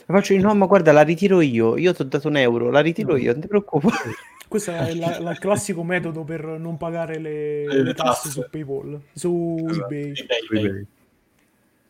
Faccio 0.05 0.37
no, 0.39 0.55
ma 0.57 0.67
guarda, 0.67 0.91
la 0.91 1.03
ritiro 1.03 1.41
io. 1.41 1.77
Io 1.77 1.95
ti 1.95 2.03
ho 2.03 2.05
dato 2.05 2.27
un 2.27 2.37
euro, 2.37 2.69
la 2.71 2.81
ritiro 2.81 3.17
io, 3.17 3.31
non 3.31 3.43
ti 3.43 3.47
preoccupare. 3.47 4.11
Questo 4.49 4.73
è 4.73 4.93
la, 4.95 5.21
la, 5.21 5.31
il 5.31 5.39
classico 5.39 5.85
metodo 5.85 6.25
per 6.25 6.45
non 6.45 6.77
pagare 6.79 7.21
le, 7.21 7.81
le 7.81 7.95
tasse 7.95 8.29
su 8.29 8.45
PayPal, 8.51 9.01
su 9.13 9.65
esatto. 9.69 9.85
eBay. 9.85 10.13
eBay. 10.51 10.87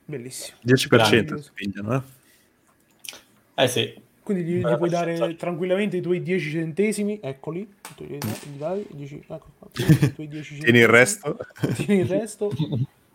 Bellissimo. 0.05 0.59
10% 0.67 1.35
spigliano, 1.39 1.95
eh? 1.95 3.63
Eh 3.65 3.69
sì. 3.69 3.95
Quindi 4.27 4.43
gli, 4.43 4.59
gli 4.59 4.77
puoi 4.77 4.89
dare 4.89 5.37
tranquillamente 5.37 5.99
i 5.99 6.01
tuoi 6.01 6.21
10 6.21 6.51
centesimi, 6.51 7.21
eccoli. 7.23 7.65
Gli 7.97 8.19
dai, 8.59 8.85
10, 8.91 9.23
ecco, 9.29 9.47
i 9.77 9.85
tuoi 10.15 10.27
10 10.27 10.43
centesimi. 10.43 10.61
Tieni 10.63 10.79
il 10.81 10.89
resto. 10.89 11.37
Tieni 11.77 12.01
il 12.01 12.09
resto. 12.09 12.49
Che 12.49 12.57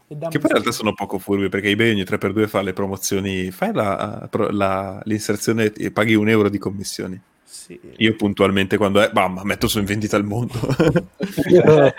poi 0.08 0.30
in 0.32 0.48
realtà 0.48 0.72
sono 0.72 0.94
poco 0.94 1.20
furbi 1.20 1.50
perché 1.50 1.68
eBay 1.68 1.92
ogni 1.92 2.04
3x2 2.04 2.48
fa 2.48 2.62
le 2.62 2.72
promozioni, 2.72 3.52
fai 3.52 3.74
la, 3.74 4.30
la, 4.52 5.02
l'inserzione 5.04 5.74
e 5.74 5.92
paghi 5.92 6.16
un 6.16 6.30
euro 6.30 6.48
di 6.48 6.58
commissioni. 6.58 7.20
Sì. 7.44 7.78
Io 7.98 8.16
puntualmente 8.16 8.78
quando 8.78 9.02
è, 9.02 9.12
bam, 9.12 9.42
metto 9.44 9.68
su 9.68 9.80
in 9.80 9.86
vendita 9.86 10.16
al 10.16 10.24
mondo. 10.24 10.54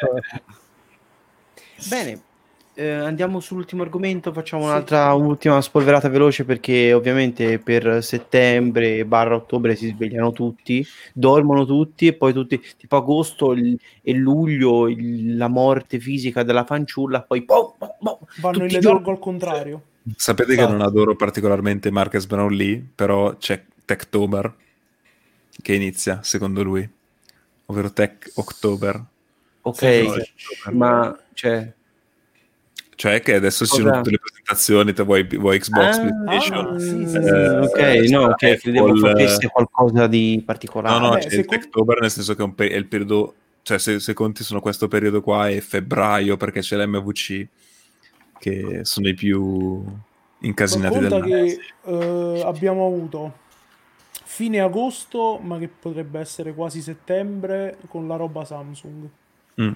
Bene, 1.87 2.19
eh, 2.83 2.91
andiamo 2.91 3.39
sull'ultimo 3.39 3.83
argomento, 3.83 4.33
facciamo 4.33 4.65
un'altra 4.65 5.13
sì. 5.13 5.21
ultima 5.21 5.61
spolverata 5.61 6.09
veloce 6.09 6.45
perché 6.45 6.93
ovviamente 6.93 7.61
per 7.61 8.03
settembre 8.03 9.05
barra 9.05 9.37
ottobre 9.37 9.77
si 9.77 9.89
svegliano 9.89 10.33
tutti, 10.33 10.85
dormono 11.13 11.65
tutti 11.65 12.09
e 12.09 12.15
poi 12.15 12.33
tutti, 12.33 12.61
tipo 12.77 12.97
agosto 12.97 13.53
il, 13.53 13.79
e 14.03 14.13
luglio 14.15 14.89
il, 14.89 15.37
la 15.37 15.47
morte 15.47 16.01
fisica 16.01 16.43
della 16.43 16.65
fanciulla, 16.65 17.23
poi 17.23 17.43
boh, 17.43 17.77
boh, 17.79 17.97
boh, 18.01 18.19
vanno 18.41 18.65
in 18.65 18.73
letargo 18.73 19.11
al 19.13 19.19
contrario. 19.21 19.83
Sapete 20.17 20.57
che 20.57 20.67
non 20.67 20.81
adoro 20.81 21.15
particolarmente 21.15 21.93
Marcus 21.93 22.27
Brownlee, 22.27 22.85
però 22.93 23.37
c'è 23.37 23.63
Techtober 23.85 24.53
che 25.63 25.75
inizia 25.75 26.19
secondo 26.25 26.65
lui, 26.65 26.89
ovvero 27.67 27.93
Tech 27.93 28.33
October. 28.35 29.05
Ok, 29.65 30.17
ma 30.73 31.17
cioè 31.35 31.73
cioè 33.03 33.21
che 33.21 33.35
adesso 33.35 33.67
ci 33.67 33.75
sono 33.75 33.97
tutte 33.97 34.11
le 34.11 34.19
presentazioni, 34.21 34.93
te 34.93 35.03
vuoi, 35.03 35.25
vuoi 35.25 35.59
Xbox, 35.59 35.97
ah, 35.97 36.23
PlayStation. 36.25 36.67
Ah, 36.67 36.79
sì, 36.79 37.09
sì, 37.09 37.17
eh, 37.17 37.59
ok, 37.59 37.79
eh, 37.79 38.09
no, 38.11 38.23
ok, 38.27 38.57
credevo 38.59 38.95
facesse 38.95 39.49
qualcosa 39.49 40.07
di 40.07 40.41
particolare. 40.47 40.95
No, 40.95 41.07
no, 41.07 41.09
Vabbè, 41.09 41.27
c'è 41.27 41.35
il 41.35 41.45
Techtober 41.47 42.01
nel 42.01 42.13
senso 42.13 42.37
che 42.37 42.45
è, 42.45 42.51
pe- 42.51 42.69
è, 42.69 42.77
il 42.77 42.87
periodo, 42.87 43.35
cioè 43.63 43.81
se, 43.81 43.99
se 43.99 44.13
conti 44.13 44.45
sono 44.45 44.61
questo 44.61 44.87
periodo 44.87 45.21
qua 45.21 45.49
è 45.49 45.59
febbraio 45.59 46.37
perché 46.37 46.61
c'è 46.61 46.77
l'MVC 46.77 47.47
che 48.39 48.81
sono 48.85 49.09
i 49.09 49.15
più 49.15 49.85
incasinati 50.39 50.99
del 51.01 51.11
mondo. 51.11 51.27
che 51.27 51.59
uh, 51.83 52.43
abbiamo 52.45 52.87
avuto 52.87 53.33
fine 54.23 54.61
agosto, 54.61 55.41
ma 55.43 55.59
che 55.59 55.67
potrebbe 55.67 56.21
essere 56.21 56.55
quasi 56.55 56.81
settembre, 56.81 57.79
con 57.89 58.07
la 58.07 58.15
roba 58.15 58.45
Samsung. 58.45 59.09
Mm. 59.61 59.73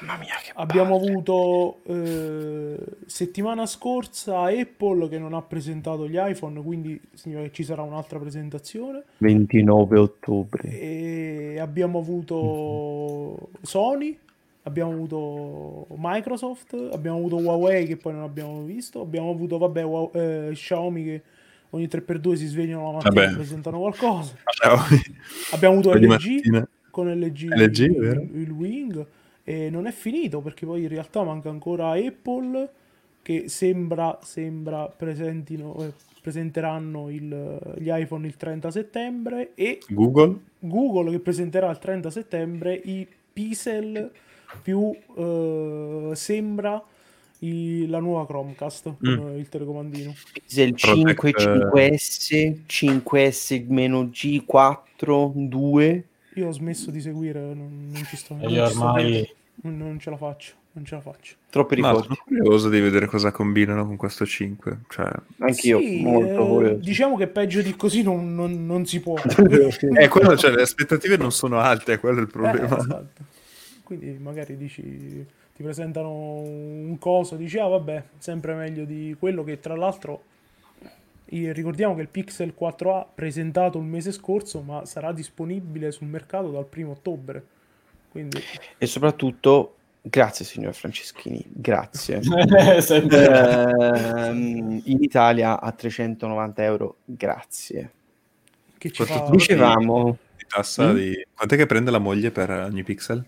Mamma 0.00 0.18
mia, 0.18 0.34
che 0.42 0.52
Abbiamo 0.54 0.98
palle. 0.98 1.10
avuto 1.10 1.78
eh, 1.86 2.76
settimana 3.06 3.66
scorsa 3.66 4.42
Apple 4.44 5.08
che 5.08 5.18
non 5.18 5.34
ha 5.34 5.42
presentato 5.42 6.08
gli 6.08 6.16
iPhone, 6.16 6.62
quindi 6.62 7.00
significa 7.12 7.46
che 7.48 7.52
ci 7.54 7.64
sarà 7.64 7.82
un'altra 7.82 8.18
presentazione. 8.18 9.02
29 9.18 9.98
ottobre. 9.98 10.68
E 10.68 11.58
abbiamo 11.58 11.98
avuto 11.98 13.48
Sony, 13.62 14.16
abbiamo 14.62 14.92
avuto 14.92 15.86
Microsoft, 15.96 16.90
abbiamo 16.92 17.18
avuto 17.18 17.36
Huawei 17.36 17.86
che 17.86 17.96
poi 17.96 18.12
non 18.12 18.22
abbiamo 18.22 18.62
visto, 18.62 19.00
abbiamo 19.00 19.30
avuto 19.30 19.58
vabbè, 19.58 19.84
Huawei, 19.84 20.48
eh, 20.48 20.50
Xiaomi 20.52 21.04
che 21.04 21.22
ogni 21.70 21.86
3x2 21.86 22.34
si 22.34 22.46
svegliano 22.46 22.92
la 22.92 22.98
mattina 23.02 23.30
e 23.30 23.34
presentano 23.34 23.78
qualcosa. 23.80 24.36
abbiamo 25.52 25.78
avuto 25.78 25.92
LG 25.94 26.66
con 26.90 27.10
LG, 27.10 27.52
LG 27.52 27.78
il, 27.78 28.30
il 28.34 28.50
Wing 28.50 29.06
e 29.44 29.68
non 29.68 29.86
è 29.86 29.92
finito 29.92 30.40
perché 30.40 30.64
poi 30.64 30.82
in 30.82 30.88
realtà 30.88 31.22
manca 31.22 31.50
ancora 31.50 31.90
Apple 31.90 32.70
che 33.20 33.48
sembra, 33.48 34.18
sembra 34.22 34.86
presentino, 34.88 35.76
eh, 35.80 35.92
presenteranno 36.20 37.10
il, 37.10 37.76
gli 37.78 37.88
iPhone 37.90 38.26
il 38.26 38.36
30 38.36 38.70
settembre 38.70 39.52
e 39.54 39.80
Google? 39.88 40.38
Google 40.58 41.10
che 41.10 41.20
presenterà 41.20 41.70
il 41.70 41.78
30 41.78 42.10
settembre 42.10 42.74
i 42.74 43.06
Pixel 43.32 44.10
più 44.62 44.94
eh, 45.16 46.10
sembra 46.14 46.82
i, 47.40 47.86
la 47.88 47.98
nuova 47.98 48.26
Chromecast 48.26 48.88
mm. 48.88 49.16
con 49.16 49.36
il 49.36 49.48
telecomandino 49.48 50.14
Pixel 50.32 50.74
5, 50.74 51.32
5S 51.32 52.60
5S-G 52.66 54.44
4 54.44 55.32
2 55.34 56.04
io 56.34 56.48
ho 56.48 56.52
smesso 56.52 56.90
di 56.90 57.00
seguire, 57.00 57.40
non, 57.40 57.90
non 57.92 58.04
ci 58.04 58.16
sto. 58.16 58.36
E 58.40 58.48
io 58.48 58.64
ormai 58.64 59.28
non, 59.62 59.76
non, 59.76 59.98
ce 59.98 60.10
la 60.10 60.16
faccio, 60.16 60.54
non 60.72 60.84
ce 60.84 60.96
la 60.96 61.00
faccio. 61.00 61.34
Troppi 61.50 61.76
ricordi. 61.76 62.02
sono 62.02 62.16
curioso 62.24 62.68
di 62.68 62.80
vedere 62.80 63.06
cosa 63.06 63.30
combinano 63.30 63.86
con 63.86 63.96
questo 63.96 64.26
5. 64.26 64.78
Cioè... 64.88 65.10
Anch'io, 65.38 65.78
sì, 65.78 66.02
molto 66.02 66.60
eh, 66.62 66.78
Diciamo 66.80 67.16
che 67.16 67.28
peggio 67.28 67.62
di 67.62 67.76
così 67.76 68.02
non, 68.02 68.34
non, 68.34 68.66
non 68.66 68.84
si 68.86 69.00
può. 69.00 69.16
eh, 69.22 70.08
quello, 70.08 70.36
cioè, 70.36 70.50
le 70.50 70.62
aspettative 70.62 71.16
non 71.16 71.30
sono 71.30 71.60
alte, 71.60 71.98
quello 71.98 72.18
è 72.18 72.22
il 72.22 72.30
problema. 72.30 72.76
Eh, 72.76 72.80
esatto. 72.80 73.22
Quindi 73.84 74.18
magari 74.20 74.56
dici 74.56 75.26
ti 75.54 75.62
presentano 75.62 76.10
un 76.10 76.96
coso, 76.98 77.36
dici 77.36 77.58
ah 77.58 77.68
vabbè, 77.68 78.02
sempre 78.18 78.54
meglio 78.54 78.84
di 78.84 79.14
quello 79.16 79.44
che 79.44 79.60
tra 79.60 79.76
l'altro 79.76 80.22
ricordiamo 81.26 81.94
che 81.94 82.02
il 82.02 82.08
Pixel 82.08 82.54
4a 82.58 83.06
presentato 83.14 83.78
il 83.78 83.84
mese 83.84 84.12
scorso, 84.12 84.60
ma 84.60 84.84
sarà 84.84 85.12
disponibile 85.12 85.90
sul 85.90 86.06
mercato 86.06 86.50
dal 86.50 86.66
primo 86.66 86.92
ottobre. 86.92 87.44
Quindi... 88.10 88.40
E 88.78 88.86
soprattutto, 88.86 89.76
grazie 90.00 90.44
signor 90.44 90.74
Franceschini, 90.74 91.44
grazie. 91.48 92.20
eh, 92.20 94.30
in 94.30 94.82
Italia 94.84 95.60
a 95.60 95.72
390 95.72 96.62
euro, 96.62 96.96
grazie. 97.04 97.90
Che 98.78 98.90
ci 98.90 99.04
fa... 99.04 99.28
Dicevamo... 99.30 100.18
Di 100.36 100.44
tassa 100.46 100.92
mm? 100.92 100.94
di... 100.94 101.26
Quant'è 101.34 101.56
che 101.56 101.66
prende 101.66 101.90
la 101.90 101.98
moglie 101.98 102.30
per 102.30 102.50
ogni 102.50 102.82
pixel? 102.82 103.24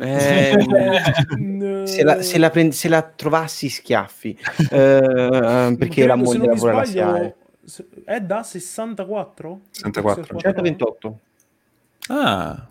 Eh, 0.00 0.56
se, 1.86 2.02
la, 2.02 2.22
se, 2.22 2.38
la 2.38 2.50
prend- 2.50 2.72
se, 2.72 2.88
la, 2.88 3.02
trovassi 3.02 3.68
schiaffi. 3.68 4.36
Eh, 4.70 5.74
perché 5.78 6.06
la 6.06 6.16
moglie 6.16 6.46
lavora 6.46 6.72
alla 6.72 6.84
SIAE 6.84 7.34
è 8.04 8.20
da 8.20 8.42
64? 8.42 9.60
64 9.70 10.38
128 10.38 11.18
ah. 12.08 12.66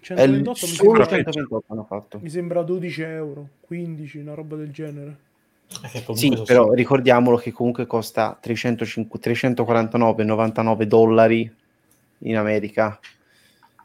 128 0.00 0.66
mi 0.66 0.72
sembra, 0.72 1.06
128 1.06 1.72
hanno 1.72 1.84
fatto. 1.84 2.18
mi 2.20 2.28
sembra 2.28 2.62
12 2.62 3.02
euro 3.02 3.48
15 3.60 4.18
una 4.18 4.34
roba 4.34 4.56
del 4.56 4.72
genere. 4.72 5.16
Sì, 6.14 6.42
però 6.44 6.66
so. 6.66 6.74
ricordiamolo 6.74 7.38
che 7.38 7.52
comunque 7.52 7.86
costa 7.86 8.38
349,99 8.42 10.82
dollari 10.82 11.50
in 12.18 12.36
America 12.36 13.00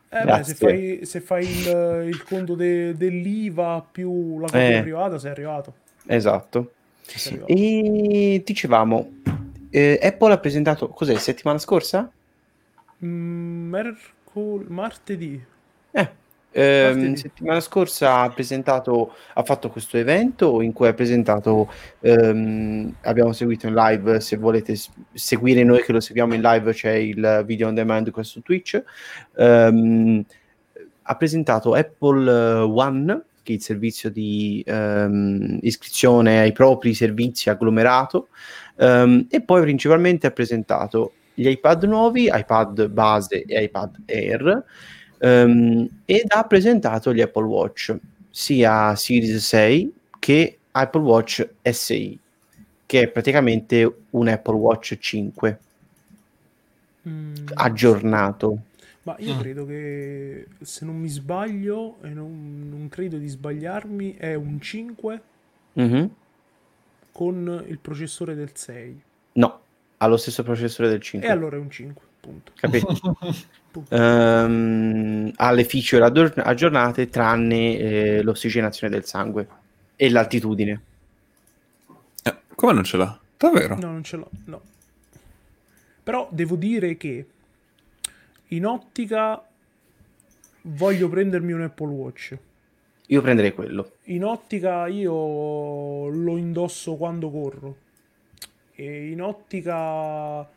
eh 0.09 0.23
beh, 0.23 0.43
se 0.43 0.53
fai, 0.55 0.99
se 1.03 1.19
fai 1.19 1.45
il, 1.45 2.07
il, 2.07 2.23
conto 2.23 2.55
de, 2.55 2.95
dell'IVA 2.95 3.85
più 3.91 4.39
la 4.39 4.45
copia 4.45 4.77
eh. 4.77 4.81
privata, 4.81 5.19
sei 5.19 5.31
arrivato. 5.31 5.73
Esatto. 6.05 6.71
Sei 7.01 7.33
arrivato. 7.33 7.53
E 7.53 8.41
dicevamo, 8.45 9.11
eh, 9.69 9.99
Apple 10.01 10.33
ha 10.33 10.37
presentato, 10.37 10.87
cos'è, 10.87 11.17
settimana 11.17 11.59
scorsa? 11.59 12.09
Mm, 13.03 13.69
mercol- 13.69 14.65
martedì. 14.69 15.43
Eh, 15.91 16.09
eh, 16.59 17.15
settimana 17.15 17.59
scorsa 17.59 18.21
ha 18.21 18.29
presentato, 18.31 19.13
ha 19.35 19.43
fatto 19.43 19.69
questo 19.69 19.97
evento 19.97 20.61
in 20.61 20.73
cui 20.73 20.87
ha 20.87 20.93
presentato, 20.93 21.71
ehm, 21.99 22.95
abbiamo 23.01 23.31
seguito 23.31 23.67
in 23.67 23.75
live, 23.75 24.19
se 24.19 24.37
volete 24.37 24.75
seguire 25.13 25.63
noi 25.63 25.83
che 25.83 25.91
lo 25.91 25.99
seguiamo 25.99 26.33
in 26.33 26.41
live 26.41 26.73
c'è 26.73 26.93
il 26.93 27.43
video 27.45 27.67
on 27.67 27.75
demand 27.75 28.09
qua 28.09 28.23
su 28.23 28.41
Twitch, 28.41 28.81
ehm, 29.37 30.25
ha 31.03 31.15
presentato 31.15 31.75
Apple 31.75 32.27
One, 32.31 33.21
che 33.43 33.53
è 33.53 33.55
il 33.55 33.61
servizio 33.61 34.09
di 34.09 34.63
ehm, 34.65 35.59
iscrizione 35.61 36.39
ai 36.39 36.53
propri 36.53 36.95
servizi 36.95 37.51
agglomerato, 37.51 38.29
ehm, 38.77 39.27
e 39.29 39.41
poi 39.43 39.61
principalmente 39.61 40.25
ha 40.25 40.31
presentato 40.31 41.13
gli 41.35 41.47
iPad 41.47 41.83
nuovi, 41.83 42.31
iPad 42.33 42.87
base 42.89 43.43
e 43.43 43.63
iPad 43.65 43.97
Air, 44.07 44.65
um, 45.19 45.87
ed 46.05 46.25
ha 46.27 46.43
presentato 46.43 47.13
gli 47.13 47.21
Apple 47.21 47.45
Watch, 47.45 47.95
sia 48.29 48.95
Series 48.95 49.45
6 49.45 49.93
che 50.19 50.57
Apple 50.71 51.01
Watch 51.01 51.47
SI, 51.61 52.19
che 52.85 53.01
è 53.01 53.07
praticamente 53.07 53.95
un 54.11 54.27
Apple 54.27 54.55
Watch 54.55 54.97
5 54.97 55.59
mm. 57.07 57.33
aggiornato. 57.53 58.57
Ma 59.03 59.15
io 59.19 59.35
mm. 59.35 59.39
credo 59.39 59.65
che 59.65 60.47
se 60.61 60.85
non 60.85 60.99
mi 60.99 61.07
sbaglio, 61.07 61.97
e 62.01 62.09
non, 62.09 62.67
non 62.69 62.89
credo 62.89 63.17
di 63.17 63.27
sbagliarmi, 63.27 64.15
è 64.15 64.35
un 64.35 64.59
5 64.59 65.21
mm-hmm. 65.79 66.05
con 67.11 67.63
il 67.67 67.79
processore 67.79 68.35
del 68.35 68.51
6. 68.53 69.01
No, 69.33 69.59
ha 69.97 70.07
lo 70.07 70.17
stesso 70.17 70.43
processore 70.43 70.89
del 70.89 71.01
5. 71.01 71.27
E 71.27 71.31
allora 71.31 71.55
è 71.55 71.59
un 71.59 71.71
5, 71.71 72.03
punto. 72.19 72.51
Capito? 72.55 73.17
um, 73.89 75.31
ha 75.35 75.51
le 75.51 75.63
feature 75.63 76.03
aggiornate 76.03 77.09
tranne 77.09 77.77
eh, 77.77 78.21
l'ossigenazione 78.21 78.93
del 78.93 79.05
sangue 79.05 79.47
e 79.95 80.09
l'altitudine. 80.09 80.81
Eh, 82.23 82.35
come 82.55 82.73
non 82.73 82.83
ce 82.83 82.97
l'ha? 82.97 83.19
Davvero? 83.37 83.75
No, 83.75 83.91
non 83.91 84.03
ce 84.03 84.17
l'ho, 84.17 84.29
no. 84.45 84.61
Però 86.03 86.27
devo 86.31 86.55
dire 86.55 86.97
che 86.97 87.25
in 88.47 88.65
ottica 88.65 89.45
voglio 90.61 91.09
prendermi 91.09 91.51
un 91.51 91.61
Apple 91.61 91.87
Watch. 91.87 92.37
Io 93.07 93.21
prenderei 93.21 93.53
quello. 93.53 93.91
In 94.05 94.23
ottica 94.23 94.87
io 94.87 96.07
lo 96.07 96.37
indosso 96.37 96.95
quando 96.95 97.29
corro. 97.29 97.75
E 98.73 99.09
in 99.09 99.21
ottica 99.21 100.47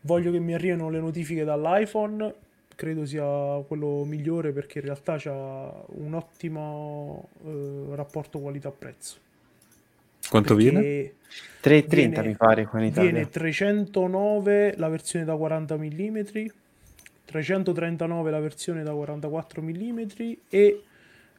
voglio 0.00 0.30
che 0.30 0.38
mi 0.38 0.54
arrivino 0.54 0.88
le 0.88 1.00
notifiche 1.00 1.44
dall'iPhone 1.44 2.34
credo 2.76 3.04
sia 3.04 3.60
quello 3.66 4.04
migliore 4.04 4.52
perché 4.52 4.78
in 4.78 4.84
realtà 4.84 5.16
c'ha 5.18 5.32
un 5.32 6.14
ottimo 6.14 7.30
eh, 7.44 7.96
rapporto 7.96 8.38
qualità-prezzo. 8.38 9.16
Quanto 10.28 10.54
viene? 10.54 11.12
3,30 11.62 12.26
mi 12.26 12.36
pare 12.36 12.66
qua 12.66 12.80
in 12.80 12.86
Italia. 12.86 13.10
Viene 13.10 13.28
309 13.28 14.74
la 14.76 14.88
versione 14.88 15.24
da 15.24 15.34
40 15.34 15.76
mm, 15.76 16.20
339 17.24 18.30
la 18.30 18.40
versione 18.40 18.82
da 18.82 18.92
44 18.92 19.62
mm 19.62 19.98
e 20.48 20.82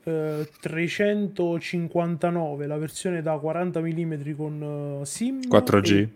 eh, 0.04 0.50
359 0.60 2.68
la 2.68 2.78
versione 2.78 3.22
da 3.22 3.38
40 3.38 3.80
mm 3.80 4.36
con 4.36 4.62
uh, 4.62 5.04
SIM 5.04 5.40
4G. 5.48 6.08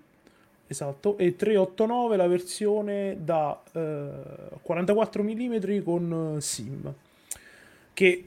Esatto, 0.72 1.18
e 1.18 1.36
389 1.36 2.16
la 2.16 2.28
versione 2.28 3.18
da 3.20 3.62
eh, 3.74 4.10
44 4.62 5.22
mm 5.22 5.84
con 5.84 6.36
eh, 6.38 6.42
SIM. 6.42 6.94
Che 7.92 8.24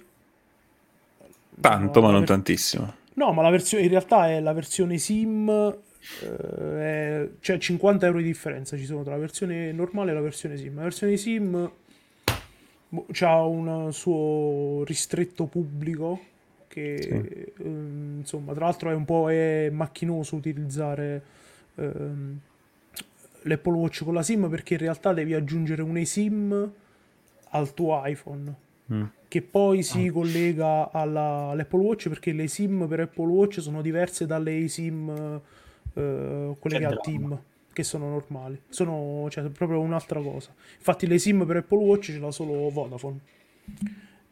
tanto, 1.58 2.00
no, 2.00 2.04
ma 2.04 2.10
non 2.12 2.20
ver- 2.20 2.28
tantissimo. 2.28 2.94
No, 3.14 3.32
ma 3.32 3.40
la 3.40 3.48
versione 3.48 3.84
in 3.84 3.88
realtà 3.88 4.28
è 4.28 4.40
la 4.40 4.52
versione 4.52 4.98
SIM 4.98 5.48
eh, 5.48 6.80
è, 6.80 7.28
cioè 7.40 7.56
50 7.56 8.04
euro 8.04 8.18
di 8.18 8.24
differenza 8.24 8.76
ci 8.76 8.84
sono 8.84 9.02
tra 9.02 9.14
la 9.14 9.20
versione 9.20 9.72
normale 9.72 10.10
e 10.10 10.14
la 10.14 10.20
versione 10.20 10.58
SIM. 10.58 10.74
La 10.76 10.82
versione 10.82 11.16
SIM 11.16 11.70
boh, 12.90 13.06
ha 13.20 13.42
un 13.46 13.90
suo 13.90 14.84
ristretto 14.84 15.46
pubblico 15.46 16.20
che 16.68 16.98
sì. 17.00 17.62
ehm, 17.62 18.16
insomma 18.18 18.52
tra 18.52 18.66
l'altro 18.66 18.90
è 18.90 18.94
un 18.94 19.06
po' 19.06 19.30
è 19.30 19.70
macchinoso 19.70 20.36
utilizzare 20.36 21.22
ehm, 21.76 22.40
l'Apple 23.42 23.72
Watch 23.72 24.04
con 24.04 24.14
la 24.14 24.22
SIM 24.22 24.48
perché 24.48 24.74
in 24.74 24.80
realtà 24.80 25.12
devi 25.12 25.34
aggiungere 25.34 25.82
un 25.82 25.96
eSIM 25.96 26.72
al 27.50 27.74
tuo 27.74 28.00
iPhone 28.04 28.54
mm. 28.92 29.04
che 29.28 29.42
poi 29.42 29.82
si 29.82 30.06
ah. 30.06 30.12
collega 30.12 30.90
alla, 30.90 31.48
all'Apple 31.50 31.80
Watch 31.80 32.08
perché 32.08 32.32
le 32.32 32.48
SIM 32.48 32.86
per 32.88 33.00
Apple 33.00 33.26
Watch 33.26 33.60
sono 33.60 33.82
diverse 33.82 34.26
dalle 34.26 34.56
eSIM 34.58 35.40
eh, 35.94 36.56
quelle 36.58 36.78
che 36.78 36.84
ha 36.84 36.96
Team 36.96 37.40
che 37.72 37.82
sono 37.82 38.08
normali 38.08 38.60
sono 38.68 39.26
cioè, 39.30 39.48
proprio 39.50 39.80
un'altra 39.80 40.20
cosa 40.20 40.54
infatti 40.76 41.06
le 41.06 41.18
SIM 41.18 41.44
per 41.44 41.56
Apple 41.56 41.78
Watch 41.78 42.12
ce 42.12 42.18
l'ha 42.18 42.30
solo 42.30 42.70
Vodafone 42.70 43.18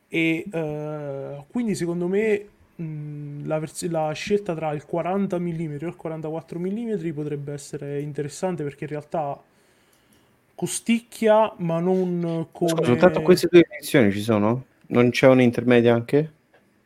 e 0.08 0.46
eh, 0.50 1.44
quindi 1.50 1.74
secondo 1.74 2.06
me 2.06 2.46
mh, 2.82 3.46
la, 3.46 3.58
vers- 3.58 3.88
la, 3.88 4.12
scelta 4.12 4.54
tra 4.54 4.72
il 4.72 4.84
40 4.84 5.38
mm 5.38 5.72
e 5.80 5.86
il 5.86 5.96
44 5.96 6.58
mm 6.58 7.10
potrebbe 7.12 7.52
essere 7.52 8.00
interessante 8.00 8.62
perché 8.62 8.84
in 8.84 8.90
realtà 8.90 9.40
costicchia 10.54 11.52
ma 11.58 11.80
non 11.80 12.48
come 12.52 12.84
soltanto 12.84 13.22
queste 13.22 13.48
due 13.50 13.66
edizioni 13.68 14.10
ci 14.12 14.20
sono? 14.20 14.64
non 14.88 15.10
c'è 15.10 15.26
un'intermedia 15.26 15.94
anche? 15.94 16.32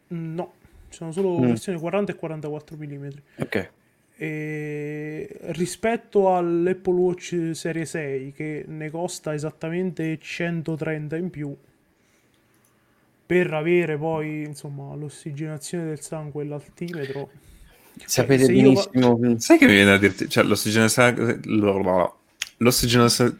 no 0.09 0.53
ci 0.89 0.97
sono 0.97 1.13
solo 1.13 1.39
mm. 1.39 1.47
versioni 1.47 1.79
40 1.79 2.13
e 2.13 2.15
44 2.15 2.77
mm 2.77 3.09
ok 3.39 3.71
e 4.19 5.37
rispetto 5.49 6.35
all'Apple 6.35 6.95
Watch 6.95 7.51
Serie 7.53 7.85
6 7.85 8.33
che 8.33 8.65
ne 8.67 8.89
costa 8.89 9.35
esattamente 9.35 10.19
130 10.19 11.17
in 11.17 11.29
più 11.29 11.55
per 13.27 13.53
avere 13.53 13.99
poi 13.99 14.45
insomma 14.45 14.95
l'ossigenazione 14.95 15.87
del 15.87 16.01
sangue 16.01 16.45
e 16.45 16.47
l'altimetro 16.47 17.31
sapete 18.05 18.47
cioè, 18.47 18.55
benissimo 18.55 19.19
io... 19.21 19.41
sai 19.41 19.59
che 19.59 19.67
mi 19.67 19.73
viene 19.73 19.91
a 19.93 19.99
dirti 19.99 20.29
cioè 20.29 20.45
l'ossigenazione 20.45 21.41
l'ossigenazione 22.59 23.37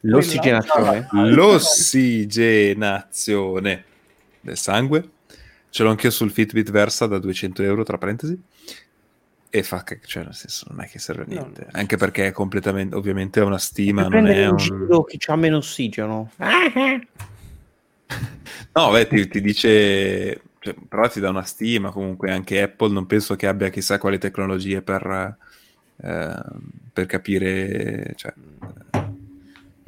l'ossigenazione 0.00 1.06
l'ossigenazione 1.12 3.84
del 4.40 4.56
sangue 4.56 5.08
ce 5.70 5.84
l'ho 5.84 5.90
anch'io 5.90 6.10
sul 6.10 6.32
Fitbit 6.32 6.72
Versa 6.72 7.06
da 7.06 7.18
200 7.18 7.62
euro 7.62 7.84
tra 7.84 7.96
parentesi 7.96 8.36
e 9.52 9.64
fa 9.64 9.82
che, 9.82 9.98
cioè, 10.04 10.22
nel 10.22 10.34
senso, 10.34 10.66
non 10.70 10.80
è 10.80 10.88
che 10.88 11.00
serve 11.00 11.24
a 11.24 11.26
niente. 11.26 11.62
No, 11.62 11.66
no. 11.72 11.80
Anche 11.80 11.96
perché 11.96 12.28
è 12.28 12.30
completamente, 12.30 12.94
ovviamente, 12.94 13.40
è 13.40 13.42
una 13.42 13.58
stima. 13.58 14.06
Non 14.06 14.28
è 14.28 14.46
un 14.46 14.56
giro 14.56 15.02
che 15.02 15.18
ha 15.26 15.34
meno 15.34 15.56
ossigeno. 15.56 16.30
no, 18.74 18.90
beh, 18.90 19.06
ti, 19.06 19.28
ti 19.28 19.40
dice, 19.40 20.40
cioè, 20.58 20.74
però 20.88 21.08
ti 21.08 21.20
dà 21.20 21.30
una 21.30 21.44
stima. 21.44 21.90
Comunque, 21.90 22.30
anche 22.30 22.62
Apple 22.62 22.92
non 22.92 23.06
penso 23.06 23.36
che 23.36 23.46
abbia 23.46 23.68
chissà 23.68 23.98
quali 23.98 24.18
tecnologie 24.18 24.82
per, 24.82 25.36
eh, 26.02 26.42
per 26.92 27.06
capire, 27.06 28.12
cioè, 28.16 28.32
no. 28.92 29.14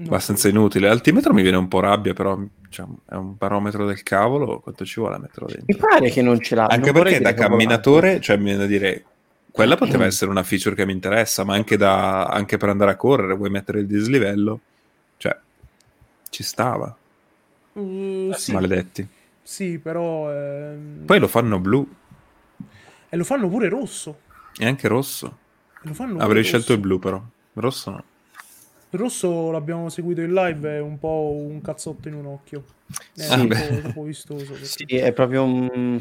abbastanza 0.04 0.48
inutile. 0.48 0.88
L'altimetro 0.88 1.32
mi 1.32 1.42
viene 1.42 1.56
un 1.56 1.68
po' 1.68 1.80
rabbia, 1.80 2.12
però 2.14 2.38
diciamo, 2.66 3.00
è 3.08 3.14
un 3.14 3.34
barometro 3.36 3.86
del 3.86 4.02
cavolo. 4.02 4.60
Quanto 4.60 4.84
ci 4.84 5.00
vuole 5.00 5.16
a 5.16 5.18
metterlo 5.18 5.48
dentro? 5.48 5.66
Mi 5.66 5.76
pare 5.76 6.10
che 6.10 6.22
non 6.22 6.40
ce 6.40 6.54
l'ha. 6.54 6.66
Anche 6.66 6.92
perché 6.92 7.20
da 7.20 7.34
camminatore, 7.34 8.20
cioè, 8.20 8.36
mi 8.36 8.44
viene 8.44 8.58
da 8.58 8.66
dire 8.66 9.04
quella 9.52 9.76
poteva 9.76 10.06
essere 10.06 10.30
una 10.30 10.42
feature 10.42 10.74
che 10.74 10.86
mi 10.86 10.92
interessa, 10.92 11.44
ma 11.44 11.54
anche, 11.54 11.76
da, 11.76 12.24
anche 12.24 12.56
per 12.56 12.70
andare 12.70 12.92
a 12.92 12.96
correre, 12.96 13.34
vuoi 13.34 13.50
mettere 13.50 13.80
il 13.80 13.86
dislivello? 13.86 14.60
Cioè, 15.18 15.36
ci 16.30 16.42
stava. 16.42 16.96
Mm, 17.78 18.30
sì. 18.32 18.52
Maledetti. 18.52 19.06
Sì, 19.42 19.78
però... 19.78 20.32
Ehm... 20.32 21.04
Poi 21.04 21.18
lo 21.18 21.28
fanno 21.28 21.58
blu. 21.58 21.88
E 23.08 23.16
lo 23.16 23.24
fanno 23.24 23.48
pure 23.48 23.68
rosso. 23.68 24.20
E 24.56 24.66
anche 24.66 24.88
rosso. 24.88 25.38
Avrei 25.82 26.16
rosso. 26.18 26.42
scelto 26.42 26.72
il 26.72 26.78
blu 26.78 26.98
però. 26.98 27.22
Rosso 27.54 27.90
no. 27.90 28.04
Il 28.90 28.98
rosso 28.98 29.50
l'abbiamo 29.50 29.88
seguito 29.88 30.20
in 30.20 30.32
live, 30.32 30.76
è 30.76 30.80
un 30.80 30.98
po' 30.98 31.34
un 31.34 31.60
cazzotto 31.60 32.08
in 32.08 32.14
un 32.14 32.26
occhio. 32.26 32.64
È 33.14 33.22
sì. 33.22 33.40
un, 33.40 33.48
po', 33.48 33.86
un 33.86 33.92
po' 33.94 34.02
vistoso. 34.02 34.52
Perché... 34.52 34.64
Sì, 34.66 34.84
è 34.96 35.12
proprio 35.12 35.44
un 35.44 36.00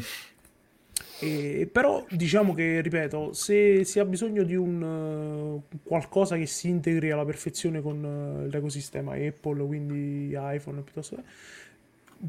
e, 1.22 1.68
però 1.70 2.04
diciamo 2.10 2.52
che, 2.52 2.80
ripeto, 2.80 3.32
se 3.32 3.84
si 3.84 4.00
ha 4.00 4.04
bisogno 4.04 4.42
di 4.42 4.56
un 4.56 4.82
uh, 4.82 5.78
qualcosa 5.84 6.36
che 6.36 6.46
si 6.46 6.68
integri 6.68 7.12
alla 7.12 7.24
perfezione 7.24 7.80
con 7.80 8.02
uh, 8.02 8.50
l'ecosistema 8.50 9.14
Apple, 9.14 9.64
quindi 9.64 10.34
iPhone 10.36 10.80
piuttosto 10.80 11.14
che, 11.14 11.22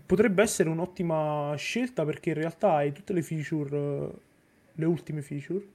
potrebbe 0.05 0.41
essere 0.41 0.69
un'ottima 0.69 1.53
scelta 1.55 2.05
perché 2.05 2.29
in 2.29 2.35
realtà 2.35 2.73
hai 2.73 2.91
tutte 2.91 3.13
le 3.13 3.21
feature, 3.21 3.77
uh, 3.77 4.19
le 4.73 4.85
ultime 4.85 5.21
feature, 5.21 5.65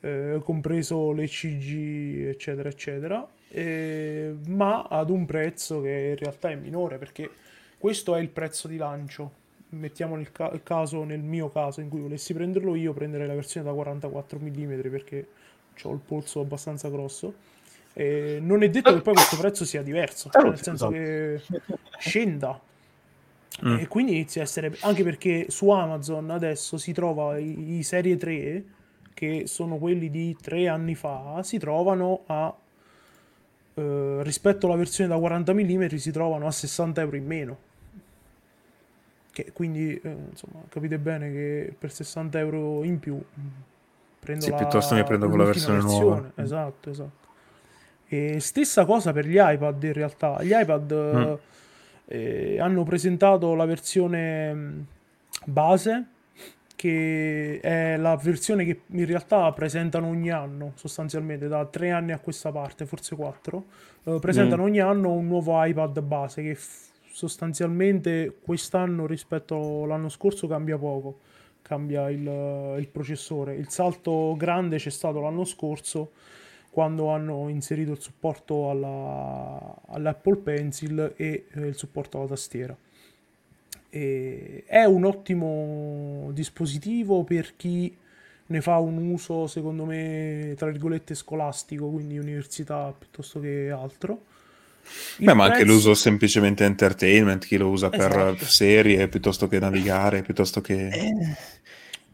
eh, 0.00 0.40
compreso 0.44 1.12
l'ECG, 1.12 2.28
eccetera, 2.28 2.68
eccetera, 2.68 3.26
eh, 3.48 4.34
ma 4.48 4.82
ad 4.82 5.10
un 5.10 5.24
prezzo 5.24 5.80
che 5.80 6.08
in 6.10 6.16
realtà 6.16 6.50
è 6.50 6.54
minore 6.54 6.98
perché 6.98 7.30
questo 7.78 8.14
è 8.14 8.20
il 8.20 8.28
prezzo 8.28 8.68
di 8.68 8.76
lancio 8.76 9.44
mettiamo 9.70 10.18
il, 10.18 10.30
ca- 10.32 10.50
il, 10.52 10.62
caso, 10.62 11.04
nel 11.04 11.20
mio 11.20 11.50
caso, 11.50 11.80
in 11.80 11.88
cui 11.88 12.00
volessi 12.00 12.32
prenderlo 12.34 12.74
io, 12.74 12.92
prenderei 12.92 13.26
la 13.26 13.34
versione 13.34 13.66
da 13.66 13.72
44 13.72 14.38
mm 14.38 14.80
perché 14.90 15.26
ho 15.82 15.92
il 15.92 16.00
polso 16.04 16.40
abbastanza 16.40 16.88
grosso. 16.88 17.54
E 17.92 18.38
non 18.40 18.62
è 18.62 18.68
detto 18.68 18.92
che 18.92 19.00
poi 19.00 19.14
questo 19.14 19.36
prezzo 19.36 19.64
sia 19.64 19.82
diverso, 19.82 20.28
cioè 20.30 20.44
nel 20.44 20.60
senso 20.60 20.88
che 20.88 21.40
scenda. 21.98 22.60
Mm. 23.64 23.78
E 23.78 23.88
quindi 23.88 24.12
inizia 24.12 24.42
a 24.42 24.44
essere 24.44 24.76
anche 24.80 25.02
perché 25.02 25.46
su 25.48 25.70
Amazon 25.70 26.30
adesso 26.30 26.76
si 26.76 26.92
trova 26.92 27.38
i, 27.38 27.78
i 27.78 27.82
serie 27.82 28.16
3 28.16 28.64
che 29.14 29.44
sono 29.46 29.78
quelli 29.78 30.10
di 30.10 30.36
tre 30.38 30.68
anni 30.68 30.94
fa, 30.94 31.42
si 31.42 31.56
trovano 31.58 32.24
a 32.26 32.54
eh, 33.74 34.18
rispetto 34.22 34.66
alla 34.66 34.76
versione 34.76 35.08
da 35.08 35.18
40 35.18 35.54
mm 35.54 35.86
si 35.94 36.10
trovano 36.10 36.46
a 36.46 36.50
60 36.50 37.00
euro 37.00 37.16
in 37.16 37.26
meno 37.26 37.58
che 39.36 39.52
quindi, 39.52 40.00
eh, 40.02 40.16
insomma, 40.30 40.62
capite 40.70 40.98
bene 40.98 41.30
che 41.30 41.74
per 41.78 41.92
60 41.92 42.38
euro 42.38 42.82
in 42.84 42.98
più 42.98 43.16
mm, 43.16 43.46
prendo 44.18 44.44
sì, 44.44 44.50
la, 44.50 44.56
piuttosto 44.56 44.94
mi 44.94 45.04
prendo 45.04 45.28
con 45.28 45.36
la 45.36 45.44
versione, 45.44 45.80
versione 45.80 46.04
nuova. 46.04 46.32
Esatto, 46.36 46.88
esatto. 46.88 47.26
E 48.06 48.40
stessa 48.40 48.86
cosa 48.86 49.12
per 49.12 49.26
gli 49.26 49.36
iPad 49.38 49.82
in 49.82 49.92
realtà. 49.92 50.42
Gli 50.42 50.54
iPad 50.54 50.94
mm. 50.94 51.20
eh, 52.06 52.45
hanno 52.58 52.84
presentato 52.84 53.54
la 53.54 53.64
versione 53.64 54.54
mm, 54.54 54.80
base, 55.44 56.04
che 56.76 57.58
è 57.60 57.96
la 57.96 58.16
versione 58.16 58.64
che 58.64 58.82
in 58.86 59.06
realtà 59.06 59.50
presentano 59.52 60.08
ogni 60.08 60.30
anno, 60.30 60.72
sostanzialmente 60.74 61.48
da 61.48 61.64
tre 61.64 61.90
anni 61.90 62.12
a 62.12 62.18
questa 62.18 62.52
parte, 62.52 62.86
forse 62.86 63.16
quattro. 63.16 63.64
Eh, 64.04 64.18
presentano 64.20 64.62
mm. 64.62 64.66
ogni 64.66 64.80
anno 64.80 65.12
un 65.12 65.26
nuovo 65.26 65.62
iPad 65.64 66.00
base 66.00 66.42
che 66.42 66.54
f- 66.54 66.90
sostanzialmente 67.10 68.36
quest'anno 68.42 69.06
rispetto 69.06 69.84
all'anno 69.84 70.10
scorso 70.10 70.46
cambia 70.46 70.76
poco, 70.76 71.20
cambia 71.62 72.10
il, 72.10 72.76
il 72.78 72.88
processore. 72.88 73.54
Il 73.54 73.70
salto 73.70 74.34
grande 74.36 74.76
c'è 74.76 74.90
stato 74.90 75.20
l'anno 75.20 75.44
scorso 75.44 76.10
quando 76.76 77.08
hanno 77.08 77.48
inserito 77.48 77.92
il 77.92 78.00
supporto 78.02 78.68
alla, 78.68 79.74
all'Apple 79.88 80.36
Pencil 80.36 81.14
e 81.16 81.46
eh, 81.50 81.60
il 81.68 81.74
supporto 81.74 82.18
alla 82.18 82.26
tastiera. 82.26 82.76
E 83.88 84.62
è 84.66 84.84
un 84.84 85.06
ottimo 85.06 86.28
dispositivo 86.34 87.24
per 87.24 87.56
chi 87.56 87.96
ne 88.48 88.60
fa 88.60 88.76
un 88.76 88.98
uso, 89.10 89.46
secondo 89.46 89.86
me, 89.86 90.52
tra 90.58 90.66
virgolette 90.70 91.14
scolastico, 91.14 91.88
quindi 91.88 92.18
università 92.18 92.94
piuttosto 92.96 93.40
che 93.40 93.70
altro 93.70 94.20
Beh, 95.16 95.32
ma 95.32 95.46
anche 95.46 95.64
l'uso 95.64 95.94
semplicemente 95.94 96.64
entertainment, 96.64 97.46
chi 97.46 97.56
lo 97.56 97.70
usa 97.70 97.90
esatto. 97.90 98.34
per 98.34 98.46
serie 98.46 99.08
piuttosto 99.08 99.48
che 99.48 99.58
navigare, 99.58 100.20
piuttosto 100.20 100.60
che... 100.60 100.88
Eh, 100.88 101.36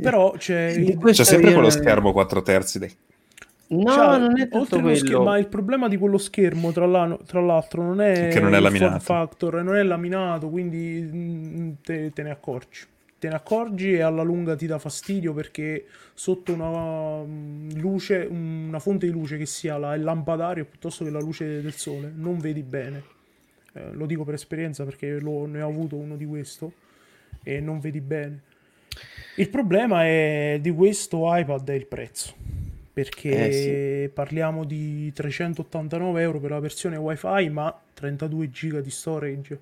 però 0.01 0.37
c'è... 0.39 0.97
C'è 1.11 1.25
sempre 1.25 1.53
quello 1.53 1.69
schermo 1.69 2.13
4 2.13 2.43
terzi 2.43 2.79
dei... 2.79 2.97
No, 3.73 3.91
cioè, 3.91 4.19
non 4.19 4.39
è 4.39 4.49
tutto 4.49 4.81
quello. 4.81 4.97
Schermo, 4.97 5.25
ma 5.25 5.39
il 5.39 5.49
problema 5.49 5.89
di 5.89 5.97
quello 5.97 6.19
schermo, 6.19 6.73
tra, 6.73 6.87
la, 6.87 7.19
tra 7.25 7.41
l'altro, 7.41 7.83
non 7.83 8.01
è, 8.03 8.29
che 8.29 8.41
non 8.41 8.55
è 8.55 8.61
laminato. 8.61 8.99
factor, 8.99 9.63
non 9.63 9.77
è 9.77 9.83
laminato, 9.83 10.51
quindi 10.51 11.11
mm, 11.11 11.73
te, 11.83 12.13
te 12.13 12.23
ne 12.23 12.31
accorgi 12.31 12.91
te 13.23 13.29
ne 13.29 13.37
accorgi 13.37 13.93
e 13.93 14.01
alla 14.01 14.25
lunga 14.25 14.57
ti 14.57 14.67
dà 14.67 14.81
fastidio 14.81 15.33
perché 15.33 15.87
sotto 16.13 16.53
una 16.53 17.23
mm, 17.23 17.71
luce, 17.75 18.27
una 18.29 18.81
fonte 18.81 19.07
di 19.07 19.13
luce 19.13 19.37
che 19.37 19.47
sia 19.47 19.79
la, 19.79 19.95
il 19.95 20.03
lampadario 20.03 20.65
piuttosto 20.65 21.05
che 21.05 21.11
la 21.11 21.21
luce 21.21 21.63
del 21.63 21.73
sole, 21.73 22.13
non 22.13 22.39
vedi 22.39 22.65
bene. 22.65 23.05
Eh, 23.75 23.93
lo 23.93 24.07
dico 24.07 24.25
per 24.25 24.35
esperienza 24.35 24.85
perché 24.85 25.21
lo, 25.21 25.47
ne 25.47 25.63
ho 25.63 25.69
avuto 25.69 25.95
uno 25.95 26.17
di 26.17 26.27
questo 26.27 26.73
e 27.45 27.61
non 27.61 27.79
vedi 27.79 28.01
bene. 28.01 28.43
Il 29.37 29.49
problema 29.51 30.05
è 30.05 30.59
di 30.61 30.73
questo 30.73 31.33
iPad 31.33 31.71
è 31.71 31.75
il 31.75 31.87
prezzo 31.87 32.62
perché 32.93 33.49
eh, 33.49 33.53
sì. 34.05 34.13
parliamo 34.13 34.65
di 34.65 35.11
389 35.13 36.21
euro 36.21 36.41
per 36.41 36.51
la 36.51 36.61
versione 36.61 36.97
wifi 36.97 37.49
ma 37.49 37.75
32 37.95 38.51
giga 38.51 38.81
di 38.81 38.91
storage 38.91 39.61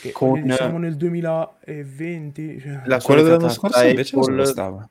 Che 0.00 0.12
con... 0.12 0.50
siamo 0.50 0.78
nel 0.78 0.96
2020. 0.96 2.60
Cioè... 2.60 2.82
La 2.86 3.00
quello 3.00 3.22
dell'anno 3.22 3.50
scorso 3.50 3.84
invece 3.84 4.16
Apple... 4.16 4.36
costava? 4.36 4.88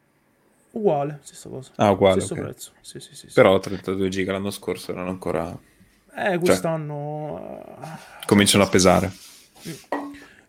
Uguale, 0.71 1.19
stessa 1.23 1.49
cosa. 1.49 1.71
Ah, 1.77 1.89
uguale. 1.89 2.19
Stesso 2.19 2.33
okay. 2.33 2.45
prezzo. 2.45 2.71
Sì, 2.81 2.99
sì, 2.99 3.15
sì, 3.15 3.27
Però 3.33 3.57
32 3.57 4.09
giga 4.09 4.33
l'anno 4.33 4.51
scorso 4.51 4.91
erano 4.91 5.09
ancora... 5.09 5.49
Eh, 5.49 6.23
cioè, 6.23 6.39
quest'anno... 6.39 7.63
Cioè, 7.81 8.25
cominciano 8.27 8.63
a 8.63 8.67
pesare. 8.67 9.11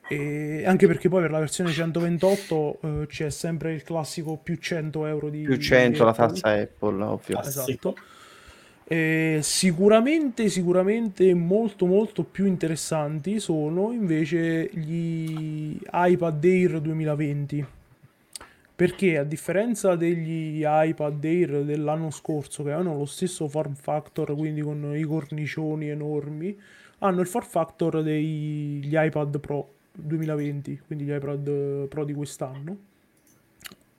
E 0.08 0.64
anche 0.64 0.86
perché 0.86 1.08
poi 1.08 1.20
per 1.20 1.30
la 1.30 1.38
versione 1.38 1.70
128 1.70 2.78
eh, 2.80 3.06
c'è 3.06 3.30
sempre 3.30 3.74
il 3.74 3.82
classico 3.82 4.38
più 4.42 4.56
100 4.56 5.06
euro 5.06 5.28
di... 5.28 5.42
Più 5.42 5.56
100 5.56 5.98
di 5.98 6.04
la 6.04 6.14
tazza 6.14 6.48
Apple, 6.48 7.02
ovvio. 7.02 7.40
Esatto. 7.40 7.94
E 8.90 9.40
sicuramente, 9.42 10.48
sicuramente 10.48 11.34
molto 11.34 11.84
molto 11.84 12.24
più 12.24 12.46
interessanti 12.46 13.38
sono 13.38 13.92
invece 13.92 14.70
gli 14.72 15.78
iPad 15.92 16.42
Air 16.42 16.80
2020 16.80 17.66
perché 18.74 19.18
a 19.18 19.24
differenza 19.24 19.94
degli 19.94 20.62
iPad 20.64 21.22
Air 21.22 21.64
dell'anno 21.64 22.10
scorso 22.10 22.62
che 22.62 22.70
hanno 22.70 22.96
lo 22.96 23.04
stesso 23.04 23.46
form 23.48 23.74
factor 23.74 24.34
quindi 24.36 24.62
con 24.62 24.96
i 24.96 25.02
cornicioni 25.02 25.88
enormi 25.88 26.56
hanno 27.00 27.20
il 27.20 27.26
form 27.26 27.46
factor 27.46 28.02
degli 28.02 28.94
iPad 28.94 29.38
Pro 29.40 29.77
2020 30.00 30.82
quindi 30.86 31.04
gli 31.04 31.12
iPad 31.12 31.86
Pro 31.88 32.04
di 32.04 32.12
quest'anno 32.12 32.76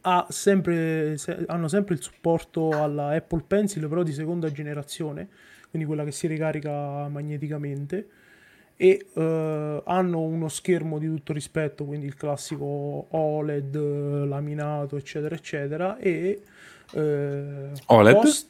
ha 0.02 0.26
sempre, 0.30 1.18
se, 1.18 1.44
hanno 1.48 1.68
sempre 1.68 1.96
il 1.96 2.02
supporto 2.02 2.70
alla 2.70 3.10
Apple 3.10 3.44
Pencil 3.46 3.88
però 3.88 4.04
di 4.04 4.14
seconda 4.14 4.52
generazione 4.52 5.28
quindi 5.70 5.88
quella 5.88 6.04
che 6.04 6.12
si 6.12 6.28
ricarica 6.28 7.08
magneticamente 7.08 8.08
e 8.82 9.08
uh, 9.12 9.82
hanno 9.84 10.22
uno 10.22 10.48
schermo 10.48 11.00
di 11.00 11.08
tutto 11.08 11.34
rispetto, 11.34 11.84
quindi 11.84 12.06
il 12.06 12.16
classico 12.16 13.08
OLED 13.10 13.76
laminato, 14.26 14.96
eccetera, 14.96 15.36
eccetera. 15.36 15.98
E 15.98 16.42
uh, 16.94 17.72
OLED? 17.88 18.14
Post... 18.14 18.48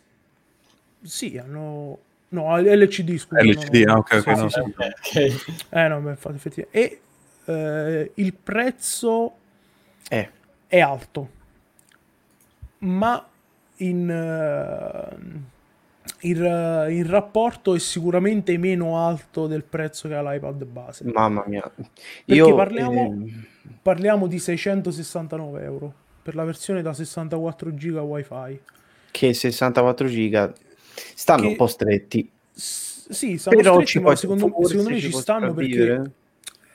Sì, 1.02 1.40
hanno 1.40 2.00
no, 2.30 2.58
LCD, 2.58 3.18
scusa. 3.18 3.42
LCD, 3.42 3.86
no, 3.86 3.94
no. 3.94 3.94
Ah, 3.94 3.98
ok, 3.98 4.14
ok. 4.20 4.28
no, 4.38 4.50
sì, 4.50 4.60
okay. 4.60 5.36
Eh 5.70 5.88
no, 5.88 5.98
infatti, 6.08 6.36
effettivamente. 6.36 6.78
E 6.78 7.02
uh, 7.52 8.12
il 8.14 8.34
prezzo 8.34 9.34
è. 10.08 10.30
è 10.68 10.80
alto, 10.80 11.30
ma 12.80 13.28
in 13.78 15.48
il, 16.22 16.44
eh, 16.44 16.94
il, 16.94 17.06
rapporto 17.06 17.76
è 17.76 17.80
sicuramente 17.80 18.58
meno 18.58 18.98
alto 18.98 19.48
del 19.48 19.64
prezzo 19.64 20.08
che 20.08 20.16
ha 20.16 20.22
l'iPad 20.22 20.66
base. 20.66 21.06
Mamma 21.06 21.44
mia. 21.48 21.62
Perché 21.62 21.94
Io, 22.26 22.56
parliamo, 22.56 23.26
eh... 23.26 23.32
parliamo, 23.82 24.28
di 24.28 24.40
669 24.40 25.64
euro 25.64 25.94
per 26.22 26.36
la 26.36 26.44
versione 26.44 26.82
da 26.82 26.94
64 26.94 27.74
giga 27.76 28.02
wifi. 28.02 28.60
Che 29.12 29.34
64 29.34 30.08
giga 30.08 30.52
stanno 31.16 31.42
che... 31.42 31.48
un 31.48 31.56
po' 31.56 31.68
stretti. 31.68 32.30
S- 32.52 33.10
sì, 33.10 33.38
stanno 33.38 33.56
Però 33.56 33.74
stretti, 33.76 34.00
ma 34.00 34.16
secondo, 34.16 34.54
secondo 34.64 34.90
me 34.90 35.00
ci 35.00 35.12
stanno 35.12 35.54
perché 35.54 36.12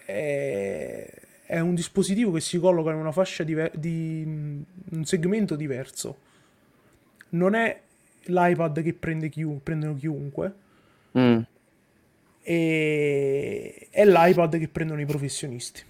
è... 0.05 1.11
è, 1.47 1.59
un 1.59 1.75
dispositivo 1.75 2.33
che 2.33 2.41
si 2.41 2.59
colloca 2.59 2.91
in 2.91 2.97
una 2.97 3.13
fascia 3.13 3.45
di, 3.45 3.57
di 3.73 4.23
un 4.91 5.05
segmento 5.05 5.57
diverso. 5.57 6.19
Non 7.31 7.55
è 7.55 7.81
l'iPad 8.25 8.83
che 8.83 8.95
prende 8.95 9.29
chiun- 9.29 9.63
prendono 9.63 9.95
chiunque. 9.95 10.63
Mm. 11.17 11.39
e 12.43 13.87
è 13.89 14.05
l'iPad 14.05 14.59
che 14.59 14.69
prendono 14.69 15.01
i 15.01 15.07
professionisti. 15.07 15.83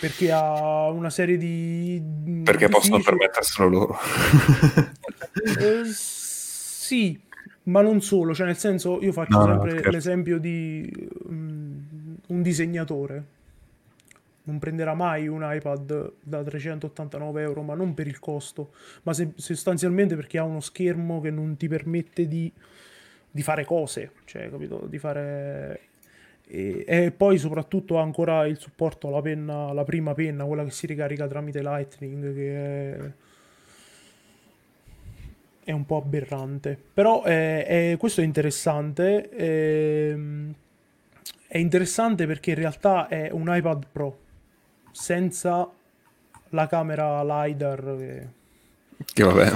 Perché 0.00 0.32
ha 0.32 0.88
una 0.88 1.10
serie 1.10 1.36
di 1.36 2.02
perché 2.44 2.68
possono 2.68 3.00
permetterselo 3.02 3.68
loro. 3.68 3.98
Eh, 5.32 5.84
sì 5.84 7.18
ma 7.64 7.82
non 7.82 8.00
solo. 8.00 8.34
Cioè 8.34 8.46
nel 8.46 8.56
senso 8.56 9.00
io 9.02 9.12
faccio 9.12 9.38
no, 9.38 9.44
sempre 9.44 9.80
no, 9.80 9.90
l'esempio 9.90 10.38
di 10.38 10.90
um, 11.28 11.69
un 12.30 12.42
disegnatore 12.42 13.38
non 14.42 14.58
prenderà 14.58 14.94
mai 14.94 15.28
un 15.28 15.42
iPad 15.44 16.12
da 16.22 16.42
389 16.42 17.42
euro, 17.42 17.62
ma 17.62 17.74
non 17.74 17.94
per 17.94 18.06
il 18.06 18.18
costo, 18.18 18.72
ma 19.02 19.12
se, 19.12 19.32
sostanzialmente 19.36 20.16
perché 20.16 20.38
ha 20.38 20.44
uno 20.44 20.60
schermo 20.60 21.20
che 21.20 21.30
non 21.30 21.56
ti 21.56 21.68
permette 21.68 22.26
di, 22.26 22.50
di 23.30 23.42
fare 23.42 23.64
cose, 23.64 24.12
cioè, 24.24 24.50
capito? 24.50 24.86
Di 24.88 24.98
fare... 24.98 25.80
E, 26.46 26.84
e, 26.84 27.12
poi 27.12 27.38
soprattutto 27.38 27.98
ha 27.98 28.02
ancora 28.02 28.44
il 28.46 28.58
supporto 28.58 29.06
alla 29.06 29.22
penna, 29.22 29.72
la 29.72 29.84
prima 29.84 30.14
penna, 30.14 30.44
quella 30.44 30.64
che 30.64 30.72
si 30.72 30.86
ricarica 30.86 31.28
tramite 31.28 31.62
Lightning, 31.62 32.34
che 32.34 32.92
è, 32.92 33.12
è 35.64 35.70
un 35.70 35.86
po' 35.86 35.98
aberrante. 35.98 36.76
Però 36.92 37.22
è, 37.22 37.92
è, 37.92 37.96
questo 37.98 38.20
è 38.20 38.24
interessante. 38.24 39.28
È, 39.28 40.16
è 41.52 41.58
interessante 41.58 42.26
perché 42.26 42.50
in 42.50 42.56
realtà 42.58 43.08
è 43.08 43.28
un 43.32 43.46
iPad 43.48 43.86
Pro 43.90 44.18
senza 44.92 45.68
la 46.50 46.68
camera 46.68 47.24
LiDAR 47.24 47.96
che, 47.98 48.26
che 49.12 49.24
vabbè, 49.24 49.50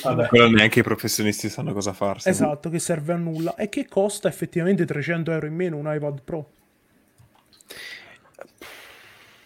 vabbè. 0.00 0.28
quello 0.30 0.50
neanche 0.50 0.78
i 0.78 0.82
professionisti 0.84 1.48
sanno 1.48 1.72
cosa 1.72 1.92
farsi. 1.92 2.28
Esatto, 2.28 2.70
che 2.70 2.78
serve 2.78 3.14
a 3.14 3.16
nulla 3.16 3.56
e 3.56 3.68
che 3.68 3.88
costa 3.88 4.28
effettivamente 4.28 4.84
300 4.84 5.32
euro 5.32 5.46
in 5.46 5.54
meno 5.56 5.76
un 5.76 5.92
iPad 5.92 6.20
Pro. 6.22 6.48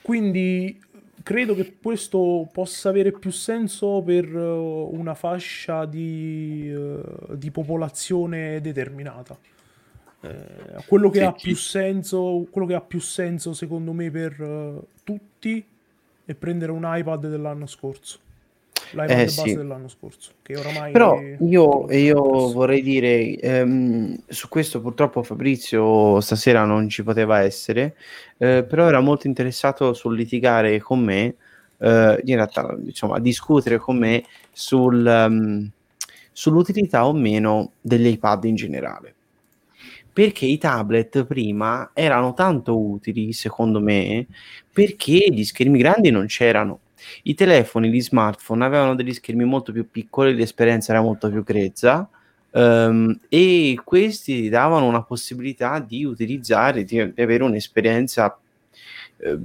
Quindi 0.02 0.78
credo 1.22 1.54
che 1.54 1.76
questo 1.80 2.46
possa 2.52 2.90
avere 2.90 3.12
più 3.12 3.30
senso 3.30 4.02
per 4.02 4.26
eh, 4.26 4.38
una 4.38 5.14
fascia 5.14 5.86
di, 5.86 6.70
uh, 6.70 7.34
di 7.34 7.50
popolazione 7.50 8.60
determinata. 8.60 9.56
Eh, 10.20 10.82
quello, 10.86 11.10
che 11.10 11.22
ha 11.22 11.32
più 11.32 11.54
senso, 11.54 12.46
quello 12.50 12.66
che 12.66 12.74
ha 12.74 12.80
più 12.80 13.00
senso 13.00 13.52
secondo 13.52 13.92
me 13.92 14.10
per 14.10 14.40
uh, 14.40 14.84
tutti 15.04 15.64
è 16.24 16.34
prendere 16.34 16.72
un 16.72 16.82
iPad 16.84 17.28
dell'anno 17.28 17.66
scorso. 17.66 18.18
l'iPad 18.90 19.10
eh, 19.10 19.24
base 19.24 19.42
sì. 19.42 19.54
dell'anno 19.54 19.88
scorso 19.88 20.32
che 20.42 20.56
oramai 20.56 20.92
però 20.92 21.20
io, 21.20 21.90
io 21.90 22.52
vorrei 22.52 22.82
dire 22.82 23.36
ehm, 23.36 24.22
su 24.26 24.48
questo 24.48 24.80
purtroppo 24.80 25.22
Fabrizio 25.22 26.20
stasera 26.20 26.64
non 26.64 26.88
ci 26.88 27.02
poteva 27.02 27.40
essere 27.40 27.94
eh, 28.38 28.64
però 28.66 28.88
era 28.88 29.00
molto 29.00 29.26
interessato 29.26 29.92
sul 29.92 30.16
litigare 30.16 30.80
con 30.80 31.00
me 31.00 31.34
eh, 31.78 32.20
in 32.24 32.34
realtà 32.34 32.76
insomma 32.84 33.16
a 33.16 33.20
discutere 33.20 33.78
con 33.78 33.96
me 33.96 34.24
sul, 34.52 35.04
um, 35.06 35.70
sull'utilità 36.32 37.06
o 37.06 37.12
meno 37.12 37.72
degli 37.80 38.06
iPad 38.06 38.44
in 38.44 38.54
generale 38.54 39.14
perché 40.18 40.46
i 40.46 40.58
tablet 40.58 41.24
prima 41.26 41.92
erano 41.94 42.34
tanto 42.34 42.76
utili, 42.76 43.32
secondo 43.32 43.78
me, 43.78 44.26
perché 44.72 45.28
gli 45.30 45.44
schermi 45.44 45.78
grandi 45.78 46.10
non 46.10 46.26
c'erano. 46.26 46.80
I 47.22 47.34
telefoni, 47.34 47.88
gli 47.88 48.02
smartphone 48.02 48.64
avevano 48.64 48.96
degli 48.96 49.14
schermi 49.14 49.44
molto 49.44 49.70
più 49.70 49.88
piccoli, 49.88 50.34
l'esperienza 50.34 50.90
era 50.90 51.02
molto 51.02 51.30
più 51.30 51.44
grezza 51.44 52.08
um, 52.50 53.16
e 53.28 53.78
questi 53.84 54.48
davano 54.48 54.88
una 54.88 55.04
possibilità 55.04 55.78
di 55.78 56.04
utilizzare, 56.04 56.82
di, 56.82 56.98
avere 56.98 57.44
un'esperienza, 57.44 58.36
eh, 59.18 59.38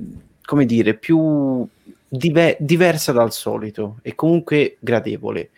come 0.43 0.65
dire, 0.65 0.95
più 0.95 1.67
diver- 2.07 2.57
diversa 2.59 3.11
dal 3.11 3.31
solito 3.31 3.99
e 4.01 4.15
comunque 4.15 4.77
gradevole. 4.79 5.51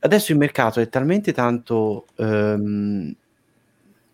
Adesso 0.00 0.32
il 0.32 0.38
mercato 0.38 0.80
è 0.80 0.88
talmente 0.90 1.32
tanto 1.32 2.04
um, 2.16 3.10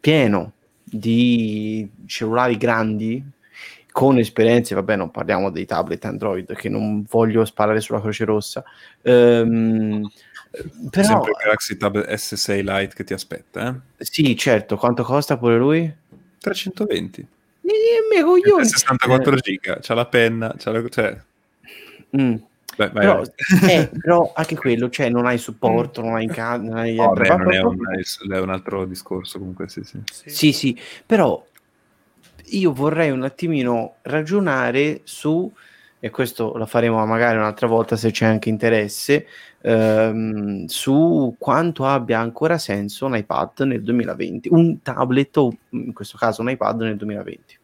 pieno 0.01 0.53
di 0.83 1.89
cellulari 2.07 2.57
grandi 2.57 3.23
con 3.93 4.19
esperienze, 4.19 4.75
vabbè 4.75 4.97
non 4.97 5.11
parliamo 5.11 5.51
dei 5.51 5.67
tablet 5.67 6.05
Android 6.05 6.55
che 6.55 6.69
non 6.69 7.05
voglio 7.09 7.45
sparare 7.45 7.81
sulla 7.81 8.01
Croce 8.01 8.25
Rossa, 8.25 8.65
ehm, 9.03 10.09
però... 10.91 11.07
Sempre 11.07 11.33
Galaxy 11.43 11.77
Tab 11.77 11.99
S6 12.07 12.61
Lite 12.63 12.95
che 12.95 13.05
ti 13.05 13.13
aspetta, 13.13 13.69
eh? 13.69 14.05
Sì, 14.05 14.37
certo, 14.37 14.77
quanto 14.77 15.03
costa 15.03 15.37
pure 15.37 15.59
lui? 15.59 15.95
320. 16.41 17.21
E, 17.21 18.61
e, 18.61 18.65
64 18.65 19.33
eh. 19.33 19.41
giga, 19.41 19.79
c'ha 19.81 19.95
la 19.95 20.07
penna, 20.07 20.55
c'ha 20.57 20.73
la... 20.73 20.89
Cioè... 20.89 21.21
Mm. 22.21 22.35
Beh, 22.77 22.91
però, 22.91 23.23
eh, 23.69 23.91
però, 24.01 24.33
anche 24.35 24.57
quello, 24.57 24.89
cioè 24.89 25.09
non 25.09 25.27
hai 25.27 25.39
supporto, 25.39 26.01
non 26.03 26.15
hai... 26.15 26.27
Ca- 26.27 26.57
non, 26.57 26.77
hai 26.77 26.99
oh, 26.99 27.13
beh, 27.13 27.29
non 27.29 27.53
è, 27.53 27.63
un, 27.63 27.77
è, 28.33 28.39
un, 28.39 28.51
altro 28.51 28.85
discorso 28.85 29.39
comunque, 29.39 29.69
sì 29.69 29.83
sì. 29.85 30.01
sì. 30.05 30.31
sì, 30.31 30.53
sì. 30.53 30.81
però 31.05 31.45
io 32.53 32.73
vorrei 32.73 33.11
un 33.11 33.23
attimino 33.23 33.95
ragionare 34.03 35.01
su 35.05 35.53
e 36.03 36.09
questo 36.09 36.57
lo 36.57 36.65
faremo 36.65 37.05
magari 37.05 37.37
un'altra 37.37 37.67
volta 37.67 37.95
se 37.95 38.11
c'è 38.11 38.25
anche 38.25 38.49
interesse, 38.49 39.27
ehm, 39.61 40.65
su 40.65 41.37
quanto 41.39 41.85
abbia 41.85 42.19
ancora 42.19 42.57
senso 42.57 43.05
un 43.05 43.17
iPad 43.17 43.61
nel 43.61 43.83
2020, 43.83 44.49
un 44.51 44.81
tablet 44.81 45.37
o 45.37 45.53
in 45.71 45.93
questo 45.93 46.17
caso 46.17 46.41
un 46.41 46.49
iPad 46.49 46.81
nel 46.81 46.97
2020, 46.97 47.59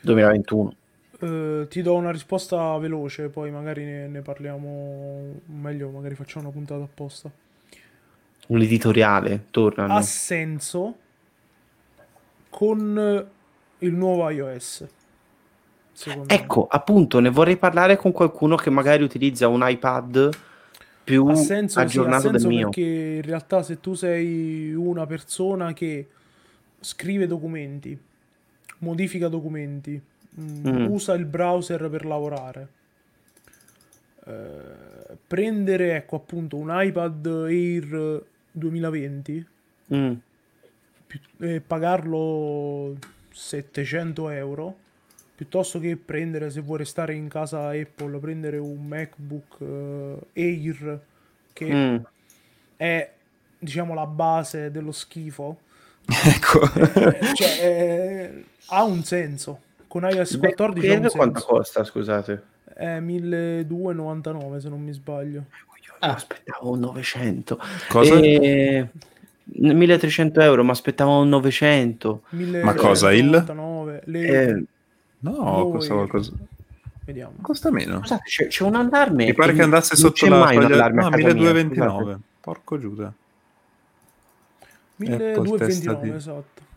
2021. 0.00 0.76
Uh, 1.22 1.68
ti 1.68 1.82
do 1.82 1.94
una 1.94 2.10
risposta 2.10 2.76
veloce, 2.78 3.28
poi 3.28 3.52
magari 3.52 3.84
ne, 3.84 4.08
ne, 4.08 4.22
parliamo 4.22 5.40
meglio, 5.46 5.88
magari 5.90 6.16
facciamo 6.16 6.46
una 6.46 6.54
puntata 6.54 6.82
apposta. 6.82 7.30
Un 8.48 8.60
editoriale, 8.60 9.46
tornano. 9.50 9.94
Ha 9.94 10.02
senso 10.02 10.96
con 12.50 13.26
il 13.78 13.92
nuovo 13.92 14.28
iOS. 14.28 14.84
Ecco, 16.26 16.60
me. 16.62 16.66
appunto, 16.70 17.20
ne 17.20 17.30
vorrei 17.30 17.56
parlare 17.56 17.96
con 17.96 18.10
qualcuno 18.10 18.56
che 18.56 18.70
magari 18.70 19.04
utilizza 19.04 19.46
un 19.46 19.62
iPad 19.64 20.30
più 21.04 21.26
ha 21.26 21.34
senso, 21.36 21.78
aggiornato 21.78 22.22
sì, 22.22 22.28
ha 22.28 22.30
del 22.32 22.46
mio. 22.46 22.70
Perché 22.70 22.90
in 23.16 23.22
realtà 23.22 23.62
se 23.62 23.78
tu 23.78 23.94
sei 23.94 24.72
una 24.74 25.06
persona 25.06 25.72
che 25.72 26.08
scrive 26.80 27.28
documenti, 27.28 27.96
modifica 28.78 29.28
documenti, 29.28 30.00
mm. 30.40 30.66
mm. 30.66 30.86
usa 30.90 31.14
il 31.14 31.24
browser 31.24 31.88
per 31.88 32.04
lavorare, 32.04 32.68
eh, 34.26 35.16
prendere 35.26 35.96
ecco 35.96 36.16
appunto 36.16 36.56
un 36.56 36.70
iPad 36.72 37.26
Air 37.26 38.24
2020 38.52 39.46
mm. 39.94 40.12
e 41.38 41.60
pagarlo 41.60 42.96
700 43.30 44.30
euro 44.30 44.76
piuttosto 45.42 45.80
che 45.80 45.96
prendere, 45.96 46.50
se 46.50 46.60
vuoi 46.60 46.78
restare 46.78 47.14
in 47.14 47.26
casa 47.26 47.70
Apple, 47.70 48.18
prendere 48.18 48.58
un 48.58 48.86
MacBook 48.86 49.58
uh, 49.58 50.26
Air 50.34 51.00
che 51.52 51.74
mm. 51.74 51.96
è 52.76 53.12
diciamo 53.58 53.92
la 53.94 54.06
base 54.06 54.70
dello 54.70 54.92
schifo. 54.92 55.60
Ecco. 56.24 56.62
Eh, 56.74 57.34
cioè, 57.34 57.58
eh, 57.60 58.44
ha 58.66 58.82
un 58.84 59.02
senso. 59.02 59.62
Con 59.92 60.08
iOS 60.10 60.38
14 60.38 60.86
Beh, 60.88 60.94
un 60.94 61.08
quanto 61.10 61.38
senso. 61.40 61.54
costa, 61.54 61.84
scusate? 61.84 62.42
È 62.64 62.98
1299 62.98 64.60
se 64.60 64.68
non 64.70 64.80
mi 64.80 64.90
sbaglio. 64.92 65.44
Ah, 65.98 66.14
aspettavo 66.14 66.74
900. 66.76 67.58
Cosa? 67.90 68.14
E... 68.14 68.88
1300 69.44 70.40
euro, 70.40 70.64
ma 70.64 70.72
aspettavo 70.72 71.20
un 71.20 71.28
900. 71.28 72.22
Ma 72.30 72.72
cosa 72.72 73.12
il? 73.12 74.00
Le... 74.06 74.26
Eh, 74.26 74.64
No, 75.18 75.68
costa 75.72 75.92
qualcosa. 75.92 76.32
Vediamo. 77.04 77.34
Costa 77.42 77.70
meno. 77.70 77.98
Scusate, 77.98 78.22
c'è, 78.24 78.46
c'è 78.46 78.64
un 78.64 78.76
allarme. 78.76 79.26
Mi 79.26 79.34
pare 79.34 79.52
che 79.52 79.60
andasse 79.60 79.94
sotto 79.94 80.26
la 80.26 80.46
soglia. 80.46 80.88
No, 80.88 81.10
1229. 81.10 82.04
Mia, 82.04 82.20
Porco 82.40 82.78
Giuda. 82.78 83.12
1229, 84.96 86.00
di... 86.00 86.16
esatto. 86.16 86.70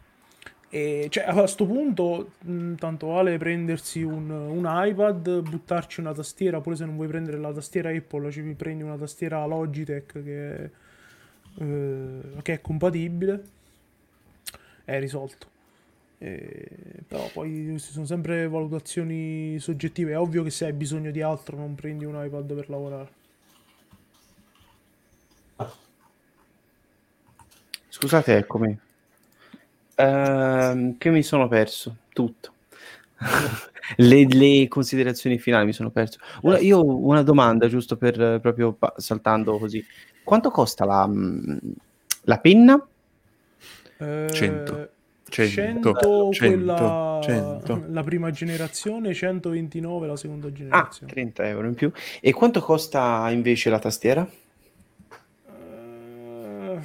E 0.75 1.07
cioè, 1.09 1.23
a 1.23 1.31
questo 1.31 1.65
punto, 1.65 2.31
tanto 2.75 3.07
vale 3.07 3.37
prendersi 3.37 4.01
un, 4.03 4.29
un, 4.29 4.65
iPad, 4.67 5.39
buttarci 5.39 6.01
una 6.01 6.13
tastiera, 6.13 6.57
oppure 6.57 6.75
se 6.75 6.83
non 6.83 6.95
vuoi 6.97 7.07
prendere 7.07 7.37
la 7.37 7.53
tastiera 7.53 7.91
Apple, 7.91 8.29
ci 8.29 8.41
prendi 8.57 8.83
una 8.83 8.97
tastiera 8.97 9.45
Logitech 9.45 10.21
che, 10.21 10.63
eh, 11.59 12.19
che 12.41 12.53
è 12.55 12.59
compatibile. 12.59 13.43
È 14.83 14.99
risolto. 14.99 15.47
Eh, 16.17 16.67
però 17.07 17.29
poi 17.31 17.75
sono 17.79 18.05
sempre 18.05 18.45
valutazioni 18.49 19.57
soggettive. 19.59 20.11
È 20.11 20.19
ovvio 20.19 20.43
che 20.43 20.49
se 20.49 20.65
hai 20.65 20.73
bisogno 20.73 21.11
di 21.11 21.21
altro 21.21 21.55
non 21.55 21.73
prendi 21.75 22.03
un 22.03 22.21
iPad 22.21 22.53
per 22.53 22.69
lavorare. 22.69 23.09
Scusate, 27.87 28.35
eccomi. 28.35 28.84
Uh, 29.95 30.97
che 30.97 31.09
mi 31.09 31.23
sono 31.23 31.47
perso 31.47 31.95
tutto. 32.13 32.53
le, 33.97 34.25
le, 34.25 34.67
considerazioni 34.67 35.37
finali 35.37 35.65
mi 35.65 35.73
sono 35.73 35.89
perso. 35.89 36.19
Una, 36.41 36.59
io 36.59 36.79
ho 36.79 36.97
una 37.05 37.23
domanda, 37.23 37.67
giusto 37.67 37.95
per 37.97 38.39
proprio 38.41 38.77
saltando 38.97 39.57
così. 39.57 39.83
Quanto 40.23 40.49
costa 40.49 40.85
la, 40.85 41.09
la 42.23 42.39
penna? 42.39 42.85
100. 43.97 44.33
Eh, 44.37 44.89
100, 45.27 45.91
100, 45.93 46.29
100, 46.31 47.19
100, 47.23 47.85
la 47.89 48.03
prima 48.03 48.29
generazione, 48.31 49.13
129 49.13 50.07
la 50.07 50.15
seconda 50.15 50.51
generazione. 50.51 51.11
Ah, 51.11 51.13
30 51.13 51.47
euro 51.47 51.67
in 51.67 51.73
più. 51.73 51.91
E 52.21 52.31
quanto 52.31 52.61
costa 52.61 53.29
invece 53.31 53.69
la 53.69 53.79
tastiera? 53.79 54.27
Uh, 55.47 56.79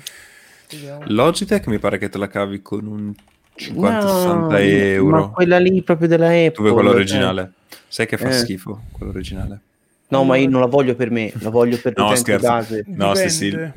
Logitech 1.07 1.67
mi 1.67 1.79
pare 1.79 1.99
che 1.99 2.09
te 2.09 2.19
la 2.19 2.29
cavi 2.29 2.63
con 2.63 2.87
un 2.87 3.15
50-60 3.57 4.49
no, 4.49 4.57
euro. 4.57 5.21
Ma 5.21 5.29
quella 5.29 5.59
lì 5.59 5.83
proprio 5.83 6.09
della 6.09 6.29
Apple. 6.29 6.53
Dove 6.55 6.73
quello 6.73 6.91
originale. 6.91 7.53
Eh. 7.69 7.77
Sai 7.89 8.07
che 8.07 8.17
fa 8.17 8.29
eh. 8.29 8.33
schifo 8.33 8.83
quello 8.93 9.13
originale. 9.13 9.61
No, 10.09 10.25
ma 10.25 10.37
io 10.37 10.49
non 10.49 10.61
la 10.61 10.67
voglio 10.67 10.95
per 10.95 11.11
me, 11.11 11.33
la 11.39 11.51
voglio 11.51 11.79
per 11.79 11.97
no, 11.97 12.15
scherzo. 12.17 12.47
base. 12.47 12.85
No, 12.89 13.15
sì, 13.15 13.29
sì. 13.31 13.71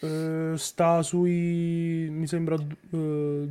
Uh, 0.00 0.56
sta 0.56 1.02
sui 1.02 2.08
mi 2.10 2.26
sembra 2.26 2.54
uh, 2.54 2.96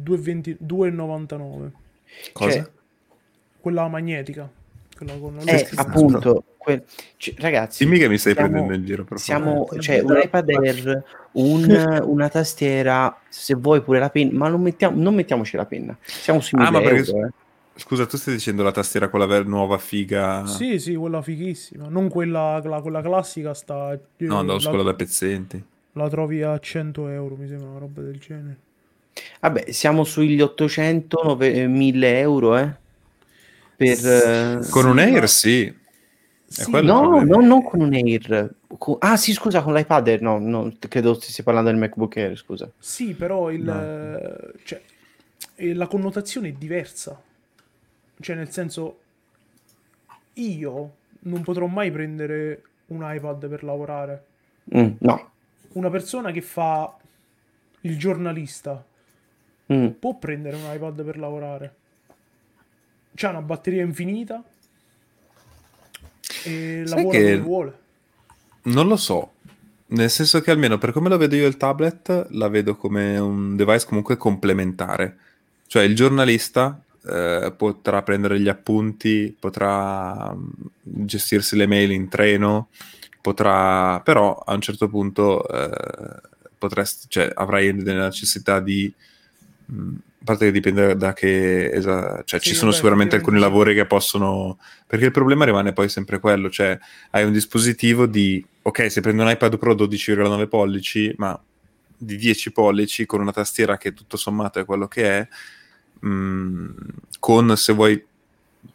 2,99 0.03 1.69
cosa? 2.34 2.51
Cioè, 2.51 2.69
quella 3.59 3.88
magnetica 3.88 4.49
quella 4.99 5.13
con 5.17 5.35
la 5.35 5.41
eh, 5.43 5.69
appunto 5.76 6.43
que- 6.57 6.84
cioè, 7.17 7.34
ragazzi 7.38 7.84
dimmi 7.84 7.97
che 7.97 8.09
mi 8.09 8.17
stai 8.17 8.34
siamo, 8.34 8.49
prendendo 8.49 8.76
in 8.76 8.85
giro 8.85 9.03
per 9.03 9.17
siamo 9.17 9.67
cioè 9.80 10.01
un 10.01 10.19
iPad 10.21 10.49
Air 10.49 11.03
un, 11.34 12.01
una 12.05 12.30
tastiera 12.30 13.19
se 13.30 13.55
vuoi 13.55 13.81
pure 13.81 13.99
la 13.99 14.09
penna 14.09 14.38
ma 14.38 14.47
non, 14.49 14.61
mettiamo, 14.61 15.01
non 15.01 15.15
mettiamoci 15.15 15.55
la 15.55 15.65
penna 15.65 15.97
siamo 16.01 16.41
sui 16.41 16.59
ah, 16.61 16.69
1000 16.69 16.89
euro 16.89 17.26
eh. 17.26 17.30
Scusa, 17.80 18.05
tu 18.05 18.17
stai 18.17 18.34
dicendo 18.34 18.61
la 18.61 18.73
tastiera 18.73 19.07
quella 19.07 19.26
ver- 19.26 19.45
nuova 19.45 19.77
figa? 19.77 20.45
Sì, 20.45 20.80
sì, 20.80 20.95
quella 20.95 21.21
fighissima. 21.21 21.88
Non 21.88 22.09
quella, 22.09 22.61
la, 22.61 22.81
quella 22.81 23.01
classica 23.01 23.53
sta... 23.53 23.97
No, 24.17 24.41
no, 24.41 24.57
la... 24.57 24.67
quella 24.67 24.84
da 24.84 24.93
pezzenti 24.95 25.63
la 25.93 26.09
trovi 26.09 26.41
a 26.41 26.57
100 26.57 27.07
euro, 27.09 27.35
mi 27.35 27.47
sembra 27.47 27.69
una 27.69 27.80
roba 27.80 28.01
del 28.01 28.19
genere. 28.19 28.57
Vabbè, 29.41 29.71
siamo 29.71 30.03
sugli 30.03 30.39
800, 30.41 31.38
1000 31.39 32.19
euro, 32.19 32.57
eh? 32.57 32.73
Per, 33.80 34.06
eh, 34.06 34.69
con 34.69 34.85
un 34.85 34.99
Air, 34.99 35.30
sì. 35.30 35.73
sì 36.45 36.69
no, 36.69 37.22
no, 37.22 37.39
non 37.39 37.64
con 37.64 37.80
un 37.80 37.93
Air. 37.93 38.56
Con... 38.77 38.97
Ah, 38.99 39.15
sì, 39.15 39.31
scusa, 39.31 39.61
con 39.61 39.73
l'iPad 39.73 40.07
Air, 40.07 40.22
no, 40.22 40.38
no, 40.38 40.72
credo 40.88 41.14
stessi 41.14 41.43
parlando 41.43 41.69
del 41.69 41.80
MacBook 41.80 42.18
Air, 42.18 42.38
scusa. 42.38 42.69
Sì, 42.77 43.14
però 43.14 43.49
il, 43.51 43.64
no. 43.64 44.53
cioè, 44.64 44.81
la 45.73 45.88
connotazione 45.88 46.49
è 46.49 46.51
diversa. 46.51 47.22
Cioè, 48.19 48.35
nel 48.35 48.51
senso, 48.51 48.99
io 50.34 50.95
non 51.22 51.41
potrò 51.41 51.68
mai 51.68 51.89
prendere 51.89 52.64
un 52.88 52.99
iPad 53.01 53.47
per 53.47 53.64
lavorare. 53.64 54.26
Mm, 54.76 54.91
no 54.99 55.30
una 55.73 55.89
persona 55.89 56.31
che 56.31 56.41
fa 56.41 56.95
il 57.81 57.97
giornalista 57.97 58.84
mm. 59.72 59.88
può 59.99 60.15
prendere 60.15 60.56
un 60.56 60.73
iPad 60.73 61.03
per 61.03 61.18
lavorare. 61.18 61.76
C'ha 63.19 63.31
una 63.31 63.41
batteria 63.41 63.83
infinita 63.83 64.41
e 66.45 66.83
Sai 66.85 66.97
lavora 66.97 67.17
che... 67.17 67.37
vuole. 67.39 67.77
Non 68.61 68.87
lo 68.87 68.95
so. 68.95 69.33
Nel 69.87 70.09
senso 70.09 70.39
che 70.39 70.51
almeno 70.51 70.77
per 70.77 70.93
come 70.93 71.09
lo 71.09 71.17
vedo 71.17 71.35
io 71.35 71.45
il 71.45 71.57
tablet, 71.57 72.27
la 72.29 72.47
vedo 72.47 72.77
come 72.77 73.17
un 73.17 73.57
device 73.57 73.85
comunque 73.85 74.15
complementare. 74.15 75.17
Cioè 75.67 75.83
il 75.83 75.95
giornalista 75.95 76.81
eh, 77.05 77.53
potrà 77.57 78.01
prendere 78.03 78.39
gli 78.39 78.47
appunti, 78.47 79.35
potrà 79.37 80.33
mm, 80.33 80.47
gestirsi 80.81 81.57
le 81.57 81.67
mail 81.67 81.91
in 81.91 82.07
treno, 82.07 82.69
potrà, 83.19 83.99
però 83.99 84.33
a 84.33 84.53
un 84.53 84.61
certo 84.61 84.87
punto 84.87 85.45
eh, 85.45 86.21
potresti, 86.57 87.07
cioè, 87.09 87.29
avrai 87.35 87.75
della 87.75 88.05
necessità 88.05 88.61
di... 88.61 88.89
Mh, 89.65 89.95
a 90.21 90.25
parte 90.25 90.45
che 90.45 90.51
dipende 90.51 90.97
da 90.97 91.13
che 91.13 91.69
esa, 91.71 92.21
cioè 92.25 92.39
sì, 92.41 92.49
ci 92.49 92.55
sono 92.55 92.71
sicuramente 92.71 93.15
alcuni 93.15 93.39
lavori 93.39 93.73
che 93.73 93.85
possono 93.85 94.59
perché 94.85 95.05
il 95.05 95.11
problema 95.11 95.45
rimane 95.45 95.71
poi 95.71 95.87
sempre 95.87 96.19
quello 96.19 96.49
cioè 96.49 96.77
hai 97.11 97.23
un 97.23 97.31
dispositivo 97.31 98.05
di 98.05 98.45
ok 98.61 98.91
se 98.91 98.99
prendi 98.99 99.21
un 99.21 99.29
iPad 99.29 99.57
Pro 99.57 99.73
12,9 99.73 100.47
pollici 100.49 101.13
ma 101.17 101.39
di 101.97 102.17
10 102.17 102.51
pollici 102.51 103.05
con 103.05 103.21
una 103.21 103.31
tastiera 103.31 103.77
che 103.77 103.93
tutto 103.93 104.17
sommato 104.17 104.59
è 104.59 104.65
quello 104.65 104.87
che 104.89 105.19
è 105.19 106.05
mh, 106.05 106.69
con 107.19 107.55
se 107.55 107.71
vuoi 107.71 108.05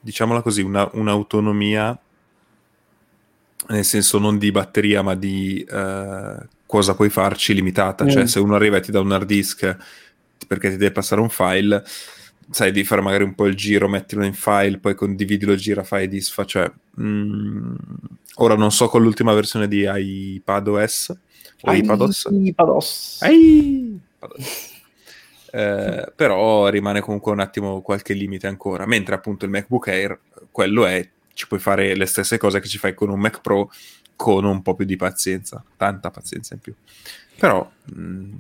diciamola 0.01 0.41
così 0.41 0.63
una, 0.63 0.89
un'autonomia 0.95 1.99
nel 3.69 3.85
senso 3.85 4.19
non 4.19 4.39
di 4.39 4.51
batteria 4.51 5.03
ma 5.03 5.15
di 5.15 5.65
uh, 5.69 6.47
cosa 6.67 6.95
puoi 6.95 7.09
farci 7.09 7.55
limitata, 7.55 8.05
cioè, 8.05 8.15
mm. 8.15 8.17
cioè 8.17 8.27
se 8.27 8.41
uno 8.41 8.57
arriva 8.57 8.79
e 8.79 8.81
ti 8.81 8.91
dà 8.91 9.01
un 9.01 9.13
hard 9.13 9.27
disk 9.27 9.77
perché 10.47 10.71
ti 10.71 10.77
deve 10.77 10.93
passare 10.93 11.21
un 11.21 11.29
file, 11.29 11.83
sai, 12.51 12.73
di 12.73 12.85
fare 12.85 13.01
magari 13.01 13.25
un 13.25 13.35
po' 13.35 13.47
il 13.47 13.55
giro, 13.55 13.89
mettilo 13.89 14.25
in 14.25 14.35
file, 14.35 14.79
poi 14.79 14.95
condividilo, 14.95 15.55
gira, 15.55 15.83
fai 15.83 16.09
disfa, 16.09 16.45
cioè... 16.45 16.71
Mm, 17.01 17.75
ora 18.37 18.57
non 18.57 18.71
so 18.71 18.89
con 18.89 19.03
l'ultima 19.03 19.33
versione 19.33 19.69
di 19.69 19.87
iPadOS 19.87 21.17
o 21.63 21.73
iPadOS. 21.73 22.29
iPadOS. 22.31 23.19
iPadOS. 23.23 24.73
Eh, 25.57 26.13
però 26.17 26.67
rimane 26.67 27.01
comunque 27.01 27.31
un 27.31 27.39
attimo 27.39 27.81
qualche 27.81 28.13
limite 28.13 28.49
ancora, 28.49 28.87
mentre 28.87 29.15
appunto 29.15 29.45
il 29.45 29.53
MacBook 29.53 29.87
Air, 29.87 30.19
quello 30.51 30.85
è, 30.85 31.09
ci 31.33 31.47
puoi 31.47 31.61
fare 31.61 31.95
le 31.95 32.07
stesse 32.07 32.39
cose 32.39 32.59
che 32.59 32.67
ci 32.67 32.79
fai 32.79 32.93
con 32.93 33.09
un 33.09 33.21
Mac 33.21 33.41
Pro 33.41 33.71
con 34.17 34.45
un 34.45 34.63
po' 34.63 34.75
più 34.75 34.85
di 34.85 34.97
pazienza, 34.97 35.63
tanta 35.77 36.11
pazienza 36.11 36.55
in 36.55 36.61
più. 36.61 36.75
Però 37.39 37.71
mh, 37.85 38.35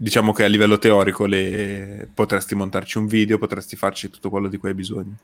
diciamo 0.00 0.32
che 0.32 0.44
a 0.44 0.46
livello 0.46 0.78
teorico 0.78 1.26
le... 1.26 2.08
potresti 2.14 2.54
montarci 2.54 2.96
un 2.96 3.06
video, 3.06 3.36
potresti 3.36 3.76
farci 3.76 4.08
tutto 4.08 4.30
quello 4.30 4.48
di 4.48 4.56
cui 4.56 4.70
hai 4.70 4.74
bisogno. 4.74 5.16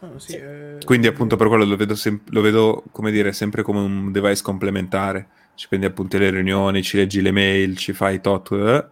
Oh, 0.00 0.18
sì, 0.18 0.34
eh... 0.34 0.78
Quindi 0.84 1.06
appunto 1.06 1.36
per 1.36 1.46
quello 1.46 1.64
lo 1.64 1.76
vedo, 1.76 1.94
sem- 1.94 2.22
lo 2.30 2.40
vedo 2.40 2.82
come 2.90 3.12
dire, 3.12 3.32
sempre 3.32 3.62
come 3.62 3.78
un 3.78 4.10
device 4.10 4.42
complementare 4.42 5.28
ci 5.54 5.68
prendi 5.68 5.86
appunto 5.86 6.18
le 6.18 6.30
riunioni, 6.30 6.82
ci 6.82 6.96
leggi 6.96 7.20
le 7.20 7.30
mail, 7.30 7.76
ci 7.76 7.92
fai 7.92 8.20
tot. 8.20 8.50
Eh? 8.50 8.84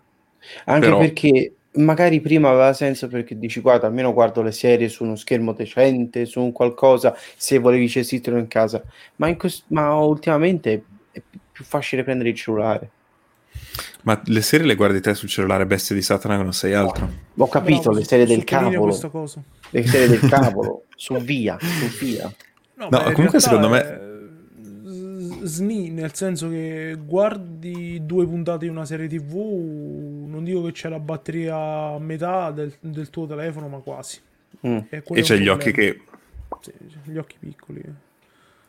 Anche 0.66 0.87
però... 0.87 0.99
perché 0.99 1.55
magari 1.73 2.20
prima 2.20 2.51
aveva 2.51 2.73
senso 2.74 3.09
perché 3.09 3.37
dici 3.37 3.61
guarda 3.61 3.89
almeno 3.89 4.12
guardo 4.12 4.41
le 4.41 4.53
serie 4.53 4.89
su 4.89 5.03
uno 5.03 5.16
schermo 5.16 5.53
decente, 5.53 6.27
su 6.27 6.41
un 6.41 6.53
qualcosa, 6.53 7.16
se 7.37 7.59
volevi 7.59 7.89
gestirlo 7.89 8.39
in 8.39 8.47
casa, 8.47 8.81
ma, 9.16 9.27
in 9.27 9.37
quest- 9.37 9.65
ma 9.69 9.97
ultimamente 9.97 10.85
è 11.11 11.20
più 11.51 11.65
facile 11.65 12.05
prendere 12.05 12.28
il 12.28 12.37
cellulare. 12.37 12.91
Ma 14.03 14.21
le 14.25 14.41
serie 14.41 14.67
le 14.67 14.75
guardi 14.75 15.01
te 15.01 15.15
sul 15.15 15.29
cellulare 15.29 15.67
bestia 15.67 15.95
di 15.95 16.03
Satana 16.03 16.37
che 16.37 16.43
non 16.43 16.53
sei 16.53 16.73
altro? 16.73 17.09
Ho 17.37 17.49
capito, 17.49 17.91
no, 17.91 17.99
le 17.99 18.05
serie 18.05 18.27
del 18.27 18.45
cavolo. 18.45 18.97
Le 19.71 19.87
serie 19.87 20.09
del 20.09 20.29
cavolo, 20.29 20.85
su 20.97 21.15
via, 21.19 21.59
su 21.61 22.05
via. 22.05 22.33
No, 22.75 22.89
no 22.89 23.13
comunque 23.13 23.41
secondo 23.41 23.69
me 23.69 24.09
SNI, 25.43 25.91
nel 25.91 26.15
senso 26.15 26.49
che 26.49 26.97
guardi 26.99 28.05
due 28.05 28.27
puntate 28.27 28.65
di 28.65 28.71
una 28.71 28.85
serie 28.85 29.09
TV, 29.09 29.35
non 30.27 30.45
dico 30.45 30.63
che 30.63 30.73
c'è 30.73 30.89
la 30.89 30.99
batteria 30.99 31.57
a 31.57 31.99
metà 31.99 32.51
del, 32.51 32.75
del 32.81 33.11
tuo 33.11 33.27
telefono, 33.27 33.69
ma 33.69 33.79
quasi. 33.79 34.21
Mm. 34.67 34.79
E, 34.89 35.03
e 35.05 35.23
c'è 35.23 35.37
gli 35.37 35.49
occhi 35.49 35.73
che... 35.73 36.01
Sì, 36.61 36.73
gli 37.05 37.17
occhi 37.17 37.37
piccoli. 37.39 37.83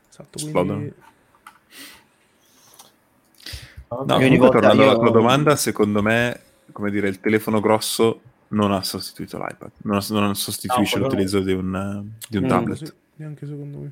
Esatto, 0.10 0.40
quindi... 0.52 0.94
No, 3.91 4.05
comunque 4.05 4.49
tornando 4.49 4.84
alla 4.84 4.95
tua 4.95 5.11
domanda, 5.11 5.55
secondo 5.57 6.01
me, 6.01 6.39
come 6.72 6.91
dire, 6.91 7.09
il 7.09 7.19
telefono 7.19 7.59
grosso 7.59 8.22
non 8.49 8.72
ha 8.72 8.81
sostituito 8.84 9.38
l'iPad, 9.38 9.72
non, 9.84 9.99
non 10.09 10.35
sostituisce 10.35 10.97
no, 10.97 11.03
l'utilizzo 11.03 11.39
no. 11.39 11.43
di 11.43 11.51
un, 11.51 12.05
di 12.30 12.38
un 12.38 12.45
mm, 12.45 12.47
tablet. 12.47 12.95
Neanche 13.15 13.45
secondo 13.45 13.77
me. 13.77 13.91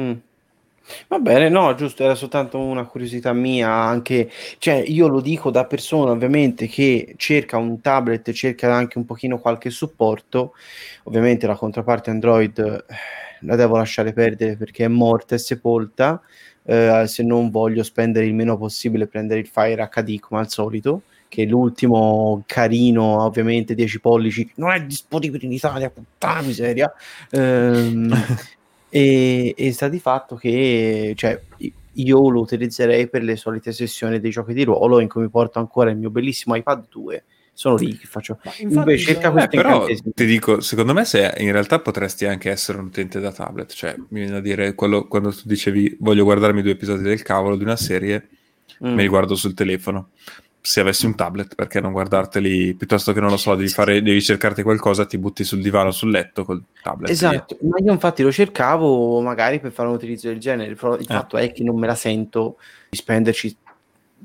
Mm. 0.00 0.18
Va 1.08 1.18
bene, 1.18 1.48
no, 1.48 1.74
giusto, 1.74 2.04
era 2.04 2.14
soltanto 2.14 2.58
una 2.58 2.84
curiosità 2.84 3.32
mia, 3.32 3.70
anche, 3.70 4.30
cioè 4.58 4.76
io 4.86 5.08
lo 5.08 5.20
dico 5.20 5.50
da 5.50 5.64
persona 5.64 6.12
ovviamente 6.12 6.66
che 6.66 7.14
cerca 7.16 7.56
un 7.58 7.80
tablet, 7.80 8.30
cerca 8.32 8.72
anche 8.72 8.98
un 8.98 9.04
pochino 9.04 9.38
qualche 9.38 9.70
supporto, 9.70 10.54
ovviamente 11.04 11.46
la 11.46 11.56
controparte 11.56 12.10
Android 12.10 12.58
eh, 12.58 12.84
la 13.40 13.56
devo 13.56 13.76
lasciare 13.76 14.12
perdere 14.12 14.56
perché 14.56 14.84
è 14.84 14.88
morta 14.88 15.34
e 15.34 15.38
sepolta, 15.38 16.20
eh, 16.70 17.08
se 17.08 17.24
non 17.24 17.50
voglio 17.50 17.82
spendere 17.82 18.26
il 18.26 18.34
meno 18.34 18.56
possibile 18.56 19.08
prendere 19.08 19.40
il 19.40 19.48
Fire 19.48 19.88
HD 19.92 20.20
come 20.20 20.40
al 20.40 20.48
solito, 20.48 21.02
che 21.26 21.42
è 21.42 21.46
l'ultimo 21.46 22.44
carino, 22.46 23.24
ovviamente 23.24 23.74
10 23.74 24.00
pollici, 24.00 24.48
non 24.54 24.70
è 24.70 24.84
disponibile 24.84 25.46
in 25.46 25.52
Italia, 25.52 25.90
puttana 25.90 26.42
miseria. 26.42 26.92
Ehm, 27.30 28.14
E, 28.92 29.54
e 29.56 29.72
sta 29.72 29.88
di 29.88 30.00
fatto 30.00 30.34
che 30.34 31.12
cioè, 31.14 31.40
io 31.92 32.28
lo 32.28 32.40
utilizzerei 32.40 33.08
per 33.08 33.22
le 33.22 33.36
solite 33.36 33.70
sessioni 33.70 34.18
dei 34.18 34.32
giochi 34.32 34.52
di 34.52 34.64
ruolo 34.64 34.98
in 34.98 35.08
cui 35.08 35.22
mi 35.22 35.28
porto 35.28 35.60
ancora 35.60 35.90
il 35.90 35.96
mio 35.96 36.10
bellissimo 36.10 36.56
iPad 36.56 36.88
2 36.88 37.24
sono 37.60 37.76
lì 37.76 37.94
che 37.94 38.06
faccio 38.06 38.38
invece 38.60 39.04
cerca 39.04 39.30
questo 39.30 39.50
eh, 39.50 39.54
però 39.54 39.86
ti 39.86 40.24
dico 40.24 40.62
secondo 40.62 40.94
me 40.94 41.04
se 41.04 41.34
in 41.36 41.52
realtà 41.52 41.78
potresti 41.78 42.24
anche 42.24 42.48
essere 42.50 42.78
un 42.78 42.86
utente 42.86 43.20
da 43.20 43.32
tablet 43.32 43.70
cioè 43.74 43.94
mi 44.08 44.20
viene 44.20 44.36
a 44.36 44.40
dire 44.40 44.74
quello, 44.74 45.06
quando 45.06 45.30
tu 45.30 45.42
dicevi 45.44 45.98
voglio 46.00 46.24
guardarmi 46.24 46.62
due 46.62 46.70
episodi 46.70 47.02
del 47.02 47.20
cavolo 47.20 47.56
di 47.56 47.62
una 47.62 47.76
serie 47.76 48.28
mm. 48.82 48.94
me 48.94 49.02
li 49.02 49.08
guardo 49.08 49.34
sul 49.34 49.52
telefono 49.52 50.08
se 50.62 50.80
avessi 50.80 51.06
un 51.06 51.14
tablet, 51.14 51.54
perché 51.54 51.80
non 51.80 51.90
guardarteli 51.92 52.74
piuttosto 52.74 53.14
che 53.14 53.20
non 53.20 53.30
lo 53.30 53.38
so, 53.38 53.54
devi, 53.54 53.70
fare, 53.70 54.02
devi 54.02 54.20
cercarti 54.20 54.62
qualcosa, 54.62 55.06
ti 55.06 55.16
butti 55.16 55.42
sul 55.42 55.62
divano, 55.62 55.90
sul 55.90 56.10
letto 56.10 56.44
col 56.44 56.62
tablet. 56.82 57.10
Esatto, 57.10 57.56
ma 57.62 57.78
io 57.82 57.90
infatti 57.90 58.22
lo 58.22 58.30
cercavo 58.30 59.22
magari 59.22 59.58
per 59.58 59.72
fare 59.72 59.88
un 59.88 59.94
utilizzo 59.94 60.28
del 60.28 60.38
genere, 60.38 60.74
però 60.74 60.96
il 60.96 61.06
eh. 61.08 61.14
fatto 61.14 61.38
è 61.38 61.50
che 61.50 61.62
non 61.62 61.78
me 61.78 61.86
la 61.86 61.94
sento 61.94 62.58
di 62.90 62.96
spenderci 62.98 63.56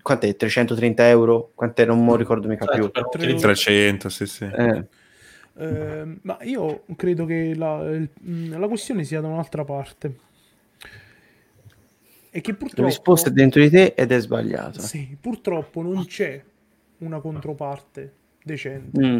quant'è? 0.05 0.35
330 0.35 1.09
euro? 1.09 1.51
Quant'è? 1.55 1.83
Non 1.83 2.05
mi 2.05 2.15
ricordo 2.15 2.47
mica 2.47 2.65
più. 2.65 2.91
300, 2.91 4.09
sì, 4.09 4.27
sì. 4.27 4.43
Eh. 4.43 4.85
Eh, 5.57 6.17
ma 6.21 6.37
io 6.41 6.83
credo 6.95 7.25
che 7.25 7.55
la, 7.55 7.81
la 8.21 8.67
questione 8.67 9.03
sia 9.03 9.19
da 9.19 9.27
un'altra 9.27 9.63
parte 9.63 10.15
e 12.29 12.41
che 12.41 12.53
purtroppo... 12.53 12.81
La 12.81 12.87
risposta 12.87 13.29
è 13.29 13.31
dentro 13.31 13.61
di 13.61 13.69
te 13.69 13.93
ed 13.95 14.11
è 14.11 14.19
sbagliata. 14.19 14.79
Sì, 14.79 15.17
purtroppo 15.19 15.81
non 15.81 16.05
c'è 16.05 16.43
una 16.99 17.19
controparte 17.19 18.13
decente. 18.43 19.03
Mm. 19.03 19.19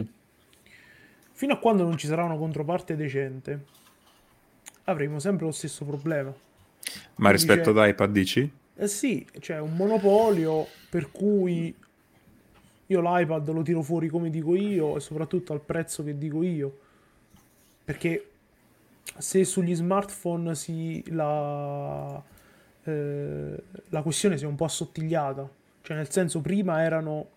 Fino 1.32 1.54
a 1.54 1.58
quando 1.58 1.82
non 1.82 1.98
ci 1.98 2.06
sarà 2.06 2.24
una 2.26 2.36
controparte 2.36 2.96
decente, 2.96 3.66
avremo 4.84 5.18
sempre 5.18 5.46
lo 5.46 5.52
stesso 5.52 5.84
problema. 5.84 6.30
Ma 6.30 6.36
Quindi 7.16 7.32
rispetto 7.32 7.70
ad 7.72 7.88
iPad 7.88 8.12
dici? 8.12 8.52
Eh 8.76 8.88
sì, 8.88 9.26
c'è 9.40 9.60
un 9.60 9.76
monopolio 9.76 10.68
per 10.90 11.12
cui 11.12 11.74
io 12.88 13.02
l'iPad 13.02 13.50
lo 13.52 13.62
tiro 13.62 13.82
fuori 13.82 14.10
come 14.10 14.30
dico 14.30 14.56
io 14.56 14.98
e 14.98 15.00
soprattutto 15.00 15.54
al 15.54 15.62
prezzo 15.62 16.04
che 16.04 16.18
dico 16.18 16.44
io. 16.44 16.80
Perché 17.84 18.30
se 19.18 19.44
sugli 19.46 19.76
smartphone 19.76 20.56
si 20.56 21.04
la 21.12 22.22
eh, 22.86 23.64
la 23.90 24.02
questione 24.02 24.38
si 24.38 24.44
è 24.44 24.48
un 24.48 24.56
po' 24.56 24.66
assottigliata. 24.66 25.48
Cioè, 25.82 25.98
nel 25.98 26.10
senso, 26.10 26.42
prima 26.42 26.82
erano 26.82 27.30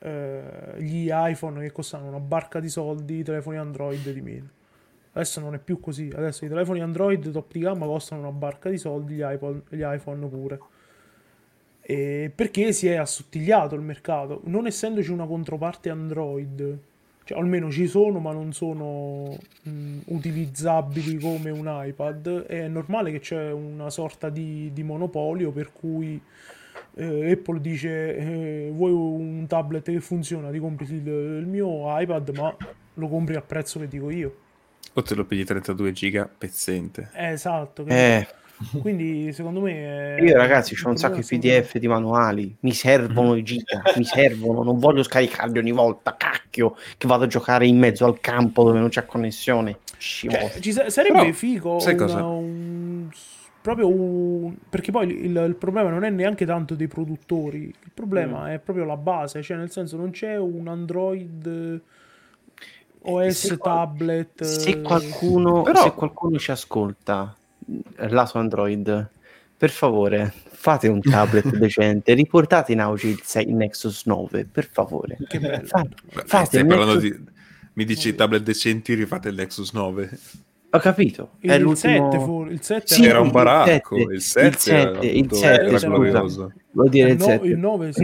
eh, 0.00 0.74
gli 0.78 1.08
iPhone 1.10 1.60
che 1.60 1.72
costavano 1.72 2.10
una 2.10 2.20
barca 2.20 2.60
di 2.60 2.68
soldi, 2.68 3.18
i 3.18 3.22
telefoni 3.22 3.56
Android 3.56 4.08
di 4.10 4.20
meno. 4.20 4.48
Adesso 5.18 5.40
non 5.40 5.54
è 5.54 5.58
più 5.58 5.80
così. 5.80 6.10
Adesso 6.14 6.44
i 6.44 6.48
telefoni 6.48 6.80
Android 6.80 7.28
top 7.32 7.52
di 7.52 7.58
gamma 7.58 7.86
costano 7.86 8.20
una 8.20 8.30
barca 8.30 8.70
di 8.70 8.78
soldi, 8.78 9.16
gli, 9.16 9.22
iPod, 9.22 9.62
gli 9.70 9.82
iPhone 9.82 10.28
pure. 10.28 10.60
E 11.80 12.30
perché 12.32 12.72
si 12.72 12.86
è 12.86 12.94
assottigliato 12.94 13.74
il 13.74 13.80
mercato. 13.80 14.42
Non 14.44 14.66
essendoci 14.68 15.10
una 15.10 15.26
controparte 15.26 15.90
Android 15.90 16.78
cioè, 17.24 17.36
almeno 17.36 17.68
ci 17.68 17.88
sono 17.88 18.20
ma 18.20 18.32
non 18.32 18.52
sono 18.52 19.36
mh, 19.62 19.98
utilizzabili 20.06 21.18
come 21.18 21.50
un 21.50 21.66
iPad, 21.68 22.44
è 22.46 22.68
normale 22.68 23.10
che 23.10 23.18
c'è 23.18 23.50
una 23.50 23.90
sorta 23.90 24.30
di, 24.30 24.70
di 24.72 24.82
monopolio 24.84 25.50
per 25.50 25.72
cui 25.72 26.18
eh, 26.94 27.32
Apple 27.32 27.60
dice 27.60 28.16
eh, 28.16 28.70
vuoi 28.72 28.92
un 28.92 29.44
tablet 29.46 29.90
che 29.90 30.00
funziona, 30.00 30.50
ti 30.50 30.58
compri 30.58 30.86
il, 30.94 31.06
il 31.06 31.46
mio 31.46 31.82
iPad 32.00 32.30
ma 32.36 32.56
lo 32.94 33.08
compri 33.08 33.34
al 33.34 33.44
prezzo 33.44 33.80
che 33.80 33.88
dico 33.88 34.10
io. 34.10 34.46
O 34.94 35.02
te 35.02 35.14
lo 35.14 35.24
pigli 35.24 35.44
32 35.44 35.92
giga 35.92 36.28
pezzente. 36.38 37.10
Eh, 37.12 37.32
esatto. 37.32 37.84
Eh. 37.86 38.26
Quindi 38.80 39.32
secondo 39.32 39.60
me... 39.60 40.16
Io 40.20 40.36
ragazzi 40.36 40.74
ho 40.82 40.88
un 40.88 40.96
sacco 40.96 41.20
di 41.20 41.22
PDF 41.22 41.78
di 41.78 41.86
manuali, 41.86 42.54
mi 42.60 42.72
servono 42.72 43.36
i 43.36 43.42
giga, 43.42 43.82
mi 43.96 44.04
servono, 44.04 44.62
non 44.62 44.78
voglio 44.78 45.02
scaricarli 45.02 45.58
ogni 45.58 45.70
volta, 45.70 46.16
cacchio, 46.16 46.76
che 46.96 47.06
vado 47.06 47.24
a 47.24 47.26
giocare 47.28 47.66
in 47.66 47.78
mezzo 47.78 48.04
al 48.04 48.18
campo 48.20 48.64
dove 48.64 48.80
non 48.80 48.88
c'è 48.88 49.06
connessione. 49.06 49.78
Cioè, 49.96 50.58
ci 50.60 50.72
sarebbe 50.72 51.18
Però, 51.18 51.32
figo 51.32 51.78
una, 51.84 52.24
un, 52.24 53.08
proprio 53.60 53.88
un, 53.88 54.54
perché 54.68 54.90
poi 54.92 55.08
il, 55.08 55.36
il, 55.36 55.56
problema 55.56 55.90
non 55.90 56.04
è 56.04 56.10
neanche 56.10 56.44
tanto 56.44 56.74
dei 56.74 56.88
produttori, 56.88 57.64
il 57.64 57.90
problema 57.94 58.44
mm. 58.44 58.52
è 58.52 58.58
proprio 58.58 58.84
la 58.84 58.96
base, 58.96 59.42
cioè 59.42 59.56
nel 59.56 59.70
senso 59.70 59.96
non 59.96 60.10
c'è 60.10 60.36
un 60.36 60.66
Android... 60.66 61.82
OS 63.02 63.46
se 63.46 63.56
tablet. 63.56 64.42
Se 64.44 64.80
qualcuno, 64.80 65.62
Però... 65.62 65.82
se 65.82 65.92
qualcuno 65.92 66.38
ci 66.38 66.50
ascolta 66.50 67.34
lato 67.96 68.38
Android, 68.38 69.10
per 69.56 69.70
favore, 69.70 70.32
fate 70.50 70.88
un 70.88 71.00
tablet 71.00 71.48
decente, 71.56 72.14
riportate 72.14 72.72
in 72.72 72.80
auge 72.80 73.08
il, 73.08 73.20
6, 73.22 73.48
il 73.48 73.54
Nexus 73.54 74.04
9, 74.04 74.46
per 74.46 74.68
favore. 74.70 75.16
Fate, 75.64 75.94
fate 76.24 76.62
Nexus... 76.62 76.98
di... 76.98 77.36
Mi 77.74 77.84
dici 77.84 78.14
tablet 78.14 78.42
decenti, 78.42 78.94
rifate 78.94 79.28
il 79.28 79.36
Nexus 79.36 79.72
9. 79.72 80.18
Ho 80.70 80.78
capito. 80.80 81.30
È 81.40 81.54
il 81.54 81.76
7, 81.76 82.18
fu, 82.18 82.44
il 82.44 82.60
7 82.60 82.94
sì, 82.94 83.06
era 83.06 83.20
un 83.20 83.30
baracco. 83.30 83.96
Il 83.96 84.20
7, 84.20 84.46
il 84.46 84.56
7, 84.56 85.06
il 85.06 85.32
7, 85.32 85.34
il 85.34 85.34
7 85.34 85.46
era 85.64 85.78
glorioso. 85.78 86.52
Vuol 86.72 86.88
dire 86.90 87.10
il, 87.12 87.20
7. 87.20 87.46
il 87.46 87.56
9 87.56 87.92
sì. 87.92 88.02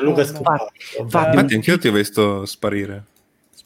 Luca 0.00 0.24
no. 0.24 0.32
No. 0.32 1.08
Fate, 1.08 1.36
Infatti, 1.36 1.54
anch'io 1.54 1.78
ti 1.78 1.88
ho 1.88 1.92
visto 1.92 2.44
sparire. 2.46 3.04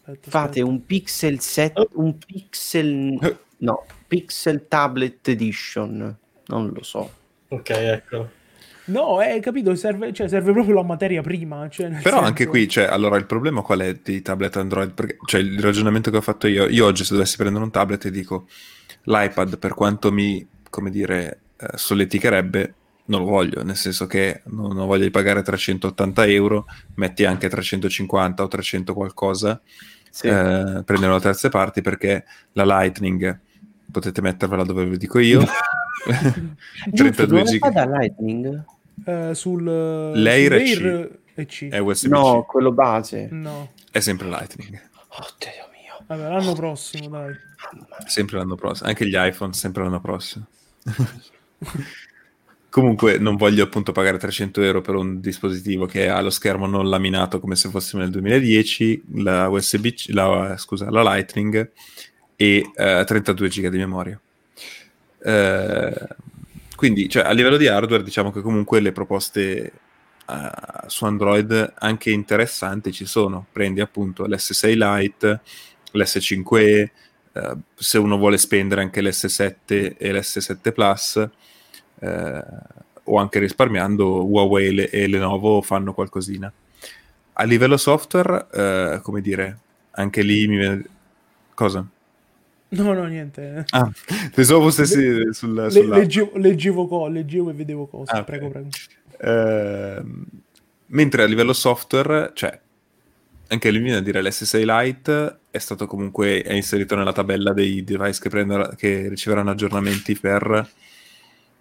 Aspetta, 0.09 0.31
fate 0.31 0.49
aspetta. 0.49 0.67
un 0.67 0.87
Pixel 0.87 1.41
set, 1.41 1.79
oh. 1.79 1.89
un 1.93 2.17
Pixel 2.17 3.19
eh. 3.21 3.37
no, 3.59 3.85
Pixel 4.07 4.67
Tablet 4.67 5.29
Edition. 5.29 6.17
Non 6.47 6.73
lo 6.73 6.83
so. 6.83 7.13
Ok, 7.49 7.71
ecco. 7.71 8.37
No, 8.87 9.19
hai 9.19 9.39
capito, 9.41 9.75
serve, 9.75 10.15
cioè, 10.15 10.29
serve, 10.29 10.53
proprio 10.53 10.77
la 10.77 10.83
materia 10.83 11.21
prima. 11.21 11.69
Cioè, 11.69 11.89
Però 11.89 12.01
senso... 12.01 12.19
anche 12.21 12.47
qui, 12.47 12.67
cioè, 12.69 12.85
allora 12.85 13.17
il 13.17 13.27
problema 13.27 13.61
qual 13.61 13.81
è 13.81 13.95
di 14.03 14.23
tablet 14.23 14.57
Android? 14.57 14.93
Perché, 14.93 15.19
cioè, 15.27 15.43
il 15.43 15.61
ragionamento 15.61 16.11
che 16.11 16.17
ho 16.17 16.23
fatto 16.23 16.47
io, 16.47 16.67
io 16.69 16.87
oggi 16.87 17.05
se 17.05 17.13
dovessi 17.13 17.37
prendere 17.37 17.65
un 17.65 17.71
tablet 17.71 18.07
e 18.07 18.11
dico 18.11 18.49
l'iPad 19.03 19.59
per 19.59 19.75
quanto 19.75 20.11
mi, 20.11 20.47
come 20.71 20.89
dire, 20.89 21.41
eh, 21.59 21.77
solleticherebbe, 21.77 22.75
non 23.09 23.21
lo 23.21 23.27
voglio, 23.27 23.63
nel 23.63 23.77
senso 23.77 24.07
che 24.07 24.41
non, 24.47 24.75
non 24.75 24.87
voglio 24.87 25.11
pagare 25.11 25.43
380 25.43 26.27
euro, 26.27 26.67
metti 26.95 27.27
anche 27.27 27.49
350 27.49 28.43
o 28.43 28.49
300 28.49 28.95
qualcosa, 28.95 29.61
sì. 30.11 30.27
eh, 30.27 30.83
prendere 30.85 31.13
da 31.13 31.21
terze 31.21 31.49
parti 31.49 31.81
perché 31.81 32.25
la 32.53 32.65
Lightning 32.65 33.39
potete 33.91 34.21
mettervela 34.21 34.65
dove 34.65 34.85
ve 34.85 34.91
lo 34.91 34.97
dico 34.97 35.19
io. 35.19 35.45
32 36.95 37.43
giga. 37.45 37.71
da 37.71 37.87
Lightning? 37.87 38.65
Eh, 39.05 39.35
sul 39.35 39.65
L'air 39.65 40.53
Air 40.53 41.19
EC. 41.35 41.69
È 41.69 41.79
USB 41.79 42.11
No, 42.11 42.45
quello 42.45 42.73
base. 42.73 43.29
No. 43.31 43.71
È 43.91 44.01
sempre 44.01 44.29
Lightning. 44.29 44.81
Oh, 45.09 45.27
Dio 45.39 45.69
mio. 45.73 46.05
Vabbè, 46.07 46.29
l'anno 46.29 46.53
prossimo, 46.55 47.09
dai. 47.09 47.35
Sempre 48.07 48.39
l'anno 48.39 48.57
prossimo. 48.57 48.89
Anche 48.89 49.07
gli 49.07 49.17
iPhone, 49.17 49.53
sempre 49.53 49.83
l'anno 49.85 50.01
prossimo. 50.01 50.47
Comunque 52.79 53.19
non 53.19 53.35
voglio 53.35 53.65
appunto 53.65 53.91
pagare 53.91 54.19
300 54.19 54.63
euro 54.63 54.81
per 54.83 54.95
un 54.95 55.21
dispositivo 55.21 55.85
che 55.87 56.09
ha 56.09 56.21
lo 56.21 56.31
schermo 56.31 56.69
non 56.69 56.89
laminato 56.89 57.41
come 57.41 57.57
se 57.57 57.71
fossimo 57.71 58.03
nel 58.03 58.13
2010, 58.13 59.03
la 59.15 59.49
USB, 59.49 59.89
la, 60.11 60.55
scusa, 60.57 60.89
la 60.89 61.03
Lightning 61.03 61.73
e 62.37 62.65
uh, 62.65 63.05
32 63.05 63.49
giga 63.49 63.69
di 63.69 63.79
memoria. 63.79 64.21
Uh, 65.19 66.07
quindi 66.77 67.09
cioè, 67.09 67.25
a 67.25 67.33
livello 67.33 67.57
di 67.57 67.67
hardware 67.67 68.05
diciamo 68.05 68.31
che 68.31 68.43
comunque 68.43 68.79
le 68.79 68.93
proposte 68.93 69.73
uh, 70.29 70.87
su 70.87 71.05
Android 71.05 71.75
anche 71.79 72.11
interessanti 72.13 72.93
ci 72.93 73.07
sono. 73.07 73.45
Prendi 73.51 73.81
appunto 73.81 74.25
l'S6 74.25 74.75
Lite, 74.77 75.41
l'S5e, 75.95 76.91
se 77.75 77.99
uno 77.99 78.19
vuole 78.19 78.39
spendere 78.39 78.83
anche 78.83 79.01
l'S7 79.01 79.97
e 79.99 80.13
l'S7 80.13 80.73
Plus 80.73 81.29
eh, 82.01 82.45
o 83.05 83.19
anche 83.19 83.39
risparmiando 83.39 84.25
Huawei 84.25 84.85
e 84.85 85.07
Lenovo 85.07 85.63
fanno 85.63 85.95
qualcosina. 85.95 86.53
A 87.33 87.45
livello 87.45 87.77
software, 87.77 88.47
eh, 88.53 89.01
come 89.03 89.21
dire, 89.21 89.59
anche 89.93 90.23
lì 90.23 90.47
mi 90.47 90.57
viene... 90.57 90.85
Cosa? 91.55 91.87
No, 92.71 92.93
no, 92.93 93.05
niente. 93.05 93.65
Ah, 93.71 93.91
pensavo 94.35 94.71
stessi 94.71 95.01
le, 95.01 95.33
sul, 95.33 95.71
sulla... 95.71 95.97
leggevo, 95.97 96.33
leggevo, 96.35 96.87
co- 96.87 97.09
leggevo, 97.09 97.51
e 97.51 97.55
vedevo 97.55 97.87
cose. 97.87 98.13
Ah, 98.13 98.25
prego, 98.25 98.49
prego. 98.51 98.69
Eh, 99.21 100.03
mentre 100.87 101.23
a 101.23 101.27
livello 101.27 101.53
software, 101.55 102.33
cioè, 102.35 102.61
anche 103.49 103.71
lì 103.71 103.79
viene 103.79 103.99
a 103.99 104.03
dire 104.03 104.21
l'S6 104.21 104.65
Lite 104.65 105.39
è 105.51 105.59
stato 105.59 105.87
comunque 105.87 106.43
è 106.43 106.53
inserito 106.53 106.95
nella 106.95 107.13
tabella 107.13 107.53
dei 107.53 107.83
device 107.83 108.21
che, 108.21 108.29
prendono, 108.29 108.69
che 108.77 109.09
riceveranno 109.09 109.51
aggiornamenti 109.51 110.17
per 110.17 110.69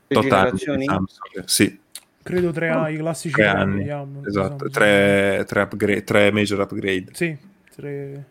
generazioni? 0.08 0.86
Samsung, 0.86 1.44
sì. 1.46 1.80
Credo 2.24 2.52
tre 2.52 2.70
anni, 2.70 2.94
i 2.96 2.98
classici 2.98 3.34
tre 3.34 3.48
anni. 3.48 3.78
Vediamo, 3.78 4.26
esatto, 4.26 4.70
tre, 4.70 5.46
tre, 5.48 5.62
upgrade, 5.62 6.04
tre 6.04 6.32
major 6.32 6.60
upgrade. 6.60 7.06
Sì, 7.14 7.38
tre... 7.74 8.26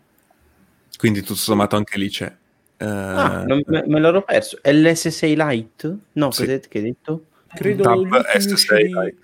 Quindi 0.99 1.21
tutto 1.21 1.35
sommato 1.37 1.77
anche 1.77 1.99
lì 1.99 2.09
c'è. 2.09 2.35
Uh... 2.79 2.85
Ah, 2.85 3.45
me, 3.47 3.85
me, 3.87 4.01
l'ero 4.01 4.23
perso. 4.23 4.59
È 4.61 4.71
l'S6 4.73 5.49
Lite? 5.49 5.97
No, 6.13 6.31
sì. 6.31 6.45
che 6.45 6.79
hai 6.79 6.83
detto? 6.83 7.27
Credo 7.55 7.83
Tab 7.85 8.07
S6 8.37 8.53
usciti... 8.53 8.83
Lite. 8.85 9.17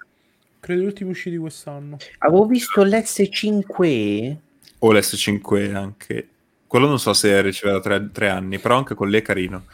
Credo 0.61 0.81
gli 0.81 0.87
ultimi 0.87 1.11
usciti 1.11 1.37
quest'anno. 1.37 1.97
Avevo 2.19 2.47
visto 2.47 2.83
l'S5 2.83 4.37
o 4.79 4.93
l'S5 4.93 5.75
anche. 5.75 6.29
Quello 6.67 6.87
non 6.87 6.99
so 6.99 7.13
se 7.13 7.41
riceveva 7.43 7.81
tre, 7.81 8.11
tre 8.11 8.29
anni, 8.29 8.59
però 8.59 8.77
anche 8.77 8.95
con 8.95 9.11
lì 9.11 9.19
è 9.19 9.23
carino. 9.23 9.65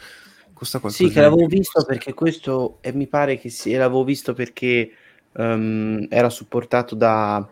Costa 0.59 0.81
sì, 0.89 1.09
che 1.09 1.21
l'avevo 1.21 1.45
visto 1.45 1.85
perché 1.85 2.13
questo, 2.13 2.79
e 2.81 2.91
mi 2.91 3.07
pare 3.07 3.39
che 3.39 3.47
sì, 3.47 3.71
l'avevo 3.71 4.03
visto 4.03 4.33
perché 4.33 4.91
um, 5.31 6.05
era 6.09 6.29
supportato 6.29 6.95
da 6.95 7.47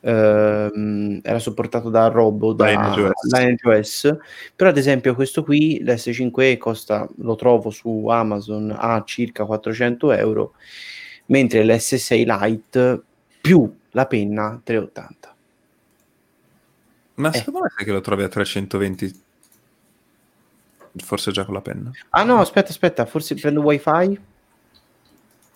um, 0.00 1.20
era 1.22 1.38
supportato 1.38 1.90
da 1.90 2.06
Robo, 2.08 2.54
da 2.54 2.68
LineageOS. 2.68 4.16
Però 4.56 4.70
ad 4.70 4.78
esempio 4.78 5.14
questo 5.14 5.44
qui, 5.44 5.82
l'S5e 5.84 6.56
costa, 6.56 7.06
lo 7.16 7.36
trovo 7.36 7.68
su 7.68 8.06
Amazon 8.08 8.74
a 8.74 9.02
circa 9.04 9.44
400 9.44 10.12
euro, 10.12 10.54
mentre 11.26 11.62
l'S6 11.62 12.24
Lite 12.24 13.02
più 13.42 13.70
la 13.90 14.06
penna 14.06 14.58
380. 14.64 15.34
Ma 17.16 17.28
eh. 17.28 17.36
secondo 17.36 17.60
me 17.60 17.84
che 17.84 17.92
lo 17.92 18.00
trovi 18.00 18.22
a 18.22 18.28
320 18.28 19.28
forse 20.96 21.30
già 21.30 21.44
con 21.44 21.54
la 21.54 21.60
penna. 21.60 21.90
Ah 22.10 22.24
no, 22.24 22.40
aspetta, 22.40 22.70
aspetta, 22.70 23.06
forse 23.06 23.34
prendo 23.34 23.60
wifi. 23.60 24.18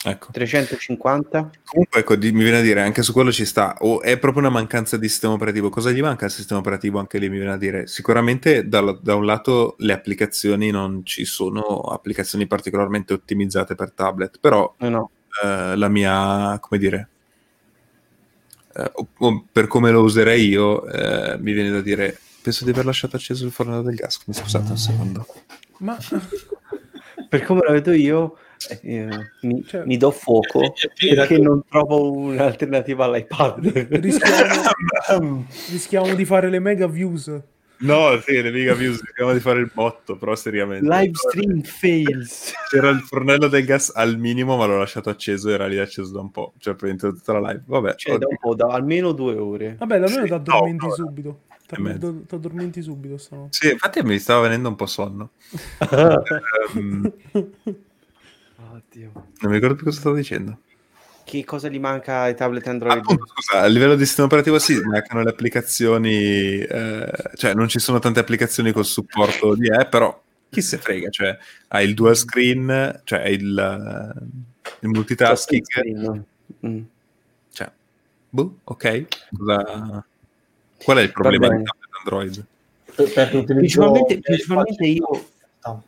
Ecco. 0.06 0.28
350. 0.32 1.50
Comunque, 1.64 2.00
ecco, 2.00 2.14
di, 2.16 2.30
mi 2.30 2.42
viene 2.42 2.58
a 2.58 2.60
dire, 2.60 2.82
anche 2.82 3.02
su 3.02 3.14
quello 3.14 3.32
ci 3.32 3.46
sta, 3.46 3.76
o 3.78 4.02
è 4.02 4.18
proprio 4.18 4.42
una 4.42 4.50
mancanza 4.50 4.98
di 4.98 5.08
sistema 5.08 5.32
operativo. 5.32 5.70
Cosa 5.70 5.90
gli 5.90 6.02
manca 6.02 6.26
al 6.26 6.30
sistema 6.30 6.60
operativo? 6.60 6.98
Anche 6.98 7.18
lì 7.18 7.30
mi 7.30 7.38
viene 7.38 7.52
a 7.52 7.56
dire, 7.56 7.86
sicuramente 7.86 8.68
da, 8.68 8.98
da 9.00 9.14
un 9.14 9.24
lato 9.24 9.76
le 9.78 9.94
applicazioni 9.94 10.70
non 10.70 11.06
ci 11.06 11.24
sono 11.24 11.62
applicazioni 11.78 12.46
particolarmente 12.46 13.14
ottimizzate 13.14 13.74
per 13.74 13.92
tablet, 13.92 14.38
però 14.40 14.74
eh 14.78 14.90
no. 14.90 15.10
eh, 15.42 15.74
la 15.74 15.88
mia, 15.88 16.58
come 16.60 16.78
dire, 16.78 17.08
eh, 18.74 18.92
per 19.50 19.66
come 19.68 19.90
lo 19.90 20.02
userei 20.02 20.46
io, 20.48 20.84
eh, 20.86 21.38
mi 21.38 21.52
viene 21.52 21.70
da 21.70 21.80
dire, 21.80 22.18
Penso 22.44 22.64
di 22.64 22.72
aver 22.72 22.84
lasciato 22.84 23.16
acceso 23.16 23.46
il 23.46 23.52
forno 23.52 23.80
del 23.80 23.94
gas. 23.94 24.20
Mi 24.26 24.34
scusate 24.34 24.70
un 24.72 24.76
secondo. 24.76 25.26
Ma 25.78 25.96
per 27.26 27.42
come 27.42 27.62
lo 27.64 27.72
vedo 27.72 27.92
io, 27.92 28.36
eh, 28.82 29.08
mi, 29.40 29.64
cioè, 29.64 29.86
mi, 29.86 29.96
do 29.96 30.10
fuoco 30.10 30.74
perché 30.94 31.38
non 31.38 31.62
trovo 31.66 32.12
un'alternativa 32.12 33.06
all'iPad. 33.06 33.66
Rischiamo, 33.98 35.46
rischiamo 35.70 36.14
di 36.14 36.26
fare 36.26 36.50
le 36.50 36.58
mega 36.58 36.86
views. 36.86 37.32
No, 37.78 38.20
sì, 38.20 38.42
le 38.42 38.50
mega 38.50 38.74
views, 38.74 39.00
rischiamo 39.00 39.32
di 39.32 39.40
fare 39.40 39.60
il 39.60 39.70
botto, 39.72 40.18
però 40.18 40.34
seriamente. 40.34 40.86
Live 40.86 41.12
stream 41.14 41.62
fails. 41.62 42.52
C'era 42.68 42.90
il 42.90 43.00
fornello 43.00 43.48
del 43.48 43.64
gas 43.64 43.90
al 43.94 44.18
minimo, 44.18 44.58
ma 44.58 44.66
l'ho 44.66 44.76
lasciato 44.76 45.08
acceso, 45.08 45.48
era 45.48 45.66
lì 45.66 45.78
acceso 45.78 46.12
da 46.12 46.20
un 46.20 46.30
po', 46.30 46.52
cioè 46.58 46.74
per 46.74 46.94
tutta 46.94 47.32
la 47.32 47.52
live. 47.52 47.62
Vabbè, 47.64 47.94
cioè, 47.94 48.18
da 48.18 48.26
un 48.28 48.36
po', 48.38 48.54
da 48.54 48.66
almeno 48.66 49.12
due 49.12 49.34
ore. 49.34 49.76
Vabbè, 49.78 49.98
da 49.98 50.08
me 50.08 50.12
sì, 50.12 50.24
ti 50.24 50.32
addormenti 50.34 50.86
no, 50.86 50.92
subito. 50.92 51.40
Ti 51.66 52.34
addormenti 52.34 52.82
subito 52.82 53.16
stanotte. 53.16 53.56
Sì, 53.58 53.70
infatti 53.72 54.02
mi 54.02 54.18
stava 54.18 54.42
venendo 54.42 54.68
un 54.68 54.76
po' 54.76 54.86
sonno. 54.86 55.30
um, 56.74 57.12
Oddio. 58.72 59.10
Non 59.12 59.50
mi 59.50 59.54
ricordo 59.54 59.74
più 59.74 59.84
cosa 59.84 59.98
stavo 59.98 60.14
dicendo. 60.14 60.58
Che 61.24 61.44
cosa 61.44 61.68
gli 61.68 61.80
manca 61.80 62.20
ai 62.20 62.34
tablet 62.34 62.66
Android? 62.66 62.98
Appunto, 62.98 63.26
scusa, 63.26 63.62
a 63.62 63.66
livello 63.66 63.94
di 63.96 64.04
sistema 64.04 64.26
operativo 64.26 64.58
sì, 64.58 64.78
mancano 64.80 65.22
le 65.22 65.30
applicazioni, 65.30 66.58
eh, 66.58 67.12
cioè 67.36 67.54
non 67.54 67.66
ci 67.68 67.78
sono 67.78 67.98
tante 67.98 68.20
applicazioni 68.20 68.72
col 68.72 68.84
supporto 68.84 69.54
di 69.54 69.68
E, 69.68 69.86
però 69.86 70.22
chi 70.50 70.60
se 70.60 70.76
frega, 70.76 71.08
cioè 71.08 71.36
hai 71.68 71.88
il 71.88 71.94
dual 71.94 72.14
screen, 72.14 73.00
cioè 73.04 73.20
hai 73.20 73.34
il, 73.34 74.22
il 74.80 74.88
multitasking. 74.88 76.24
Mm. 76.66 76.82
Cioè, 77.52 77.72
boh, 78.28 78.58
ok. 78.64 79.06
Cosa 79.34 80.04
Qual 80.84 80.98
è 80.98 81.02
il 81.02 81.12
problema 81.12 81.48
di 81.48 81.64
Android? 82.00 82.44
Per, 82.94 83.12
per 83.12 83.44
principalmente, 83.44 84.20
principalmente 84.20 84.86
io... 84.86 85.28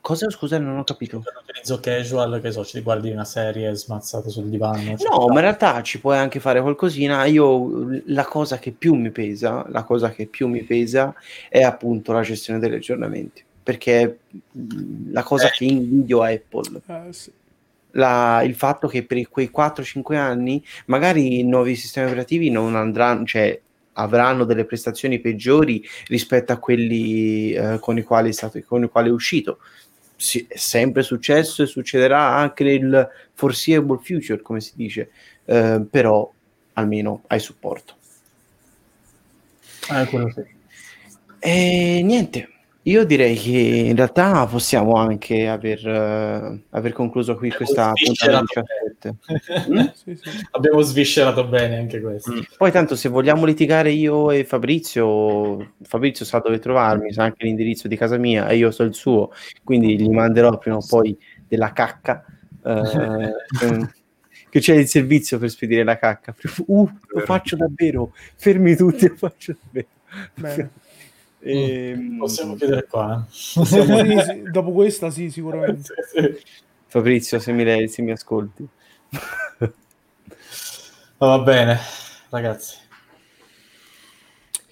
Cosa 0.00 0.30
scusa, 0.30 0.58
non 0.58 0.78
ho 0.78 0.84
capito. 0.84 1.20
Per 1.20 1.34
l'utilizzo 1.34 1.78
casual, 1.80 2.40
che 2.40 2.50
so, 2.50 2.64
ci 2.64 2.80
guardi 2.80 3.10
una 3.10 3.26
serie 3.26 3.74
smazzato 3.74 4.30
sul 4.30 4.46
divano. 4.46 4.96
No, 5.10 5.26
ma 5.26 5.34
in 5.34 5.40
realtà 5.40 5.82
ci 5.82 6.00
puoi 6.00 6.16
anche 6.16 6.40
fare 6.40 6.62
qualcosina. 6.62 7.26
Io 7.26 8.00
la 8.06 8.24
cosa 8.24 8.58
che 8.58 8.70
più 8.70 8.94
mi 8.94 9.10
pesa, 9.10 9.66
la 9.68 9.84
cosa 9.84 10.10
che 10.10 10.24
più 10.24 10.48
mi 10.48 10.62
pesa 10.62 11.14
è 11.50 11.60
appunto 11.60 12.12
la 12.12 12.22
gestione 12.22 12.58
degli 12.58 12.72
aggiornamenti. 12.72 13.44
Perché 13.62 14.20
la 15.10 15.22
cosa 15.22 15.48
eh. 15.48 15.50
che 15.50 15.64
invidio 15.64 16.22
a 16.22 16.30
Apple. 16.30 16.80
Eh, 16.86 17.12
sì. 17.12 17.30
La, 17.90 18.42
il 18.44 18.54
fatto 18.54 18.88
che 18.88 19.02
per 19.02 19.28
quei 19.28 19.50
4-5 19.54 20.14
anni 20.16 20.64
magari 20.86 21.38
i 21.38 21.42
nuovi 21.44 21.76
sistemi 21.76 22.06
operativi 22.06 22.48
non 22.50 22.76
andranno, 22.76 23.26
cioè 23.26 23.60
avranno 23.96 24.44
delle 24.44 24.64
prestazioni 24.64 25.18
peggiori 25.20 25.84
rispetto 26.06 26.52
a 26.52 26.58
quelli 26.58 27.52
eh, 27.52 27.78
con, 27.80 27.98
i 27.98 28.02
quali 28.02 28.30
è 28.30 28.32
stato, 28.32 28.60
con 28.64 28.84
i 28.84 28.88
quali 28.88 29.08
è 29.08 29.12
uscito. 29.12 29.58
Si, 30.16 30.46
è 30.48 30.56
sempre 30.56 31.02
successo 31.02 31.62
e 31.62 31.66
succederà 31.66 32.34
anche 32.34 32.64
nel 32.64 33.08
foreseeable 33.34 33.98
future, 34.02 34.40
come 34.40 34.60
si 34.60 34.72
dice, 34.74 35.10
eh, 35.44 35.84
però 35.90 36.32
almeno 36.74 37.22
hai 37.26 37.40
supporto. 37.40 37.94
Eh, 39.90 40.06
quello 40.06 40.30
sì. 40.30 40.54
E 41.38 42.00
niente, 42.02 42.48
io 42.86 43.04
direi 43.04 43.34
che 43.36 43.50
in 43.50 43.96
realtà 43.96 44.46
possiamo 44.46 44.94
anche 44.94 45.48
aver, 45.48 45.84
uh, 45.84 46.60
aver 46.70 46.92
concluso 46.92 47.34
qui 47.34 47.50
questa 47.50 47.92
puntata 47.92 48.44
di 49.00 49.10
mm? 49.74 49.84
sì, 49.92 50.14
sì. 50.14 50.46
Abbiamo 50.52 50.80
sviscerato 50.82 51.44
bene 51.48 51.78
anche 51.78 52.00
questo. 52.00 52.32
Mm. 52.32 52.40
Poi 52.56 52.70
tanto 52.70 52.94
se 52.94 53.08
vogliamo 53.08 53.44
litigare 53.44 53.90
io 53.90 54.30
e 54.30 54.44
Fabrizio, 54.44 55.72
Fabrizio 55.82 56.24
sa 56.24 56.38
dove 56.38 56.60
trovarmi, 56.60 57.12
sa 57.12 57.24
anche 57.24 57.44
l'indirizzo 57.44 57.88
di 57.88 57.96
casa 57.96 58.18
mia 58.18 58.46
e 58.48 58.56
io 58.56 58.70
so 58.70 58.84
il 58.84 58.94
suo, 58.94 59.32
quindi 59.64 60.00
gli 60.00 60.08
manderò 60.08 60.56
prima 60.56 60.76
o 60.76 60.86
poi 60.86 61.18
della 61.48 61.72
cacca. 61.72 62.24
Uh, 62.62 63.34
che 64.48 64.60
c'è 64.60 64.74
il 64.74 64.86
servizio 64.86 65.40
per 65.40 65.50
spedire 65.50 65.82
la 65.82 65.98
cacca. 65.98 66.36
Uh, 66.66 66.88
lo 67.08 67.20
faccio 67.22 67.56
davvero, 67.56 68.12
fermi 68.36 68.76
tutti, 68.76 69.08
lo 69.08 69.16
faccio 69.16 69.56
davvero. 69.60 69.88
Bene. 70.34 70.70
E, 71.48 71.94
mm, 71.96 72.18
possiamo 72.18 72.56
chiedere 72.56 72.86
qua. 72.86 73.24
Eh? 73.24 73.30
Possiamo, 73.54 73.96
sì, 74.02 74.20
sì, 74.20 74.42
dopo 74.50 74.72
questa, 74.72 75.10
sì, 75.10 75.30
sicuramente. 75.30 75.94
sì, 76.12 76.36
Fabrizio, 76.86 77.38
se 77.38 77.52
mi, 77.52 77.62
lei, 77.62 77.86
se 77.86 78.02
mi 78.02 78.10
ascolti. 78.10 78.66
va 81.18 81.38
bene, 81.38 81.78
ragazzi. 82.30 82.78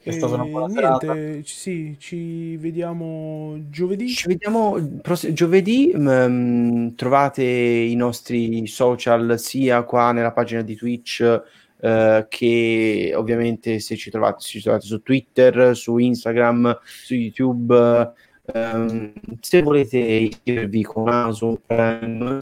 È 0.03 0.11
stata 0.11 0.35
una 0.35 0.45
buona 0.45 0.67
niente, 0.67 1.07
serata. 1.07 1.41
sì, 1.45 1.97
ci 1.99 2.57
vediamo 2.57 3.57
giovedì. 3.71 4.09
Ci 4.09 4.27
vediamo 4.27 5.01
giovedì. 5.33 5.93
Mh, 5.95 6.27
mm, 6.29 6.89
trovate 6.97 7.45
i 7.45 7.95
nostri 7.95 8.67
social 8.67 9.39
sia 9.39 9.85
qua 9.85 10.11
nella 10.11 10.33
pagina 10.33 10.63
di 10.63 10.75
Twitch 10.75 11.43
eh, 11.85 12.27
che 12.31 13.13
ovviamente 13.15 13.79
se 13.79 13.95
ci 13.97 14.11
trovate, 14.11 14.41
ci 14.41 14.63
trovate 14.63 14.87
su 14.87 15.03
Twitter, 15.03 15.77
su 15.77 15.99
Instagram, 15.99 16.81
su 16.83 17.15
YouTube. 17.15 18.13
Um, 18.47 19.13
se 19.41 19.63
volete 19.63 19.99
iscrivervi 19.99 20.83
con 20.83 21.09
Amazon 21.09 21.59
Prime, 21.67 22.41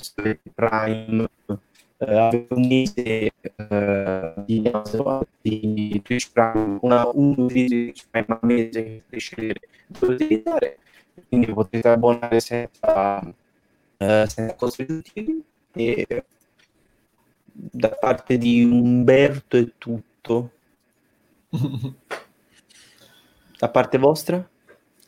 Prime 0.54 1.28
eh, 1.98 2.46
un 2.50 2.68
mese 2.68 3.32
eh, 3.56 4.34
di, 4.46 4.62
di 5.40 6.02
Twitch 6.02 6.30
Prime, 6.32 6.78
una, 6.82 7.08
un 7.12 7.48
Twitch 7.48 8.04
Prime 8.10 8.26
al 8.28 8.38
mese 8.42 8.82
che 8.82 9.02
potete 9.08 9.18
scegliere 9.18 9.60
dove 9.86 10.14
utilizzare, 10.14 10.78
quindi 11.28 11.52
potete 11.52 11.88
abbonare 11.88 12.38
senza, 12.38 13.20
eh, 13.96 14.24
senza 14.28 14.54
costi 14.54 14.82
aggiuntivi 14.82 15.42
e 15.72 16.24
da 17.52 17.90
parte 17.90 18.38
di 18.38 18.64
Umberto 18.64 19.56
è 19.56 19.68
tutto. 19.78 20.50
da 23.58 23.68
parte 23.68 23.98
vostra? 23.98 24.48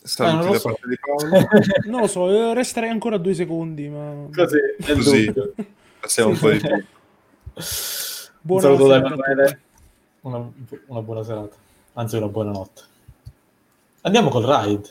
Saluti 0.03 0.49
eh, 0.49 0.51
da 0.53 0.59
so. 0.59 0.69
parte 0.69 0.89
di 0.89 0.99
Paolo. 0.99 1.47
non 1.91 2.01
lo 2.01 2.07
so, 2.07 2.53
resterei 2.53 2.91
ancora 2.91 3.17
due 3.17 3.35
secondi, 3.35 3.89
ma... 3.89 4.29
Così, 4.35 4.59
Così. 4.85 5.33
passiamo 5.99 6.31
un 6.31 6.39
po' 6.39 6.51
di 6.51 6.59
più. 6.59 6.85
Buona 8.41 8.69
un 8.69 8.77
saluto 8.77 8.89
da 8.89 8.97
Emanuele. 8.97 9.61
Una, 10.21 10.53
una 10.87 11.03
buona 11.03 11.23
serata, 11.23 11.57
anzi 11.95 12.17
una 12.17 12.29
buona 12.29 12.51
notte. 12.51 12.83
Andiamo 14.03 14.29
col 14.29 14.45
ride. 14.45 14.89